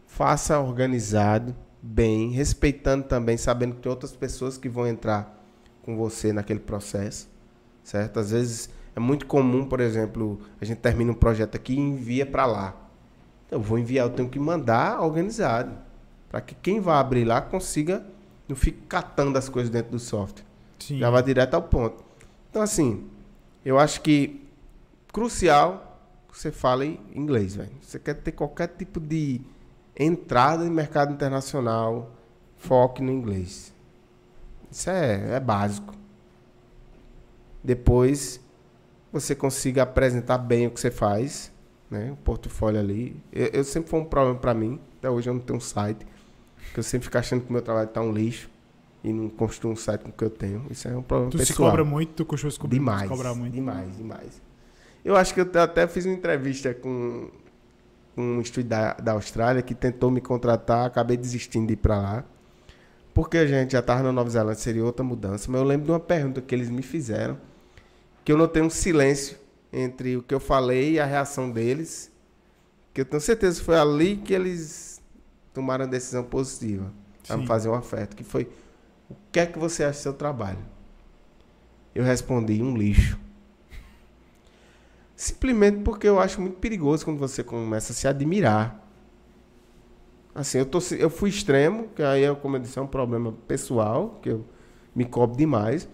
faça 0.07 0.59
organizado, 0.59 1.55
bem, 1.87 2.31
respeitando 2.31 3.05
também, 3.05 3.37
sabendo 3.37 3.75
que 3.75 3.83
tem 3.83 3.91
outras 3.91 4.13
pessoas 4.13 4.57
que 4.57 4.71
vão 4.71 4.87
entrar 4.87 5.39
com 5.83 5.95
você 5.99 6.33
naquele 6.33 6.61
processo, 6.61 7.29
certo? 7.83 8.19
Às 8.19 8.31
vezes 8.31 8.71
é 8.97 9.01
muito 9.01 9.27
comum, 9.27 9.67
por 9.67 9.81
exemplo, 9.81 10.41
a 10.59 10.65
gente 10.65 10.79
termina 10.79 11.13
um 11.13 11.15
projeto 11.15 11.57
aqui 11.57 11.75
e 11.75 11.79
envia 11.79 12.25
para 12.25 12.47
lá. 12.47 12.75
Então, 13.47 13.59
eu 13.59 13.63
vou 13.63 13.79
enviar, 13.79 14.07
eu 14.07 14.13
tenho 14.15 14.31
que 14.31 14.39
mandar 14.39 15.03
organizado, 15.03 15.77
para 16.31 16.41
que 16.41 16.55
quem 16.55 16.81
vai 16.81 16.97
abrir 16.97 17.27
lá 17.27 17.43
consiga 17.43 18.03
não 18.49 18.57
fique 18.57 18.81
catando 18.89 19.37
as 19.37 19.51
coisas 19.51 19.71
dentro 19.71 19.93
do 19.93 19.99
software. 19.99 20.45
Sim. 20.79 20.99
Já 20.99 21.11
vai 21.11 21.23
direto 21.23 21.53
ao 21.53 21.63
ponto. 21.63 22.03
Então, 22.51 22.63
assim, 22.63 23.07
eu 23.63 23.79
acho 23.79 24.01
que 24.01 24.43
crucial 25.13 26.01
que 26.33 26.39
você 26.39 26.51
fale 26.51 26.99
inglês, 27.15 27.57
velho. 27.57 27.73
Você 27.83 27.99
quer 27.99 28.15
ter 28.15 28.33
qualquer 28.33 28.69
tipo 28.69 28.99
de 28.99 29.43
entrada 29.97 30.65
em 30.65 30.71
mercado 30.71 31.13
internacional, 31.13 32.11
foque 32.57 33.03
no 33.03 33.11
inglês. 33.13 33.73
Isso 34.71 34.91
é, 34.91 35.37
é 35.37 35.41
básico. 35.41 35.95
Depois, 37.63 38.41
você 39.13 39.35
consiga 39.35 39.83
apresentar 39.85 40.39
bem 40.39 40.67
o 40.67 40.71
que 40.71 40.81
você 40.81 40.91
faz, 40.91 41.53
né? 41.91 42.11
O 42.13 42.17
portfólio 42.17 42.81
ali. 42.81 43.17
Eu, 43.33 43.47
eu 43.49 43.65
sempre 43.65 43.91
foi 43.91 44.01
um 44.01 44.05
problema 44.05 44.39
para 44.39 44.53
mim. 44.53 44.81
Até 44.99 45.09
hoje 45.09 45.31
eu 45.31 45.35
não 45.35 45.41
tenho 45.41 45.59
um 45.59 45.61
site. 45.61 46.05
Porque 46.57 46.81
eu 46.81 46.85
sempre 46.85 47.05
fico 47.07 47.17
achando 47.19 47.43
que 47.43 47.51
o 47.51 47.53
meu 47.53 47.63
trabalho 47.63 47.89
tá 47.89 48.01
um 48.01 48.13
lixo 48.13 48.51
e 49.03 49.13
não 49.13 49.29
construo 49.29 49.73
um 49.73 49.77
site 49.77 50.03
com 50.03 50.09
o 50.09 50.13
que 50.13 50.25
eu 50.25 50.31
tenho. 50.31 50.67
Isso 50.71 50.89
é 50.89 50.97
um 50.97 51.03
problema 51.03 51.31
Tu 51.31 51.39
pessoal. 51.39 51.57
se 51.57 51.63
cobra 51.63 51.85
muito, 51.85 52.13
tu 52.15 52.25
costuma 52.25 52.51
se 52.51 52.59
cobrar 52.59 52.77
demais, 52.79 53.09
cobrar 53.09 53.35
muito. 53.35 53.53
demais, 53.53 53.97
demais. 53.97 54.43
Eu 55.05 55.15
acho 55.17 55.33
que 55.35 55.41
eu 55.41 55.63
até 55.63 55.87
fiz 55.87 56.05
uma 56.07 56.15
entrevista 56.15 56.75
com 56.75 57.29
um 58.17 58.41
estúdio 58.41 58.71
da, 58.71 58.95
da 58.95 59.13
Austrália 59.13 59.63
que 59.63 59.75
tentou 59.75 60.11
me 60.11 60.21
contratar, 60.21 60.87
acabei 60.87 61.17
desistindo 61.17 61.67
de 61.67 61.75
ir 61.75 61.77
para 61.77 61.97
lá. 61.97 62.25
Porque 63.13 63.39
a 63.39 63.47
gente 63.47 63.73
já 63.73 63.79
estava 63.79 64.03
na 64.03 64.13
Nova 64.13 64.29
Zelândia, 64.29 64.61
seria 64.61 64.85
outra 64.85 65.05
mudança. 65.05 65.51
Mas 65.51 65.61
eu 65.61 65.67
lembro 65.67 65.87
de 65.87 65.93
uma 65.93 66.01
pergunta 66.01 66.41
que 66.41 66.55
eles 66.55 66.69
me 66.69 66.83
fizeram, 66.83 67.39
que 68.25 68.33
eu 68.33 68.37
notei 68.37 68.63
um 68.63 68.71
silêncio 68.71 69.39
entre 69.73 70.17
o 70.17 70.23
que 70.23 70.35
eu 70.35 70.41
falei 70.41 70.95
e 70.95 71.01
a 71.01 71.05
reação 71.05 71.51
deles, 71.51 72.11
que 72.93 73.01
eu 73.01 73.05
tenho 73.05 73.21
certeza 73.21 73.59
que 73.59 73.65
foi 73.65 73.77
ali 73.77 74.17
que 74.17 74.33
eles 74.33 75.01
tomaram 75.53 75.85
a 75.85 75.89
decisão 75.89 76.25
positiva 76.25 76.93
para 77.27 77.37
me 77.37 77.47
fazer 77.47 77.69
uma 77.69 77.79
oferta, 77.79 78.17
que 78.17 78.25
foi, 78.25 78.49
o 79.09 79.15
que 79.33 79.41
é 79.41 79.47
que 79.47 79.59
você 79.59 79.85
acha 79.85 79.99
do 79.99 80.03
seu 80.03 80.13
trabalho? 80.13 80.59
Eu 81.95 82.05
respondi, 82.05 82.61
um 82.63 82.77
lixo. 82.77 83.19
Simplesmente 85.17 85.79
porque 85.83 86.09
eu 86.09 86.19
acho 86.19 86.41
muito 86.41 86.57
perigoso 86.59 87.05
quando 87.05 87.19
você 87.19 87.43
começa 87.45 87.93
a 87.93 87.95
se 87.95 88.09
admirar. 88.09 88.81
Assim, 90.35 90.59
eu, 90.59 90.67
tô, 90.67 90.79
eu 90.99 91.09
fui 91.09 91.31
extremo, 91.31 91.89
que 91.95 92.03
aí, 92.03 92.25
é, 92.25 92.35
como 92.35 92.57
eu 92.57 92.61
disse, 92.61 92.79
é 92.79 92.83
um 92.83 92.87
problema 92.89 93.33
pessoal, 93.47 94.19
que 94.21 94.31
eu 94.31 94.45
me 94.95 95.05
cobro 95.05 95.37
demais. 95.37 95.89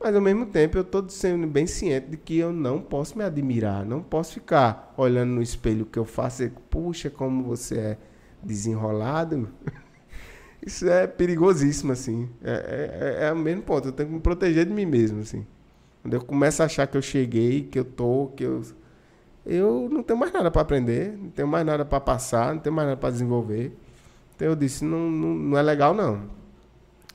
Mas 0.00 0.14
ao 0.14 0.20
mesmo 0.20 0.46
tempo 0.46 0.76
eu 0.76 0.82
estou 0.82 1.08
sendo 1.08 1.46
bem 1.46 1.66
ciente 1.66 2.08
de 2.10 2.16
que 2.16 2.36
eu 2.36 2.52
não 2.52 2.80
posso 2.80 3.16
me 3.16 3.24
admirar, 3.24 3.84
não 3.84 4.02
posso 4.02 4.34
ficar 4.34 4.92
olhando 4.96 5.30
no 5.30 5.42
espelho 5.42 5.86
que 5.86 5.98
eu 5.98 6.04
faço 6.04 6.42
e, 6.44 6.50
puxa, 6.50 7.08
como 7.08 7.44
você 7.44 7.78
é 7.78 7.98
desenrolado. 8.42 9.48
Isso 10.64 10.88
é 10.88 11.06
perigosíssimo, 11.06 11.92
assim. 11.92 12.28
É, 12.42 12.50
é, 12.52 13.24
é, 13.24 13.28
é 13.28 13.32
o 13.32 13.36
mesmo 13.36 13.62
ponto, 13.62 13.88
eu 13.88 13.92
tenho 13.92 14.08
que 14.08 14.14
me 14.16 14.20
proteger 14.20 14.66
de 14.66 14.72
mim 14.72 14.86
mesmo, 14.86 15.20
assim. 15.20 15.46
Quando 16.06 16.14
eu 16.14 16.24
começo 16.24 16.62
a 16.62 16.66
achar 16.66 16.86
que 16.86 16.96
eu 16.96 17.02
cheguei, 17.02 17.64
que 17.64 17.76
eu 17.76 17.84
tô, 17.84 18.28
que 18.36 18.44
eu. 18.44 18.62
Eu 19.44 19.88
não 19.90 20.04
tenho 20.04 20.16
mais 20.16 20.32
nada 20.32 20.52
para 20.52 20.62
aprender, 20.62 21.18
não 21.18 21.30
tenho 21.30 21.48
mais 21.48 21.66
nada 21.66 21.84
para 21.84 21.98
passar, 21.98 22.54
não 22.54 22.60
tenho 22.60 22.76
mais 22.76 22.86
nada 22.86 22.96
para 22.96 23.10
desenvolver. 23.10 23.76
Então 24.36 24.46
eu 24.46 24.54
disse: 24.54 24.84
não, 24.84 25.10
não, 25.10 25.34
não 25.34 25.58
é 25.58 25.62
legal, 25.62 25.92
não. 25.92 26.18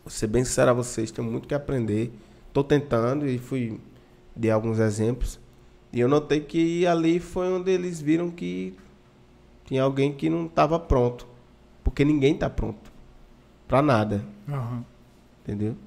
Vou 0.03 0.09
ser 0.09 0.27
bem 0.27 0.43
sincero 0.43 0.71
a 0.71 0.73
vocês, 0.73 1.09
tenho 1.09 1.25
muito 1.25 1.47
que 1.47 1.55
aprender. 1.55 2.11
Estou 2.49 2.65
tentando 2.65 3.25
e 3.25 3.37
fui 3.37 3.79
de 4.35 4.51
alguns 4.51 4.77
exemplos. 4.77 5.39
E 5.93 6.01
eu 6.01 6.09
notei 6.09 6.41
que 6.41 6.85
ali 6.85 7.21
foi 7.21 7.47
onde 7.47 7.71
eles 7.71 8.01
viram 8.01 8.29
que 8.29 8.75
tinha 9.63 9.83
alguém 9.83 10.11
que 10.11 10.29
não 10.29 10.47
estava 10.47 10.77
pronto. 10.77 11.25
Porque 11.81 12.03
ninguém 12.03 12.33
está 12.33 12.49
pronto. 12.49 12.91
Para 13.69 13.81
nada. 13.81 14.21
Uhum. 14.49 14.83
Entendeu? 15.43 15.77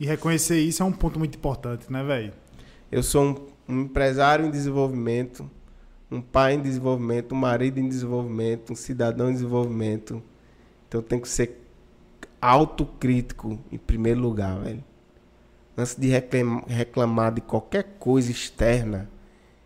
E 0.00 0.04
reconhecer 0.04 0.58
isso 0.58 0.82
é 0.82 0.86
um 0.86 0.90
ponto 0.90 1.16
muito 1.16 1.36
importante, 1.36 1.92
né, 1.92 2.02
velho? 2.02 2.39
Eu 2.92 3.04
sou 3.04 3.22
um, 3.22 3.36
um, 3.68 3.80
empresário 3.82 4.44
em 4.44 4.50
desenvolvimento, 4.50 5.48
um 6.10 6.20
pai 6.20 6.54
em 6.54 6.60
desenvolvimento, 6.60 7.32
um 7.32 7.38
marido 7.38 7.78
em 7.78 7.88
desenvolvimento, 7.88 8.72
um 8.72 8.76
cidadão 8.76 9.30
em 9.30 9.34
desenvolvimento. 9.34 10.20
Então 10.88 11.00
eu 11.00 11.04
tenho 11.04 11.22
que 11.22 11.28
ser 11.28 11.56
autocrítico 12.40 13.60
em 13.70 13.78
primeiro 13.78 14.20
lugar, 14.20 14.58
velho. 14.58 14.82
Antes 15.76 15.94
de 15.94 16.08
reclamar, 16.08 16.64
reclamar 16.66 17.32
de 17.32 17.40
qualquer 17.40 17.84
coisa 18.00 18.32
externa, 18.32 19.08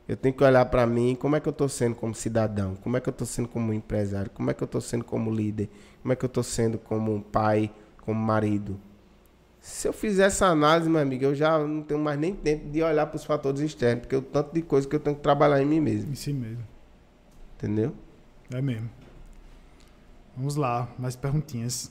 eu 0.06 0.18
tenho 0.18 0.34
que 0.34 0.44
olhar 0.44 0.66
para 0.66 0.86
mim, 0.86 1.14
como 1.14 1.34
é 1.34 1.40
que 1.40 1.48
eu 1.48 1.50
estou 1.52 1.68
sendo 1.68 1.94
como 1.94 2.14
cidadão, 2.14 2.76
como 2.76 2.98
é 2.98 3.00
que 3.00 3.08
eu 3.08 3.12
estou 3.12 3.26
sendo 3.26 3.48
como 3.48 3.72
empresário, 3.72 4.30
como 4.34 4.50
é 4.50 4.54
que 4.54 4.62
eu 4.62 4.66
estou 4.66 4.82
sendo 4.82 5.02
como 5.02 5.30
líder, 5.30 5.70
como 6.02 6.12
é 6.12 6.16
que 6.16 6.26
eu 6.26 6.28
estou 6.28 6.42
sendo 6.42 6.78
como 6.78 7.22
pai, 7.22 7.72
como 8.02 8.20
marido. 8.20 8.78
Se 9.64 9.88
eu 9.88 9.94
fizer 9.94 10.26
essa 10.26 10.48
análise, 10.48 10.90
meu 10.90 11.00
amigo, 11.00 11.24
eu 11.24 11.34
já 11.34 11.58
não 11.58 11.82
tenho 11.82 11.98
mais 11.98 12.18
nem 12.18 12.34
tempo 12.34 12.68
de 12.68 12.82
olhar 12.82 13.06
para 13.06 13.16
os 13.16 13.24
fatores 13.24 13.62
externos, 13.62 14.02
porque 14.02 14.14
o 14.14 14.20
tanto 14.20 14.52
de 14.52 14.60
coisa 14.60 14.86
que 14.86 14.94
eu 14.94 15.00
tenho 15.00 15.16
que 15.16 15.22
trabalhar 15.22 15.58
em 15.62 15.64
mim 15.64 15.80
mesmo. 15.80 16.12
Em 16.12 16.14
si 16.14 16.34
mesmo. 16.34 16.62
Entendeu? 17.56 17.94
É 18.52 18.60
mesmo. 18.60 18.90
Vamos 20.36 20.56
lá, 20.56 20.86
mais 20.98 21.16
perguntinhas. 21.16 21.90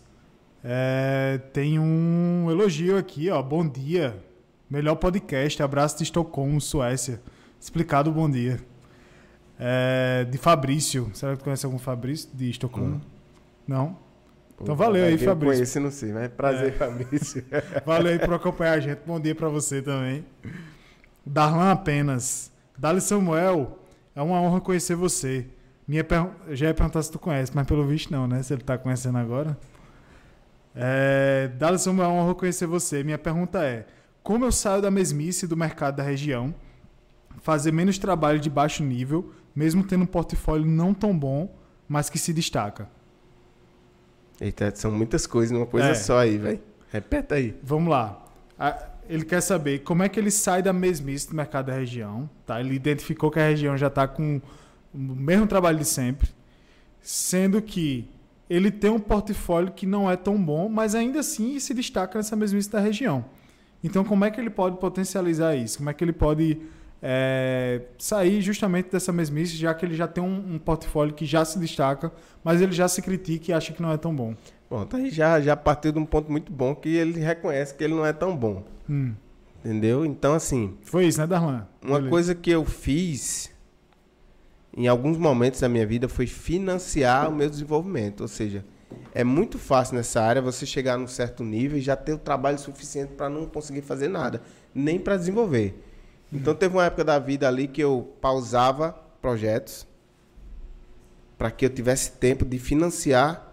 É, 0.63 1.41
tem 1.51 1.79
um 1.79 2.45
elogio 2.51 2.95
aqui, 2.95 3.31
ó. 3.31 3.41
Bom 3.41 3.67
dia. 3.67 4.23
Melhor 4.69 4.93
podcast. 4.97 5.63
Abraço 5.63 5.97
de 5.97 6.03
Estocolmo, 6.03 6.61
Suécia. 6.61 7.19
Explicado 7.59 8.11
bom 8.11 8.29
dia. 8.29 8.59
É, 9.57 10.27
de 10.29 10.37
Fabrício. 10.37 11.09
Será 11.15 11.31
que 11.31 11.39
tu 11.39 11.43
conhece 11.43 11.65
algum 11.65 11.79
Fabrício 11.79 12.29
de 12.35 12.51
Estocolmo? 12.51 12.97
Hum. 12.97 13.01
Não? 13.67 13.97
Então 14.61 14.75
valeu 14.75 15.05
aí, 15.05 15.17
Fabrício. 15.17 15.51
Eu 15.51 15.55
conheço, 15.55 15.79
não 15.79 15.91
sei, 15.91 16.13
mas 16.13 16.29
prazer, 16.29 16.69
é. 16.69 16.71
Fabrício. 16.71 17.43
valeu 17.85 18.13
aí 18.13 18.19
por 18.19 18.33
acompanhar 18.33 18.73
a 18.73 18.79
gente. 18.79 18.99
Bom 19.05 19.19
dia 19.19 19.35
para 19.35 19.49
você 19.49 19.81
também. 19.81 20.25
Darlan 21.25 21.71
apenas. 21.71 22.51
Dali 22.77 23.01
Samuel, 23.01 23.79
é 24.15 24.21
uma 24.21 24.41
honra 24.41 24.61
conhecer 24.61 24.95
você. 24.95 25.45
Minha 25.87 26.03
per... 26.03 26.27
Já 26.51 26.67
ia 26.67 26.73
perguntar 26.73 27.01
se 27.01 27.11
tu 27.11 27.19
conhece, 27.19 27.51
mas 27.53 27.67
pelo 27.67 27.85
visto 27.85 28.11
não, 28.11 28.27
né? 28.27 28.41
Se 28.41 28.53
ele 28.53 28.63
tá 28.63 28.77
conhecendo 28.77 29.17
agora. 29.17 29.57
É... 30.75 31.49
Dali 31.57 31.77
Samuel, 31.77 32.09
é 32.09 32.13
uma 32.13 32.23
honra 32.23 32.35
conhecer 32.35 32.65
você. 32.65 33.03
Minha 33.03 33.17
pergunta 33.17 33.63
é: 33.63 33.85
como 34.21 34.45
eu 34.45 34.51
saio 34.51 34.81
da 34.81 34.89
mesmice 34.89 35.45
do 35.45 35.57
mercado 35.57 35.97
da 35.97 36.03
região, 36.03 36.55
fazer 37.41 37.71
menos 37.73 37.97
trabalho 37.97 38.39
de 38.39 38.49
baixo 38.49 38.83
nível, 38.83 39.33
mesmo 39.53 39.83
tendo 39.83 40.03
um 40.03 40.07
portfólio 40.07 40.65
não 40.65 40.93
tão 40.93 41.17
bom, 41.17 41.53
mas 41.87 42.09
que 42.09 42.17
se 42.17 42.33
destaca? 42.33 42.87
Eita, 44.43 44.73
são 44.75 44.91
muitas 44.91 45.25
coisas 45.25 45.51
numa 45.51 45.65
coisa 45.65 45.87
é. 45.87 45.95
só 45.95 46.19
aí, 46.19 46.37
velho. 46.37 46.59
Repeta 46.91 47.35
aí. 47.35 47.55
Vamos 47.63 47.89
lá. 47.89 48.25
Ele 49.07 49.23
quer 49.23 49.39
saber 49.39 49.79
como 49.79 50.03
é 50.03 50.09
que 50.09 50.19
ele 50.19 50.29
sai 50.29 50.61
da 50.61 50.73
mesmice 50.73 51.29
do 51.29 51.35
mercado 51.35 51.67
da 51.67 51.73
região. 51.73 52.29
Tá? 52.45 52.59
Ele 52.59 52.75
identificou 52.75 53.31
que 53.31 53.39
a 53.39 53.47
região 53.47 53.77
já 53.77 53.87
está 53.87 54.05
com 54.05 54.41
o 54.93 54.97
mesmo 54.97 55.47
trabalho 55.47 55.77
de 55.77 55.85
sempre, 55.85 56.27
sendo 57.01 57.61
que 57.61 58.05
ele 58.49 58.69
tem 58.69 58.91
um 58.91 58.99
portfólio 58.99 59.71
que 59.71 59.85
não 59.85 60.11
é 60.11 60.17
tão 60.17 60.37
bom, 60.37 60.67
mas 60.67 60.93
ainda 60.93 61.21
assim 61.21 61.57
se 61.57 61.73
destaca 61.73 62.19
nessa 62.19 62.35
mesmice 62.35 62.69
da 62.69 62.81
região. 62.81 63.23
Então, 63.81 64.03
como 64.03 64.25
é 64.25 64.31
que 64.31 64.41
ele 64.41 64.49
pode 64.49 64.77
potencializar 64.77 65.55
isso? 65.55 65.77
Como 65.77 65.89
é 65.89 65.93
que 65.93 66.03
ele 66.03 66.13
pode 66.13 66.59
é, 67.05 67.81
sair 67.97 68.41
justamente 68.41 68.89
dessa 68.89 69.11
mesmice, 69.11 69.57
já 69.57 69.73
que 69.73 69.85
ele 69.85 69.93
já 69.93 70.07
tem 70.07 70.23
um, 70.23 70.53
um, 70.53 70.57
portfólio 70.57 71.13
que 71.13 71.25
já 71.25 71.43
se 71.43 71.59
destaca, 71.59 72.09
mas 72.41 72.61
ele 72.61 72.71
já 72.71 72.87
se 72.87 73.01
critica 73.01 73.51
e 73.51 73.53
acha 73.53 73.73
que 73.73 73.81
não 73.81 73.91
é 73.91 73.97
tão 73.97 74.15
bom. 74.15 74.33
Bom, 74.69 74.85
tá 74.85 74.95
aí 74.95 75.09
já, 75.09 75.41
já 75.41 75.53
partiu 75.57 75.91
de 75.91 75.99
um 75.99 76.05
ponto 76.05 76.31
muito 76.31 76.49
bom 76.49 76.73
que 76.73 76.87
ele 76.87 77.19
reconhece 77.19 77.75
que 77.75 77.83
ele 77.83 77.93
não 77.93 78.05
é 78.05 78.13
tão 78.13 78.33
bom. 78.37 78.63
Hum. 78.89 79.13
Entendeu? 79.59 80.05
Então, 80.05 80.33
assim. 80.33 80.77
Foi 80.81 81.05
isso, 81.05 81.19
né, 81.19 81.27
Darlan? 81.27 81.67
Uma 81.81 81.95
Beleza. 81.95 82.09
coisa 82.09 82.35
que 82.35 82.49
eu 82.49 82.63
fiz 82.63 83.51
em 84.75 84.87
alguns 84.87 85.17
momentos 85.17 85.59
da 85.59 85.67
minha 85.67 85.85
vida 85.85 86.07
foi 86.07 86.25
financiar 86.25 87.29
o 87.29 87.35
meu 87.35 87.49
desenvolvimento. 87.49 88.21
Ou 88.21 88.29
seja, 88.29 88.63
é 89.13 89.25
muito 89.25 89.59
fácil 89.59 89.95
nessa 89.95 90.21
área 90.21 90.41
você 90.41 90.65
chegar 90.65 90.97
num 90.97 91.07
certo 91.07 91.43
nível 91.43 91.77
e 91.77 91.81
já 91.81 91.97
ter 91.97 92.13
o 92.13 92.17
trabalho 92.17 92.57
suficiente 92.57 93.11
para 93.11 93.29
não 93.29 93.45
conseguir 93.45 93.81
fazer 93.81 94.07
nada, 94.07 94.41
nem 94.73 94.97
para 94.97 95.17
desenvolver. 95.17 95.77
Então 96.37 96.55
teve 96.55 96.75
uma 96.75 96.85
época 96.85 97.03
da 97.03 97.19
vida 97.19 97.47
ali 97.47 97.67
que 97.67 97.81
eu 97.81 98.13
pausava 98.19 98.93
projetos 99.21 99.87
para 101.37 101.51
que 101.51 101.65
eu 101.65 101.69
tivesse 101.69 102.11
tempo 102.13 102.45
de 102.45 102.57
financiar 102.57 103.51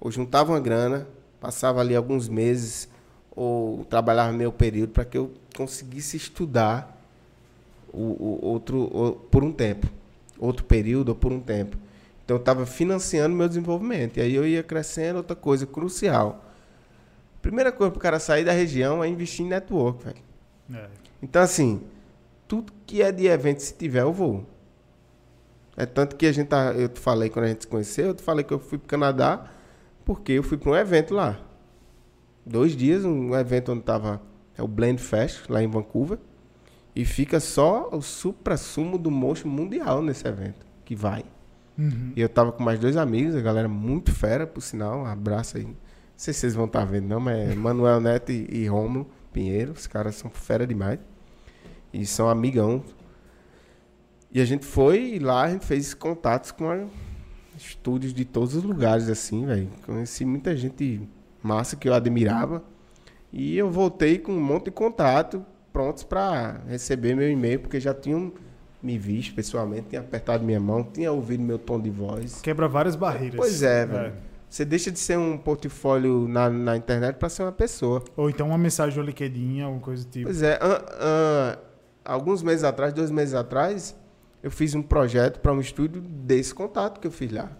ou 0.00 0.10
juntava 0.10 0.52
uma 0.52 0.60
grana, 0.60 1.06
passava 1.40 1.80
ali 1.80 1.96
alguns 1.96 2.28
meses 2.28 2.88
ou 3.34 3.84
trabalhava 3.86 4.32
meio 4.32 4.52
período 4.52 4.90
para 4.90 5.04
que 5.04 5.16
eu 5.16 5.32
conseguisse 5.56 6.16
estudar 6.16 7.00
o, 7.92 7.98
o 7.98 8.44
outro 8.44 8.82
o, 8.82 9.12
por 9.12 9.42
um 9.42 9.52
tempo, 9.52 9.88
outro 10.38 10.64
período 10.64 11.10
ou 11.10 11.14
por 11.14 11.32
um 11.32 11.40
tempo. 11.40 11.76
Então 12.24 12.36
eu 12.36 12.40
estava 12.40 12.64
financiando 12.64 13.34
meu 13.34 13.48
desenvolvimento 13.48 14.16
e 14.18 14.20
aí 14.20 14.34
eu 14.34 14.46
ia 14.46 14.62
crescendo. 14.62 15.16
Outra 15.18 15.36
coisa 15.36 15.66
crucial, 15.66 16.44
primeira 17.42 17.70
coisa 17.70 17.90
para 17.90 17.98
o 17.98 18.02
cara 18.02 18.18
sair 18.18 18.44
da 18.44 18.52
região 18.52 19.02
é 19.02 19.08
investir 19.08 19.44
em 19.44 19.48
network, 19.48 20.04
velho. 20.04 20.16
É. 20.74 20.88
Então 21.22 21.42
assim, 21.42 21.82
tudo 22.46 22.72
que 22.86 23.02
é 23.02 23.10
de 23.10 23.26
evento, 23.26 23.60
se 23.60 23.74
tiver, 23.74 24.02
eu 24.02 24.12
vou. 24.12 24.46
É 25.76 25.86
tanto 25.86 26.16
que 26.16 26.26
a 26.26 26.32
gente 26.32 26.48
tá, 26.48 26.72
eu 26.72 26.88
te 26.88 27.00
falei 27.00 27.28
quando 27.28 27.46
a 27.46 27.48
gente 27.48 27.62
se 27.62 27.68
conheceu, 27.68 28.06
eu 28.08 28.14
te 28.14 28.22
falei 28.22 28.44
que 28.44 28.52
eu 28.52 28.58
fui 28.58 28.78
para 28.78 28.86
o 28.86 28.88
Canadá 28.88 29.50
porque 30.04 30.32
eu 30.32 30.42
fui 30.42 30.56
para 30.56 30.70
um 30.70 30.76
evento 30.76 31.14
lá. 31.14 31.40
Dois 32.44 32.76
dias, 32.76 33.04
um 33.04 33.34
evento 33.34 33.72
onde 33.72 33.82
tava 33.82 34.20
é 34.56 34.62
o 34.62 34.68
Blend 34.68 35.00
Fest, 35.00 35.48
lá 35.48 35.62
em 35.62 35.68
Vancouver. 35.68 36.18
E 36.94 37.04
fica 37.04 37.40
só 37.40 37.88
o 37.90 38.00
supra-sumo 38.00 38.96
do 38.98 39.10
motion 39.10 39.48
mundial 39.48 40.00
nesse 40.00 40.28
evento, 40.28 40.64
que 40.84 40.94
vai. 40.94 41.24
Uhum. 41.76 42.12
E 42.14 42.20
eu 42.20 42.28
tava 42.28 42.52
com 42.52 42.62
mais 42.62 42.78
dois 42.78 42.96
amigos, 42.96 43.34
a 43.34 43.40
galera 43.40 43.66
muito 43.66 44.12
fera, 44.12 44.46
por 44.46 44.60
sinal. 44.60 45.00
Um 45.00 45.06
abraço 45.06 45.56
aí. 45.56 45.64
Não 45.64 45.74
sei 46.16 46.32
se 46.32 46.40
vocês 46.40 46.54
vão 46.54 46.66
estar 46.66 46.80
tá 46.80 46.84
vendo, 46.84 47.08
não, 47.08 47.18
mas 47.18 47.50
é 47.50 47.54
Manuel 47.54 48.00
Neto 48.00 48.30
e, 48.30 48.46
e 48.48 48.68
Romulo 48.68 49.08
Pinheiro. 49.32 49.72
Os 49.72 49.88
caras 49.88 50.14
são 50.14 50.30
fera 50.30 50.66
demais. 50.66 51.00
E 51.94 52.04
são 52.04 52.28
amigão. 52.28 52.82
E 54.32 54.40
a 54.40 54.44
gente 54.44 54.66
foi 54.66 55.18
lá 55.20 55.44
a 55.44 55.50
gente 55.50 55.64
fez 55.64 55.94
contatos 55.94 56.50
com 56.50 56.68
a, 56.68 56.84
estúdios 57.56 58.12
de 58.12 58.24
todos 58.24 58.56
os 58.56 58.64
lugares, 58.64 59.08
assim, 59.08 59.46
velho. 59.46 59.68
Conheci 59.86 60.24
muita 60.24 60.56
gente 60.56 61.08
massa 61.42 61.76
que 61.76 61.88
eu 61.88 61.94
admirava. 61.94 62.62
E 63.32 63.56
eu 63.56 63.70
voltei 63.70 64.18
com 64.18 64.32
um 64.32 64.40
monte 64.40 64.66
de 64.66 64.70
contato 64.72 65.44
prontos 65.72 66.04
para 66.04 66.60
receber 66.68 67.16
meu 67.16 67.28
e-mail, 67.30 67.60
porque 67.60 67.80
já 67.80 67.92
tinham 67.92 68.32
me 68.82 68.98
visto 68.98 69.34
pessoalmente, 69.34 69.88
tinha 69.88 70.00
apertado 70.00 70.44
minha 70.44 70.60
mão, 70.60 70.84
tinha 70.84 71.10
ouvido 71.10 71.42
meu 71.42 71.58
tom 71.58 71.80
de 71.80 71.90
voz. 71.90 72.40
Quebra 72.42 72.68
várias 72.68 72.94
barreiras. 72.94 73.36
Pois 73.36 73.62
é, 73.62 73.86
velho. 73.86 74.12
Você 74.48 74.64
deixa 74.64 74.90
de 74.92 75.00
ser 75.00 75.18
um 75.18 75.36
portfólio 75.36 76.28
na, 76.28 76.48
na 76.48 76.76
internet 76.76 77.16
para 77.16 77.28
ser 77.28 77.42
uma 77.42 77.50
pessoa. 77.50 78.04
Ou 78.16 78.30
então 78.30 78.46
uma 78.46 78.58
mensagem 78.58 78.96
no 78.96 79.04
LinkedIn, 79.04 79.62
alguma 79.62 79.80
coisa 79.80 80.04
do 80.04 80.10
tipo. 80.10 80.26
Pois 80.26 80.42
é. 80.42 80.60
Uh, 80.62 81.58
uh, 81.58 81.73
alguns 82.04 82.42
meses 82.42 82.64
atrás, 82.64 82.92
dois 82.92 83.10
meses 83.10 83.34
atrás, 83.34 83.96
eu 84.42 84.50
fiz 84.50 84.74
um 84.74 84.82
projeto 84.82 85.40
para 85.40 85.52
um 85.52 85.60
estúdio 85.60 86.00
desse 86.00 86.54
contato 86.54 87.00
que 87.00 87.06
eu 87.06 87.10
fiz 87.10 87.32
lá. 87.32 87.50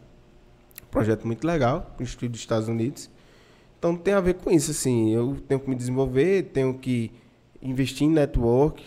projeto 0.90 1.26
muito 1.26 1.46
legal, 1.46 1.94
um 1.98 2.02
estúdio 2.02 2.30
dos 2.30 2.40
Estados 2.40 2.68
Unidos. 2.68 3.10
Então 3.78 3.96
tem 3.96 4.14
a 4.14 4.20
ver 4.20 4.34
com 4.34 4.50
isso, 4.50 4.70
assim. 4.70 5.10
Eu 5.10 5.36
tenho 5.48 5.60
que 5.60 5.68
me 5.68 5.74
desenvolver, 5.74 6.50
tenho 6.52 6.74
que 6.74 7.10
investir 7.60 8.06
em 8.06 8.10
network, 8.10 8.84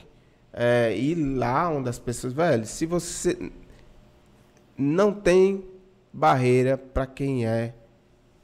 é, 0.53 0.95
ir 0.95 1.15
lá 1.15 1.69
onde 1.69 1.89
as 1.89 1.99
pessoas. 1.99 2.34
Velho, 2.34 2.65
se 2.65 2.85
você 2.85 3.51
não 4.77 5.11
tem 5.11 5.65
barreira 6.13 6.77
para 6.77 7.05
quem 7.05 7.45
é, 7.45 7.73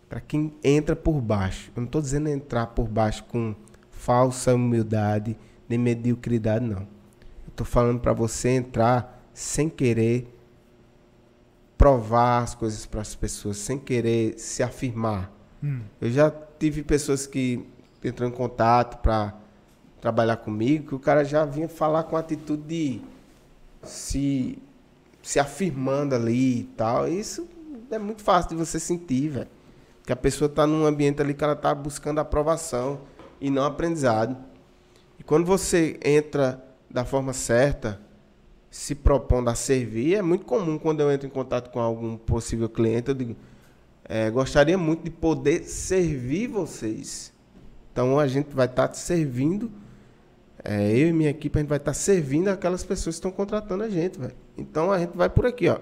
para 0.10 0.19
quem 0.19 0.53
entra 0.64 0.95
por 0.95 1.19
baixo. 1.22 1.72
Eu 1.76 1.81
não 1.81 1.85
estou 1.85 2.02
dizendo 2.02 2.30
entrar 2.30 2.68
por 2.68 2.88
baixo 2.88 3.23
com 3.26 3.56
falsa 3.90 4.53
humildade 4.53 5.35
nem 5.68 5.80
mediocridade, 5.80 6.65
não. 6.65 6.88
Estou 7.54 7.68
falando 7.68 8.00
para 8.00 8.14
você 8.14 8.50
entrar 8.50 9.24
sem 9.32 9.70
querer 9.70 10.28
provar 11.78 12.42
as 12.42 12.56
coisas 12.56 12.88
para 12.88 13.02
as 13.02 13.14
pessoas, 13.14 13.58
sem 13.58 13.78
querer 13.78 14.40
se 14.40 14.64
afirmar. 14.64 15.32
Hum. 15.64 15.82
Eu 16.02 16.10
já 16.10 16.32
tive 16.58 16.82
pessoas 16.82 17.28
que 17.28 17.64
entram 18.04 18.28
em 18.28 18.32
contato 18.32 19.04
para 19.04 19.36
trabalhar 20.02 20.38
comigo, 20.38 20.88
que 20.88 20.96
o 20.96 21.00
cara 21.00 21.24
já 21.24 21.46
vinha 21.46 21.70
falar 21.70 22.04
com 22.06 22.18
atitude 22.18 22.64
de 22.64 23.02
se, 23.84 24.58
se 25.22 25.40
afirmando 25.40 26.16
ali 26.16 26.62
e 26.62 26.64
tal. 26.64 27.08
Isso 27.08 27.48
é 27.92 28.00
muito 28.00 28.24
fácil 28.24 28.50
de 28.50 28.56
você 28.56 28.80
sentir, 28.80 29.30
velho. 29.30 29.48
Que 30.04 30.12
a 30.12 30.16
pessoa 30.16 30.50
está 30.50 30.66
num 30.66 30.88
ambiente 30.88 31.22
ali 31.22 31.36
que 31.36 31.44
ela 31.44 31.54
está 31.54 31.76
buscando 31.76 32.18
aprovação 32.18 33.02
e 33.40 33.52
não 33.52 33.64
aprendizado. 33.64 34.36
E 35.20 35.24
quando 35.24 35.46
você 35.46 36.00
entra 36.04 36.73
da 36.94 37.03
forma 37.03 37.34
certa, 37.34 37.99
se 38.70 38.94
propondo 38.94 39.49
a 39.49 39.56
servir, 39.56 40.15
é 40.15 40.22
muito 40.22 40.45
comum 40.45 40.78
quando 40.78 40.99
eu 41.02 41.11
entro 41.11 41.28
em 41.28 41.30
contato 41.30 41.72
com 41.72 41.80
algum 41.80 42.15
possível 42.15 42.70
cliente, 42.70 43.10
eu 43.10 43.15
digo, 43.15 43.36
é, 44.06 44.30
gostaria 44.30 44.78
muito 44.78 45.03
de 45.03 45.10
poder 45.10 45.64
servir 45.64 46.48
vocês. 46.48 47.34
Então 47.91 48.20
a 48.20 48.28
gente 48.28 48.53
vai 48.56 48.68
estar 48.68 48.88
tá 48.88 48.94
servindo 48.94 49.72
é, 50.64 50.91
eu 50.91 51.10
e 51.10 51.14
minha 51.14 51.30
equipe, 51.30 51.57
a 51.57 51.61
gente 51.61 51.70
vai 51.70 51.78
estar 51.78 51.91
tá 51.91 51.95
servindo 51.95 52.48
aquelas 52.48 52.84
pessoas 52.84 53.15
que 53.15 53.20
estão 53.20 53.32
contratando 53.32 53.84
a 53.84 53.90
gente, 53.90 54.18
velho. 54.18 54.36
Então 54.57 54.91
a 54.91 54.99
gente 54.99 55.15
vai 55.15 55.30
por 55.30 55.45
aqui, 55.45 55.68
ó. 55.68 55.78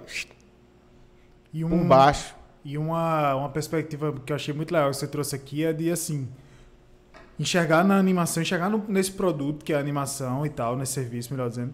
E 1.54 1.64
um, 1.64 1.70
por 1.70 1.86
baixo. 1.86 2.36
E 2.64 2.78
uma, 2.78 3.36
uma 3.36 3.50
perspectiva 3.50 4.14
que 4.26 4.32
eu 4.32 4.36
achei 4.36 4.54
muito 4.54 4.74
legal 4.74 4.90
que 4.90 4.98
você 4.98 5.08
trouxe 5.08 5.36
aqui 5.36 5.64
é 5.66 5.74
de 5.74 5.92
assim. 5.92 6.28
Enxergar 7.42 7.84
na 7.84 7.98
animação, 7.98 8.44
enxergar 8.44 8.70
no, 8.70 8.84
nesse 8.88 9.12
produto 9.12 9.66
que 9.66 9.74
é 9.74 9.76
a 9.76 9.80
animação 9.80 10.46
e 10.46 10.50
tal, 10.50 10.78
nesse 10.78 10.94
serviço, 10.94 11.34
melhor 11.34 11.50
dizendo, 11.50 11.74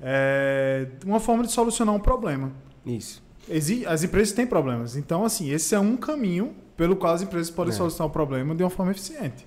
é 0.00 0.86
uma 1.04 1.18
forma 1.18 1.42
de 1.42 1.50
solucionar 1.50 1.92
um 1.92 1.98
problema. 1.98 2.52
Isso. 2.86 3.20
As 3.88 4.04
empresas 4.04 4.32
têm 4.32 4.46
problemas. 4.46 4.94
Então, 4.96 5.24
assim, 5.24 5.50
esse 5.50 5.74
é 5.74 5.80
um 5.80 5.96
caminho 5.96 6.54
pelo 6.76 6.94
qual 6.94 7.12
as 7.12 7.22
empresas 7.22 7.50
podem 7.50 7.74
é. 7.74 7.76
solucionar 7.76 8.06
o 8.06 8.12
problema 8.12 8.54
de 8.54 8.62
uma 8.62 8.70
forma 8.70 8.92
eficiente. 8.92 9.44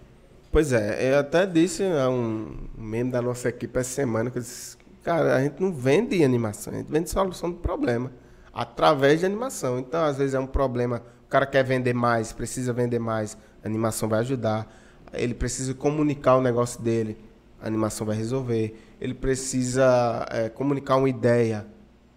Pois 0.51 0.73
é, 0.73 1.13
eu 1.13 1.19
até 1.19 1.45
disse 1.45 1.81
a 1.81 2.09
um 2.09 2.67
membro 2.77 3.13
da 3.13 3.21
nossa 3.21 3.47
equipe 3.47 3.79
essa 3.79 3.89
semana 3.89 4.29
que 4.29 4.39
eu 4.39 4.41
disse, 4.41 4.77
cara, 5.01 5.37
a 5.37 5.41
gente 5.41 5.61
não 5.61 5.71
vende 5.71 6.21
animação, 6.25 6.73
a 6.73 6.75
gente 6.75 6.91
vende 6.91 7.09
solução 7.09 7.49
do 7.49 7.57
problema 7.57 8.11
através 8.53 9.21
de 9.21 9.25
animação. 9.25 9.79
Então, 9.79 10.03
às 10.03 10.17
vezes 10.17 10.33
é 10.33 10.39
um 10.39 10.45
problema, 10.45 11.01
o 11.25 11.29
cara 11.29 11.45
quer 11.45 11.63
vender 11.63 11.93
mais, 11.93 12.33
precisa 12.33 12.73
vender 12.73 12.99
mais, 12.99 13.37
a 13.63 13.67
animação 13.67 14.09
vai 14.09 14.19
ajudar. 14.19 14.82
Ele 15.13 15.33
precisa 15.33 15.73
comunicar 15.73 16.37
o 16.37 16.41
negócio 16.41 16.81
dele, 16.81 17.17
a 17.61 17.67
animação 17.67 18.05
vai 18.05 18.15
resolver. 18.15 18.75
Ele 18.99 19.13
precisa 19.13 20.25
é, 20.29 20.49
comunicar 20.49 20.95
uma 20.97 21.09
ideia, 21.09 21.65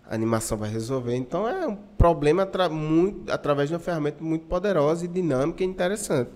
a 0.09 0.15
animação 0.15 0.57
vai 0.57 0.71
resolver. 0.71 1.15
Então, 1.15 1.49
é 1.49 1.67
um 1.67 1.77
problema 1.77 2.43
atra 2.43 2.69
muito, 2.69 3.31
através 3.31 3.69
de 3.69 3.75
uma 3.75 3.81
ferramenta 3.81 4.23
muito 4.23 4.47
poderosa 4.47 5.05
e 5.05 5.09
dinâmica 5.09 5.63
e 5.63 5.67
interessante. 5.67 6.31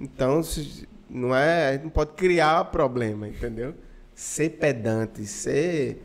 Então, 0.00 0.42
se, 0.42 0.88
não 1.08 1.34
é, 1.34 1.80
não 1.82 1.90
pode 1.90 2.12
criar 2.12 2.64
problema, 2.66 3.28
entendeu? 3.28 3.74
Ser 4.14 4.50
pedante, 4.50 5.24
ser 5.26 6.00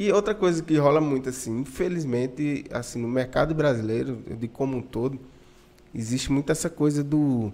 e 0.00 0.10
outra 0.12 0.34
coisa 0.34 0.62
que 0.62 0.78
rola 0.78 0.98
muito 0.98 1.28
assim, 1.28 1.58
infelizmente, 1.58 2.64
assim, 2.70 3.02
no 3.02 3.06
mercado 3.06 3.54
brasileiro, 3.54 4.22
de 4.38 4.48
como 4.48 4.78
um 4.78 4.80
todo, 4.80 5.20
existe 5.94 6.32
muito 6.32 6.50
essa 6.50 6.70
coisa 6.70 7.04
do 7.04 7.52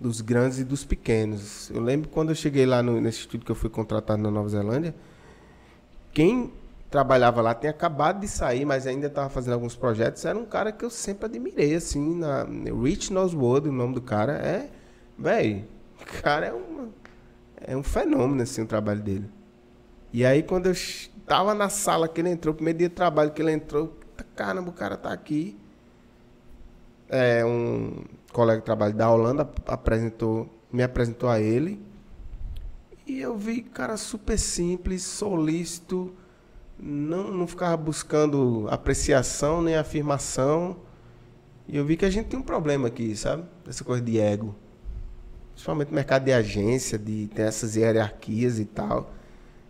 dos 0.00 0.22
grandes 0.22 0.58
e 0.58 0.64
dos 0.64 0.84
pequenos. 0.84 1.70
Eu 1.70 1.82
lembro 1.82 2.08
quando 2.08 2.30
eu 2.30 2.34
cheguei 2.34 2.64
lá 2.64 2.82
no, 2.82 2.98
nesse 3.00 3.20
estúdio 3.20 3.44
que 3.44 3.52
eu 3.52 3.56
fui 3.56 3.68
contratado 3.68 4.22
na 4.22 4.30
Nova 4.30 4.48
Zelândia, 4.48 4.94
quem 6.12 6.50
trabalhava 6.90 7.42
lá 7.42 7.54
tinha 7.54 7.70
acabado 7.70 8.20
de 8.20 8.26
sair, 8.26 8.64
mas 8.64 8.86
ainda 8.86 9.06
estava 9.06 9.28
fazendo 9.28 9.52
alguns 9.52 9.76
projetos, 9.76 10.24
era 10.24 10.36
um 10.36 10.46
cara 10.46 10.72
que 10.72 10.84
eu 10.84 10.90
sempre 10.90 11.26
admirei, 11.26 11.74
assim, 11.74 12.16
na 12.16 12.44
Rich 12.82 13.12
Noswood, 13.12 13.68
o 13.68 13.72
nome 13.72 13.94
do 13.94 14.00
cara, 14.00 14.32
é, 14.32 14.70
velho, 15.16 15.64
o 16.00 16.22
cara 16.22 16.46
é 16.46 16.52
um, 16.52 16.88
é 17.60 17.76
um 17.76 17.82
fenômeno, 17.82 18.42
assim, 18.42 18.62
o 18.62 18.66
trabalho 18.66 19.02
dele. 19.02 19.30
E 20.12 20.24
aí, 20.24 20.42
quando 20.42 20.66
eu 20.66 20.74
tava 21.26 21.54
na 21.54 21.68
sala 21.68 22.08
que 22.08 22.20
ele 22.20 22.30
entrou, 22.30 22.52
primeiro 22.52 22.78
dia 22.80 22.88
de 22.88 22.94
trabalho 22.94 23.30
que 23.30 23.40
ele 23.40 23.52
entrou, 23.52 23.96
caramba, 24.34 24.70
o 24.70 24.72
cara 24.72 24.96
tá 24.96 25.12
aqui. 25.12 25.56
É, 27.08 27.44
um 27.44 28.04
colega 28.32 28.60
de 28.60 28.64
trabalho 28.64 28.94
da 28.94 29.10
Holanda 29.10 29.48
apresentou, 29.66 30.48
me 30.72 30.82
apresentou 30.82 31.28
a 31.28 31.40
ele. 31.40 31.80
E 33.06 33.20
eu 33.20 33.36
vi, 33.36 33.62
cara, 33.62 33.96
super 33.96 34.38
simples, 34.38 35.02
solícito, 35.02 36.12
não, 36.78 37.30
não 37.30 37.46
ficava 37.46 37.76
buscando 37.76 38.66
apreciação 38.70 39.60
nem 39.60 39.76
afirmação. 39.76 40.76
E 41.66 41.76
eu 41.76 41.84
vi 41.84 41.96
que 41.96 42.04
a 42.04 42.10
gente 42.10 42.26
tem 42.26 42.38
um 42.38 42.42
problema 42.42 42.88
aqui, 42.88 43.16
sabe? 43.16 43.44
Essa 43.66 43.84
coisa 43.84 44.02
de 44.02 44.18
ego 44.18 44.54
principalmente 45.60 45.88
no 45.88 45.94
mercado 45.94 46.24
de 46.24 46.32
agência, 46.32 46.98
de 46.98 47.28
ter 47.34 47.42
essas 47.42 47.76
hierarquias 47.76 48.58
e 48.58 48.64
tal. 48.64 49.12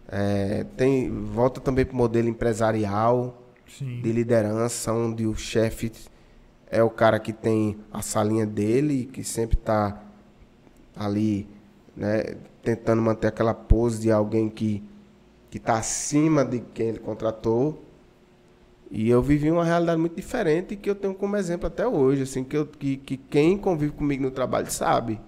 É, 0.08 0.64
tem, 0.76 1.10
volta 1.10 1.60
também 1.60 1.84
para 1.84 1.94
o 1.94 1.96
modelo 1.96 2.28
empresarial, 2.28 3.42
Sim. 3.66 4.00
de 4.00 4.12
liderança, 4.12 4.92
onde 4.92 5.26
o 5.26 5.34
chefe 5.34 5.90
é 6.70 6.82
o 6.82 6.90
cara 6.90 7.18
que 7.18 7.32
tem 7.32 7.76
a 7.92 8.00
salinha 8.00 8.46
dele, 8.46 9.10
que 9.12 9.24
sempre 9.24 9.56
está 9.58 10.00
ali 10.96 11.48
né, 11.96 12.36
tentando 12.62 13.02
manter 13.02 13.26
aquela 13.26 13.52
pose 13.52 14.00
de 14.00 14.12
alguém 14.12 14.48
que 14.48 14.82
está 15.52 15.78
acima 15.78 16.44
de 16.44 16.60
quem 16.60 16.88
ele 16.88 16.98
contratou. 17.00 17.82
E 18.90 19.08
eu 19.08 19.22
vivi 19.22 19.50
uma 19.50 19.64
realidade 19.64 20.00
muito 20.00 20.16
diferente 20.16 20.76
que 20.76 20.88
eu 20.88 20.94
tenho 20.94 21.14
como 21.14 21.36
exemplo 21.36 21.66
até 21.66 21.86
hoje, 21.86 22.22
assim, 22.22 22.44
que, 22.44 22.56
eu, 22.56 22.66
que, 22.66 22.96
que 22.96 23.16
quem 23.16 23.56
convive 23.58 23.92
comigo 23.92 24.22
no 24.22 24.30
trabalho 24.30 24.70
sabe 24.70 25.20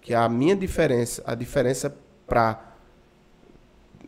que 0.00 0.12
a 0.12 0.28
minha 0.28 0.54
diferença, 0.54 1.22
a 1.26 1.34
diferença 1.34 1.96
para 2.26 2.74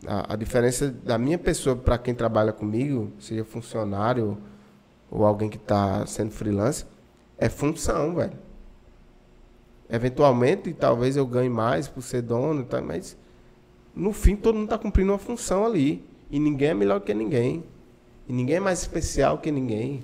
a, 0.05 0.33
a, 0.33 0.35
diferença 0.35 0.89
da 0.89 1.17
minha 1.17 1.39
pessoa 1.39 1.75
para 1.75 1.97
quem 1.97 2.13
trabalha 2.13 2.53
comigo, 2.53 3.11
seja 3.19 3.43
funcionário 3.43 4.37
ou 5.09 5.25
alguém 5.25 5.49
que 5.49 5.57
está 5.57 6.05
sendo 6.05 6.31
freelance, 6.31 6.85
é 7.37 7.49
função, 7.49 8.15
velho. 8.15 8.33
Eventualmente, 9.89 10.73
talvez 10.73 11.15
eu 11.15 11.25
ganhe 11.25 11.49
mais 11.49 11.87
por 11.87 12.01
ser 12.01 12.21
dono, 12.21 12.65
tá, 12.65 12.81
mas 12.81 13.17
no 13.95 14.11
fim 14.11 14.35
todo 14.35 14.55
mundo 14.55 14.65
está 14.65 14.77
cumprindo 14.77 15.11
uma 15.11 15.17
função 15.17 15.65
ali. 15.65 16.03
E 16.29 16.39
ninguém 16.39 16.69
é 16.69 16.73
melhor 16.73 16.99
que 16.99 17.13
ninguém. 17.13 17.63
E 18.27 18.33
ninguém 18.33 18.57
é 18.57 18.59
mais 18.59 18.81
especial 18.81 19.37
que 19.37 19.49
ninguém. 19.49 20.03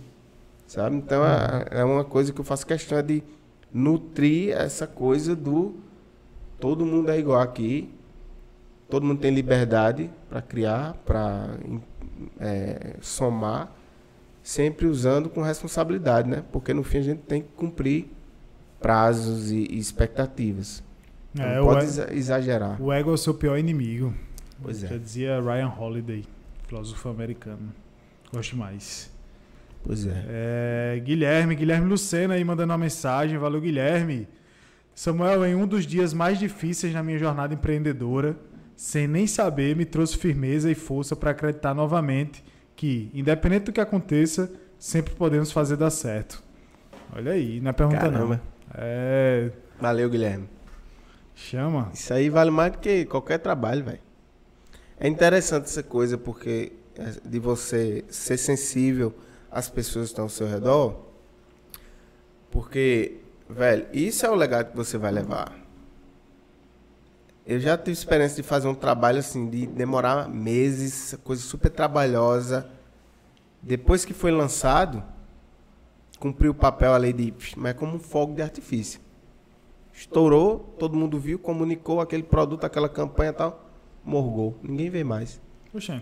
Sabe? 0.65 0.95
Então 0.95 1.23
é, 1.25 1.81
é 1.81 1.83
uma 1.83 2.05
coisa 2.05 2.31
que 2.31 2.39
eu 2.39 2.45
faço 2.45 2.65
questão 2.65 3.01
de 3.01 3.21
nutrir 3.73 4.55
essa 4.55 4.87
coisa 4.87 5.35
do 5.35 5.75
todo 6.59 6.85
mundo 6.85 7.11
é 7.11 7.19
igual 7.19 7.41
aqui, 7.41 7.93
todo 8.89 9.05
mundo 9.05 9.19
tem 9.19 9.31
liberdade 9.31 10.09
para 10.29 10.41
criar, 10.41 10.93
para 11.05 11.57
é, 12.39 12.95
somar, 13.01 13.69
sempre 14.43 14.85
usando 14.85 15.29
com 15.29 15.41
responsabilidade, 15.41 16.29
né? 16.29 16.43
Porque 16.51 16.73
no 16.73 16.83
fim 16.83 16.97
a 16.97 17.01
gente 17.01 17.21
tem 17.21 17.41
que 17.41 17.47
cumprir 17.55 18.11
prazos 18.79 19.49
e, 19.49 19.65
e 19.71 19.79
expectativas. 19.79 20.83
É, 21.39 21.55
não 21.55 21.65
pode 21.65 21.99
ego, 21.99 22.13
exagerar. 22.13 22.79
O 22.79 22.91
ego 22.91 23.09
é 23.09 23.13
o 23.13 23.17
seu 23.17 23.33
pior 23.33 23.57
inimigo. 23.57 24.13
Pois 24.61 24.83
é. 24.83 24.87
Já 24.87 24.97
dizia 24.97 25.41
Ryan 25.41 25.69
Holiday, 25.69 26.25
filósofo 26.67 27.09
americano. 27.09 27.73
Gosto 28.31 28.57
mais. 28.57 29.09
Pois 29.83 30.05
é. 30.05 30.25
é. 30.27 30.99
Guilherme, 30.99 31.55
Guilherme 31.55 31.87
Lucena 31.87 32.33
aí 32.35 32.43
mandando 32.43 32.71
uma 32.71 32.77
mensagem. 32.77 33.37
Valeu, 33.37 33.61
Guilherme. 33.61 34.27
Samuel, 34.93 35.45
em 35.45 35.55
um 35.55 35.65
dos 35.65 35.87
dias 35.87 36.13
mais 36.13 36.37
difíceis 36.37 36.93
na 36.93 37.01
minha 37.01 37.17
jornada 37.17 37.53
empreendedora, 37.53 38.37
sem 38.75 39.07
nem 39.07 39.25
saber, 39.25 39.75
me 39.75 39.85
trouxe 39.85 40.17
firmeza 40.17 40.69
e 40.69 40.75
força 40.75 41.15
para 41.15 41.31
acreditar 41.31 41.73
novamente 41.73 42.43
que, 42.75 43.09
independente 43.13 43.65
do 43.65 43.71
que 43.71 43.81
aconteça, 43.81 44.51
sempre 44.77 45.13
podemos 45.15 45.51
fazer 45.51 45.77
dar 45.77 45.89
certo. 45.89 46.43
Olha 47.15 47.31
aí, 47.33 47.59
não 47.61 47.69
é 47.69 47.73
pergunta 47.73 47.99
Caramba. 47.99 48.35
não. 48.35 48.41
É. 48.75 49.51
Valeu, 49.79 50.09
Guilherme. 50.09 50.49
Chama. 51.35 51.91
Isso 51.93 52.13
aí 52.13 52.29
vale 52.29 52.51
mais 52.51 52.71
do 52.73 52.79
que 52.79 53.05
qualquer 53.05 53.39
trabalho, 53.39 53.83
velho. 53.83 53.99
É 54.99 55.07
interessante 55.07 55.65
essa 55.65 55.83
coisa 55.83 56.17
porque 56.17 56.73
é, 56.95 57.27
de 57.27 57.39
você 57.39 58.03
ser 58.09 58.37
sensível 58.37 59.13
às 59.51 59.69
pessoas 59.69 60.05
que 60.07 60.11
estão 60.11 60.25
ao 60.25 60.29
seu 60.29 60.47
redor. 60.47 61.07
Porque, 62.51 63.19
velho, 63.49 63.87
isso 63.93 64.25
é 64.25 64.29
o 64.29 64.35
legado 64.35 64.71
que 64.71 64.77
você 64.77 64.97
vai 64.97 65.11
levar. 65.11 65.62
Eu 67.45 67.59
já 67.59 67.77
tive 67.77 67.91
experiência 67.91 68.41
de 68.41 68.47
fazer 68.47 68.67
um 68.69 68.75
trabalho 68.75 69.19
assim, 69.19 69.49
de 69.49 69.67
demorar 69.67 70.29
meses, 70.29 71.17
coisa 71.23 71.41
super 71.41 71.69
trabalhosa. 71.69 72.69
Depois 73.61 74.05
que 74.05 74.13
foi 74.13 74.31
lançado, 74.31 75.03
cumpriu 76.19 76.51
o 76.51 76.55
papel 76.55 76.93
ali 76.93 77.11
de. 77.11 77.33
Mas 77.57 77.71
é 77.71 77.73
como 77.73 77.95
um 77.95 77.99
fogo 77.99 78.33
de 78.33 78.41
artifício. 78.41 79.01
Estourou, 79.93 80.73
todo 80.79 80.95
mundo 80.95 81.19
viu, 81.19 81.37
comunicou 81.37 81.99
aquele 81.99 82.23
produto, 82.23 82.63
aquela 82.63 82.87
campanha 82.87 83.31
e 83.31 83.33
tal, 83.33 83.69
morgou. 84.03 84.57
Ninguém 84.63 84.89
vê 84.89 85.03
mais. 85.03 85.39
Poxa, 85.71 86.01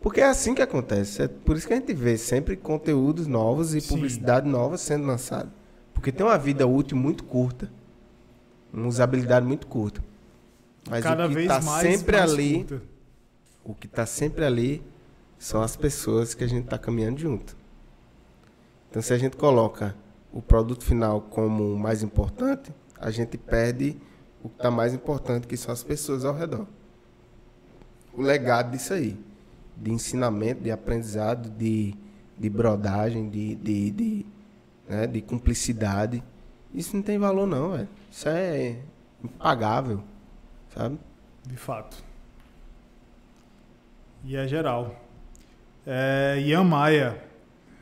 Porque 0.00 0.20
é 0.20 0.24
assim 0.26 0.54
que 0.54 0.62
acontece. 0.62 1.22
É 1.22 1.28
por 1.28 1.56
isso 1.56 1.66
que 1.66 1.72
a 1.72 1.76
gente 1.76 1.92
vê 1.94 2.18
sempre 2.18 2.54
conteúdos 2.54 3.26
novos 3.26 3.74
e 3.74 3.80
Sim. 3.80 3.94
publicidade 3.94 4.46
nova 4.46 4.76
sendo 4.76 5.06
lançada. 5.06 5.50
Porque 5.94 6.12
tem 6.12 6.24
uma 6.24 6.36
vida 6.36 6.66
útil 6.66 6.96
muito 6.98 7.24
curta. 7.24 7.70
Uma 8.72 8.88
usabilidade 8.88 9.46
muito 9.46 9.66
curta. 9.66 10.02
Mas 10.88 11.02
cada 11.02 11.26
o 11.26 11.30
que 11.30 11.40
está 11.40 11.60
sempre 11.60 12.16
mais 12.16 12.32
ali, 12.32 12.54
curta. 12.58 12.82
o 13.64 13.74
que 13.74 13.86
está 13.86 14.06
sempre 14.06 14.44
ali 14.44 14.82
são 15.38 15.62
as 15.62 15.76
pessoas 15.76 16.34
que 16.34 16.44
a 16.44 16.46
gente 16.46 16.64
está 16.64 16.78
caminhando 16.78 17.20
junto. 17.20 17.56
Então, 18.90 19.02
se 19.02 19.12
a 19.12 19.18
gente 19.18 19.36
coloca 19.36 19.94
o 20.32 20.40
produto 20.40 20.84
final 20.84 21.20
como 21.20 21.74
o 21.74 21.78
mais 21.78 22.02
importante, 22.02 22.72
a 22.98 23.10
gente 23.10 23.36
perde 23.36 23.96
o 24.42 24.48
que 24.48 24.56
está 24.56 24.70
mais 24.70 24.92
importante, 24.94 25.46
que 25.46 25.56
são 25.56 25.72
as 25.72 25.82
pessoas 25.82 26.24
ao 26.24 26.34
redor. 26.34 26.66
O 28.12 28.22
legado 28.22 28.70
disso 28.70 28.92
aí, 28.92 29.18
de 29.76 29.90
ensinamento, 29.90 30.62
de 30.62 30.70
aprendizado, 30.70 31.50
de, 31.50 31.94
de 32.38 32.50
brodagem, 32.50 33.28
de, 33.28 33.54
de, 33.56 33.90
de, 33.90 34.26
né, 34.88 35.06
de 35.06 35.22
cumplicidade, 35.22 36.22
isso 36.72 36.94
não 36.94 37.02
tem 37.02 37.18
valor 37.18 37.46
não, 37.46 37.72
velho. 37.72 37.88
Isso 38.10 38.28
é 38.28 38.78
impagável, 39.22 40.02
sabe? 40.74 40.98
De 41.46 41.56
fato. 41.56 42.02
E 44.24 44.36
é 44.36 44.48
geral. 44.48 44.94
É, 45.86 46.40
Ian 46.40 46.64
Maia, 46.64 47.22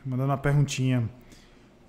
mandando 0.04 0.30
uma 0.30 0.38
perguntinha. 0.38 1.08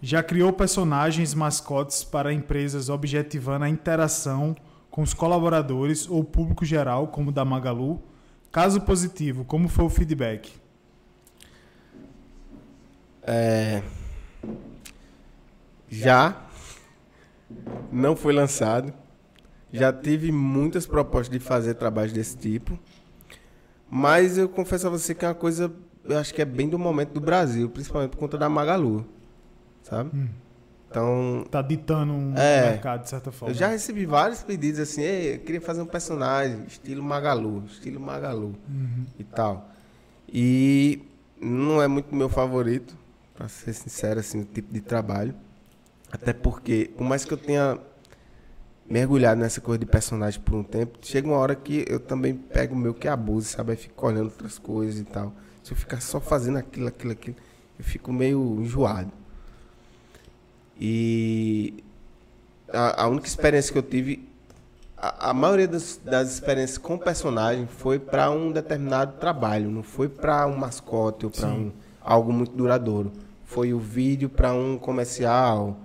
Já 0.01 0.21
criou 0.21 0.51
personagens 0.53 1.33
mascotes 1.33 2.03
para 2.03 2.33
empresas 2.33 2.89
objetivando 2.89 3.65
a 3.65 3.69
interação 3.69 4.55
com 4.91 5.01
os 5.01 5.13
colaboradores 5.13 6.07
ou 6.07 6.23
público 6.23 6.63
geral, 6.65 7.07
como 7.07 7.29
o 7.29 7.33
da 7.33 7.43
Magalu? 7.43 8.01
Caso 8.51 8.81
positivo, 8.81 9.43
como 9.43 9.67
foi 9.67 9.85
o 9.85 9.89
feedback? 9.89 10.53
É, 13.23 13.81
já 15.89 16.43
não 17.91 18.15
foi 18.15 18.33
lançado. 18.33 18.93
Já 19.73 19.91
tive 19.91 20.31
muitas 20.31 20.85
propostas 20.85 21.29
de 21.29 21.39
fazer 21.43 21.73
trabalhos 21.73 22.13
desse 22.13 22.37
tipo. 22.37 22.77
Mas 23.89 24.37
eu 24.37 24.47
confesso 24.49 24.87
a 24.87 24.89
você 24.89 25.13
que 25.13 25.25
é 25.25 25.27
uma 25.27 25.33
coisa, 25.35 25.71
eu 26.03 26.17
acho 26.17 26.33
que 26.33 26.41
é 26.41 26.45
bem 26.45 26.69
do 26.69 26.79
momento 26.79 27.11
do 27.11 27.19
Brasil, 27.19 27.69
principalmente 27.69 28.11
por 28.11 28.17
conta 28.17 28.37
da 28.37 28.49
Magalu. 28.49 29.05
Sabe? 29.83 30.09
Hum. 30.15 30.27
Então, 30.89 31.45
Tá 31.49 31.61
ditando 31.61 32.13
um 32.13 32.33
É. 32.37 32.69
mercado, 32.71 33.01
de 33.03 33.09
certa 33.09 33.31
forma. 33.31 33.51
eu 33.51 33.57
já 33.57 33.67
recebi 33.67 34.05
vários 34.05 34.43
pedidos 34.43 34.79
assim, 34.79 35.01
eu 35.01 35.39
queria 35.39 35.59
fazer 35.59 35.81
um 35.81 35.87
personagem, 35.87 36.65
estilo 36.67 37.01
Magalu, 37.03 37.63
estilo 37.67 37.99
Magalu 37.99 38.55
Uhum. 38.69 39.05
e 39.17 39.23
tal. 39.23 39.71
E 40.31 41.01
não 41.41 41.81
é 41.81 41.87
muito 41.87 42.13
meu 42.15 42.29
favorito, 42.29 42.95
pra 43.35 43.47
ser 43.49 43.73
sincero, 43.73 44.19
assim, 44.19 44.41
o 44.41 44.45
tipo 44.45 44.71
de 44.71 44.81
trabalho. 44.81 45.33
Até 46.11 46.31
porque, 46.31 46.91
por 46.95 47.03
mais 47.03 47.25
que 47.25 47.33
eu 47.33 47.37
tenha 47.37 47.79
mergulhado 48.89 49.39
nessa 49.39 49.61
coisa 49.61 49.79
de 49.79 49.85
personagem 49.85 50.39
por 50.41 50.55
um 50.55 50.63
tempo, 50.63 50.99
chega 51.01 51.27
uma 51.27 51.37
hora 51.37 51.55
que 51.55 51.85
eu 51.87 51.99
também 51.99 52.35
pego 52.35 52.75
o 52.75 52.77
meu 52.77 52.93
que 52.93 53.07
abuso, 53.07 53.47
sabe? 53.49 53.71
Aí 53.71 53.77
fico 53.77 54.05
olhando 54.05 54.25
outras 54.25 54.57
coisas 54.59 54.99
e 54.99 55.03
tal. 55.03 55.33
Se 55.63 55.71
eu 55.71 55.77
ficar 55.77 56.01
só 56.01 56.19
fazendo 56.19 56.57
aquilo, 56.57 56.87
aquilo, 56.87 57.13
aquilo, 57.13 57.37
eu 57.79 57.85
fico 57.85 58.11
meio 58.11 58.59
enjoado. 58.61 59.11
E 60.79 61.83
a, 62.71 63.03
a 63.03 63.07
única 63.07 63.27
experiência 63.27 63.71
que 63.71 63.77
eu 63.77 63.83
tive, 63.83 64.27
a, 64.97 65.29
a 65.29 65.33
maioria 65.33 65.67
das, 65.67 65.99
das 66.03 66.33
experiências 66.33 66.77
com 66.77 66.97
personagem 66.97 67.67
foi 67.67 67.99
para 67.99 68.29
um 68.29 68.51
determinado 68.51 69.17
trabalho, 69.17 69.69
não 69.69 69.83
foi 69.83 70.09
para 70.09 70.45
um 70.47 70.57
mascote 70.57 71.25
ou 71.25 71.31
para 71.31 71.47
um, 71.47 71.71
algo 72.01 72.33
muito 72.33 72.55
duradouro. 72.55 73.11
Foi 73.45 73.73
o 73.73 73.79
vídeo 73.79 74.29
para 74.29 74.51
um 74.53 74.77
comercial 74.77 75.77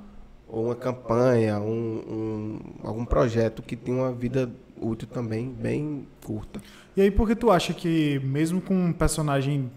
ou 0.48 0.66
uma 0.66 0.74
campanha, 0.74 1.58
um, 1.60 1.70
um- 2.08 2.60
algum 2.82 3.04
projeto 3.04 3.62
que 3.62 3.76
tem 3.76 3.94
uma 3.94 4.12
vida 4.12 4.50
útil 4.80 5.08
também 5.08 5.48
bem 5.50 6.06
curta. 6.24 6.60
E 6.96 7.02
aí, 7.02 7.10
por 7.10 7.28
que 7.28 7.34
tu 7.36 7.50
acha 7.50 7.72
que, 7.74 8.18
mesmo 8.24 8.60
com 8.60 8.74
um 8.74 8.92
personagem 8.92 9.70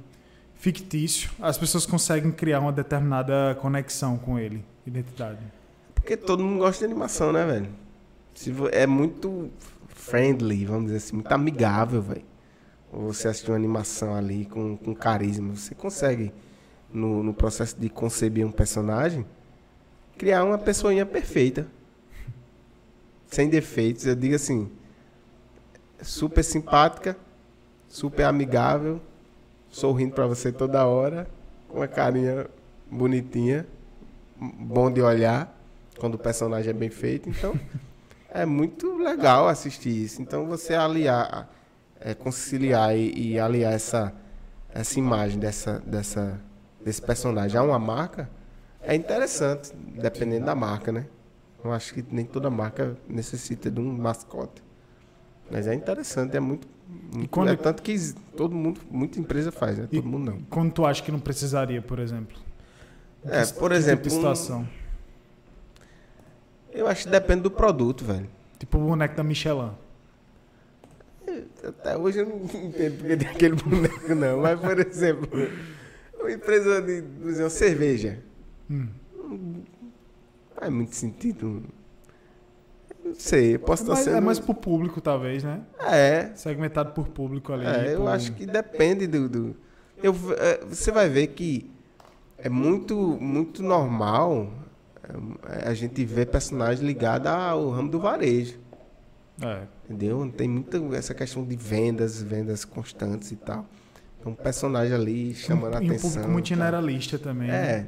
fictício, 0.56 1.30
as 1.42 1.58
pessoas 1.58 1.86
conseguem 1.86 2.32
criar 2.32 2.60
uma 2.60 2.72
determinada 2.72 3.56
conexão 3.62 4.18
com 4.18 4.38
ele, 4.40 4.64
identidade? 4.86 5.40
Porque 5.94 6.16
todo 6.16 6.44
mundo 6.44 6.60
gosta 6.60 6.80
de 6.86 6.92
animação, 6.92 7.32
né, 7.32 7.46
velho? 7.46 7.70
É 8.72 8.88
muito 8.88 9.50
friendly, 9.88 10.66
vamos 10.66 10.86
dizer 10.86 10.98
assim, 10.98 11.16
muito 11.16 11.32
amigável, 11.32 12.02
velho. 12.02 12.24
Você 12.92 13.28
assistir 13.28 13.52
uma 13.52 13.58
animação 13.58 14.16
ali 14.16 14.46
com, 14.46 14.76
com 14.78 14.94
carisma. 14.96 15.56
Você 15.56 15.76
consegue, 15.76 16.32
no, 16.92 17.24
no 17.24 17.34
processo 17.34 17.80
de 17.80 17.88
conceber 17.90 18.46
um 18.46 18.52
personagem, 18.52 19.26
criar 20.22 20.44
uma 20.44 20.60
pessoinha 20.60 21.04
perfeita. 21.04 21.66
Sem 23.26 23.50
defeitos. 23.50 24.06
Eu 24.06 24.16
digo 24.16 24.36
assim, 24.36 24.70
super 26.00 26.44
simpática, 26.44 27.18
super 27.88 28.26
amigável, 28.26 29.02
sorrindo 29.68 30.14
pra 30.14 30.28
você 30.28 30.52
toda 30.52 30.86
hora, 30.86 31.28
com 31.68 31.78
uma 31.78 31.88
carinha 31.88 32.46
bonitinha, 32.88 33.66
bom 34.40 34.92
de 34.92 35.02
olhar 35.02 35.60
quando 35.98 36.14
o 36.14 36.20
personagem 36.20 36.70
é 36.70 36.74
bem 36.74 36.92
feito. 36.92 37.28
Então, 37.28 37.60
é 38.30 38.46
muito 38.46 38.98
legal 38.98 39.48
assistir 39.48 40.04
isso. 40.04 40.22
Então, 40.22 40.46
você 40.46 40.76
aliar, 40.76 41.50
é, 42.00 42.14
conciliar 42.14 42.96
e, 42.96 43.32
e 43.32 43.40
aliar 43.40 43.74
essa, 43.74 44.14
essa 44.72 45.00
imagem 45.00 45.40
dessa, 45.40 45.80
dessa, 45.80 46.40
desse 46.80 47.02
personagem 47.02 47.58
a 47.58 47.64
uma 47.64 47.80
marca 47.80 48.30
é 48.84 48.96
interessante, 48.96 49.72
dependendo 49.76 50.46
da 50.46 50.56
marca, 50.56 50.92
né? 50.92 51.06
Eu 51.64 51.72
acho 51.72 51.94
que 51.94 52.04
nem 52.12 52.26
toda 52.26 52.50
marca 52.50 52.98
necessita 53.08 53.70
de 53.70 53.80
um 53.80 53.94
mascote. 53.98 54.64
Mas 55.50 55.68
é 55.68 55.74
interessante, 55.76 56.36
é 56.36 56.40
muito. 56.40 56.68
muito 57.14 57.30
quando- 57.30 57.50
é 57.50 57.56
tanto 57.56 57.84
que 57.84 57.96
todo 58.36 58.56
mundo, 58.56 58.82
muita 58.90 59.20
empresa 59.20 59.52
faz, 59.52 59.78
né? 59.78 59.88
Todo 59.92 60.08
mundo 60.08 60.32
não. 60.32 60.42
Quando 60.50 60.72
tu 60.74 60.86
acha 60.86 61.04
que 61.04 61.12
não 61.12 61.20
precisaria, 61.20 61.82
por 61.82 62.00
exemplo? 62.00 62.38
É, 63.26 63.46
Que- 63.46 63.54
por 63.54 63.70
que 63.72 63.78
exemplo, 63.78 64.04
Tipo 64.04 64.10
de 64.10 64.16
um- 64.16 64.18
situação? 64.36 64.68
Eu 66.72 66.88
acho 66.88 67.04
que 67.06 67.10
depende 67.12 67.42
do 67.42 67.52
produto, 67.52 68.04
velho. 68.06 68.30
Tipo 68.58 68.78
o 68.78 68.82
boneco 68.88 69.16
da 69.16 69.24
Michelin. 69.24 69.72
Até 71.64 71.96
hoje 71.98 72.20
eu 72.20 72.26
não 72.28 72.38
entendo 72.66 72.98
porque 72.98 73.18
tem 73.18 73.28
aquele 73.28 73.56
boneco, 73.56 74.16
não. 74.16 74.42
Mas, 74.42 74.60
por 74.60 74.80
exemplo, 74.80 75.30
uma 76.20 76.32
empresa 76.32 76.82
de 76.82 77.02
por 77.04 77.30
exemplo, 77.30 77.50
cerveja. 77.52 78.20
Hum. 78.72 78.88
Não 79.30 79.64
faz 80.56 80.72
muito 80.72 80.96
sentido. 80.96 81.64
Não 83.04 83.16
sei, 83.16 83.58
posso 83.58 83.82
É 83.82 83.84
estar 83.84 83.94
mais, 83.94 84.06
sendo. 84.06 84.18
é 84.18 84.22
mais 84.22 84.40
pro 84.40 84.54
público, 84.54 85.02
talvez, 85.02 85.44
né? 85.44 85.62
É, 85.80 86.32
Segmentado 86.36 86.92
por 86.94 87.08
público 87.10 87.52
ali. 87.52 87.66
é, 87.66 87.94
eu 87.96 88.02
por- 88.02 88.08
acho 88.10 88.32
que 88.34 88.46
depende 88.46 89.08
do. 89.08 89.28
do- 89.28 89.56
eu, 90.04 90.14
é, 90.38 90.64
você 90.66 90.92
vai 90.92 91.10
ver 91.10 91.28
que 91.28 91.70
é 92.38 92.50
muito, 92.50 92.96
muito 93.20 93.62
normal 93.64 94.52
é, 95.50 95.68
a 95.70 95.74
gente 95.74 96.04
ver 96.06 96.28
personagem 96.28 96.86
ligado 96.86 97.28
ao 97.28 97.70
ramo 97.72 97.90
do 97.90 98.00
varejo. 98.00 98.60
É. 99.42 99.64
Entendeu? 99.86 100.32
Tem 100.38 100.48
muita 100.48 100.78
essa 100.96 101.14
questão 101.16 101.44
de 101.44 101.56
vendas, 101.56 102.22
vendas 102.22 102.64
constantes 102.64 103.32
e 103.32 103.36
tal. 103.36 103.66
Então, 104.20 104.32
um 104.34 104.36
personagem 104.36 104.94
ali 104.94 105.34
chamando 105.34 105.76
a 105.76 105.82
e 105.82 105.86
um 105.86 105.88
atenção. 105.90 106.10
público 106.12 106.30
muito 106.32 106.48
generalista 106.50 107.18
também. 107.18 107.48
né? 107.48 107.88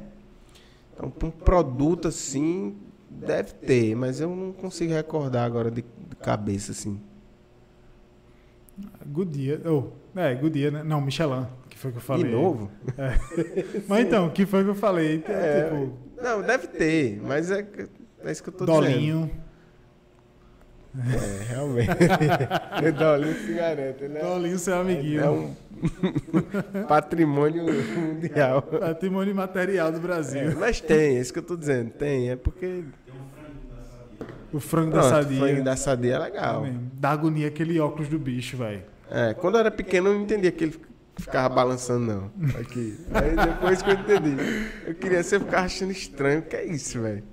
É. 1.02 1.06
Então, 1.06 1.28
um 1.28 1.30
produto 1.30 2.08
assim, 2.08 2.76
deve 3.10 3.52
ter, 3.54 3.94
mas 3.94 4.20
eu 4.20 4.34
não 4.34 4.52
consigo 4.52 4.92
recordar 4.92 5.44
agora 5.44 5.70
de, 5.70 5.82
de 5.82 6.16
cabeça 6.16 6.72
assim. 6.72 7.00
Goodyear. 9.06 9.60
Oh, 9.66 9.84
é, 10.18 10.34
Goodyear, 10.34 10.72
né? 10.72 10.82
Não, 10.82 11.00
Michelin, 11.00 11.46
que 11.68 11.78
foi 11.78 11.92
que 11.92 11.98
eu 11.98 12.02
falei. 12.02 12.24
De 12.24 12.30
novo? 12.30 12.70
Mas 13.86 14.06
então, 14.06 14.30
que 14.30 14.44
foi 14.46 14.64
que 14.64 14.70
eu 14.70 14.74
falei? 14.74 15.22
É, 15.28 15.64
tipo, 15.64 15.92
Não, 16.20 16.42
deve 16.42 16.66
ter, 16.68 17.20
mas 17.22 17.50
é, 17.50 17.66
é 18.24 18.32
isso 18.32 18.42
que 18.42 18.48
eu 18.48 18.52
tô 18.52 18.64
Dolinho. 18.64 19.30
dizendo. 19.30 19.44
É, 21.16 21.44
realmente. 21.52 21.90
Dolinho 22.98 23.34
cigareta, 23.46 24.08
né? 24.08 24.20
Dolinho, 24.20 24.58
seu 24.58 24.76
amiguinho. 24.76 25.20
É 25.20 25.30
um 25.30 25.54
patrimônio 26.88 27.64
mundial. 27.64 28.62
Patrimônio 28.62 29.34
material 29.34 29.90
do 29.92 29.98
É, 29.98 30.00
Brasil. 30.00 30.56
mas 30.58 30.80
tem, 30.80 31.16
é 31.16 31.20
isso 31.20 31.32
que 31.32 31.38
eu 31.38 31.42
tô 31.42 31.56
dizendo. 31.56 31.90
Tem, 31.90 32.30
é 32.30 32.36
porque. 32.36 32.84
O 34.52 34.60
frango 34.60 34.92
da 34.92 35.00
Pronto, 35.00 35.10
sadia. 35.14 35.38
frango 35.40 35.64
da 35.64 35.76
sadia 35.76 36.12
é 36.12 36.16
É 36.16 36.18
legal. 36.18 36.66
Dá 36.94 37.10
agonia 37.10 37.48
aquele 37.48 37.78
óculos 37.80 38.08
do 38.08 38.18
bicho, 38.18 38.56
velho. 38.56 38.82
É, 39.10 39.34
quando 39.34 39.54
eu 39.54 39.60
era 39.60 39.70
pequeno 39.70 40.08
eu 40.08 40.14
não 40.14 40.22
entendia 40.22 40.52
que 40.52 40.64
ele 40.64 40.80
ficava 41.16 41.52
balançando, 41.52 42.06
não. 42.06 42.30
Aqui. 42.60 42.96
Aí 43.12 43.34
depois 43.36 43.82
que 43.82 43.90
eu 43.90 43.94
entendi. 43.94 44.36
Eu 44.86 44.94
queria 44.94 45.22
ser 45.22 45.40
ficar 45.40 45.62
achando 45.62 45.90
estranho. 45.92 46.38
O 46.40 46.42
que 46.42 46.56
é 46.56 46.64
isso, 46.64 47.00
velho? 47.00 47.24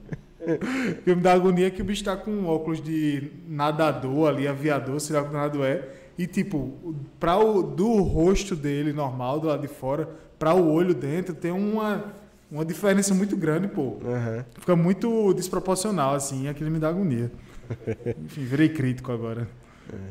O 0.41 1.01
que 1.03 1.13
me 1.15 1.21
dá 1.21 1.33
agonia 1.33 1.67
é 1.67 1.69
que 1.69 1.83
o 1.83 1.85
bicho 1.85 2.03
tá 2.03 2.17
com 2.17 2.31
um 2.31 2.47
óculos 2.47 2.81
de 2.81 3.31
nadador 3.47 4.27
ali, 4.29 4.47
aviador, 4.47 4.99
sei 4.99 5.15
lá 5.15 5.21
o 5.21 5.27
que 5.27 5.33
nada 5.33 5.57
é. 5.59 5.87
E 6.17 6.27
tipo, 6.27 6.95
pra 7.19 7.37
o, 7.37 7.63
do 7.63 8.01
rosto 8.01 8.55
dele 8.55 8.93
normal, 8.93 9.39
do 9.39 9.47
lado 9.47 9.61
de 9.61 9.67
fora, 9.67 10.09
pra 10.37 10.53
o 10.53 10.71
olho 10.71 10.93
dentro, 10.93 11.33
tem 11.33 11.51
uma, 11.51 12.13
uma 12.51 12.65
diferença 12.65 13.13
muito 13.13 13.35
grande, 13.37 13.67
pô. 13.67 13.97
Aham. 14.05 14.45
Fica 14.59 14.75
muito 14.75 15.33
desproporcional, 15.33 16.15
assim, 16.15 16.47
aquilo 16.47 16.69
me 16.69 16.79
dá 16.79 16.89
agonia. 16.89 17.31
Enfim, 18.25 18.43
virei 18.43 18.69
crítico 18.69 19.11
agora 19.11 19.47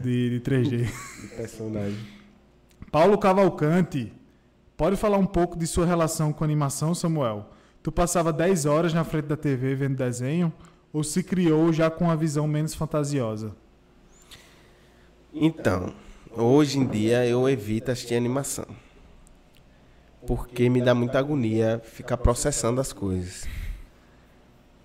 de, 0.02 0.38
de 0.38 0.40
3D. 0.40 0.86
De 0.86 1.28
personagem. 1.36 1.98
Paulo 2.90 3.18
Cavalcante, 3.18 4.12
pode 4.76 4.96
falar 4.96 5.18
um 5.18 5.26
pouco 5.26 5.58
de 5.58 5.66
sua 5.66 5.86
relação 5.86 6.32
com 6.32 6.42
animação, 6.42 6.94
Samuel? 6.94 7.50
Tu 7.82 7.90
passava 7.90 8.32
10 8.32 8.66
horas 8.66 8.92
na 8.92 9.04
frente 9.04 9.26
da 9.26 9.36
TV 9.36 9.74
vendo 9.74 9.96
desenho 9.96 10.52
ou 10.92 11.04
se 11.04 11.22
criou 11.22 11.72
já 11.72 11.90
com 11.90 12.04
uma 12.06 12.16
visão 12.16 12.46
menos 12.46 12.74
fantasiosa? 12.74 13.54
Então, 15.32 15.92
hoje 16.36 16.78
em 16.78 16.86
dia 16.86 17.24
eu 17.24 17.48
evito 17.48 17.90
assistir 17.90 18.16
animação. 18.16 18.66
Porque 20.26 20.68
me 20.68 20.82
dá 20.82 20.94
muita 20.94 21.18
agonia 21.18 21.80
ficar 21.84 22.16
processando 22.16 22.80
as 22.80 22.92
coisas. 22.92 23.46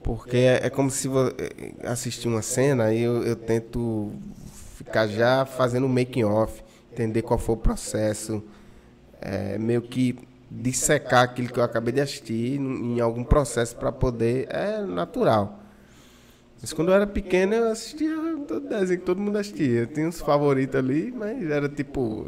Porque 0.04 0.38
é, 0.38 0.70
como 0.70 0.92
se 0.92 1.08
eh, 1.08 1.74
assistir 1.84 2.28
uma 2.28 2.44
cena 2.44 2.94
e 2.94 3.02
eu, 3.02 3.24
eu 3.24 3.36
tento 3.36 4.14
ficar 4.76 5.08
já 5.08 5.46
fazendo 5.48 5.88
um 5.88 5.90
making 5.90 6.24
off, 6.26 6.64
entender 6.92 7.24
qual 7.24 7.40
foi 7.40 7.56
o 7.56 7.58
processo, 7.58 8.44
é, 9.20 9.58
meio 9.58 9.82
que 9.82 10.16
dissecar 10.50 11.24
aquilo 11.24 11.50
que 11.50 11.60
eu 11.60 11.64
acabei 11.64 11.92
de 11.92 12.02
assistir 12.02 12.60
em 12.60 13.00
algum 13.00 13.24
processo 13.24 13.76
para 13.76 13.92
poder. 13.92 14.48
É 14.52 14.80
natural. 14.82 15.65
Mas 16.66 16.74
quando 16.74 16.88
eu 16.88 16.96
era 16.96 17.06
pequeno, 17.06 17.54
eu 17.54 17.68
assistia 17.68 18.10
todo 18.48 18.68
desenho 18.68 19.00
que 19.00 19.06
todo 19.06 19.22
mundo 19.22 19.38
assistia. 19.38 19.82
Eu 19.82 19.86
tinha 19.86 20.08
uns 20.08 20.20
favoritos 20.20 20.76
ali, 20.76 21.14
mas 21.16 21.48
era 21.48 21.70
tipo. 21.70 22.26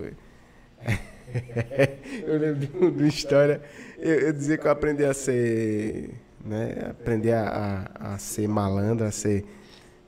eu 2.23 2.37
lembro 2.37 2.67
de 2.67 2.77
uma 2.77 3.07
história. 3.07 3.59
Eu, 3.97 4.13
eu 4.13 4.33
dizia 4.33 4.55
que 4.55 4.67
eu 4.67 4.69
aprendi 4.69 5.03
a 5.03 5.11
ser. 5.11 6.11
Né, 6.45 6.91
aprendi 6.91 7.31
a, 7.31 7.89
a, 7.95 8.13
a 8.13 8.17
ser 8.19 8.47
malandro, 8.47 9.07
a 9.07 9.11
ser 9.11 9.43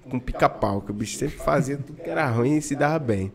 com 0.08 0.20
pica-pau, 0.20 0.82
que 0.82 0.92
o 0.92 0.94
bicho 0.94 1.18
sempre 1.18 1.38
fazia 1.38 1.78
tudo 1.78 2.00
que 2.00 2.08
era 2.08 2.30
ruim 2.30 2.58
e 2.58 2.62
se 2.62 2.76
dava 2.76 3.00
bem. 3.00 3.32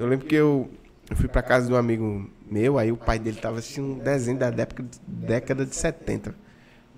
Eu 0.00 0.08
lembro 0.08 0.26
que 0.26 0.34
eu, 0.34 0.68
eu 1.08 1.14
fui 1.16 1.28
pra 1.28 1.42
casa 1.42 1.68
de 1.68 1.72
um 1.72 1.76
amigo 1.76 2.28
meu, 2.50 2.76
aí 2.76 2.90
o 2.90 2.96
pai 2.96 3.20
dele 3.20 3.38
tava 3.40 3.60
assistindo 3.60 3.86
um 3.86 3.98
desenho 3.98 4.36
da 4.36 4.50
década, 4.50 4.88
década 5.06 5.64
de 5.64 5.76
70. 5.76 6.34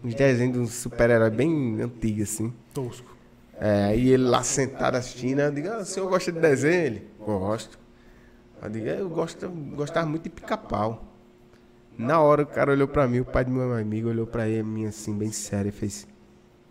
Uns 0.03 0.15
desenhos 0.15 0.55
de 0.55 0.59
um 0.59 0.67
super-herói 0.67 1.29
bem 1.29 1.83
antigo, 1.83 2.23
assim. 2.23 2.51
Tosco. 2.73 3.16
É, 3.61 3.85
aí 3.85 4.11
ele 4.11 4.25
lá 4.25 4.43
sentado 4.43 4.97
assistindo, 4.97 5.41
eu 5.41 5.51
digo, 5.51 5.69
ah, 5.69 5.79
o 5.79 5.85
senhor 5.85 6.09
gosta 6.09 6.31
de 6.31 6.41
desenho? 6.41 6.85
Ele, 6.87 7.11
gosto. 7.19 7.79
Eu 8.63 8.71
digo, 8.71 8.87
"É, 8.87 9.01
eu 9.01 9.09
gosto, 9.09 9.49
gostava 9.49 10.07
muito 10.07 10.25
de 10.25 10.31
pica-pau. 10.31 11.05
Na 11.97 12.21
hora 12.21 12.43
o 12.43 12.47
cara 12.47 12.73
olhou 12.73 12.87
pra 12.89 13.07
mim, 13.09 13.21
o 13.21 13.25
pai 13.25 13.45
do 13.45 13.51
meu 13.51 13.73
amigo 13.73 14.09
olhou 14.11 14.27
pra 14.27 14.47
ele, 14.47 14.63
mim 14.63 14.87
assim, 14.87 15.17
bem 15.17 15.33
sério, 15.33 15.71
e 15.71 15.73
fez, 15.73 16.07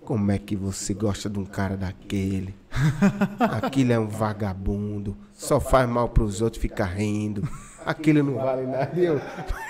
como 0.01 0.31
é 0.31 0.37
que 0.37 0.55
você 0.55 0.93
gosta 0.93 1.27
de 1.27 1.39
um 1.39 1.45
cara 1.45 1.75
daquele? 1.75 2.53
Aquilo 3.39 3.91
é 3.91 3.99
um 3.99 4.07
vagabundo, 4.07 5.17
só 5.33 5.59
faz 5.59 5.89
mal 5.89 6.09
pros 6.09 6.41
outros, 6.41 6.61
fica 6.61 6.85
rindo. 6.85 7.47
Aquilo 7.83 8.21
não 8.21 8.35
vale 8.35 8.67
nada. 8.67 8.91
E 8.95 9.05
eu, 9.05 9.19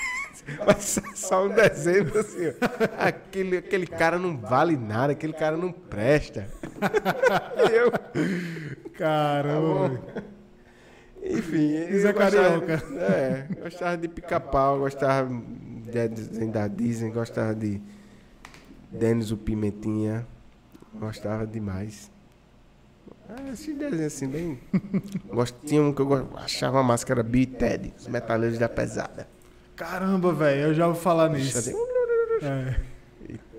mas 0.68 1.00
só 1.16 1.46
um 1.46 1.50
desenho 1.50 2.18
assim, 2.20 2.48
ó. 2.50 3.06
aquele, 3.06 3.58
aquele 3.58 3.88
cara 3.88 4.20
não 4.20 4.38
vale 4.38 4.76
nada, 4.76 5.14
aquele 5.14 5.34
cara 5.34 5.56
não 5.56 5.72
presta. 5.72 6.50
Eu, 7.72 7.92
Caramba. 8.98 9.90
velho. 9.90 10.02
enfim. 11.38 11.98
Zé 12.00 12.14
gostava- 12.14 12.62
Carioca. 12.62 12.84
É, 13.00 13.48
gostava 13.62 13.98
de 13.98 14.08
pica-pau, 14.08 14.80
gostava 14.80 15.30
de 15.30 16.46
da 16.52 16.68
Disney, 16.68 17.12
gostava 17.12 17.56
de 17.56 17.82
Denis 18.92 19.32
o 19.32 19.38
Pimentinha, 19.38 20.26
gostava 20.94 21.46
demais. 21.48 22.12
Ah, 23.28 23.52
esse 23.52 23.74
desenho 23.74 24.06
assim, 24.08 24.28
bem. 24.28 24.60
Gosto, 25.28 25.58
tinha 25.66 25.82
um 25.82 25.92
que 25.92 26.02
eu 26.02 26.30
achava 26.36 26.84
massa, 26.84 27.06
que 27.06 27.12
era 27.12 27.24
Bill 27.24 27.42
e 27.42 27.46
Ted, 27.48 27.94
os 27.98 28.08
metaleiros 28.08 28.58
da 28.60 28.70
pesada. 28.70 29.28
Caramba, 29.76 30.32
velho, 30.34 30.62
eu 30.68 30.74
já 30.74 30.86
vou 30.86 30.96
falar 30.96 31.30
nisso. 31.30 31.72
É. 32.42 32.80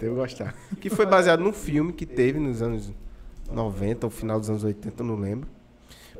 Eu 0.00 0.14
gostava. 0.14 0.54
Que 0.80 0.88
foi 0.88 1.04
baseado 1.06 1.40
num 1.40 1.52
filme 1.52 1.92
que 1.92 2.06
teve 2.06 2.38
nos 2.38 2.62
anos 2.62 2.92
90, 3.52 4.06
ou 4.06 4.10
final 4.10 4.38
dos 4.40 4.48
anos 4.50 4.64
80, 4.64 5.02
eu 5.02 5.06
não 5.06 5.16
lembro. 5.16 5.48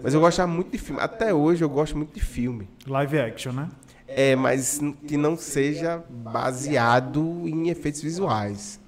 Mas 0.03 0.15
eu 0.15 0.21
gostava 0.21 0.51
muito 0.51 0.71
de 0.73 0.79
filme. 0.79 1.01
Até 1.01 1.33
hoje 1.33 1.65
eu 1.65 1.69
gosto 1.69 1.97
muito 1.97 2.13
de 2.15 2.21
filme. 2.21 2.69
Live 2.87 3.19
action, 3.19 3.53
né? 3.53 3.69
É, 4.07 4.37
mas 4.37 4.81
que 5.07 5.17
não 5.17 5.37
seja 5.37 6.03
baseado 6.09 7.43
em 7.47 7.69
efeitos 7.71 8.01
visuais. 8.03 8.79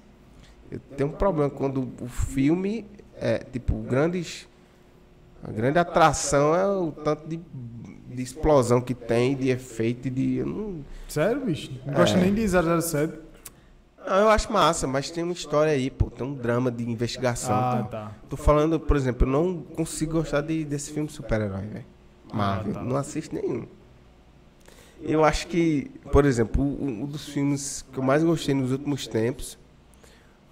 Eu 0.71 0.79
tenho 0.95 1.09
um 1.09 1.13
problema 1.13 1.49
quando 1.49 1.89
o 1.99 2.07
filme 2.07 2.85
é, 3.19 3.39
tipo, 3.39 3.75
grandes. 3.81 4.47
A 5.43 5.51
grande 5.51 5.79
atração 5.79 6.55
é 6.55 6.65
o 6.67 6.91
tanto 6.91 7.27
de, 7.27 7.39
de 8.13 8.21
explosão 8.21 8.79
que 8.79 8.93
tem, 8.93 9.35
de 9.35 9.49
efeito 9.49 10.09
de. 10.09 10.43
Não, 10.43 10.85
Sério, 11.07 11.43
bicho? 11.45 11.71
Não 11.85 11.93
É. 12.01 12.17
nem 12.21 12.33
de 12.33 12.45
007? 12.47 13.13
Não, 14.05 14.15
eu 14.15 14.29
acho 14.29 14.51
massa, 14.51 14.87
mas 14.87 15.11
tem 15.11 15.23
uma 15.23 15.33
história 15.33 15.71
aí, 15.71 15.89
pô, 15.89 16.09
tem 16.09 16.25
um 16.25 16.33
drama 16.33 16.71
de 16.71 16.83
investigação. 16.89 17.53
Ah, 17.55 17.75
então- 17.79 17.89
tá. 17.89 18.11
Tô 18.29 18.35
falando, 18.37 18.79
por 18.79 18.95
exemplo, 18.97 19.27
eu 19.27 19.31
não 19.31 19.61
consigo 19.61 20.13
gostar 20.13 20.41
de, 20.41 20.63
desse 20.65 20.91
filme 20.91 21.09
super-herói, 21.09 21.65
velho. 21.67 21.85
Marvel, 22.33 22.71
Ah, 22.71 22.79
tá. 22.79 22.83
não 22.83 22.95
assisto 22.95 23.35
nenhum. 23.35 23.65
Eu 25.01 25.23
acho 25.23 25.47
que, 25.47 25.89
por 26.11 26.25
exemplo, 26.25 26.61
um, 26.63 27.05
dos 27.05 27.29
filmes 27.29 27.85
que 27.93 27.97
eu 27.99 28.03
mais 28.03 28.23
gostei 28.23 28.53
nos 28.53 28.71
últimos 28.71 29.07
tempos 29.07 29.57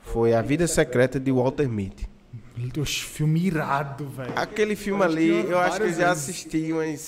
foi 0.02 0.34
A 0.34 0.42
Vida 0.42 0.68
Secreta 0.68 1.20
de 1.20 1.32
Walter 1.32 1.68
Mitty. 1.68 2.08
Oxe, 2.80 3.02
filme 3.04 3.46
irado, 3.46 4.08
velho. 4.08 4.32
Aquele 4.36 4.76
filme 4.76 5.02
Eu 5.02 5.06
ali, 5.06 5.30
eu 5.52 5.60
acho 5.60 5.78
que 5.78 5.84
eu 5.88 5.94
já 5.94 6.12
assisti 6.12 6.72
umas 6.72 7.00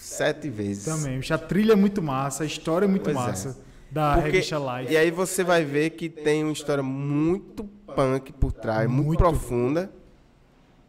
sete 0.00 0.48
vezes. 0.48 0.84
Também. 0.84 1.20
A 1.30 1.38
trilha 1.38 1.72
é 1.72 1.76
muito 1.76 2.02
massa, 2.02 2.42
a 2.42 2.46
história 2.46 2.86
é 2.86 2.88
muito 2.88 3.04
Pois 3.04 3.16
é. 3.46 3.54
Da 3.92 4.14
Porque- 4.14 4.30
revista 4.30 4.56
Life. 4.58 4.92
E 4.92 4.96
aí 4.96 5.10
você 5.10 5.44
vai 5.44 5.64
ver 5.64 5.90
que 5.90 6.08
tem 6.08 6.42
uma 6.42 6.52
história 6.52 6.82
muito 6.82 7.64
punk 7.94 8.32
por 8.32 8.50
trás, 8.52 8.88
muito, 8.88 9.06
Muito. 9.08 9.18
profunda. 9.18 9.92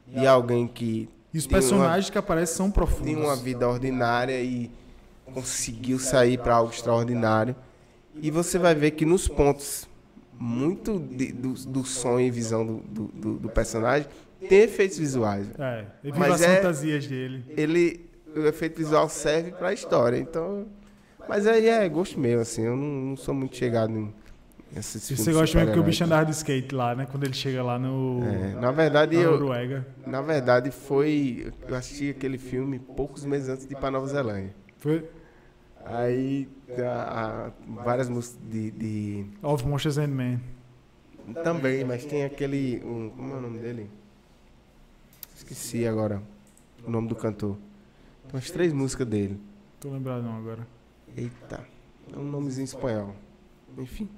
De 0.07 0.25
alguém 0.27 0.67
que 0.67 1.09
E 1.33 1.37
os 1.37 1.45
tem 1.45 1.55
uma- 1.57 1.61
personagens 1.61 2.09
que 2.09 2.17
aparecem 2.17 2.55
são 2.55 2.71
profundos. 2.71 3.07
tinha 3.07 3.17
uma 3.19 3.35
vida 3.35 3.67
ordinária 3.67 4.39
e 4.41 4.71
conseguiu 5.33 5.99
sair 5.99 6.37
para 6.37 6.55
algo 6.55 6.71
extraordinário. 6.71 7.55
E 8.21 8.29
você 8.31 8.57
vai 8.59 8.75
ver 8.75 8.91
que 8.91 9.05
nos 9.05 9.27
pontos 9.27 9.87
muito 10.39 10.99
de- 10.99 11.31
do, 11.31 11.53
do 11.53 11.83
sonho 11.83 12.25
e 12.27 12.31
visão 12.31 12.65
do, 12.65 12.77
do, 13.07 13.33
do- 13.39 13.49
personagem 13.49 14.07
tem 14.47 14.59
efeitos 14.61 14.97
visuais. 14.97 15.47
É, 15.57 15.85
e 16.03 16.11
viva 16.11 16.19
Mas 16.19 16.33
as 16.35 16.41
é- 16.41 16.55
fantasias 16.57 17.07
dele. 17.07 17.43
Ele, 17.49 18.09
o 18.35 18.41
efeito 18.45 18.77
visual 18.77 19.09
serve 19.09 19.51
para 19.51 19.69
a 19.69 19.73
história. 19.73 20.17
Então, 20.17 20.67
mas 21.27 21.47
aí 21.47 21.67
é 21.67 21.87
gosto 21.89 22.19
meu, 22.19 22.39
assim. 22.41 22.63
Eu 22.63 22.75
não, 22.75 22.87
não 22.87 23.17
sou 23.17 23.33
muito 23.33 23.55
chegado 23.55 23.91
em 23.91 24.13
esses 24.75 25.03
E 25.03 25.07
filmes 25.15 25.23
você 25.25 25.31
gosta 25.33 25.57
mesmo 25.59 25.73
que 25.73 25.79
o 25.79 25.83
bicho 25.83 26.03
andava 26.03 26.25
de 26.25 26.31
skate 26.31 26.73
lá, 26.73 26.95
né? 26.95 27.07
Quando 27.09 27.23
ele 27.23 27.33
chega 27.33 27.61
lá 27.63 27.77
no. 27.77 28.21
É, 28.23 28.59
na 28.59 28.71
verdade, 28.71 29.15
na 29.15 29.21
eu, 29.23 29.31
Noruega. 29.31 29.85
na 30.05 30.21
verdade 30.21 30.71
foi 30.71 31.51
eu 31.67 31.75
assisti 31.75 32.09
aquele 32.09 32.37
filme 32.37 32.79
poucos 32.79 33.23
meses 33.25 33.49
antes 33.49 33.67
de 33.67 33.73
ir 33.73 33.77
para 33.77 33.91
Nova 33.91 34.07
Zelândia. 34.07 34.53
Foi 34.77 35.07
Aí 35.85 36.47
a- 36.79 37.47
a- 37.47 37.51
várias 37.83 38.07
músicas 38.07 38.39
de, 38.49 38.71
de- 38.71 39.25
Of 39.41 39.67
Monsters 39.67 39.97
and 39.97 40.07
Men. 40.07 40.39
Também, 41.43 41.83
mas 41.83 42.03
tem 42.05 42.23
aquele. 42.23 42.81
um- 42.85 43.09
como 43.09 43.33
é 43.33 43.37
o 43.37 43.41
nome 43.41 43.59
dele? 43.59 43.89
Esqueci 45.35 45.85
agora 45.85 46.21
o 46.85 46.89
nome 46.91 47.07
do 47.07 47.15
cantor. 47.15 47.57
Tem 48.27 48.33
umas 48.35 48.49
três 48.49 48.71
músicas 48.73 49.07
dele. 49.07 49.39
Tô 49.79 49.89
lembrado 49.91 50.21
não 50.23 50.37
agora. 50.37 50.65
Eita, 51.15 51.65
é 52.11 52.17
um 52.17 52.23
nomezinho 52.23 52.65
espanhol. 52.65 53.15
Enfim. 53.77 54.09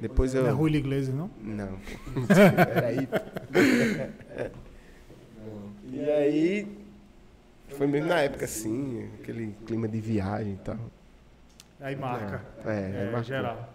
Depois 0.00 0.34
eu. 0.34 0.42
Não 0.42 0.50
é 0.50 0.52
Julio 0.52 0.78
Iglesias, 0.78 1.14
não? 1.14 1.30
Não. 1.40 1.78
Peraí. 2.26 3.08
e 5.90 6.10
aí. 6.10 6.82
Foi 7.68 7.86
mesmo 7.86 8.08
na 8.08 8.20
época 8.20 8.44
assim, 8.44 9.08
aquele 9.20 9.54
clima 9.64 9.88
de 9.88 9.98
viagem 9.98 10.54
e 10.54 10.58
tal. 10.58 10.78
Aí 11.80 11.96
marca. 11.96 12.44
É, 12.64 13.10
é, 13.12 13.18
É, 13.18 13.22
geral. 13.22 13.72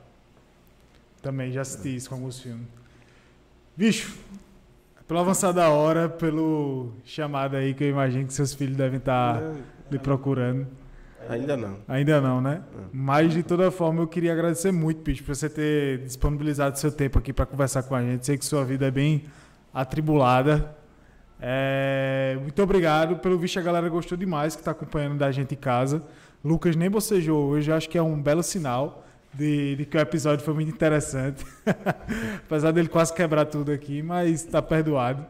Também 1.21 1.51
já 1.51 1.61
assisti 1.61 1.95
isso 1.95 2.09
com 2.09 2.15
alguns 2.15 2.39
filmes. 2.39 2.67
Bicho, 3.75 4.17
pelo 5.07 5.19
avançar 5.19 5.51
da 5.51 5.69
hora, 5.69 6.07
pelo 6.07 6.91
chamado 7.03 7.55
aí 7.55 7.73
que 7.73 7.83
eu 7.83 7.89
imagino 7.89 8.27
que 8.27 8.33
seus 8.33 8.53
filhos 8.53 8.77
devem 8.77 8.97
estar 8.97 9.41
Não, 9.41 9.61
lhe 9.89 9.99
procurando. 9.99 10.67
Ainda 11.29 11.57
não. 11.57 11.77
Ainda 11.87 12.21
não, 12.21 12.41
né? 12.41 12.61
Não. 12.73 12.89
Mas 12.91 13.33
de 13.33 13.43
toda 13.43 13.69
forma 13.71 14.01
eu 14.01 14.07
queria 14.07 14.33
agradecer 14.33 14.71
muito, 14.71 15.01
bicho, 15.01 15.23
por 15.23 15.35
você 15.35 15.49
ter 15.49 15.99
disponibilizado 15.99 16.77
seu 16.79 16.91
tempo 16.91 17.19
aqui 17.19 17.33
para 17.33 17.45
conversar 17.45 17.83
com 17.83 17.95
a 17.95 18.01
gente. 18.01 18.25
Sei 18.25 18.37
que 18.37 18.45
sua 18.45 18.63
vida 18.63 18.87
é 18.87 18.91
bem 18.91 19.23
atribulada. 19.73 20.75
É, 21.39 22.37
muito 22.41 22.61
obrigado. 22.61 23.17
Pelo 23.17 23.37
visto, 23.37 23.59
a 23.59 23.61
galera 23.61 23.87
gostou 23.89 24.17
demais 24.17 24.55
que 24.55 24.61
está 24.61 24.71
acompanhando 24.71 25.17
da 25.17 25.31
gente 25.31 25.53
em 25.53 25.57
casa. 25.57 26.01
Lucas 26.43 26.75
nem 26.75 26.89
bocejou 26.89 27.47
hoje, 27.47 27.71
acho 27.71 27.89
que 27.89 27.97
é 27.97 28.01
um 28.01 28.21
belo 28.21 28.43
sinal 28.43 29.05
de, 29.33 29.75
de 29.75 29.85
que 29.85 29.97
o 29.97 29.99
episódio 29.99 30.43
foi 30.43 30.53
muito 30.53 30.71
interessante. 30.71 31.45
Apesar 32.45 32.71
dele 32.71 32.87
quase 32.87 33.13
quebrar 33.13 33.45
tudo 33.45 33.71
aqui, 33.71 34.01
mas 34.01 34.43
está 34.43 34.61
perdoado. 34.61 35.25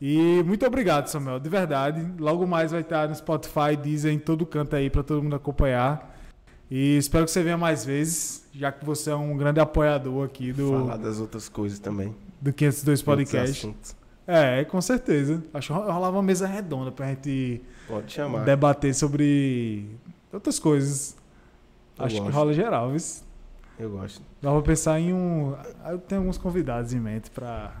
E 0.00 0.42
muito 0.44 0.64
obrigado, 0.64 1.08
Samuel, 1.08 1.40
de 1.40 1.48
verdade. 1.48 2.06
Logo 2.18 2.46
mais 2.46 2.70
vai 2.70 2.82
estar 2.82 3.08
no 3.08 3.14
Spotify, 3.14 3.76
Deezer, 3.80 4.12
em 4.12 4.18
todo 4.18 4.46
canto 4.46 4.76
aí 4.76 4.88
para 4.88 5.02
todo 5.02 5.22
mundo 5.22 5.34
acompanhar. 5.36 6.16
E 6.70 6.96
espero 6.98 7.24
que 7.24 7.30
você 7.30 7.42
venha 7.42 7.56
mais 7.56 7.84
vezes, 7.84 8.46
já 8.52 8.70
que 8.70 8.84
você 8.84 9.10
é 9.10 9.14
um 9.16 9.36
grande 9.36 9.58
apoiador 9.58 10.24
aqui 10.26 10.52
do, 10.52 10.70
Falar 10.70 10.96
das 10.98 11.18
outras 11.18 11.48
coisas 11.48 11.78
também. 11.78 12.14
do 12.40 12.52
502 12.52 13.00
outros 13.00 13.02
Podcast. 13.02 13.74
É, 14.26 14.62
com 14.66 14.80
certeza. 14.80 15.42
Acho 15.54 15.68
que 15.72 15.80
rolava 15.80 16.10
uma 16.16 16.22
mesa 16.22 16.46
redonda 16.46 16.92
pra 16.92 17.06
gente 17.06 17.62
Pode 17.88 18.12
chamar. 18.12 18.44
debater 18.44 18.94
sobre 18.94 19.86
outras 20.30 20.58
coisas. 20.58 21.16
Eu 21.98 22.04
Acho 22.04 22.14
que 22.16 22.20
gosto. 22.20 22.34
rola 22.34 22.52
geral, 22.52 22.90
viu? 22.90 23.00
Eu 23.80 23.90
gosto. 23.90 24.20
Dá 24.42 24.52
pra 24.52 24.60
pensar 24.62 25.00
em 25.00 25.12
um. 25.14 25.56
Eu 25.88 25.98
tenho 25.98 26.20
alguns 26.20 26.36
convidados 26.36 26.92
em 26.92 27.00
mente 27.00 27.30
pra 27.30 27.72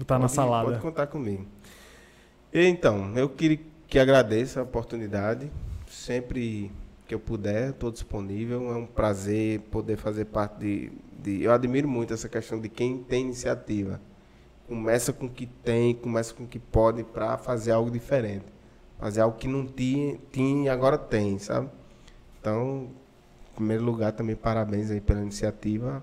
botar 0.00 0.14
na 0.16 0.22
Pode- 0.22 0.32
salada. 0.32 0.68
Pode 0.70 0.80
contar 0.80 1.06
comigo. 1.06 1.46
E, 2.52 2.66
então, 2.66 3.16
eu 3.16 3.28
queria 3.28 3.60
que 3.86 3.98
agradeça 3.98 4.60
a 4.60 4.62
oportunidade. 4.62 5.50
Sempre 5.86 6.70
que 7.06 7.14
eu 7.14 7.20
puder, 7.20 7.70
estou 7.70 7.90
disponível. 7.90 8.70
É 8.72 8.76
um 8.76 8.86
prazer 8.86 9.60
poder 9.70 9.96
fazer 9.96 10.26
parte 10.26 10.58
de, 10.58 10.92
de. 11.22 11.42
Eu 11.42 11.52
admiro 11.52 11.88
muito 11.88 12.12
essa 12.14 12.28
questão 12.28 12.60
de 12.60 12.68
quem 12.68 12.98
tem 13.02 13.22
iniciativa. 13.22 14.00
Começa 14.68 15.12
com 15.12 15.26
o 15.26 15.30
que 15.30 15.46
tem, 15.46 15.94
começa 15.94 16.32
com 16.32 16.44
o 16.44 16.46
que 16.46 16.58
pode 16.58 17.02
para 17.02 17.36
fazer 17.36 17.72
algo 17.72 17.90
diferente. 17.90 18.44
Fazer 18.98 19.20
algo 19.20 19.36
que 19.36 19.48
não 19.48 19.66
tinha, 19.66 20.18
tinha 20.30 20.66
e 20.66 20.68
agora 20.68 20.96
tem, 20.96 21.38
sabe? 21.38 21.68
Então, 22.40 22.88
em 23.50 23.54
primeiro 23.56 23.82
lugar, 23.82 24.12
também 24.12 24.36
parabéns 24.36 24.90
aí 24.90 25.00
pela 25.00 25.20
iniciativa. 25.20 26.02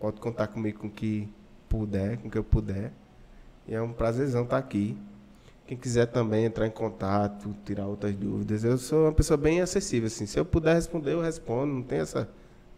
Pode 0.00 0.20
contar 0.20 0.48
comigo 0.48 0.80
com 0.80 0.86
o 0.88 0.90
que 0.90 1.28
puder, 1.68 2.16
com 2.18 2.28
o 2.28 2.30
que 2.30 2.38
eu 2.38 2.42
puder. 2.44 2.92
E 3.70 3.74
é 3.74 3.80
um 3.80 3.92
prazerzão 3.92 4.42
estar 4.42 4.58
aqui. 4.58 4.98
Quem 5.64 5.78
quiser 5.78 6.06
também 6.06 6.44
entrar 6.44 6.66
em 6.66 6.70
contato, 6.70 7.54
tirar 7.64 7.86
outras 7.86 8.12
dúvidas. 8.16 8.64
Eu 8.64 8.76
sou 8.76 9.04
uma 9.04 9.12
pessoa 9.12 9.36
bem 9.36 9.60
acessível, 9.60 10.08
assim. 10.08 10.26
Se 10.26 10.40
eu 10.40 10.44
puder 10.44 10.74
responder, 10.74 11.12
eu 11.12 11.20
respondo. 11.20 11.72
Não 11.72 11.82
tem 11.82 12.00
essa 12.00 12.28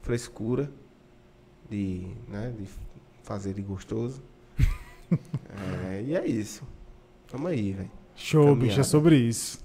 frescura 0.02 0.70
de, 1.70 2.06
né, 2.28 2.52
de 2.58 2.66
fazer 3.22 3.54
de 3.54 3.62
gostoso. 3.62 4.22
É, 5.90 6.02
e 6.02 6.16
é 6.16 6.26
isso. 6.26 6.66
Tamo 7.30 7.46
aí, 7.46 7.72
velho. 7.72 7.90
Show, 8.16 8.44
Caminhada. 8.44 8.66
bicho, 8.66 8.80
é 8.80 8.82
sobre 8.82 9.16
isso. 9.16 9.62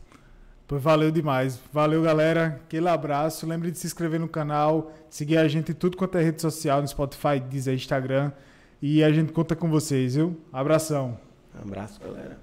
Pois 0.68 0.84
valeu 0.84 1.10
demais. 1.10 1.58
Valeu, 1.72 2.04
galera. 2.04 2.60
Aquele 2.66 2.90
abraço. 2.90 3.48
Lembre 3.48 3.72
de 3.72 3.78
se 3.78 3.88
inscrever 3.88 4.20
no 4.20 4.28
canal, 4.28 4.92
seguir 5.10 5.38
a 5.38 5.48
gente 5.48 5.72
em 5.72 5.74
tudo 5.74 5.96
quanto 5.96 6.18
é 6.18 6.22
rede 6.22 6.42
social, 6.42 6.82
no 6.82 6.88
Spotify, 6.90 7.40
Deezer, 7.40 7.74
Instagram. 7.74 8.34
E 8.82 9.04
a 9.04 9.12
gente 9.12 9.32
conta 9.32 9.56
com 9.56 9.70
vocês, 9.70 10.16
viu? 10.16 10.38
Abração. 10.52 11.18
Um 11.56 11.68
abraço, 11.68 12.00
galera. 12.00 12.38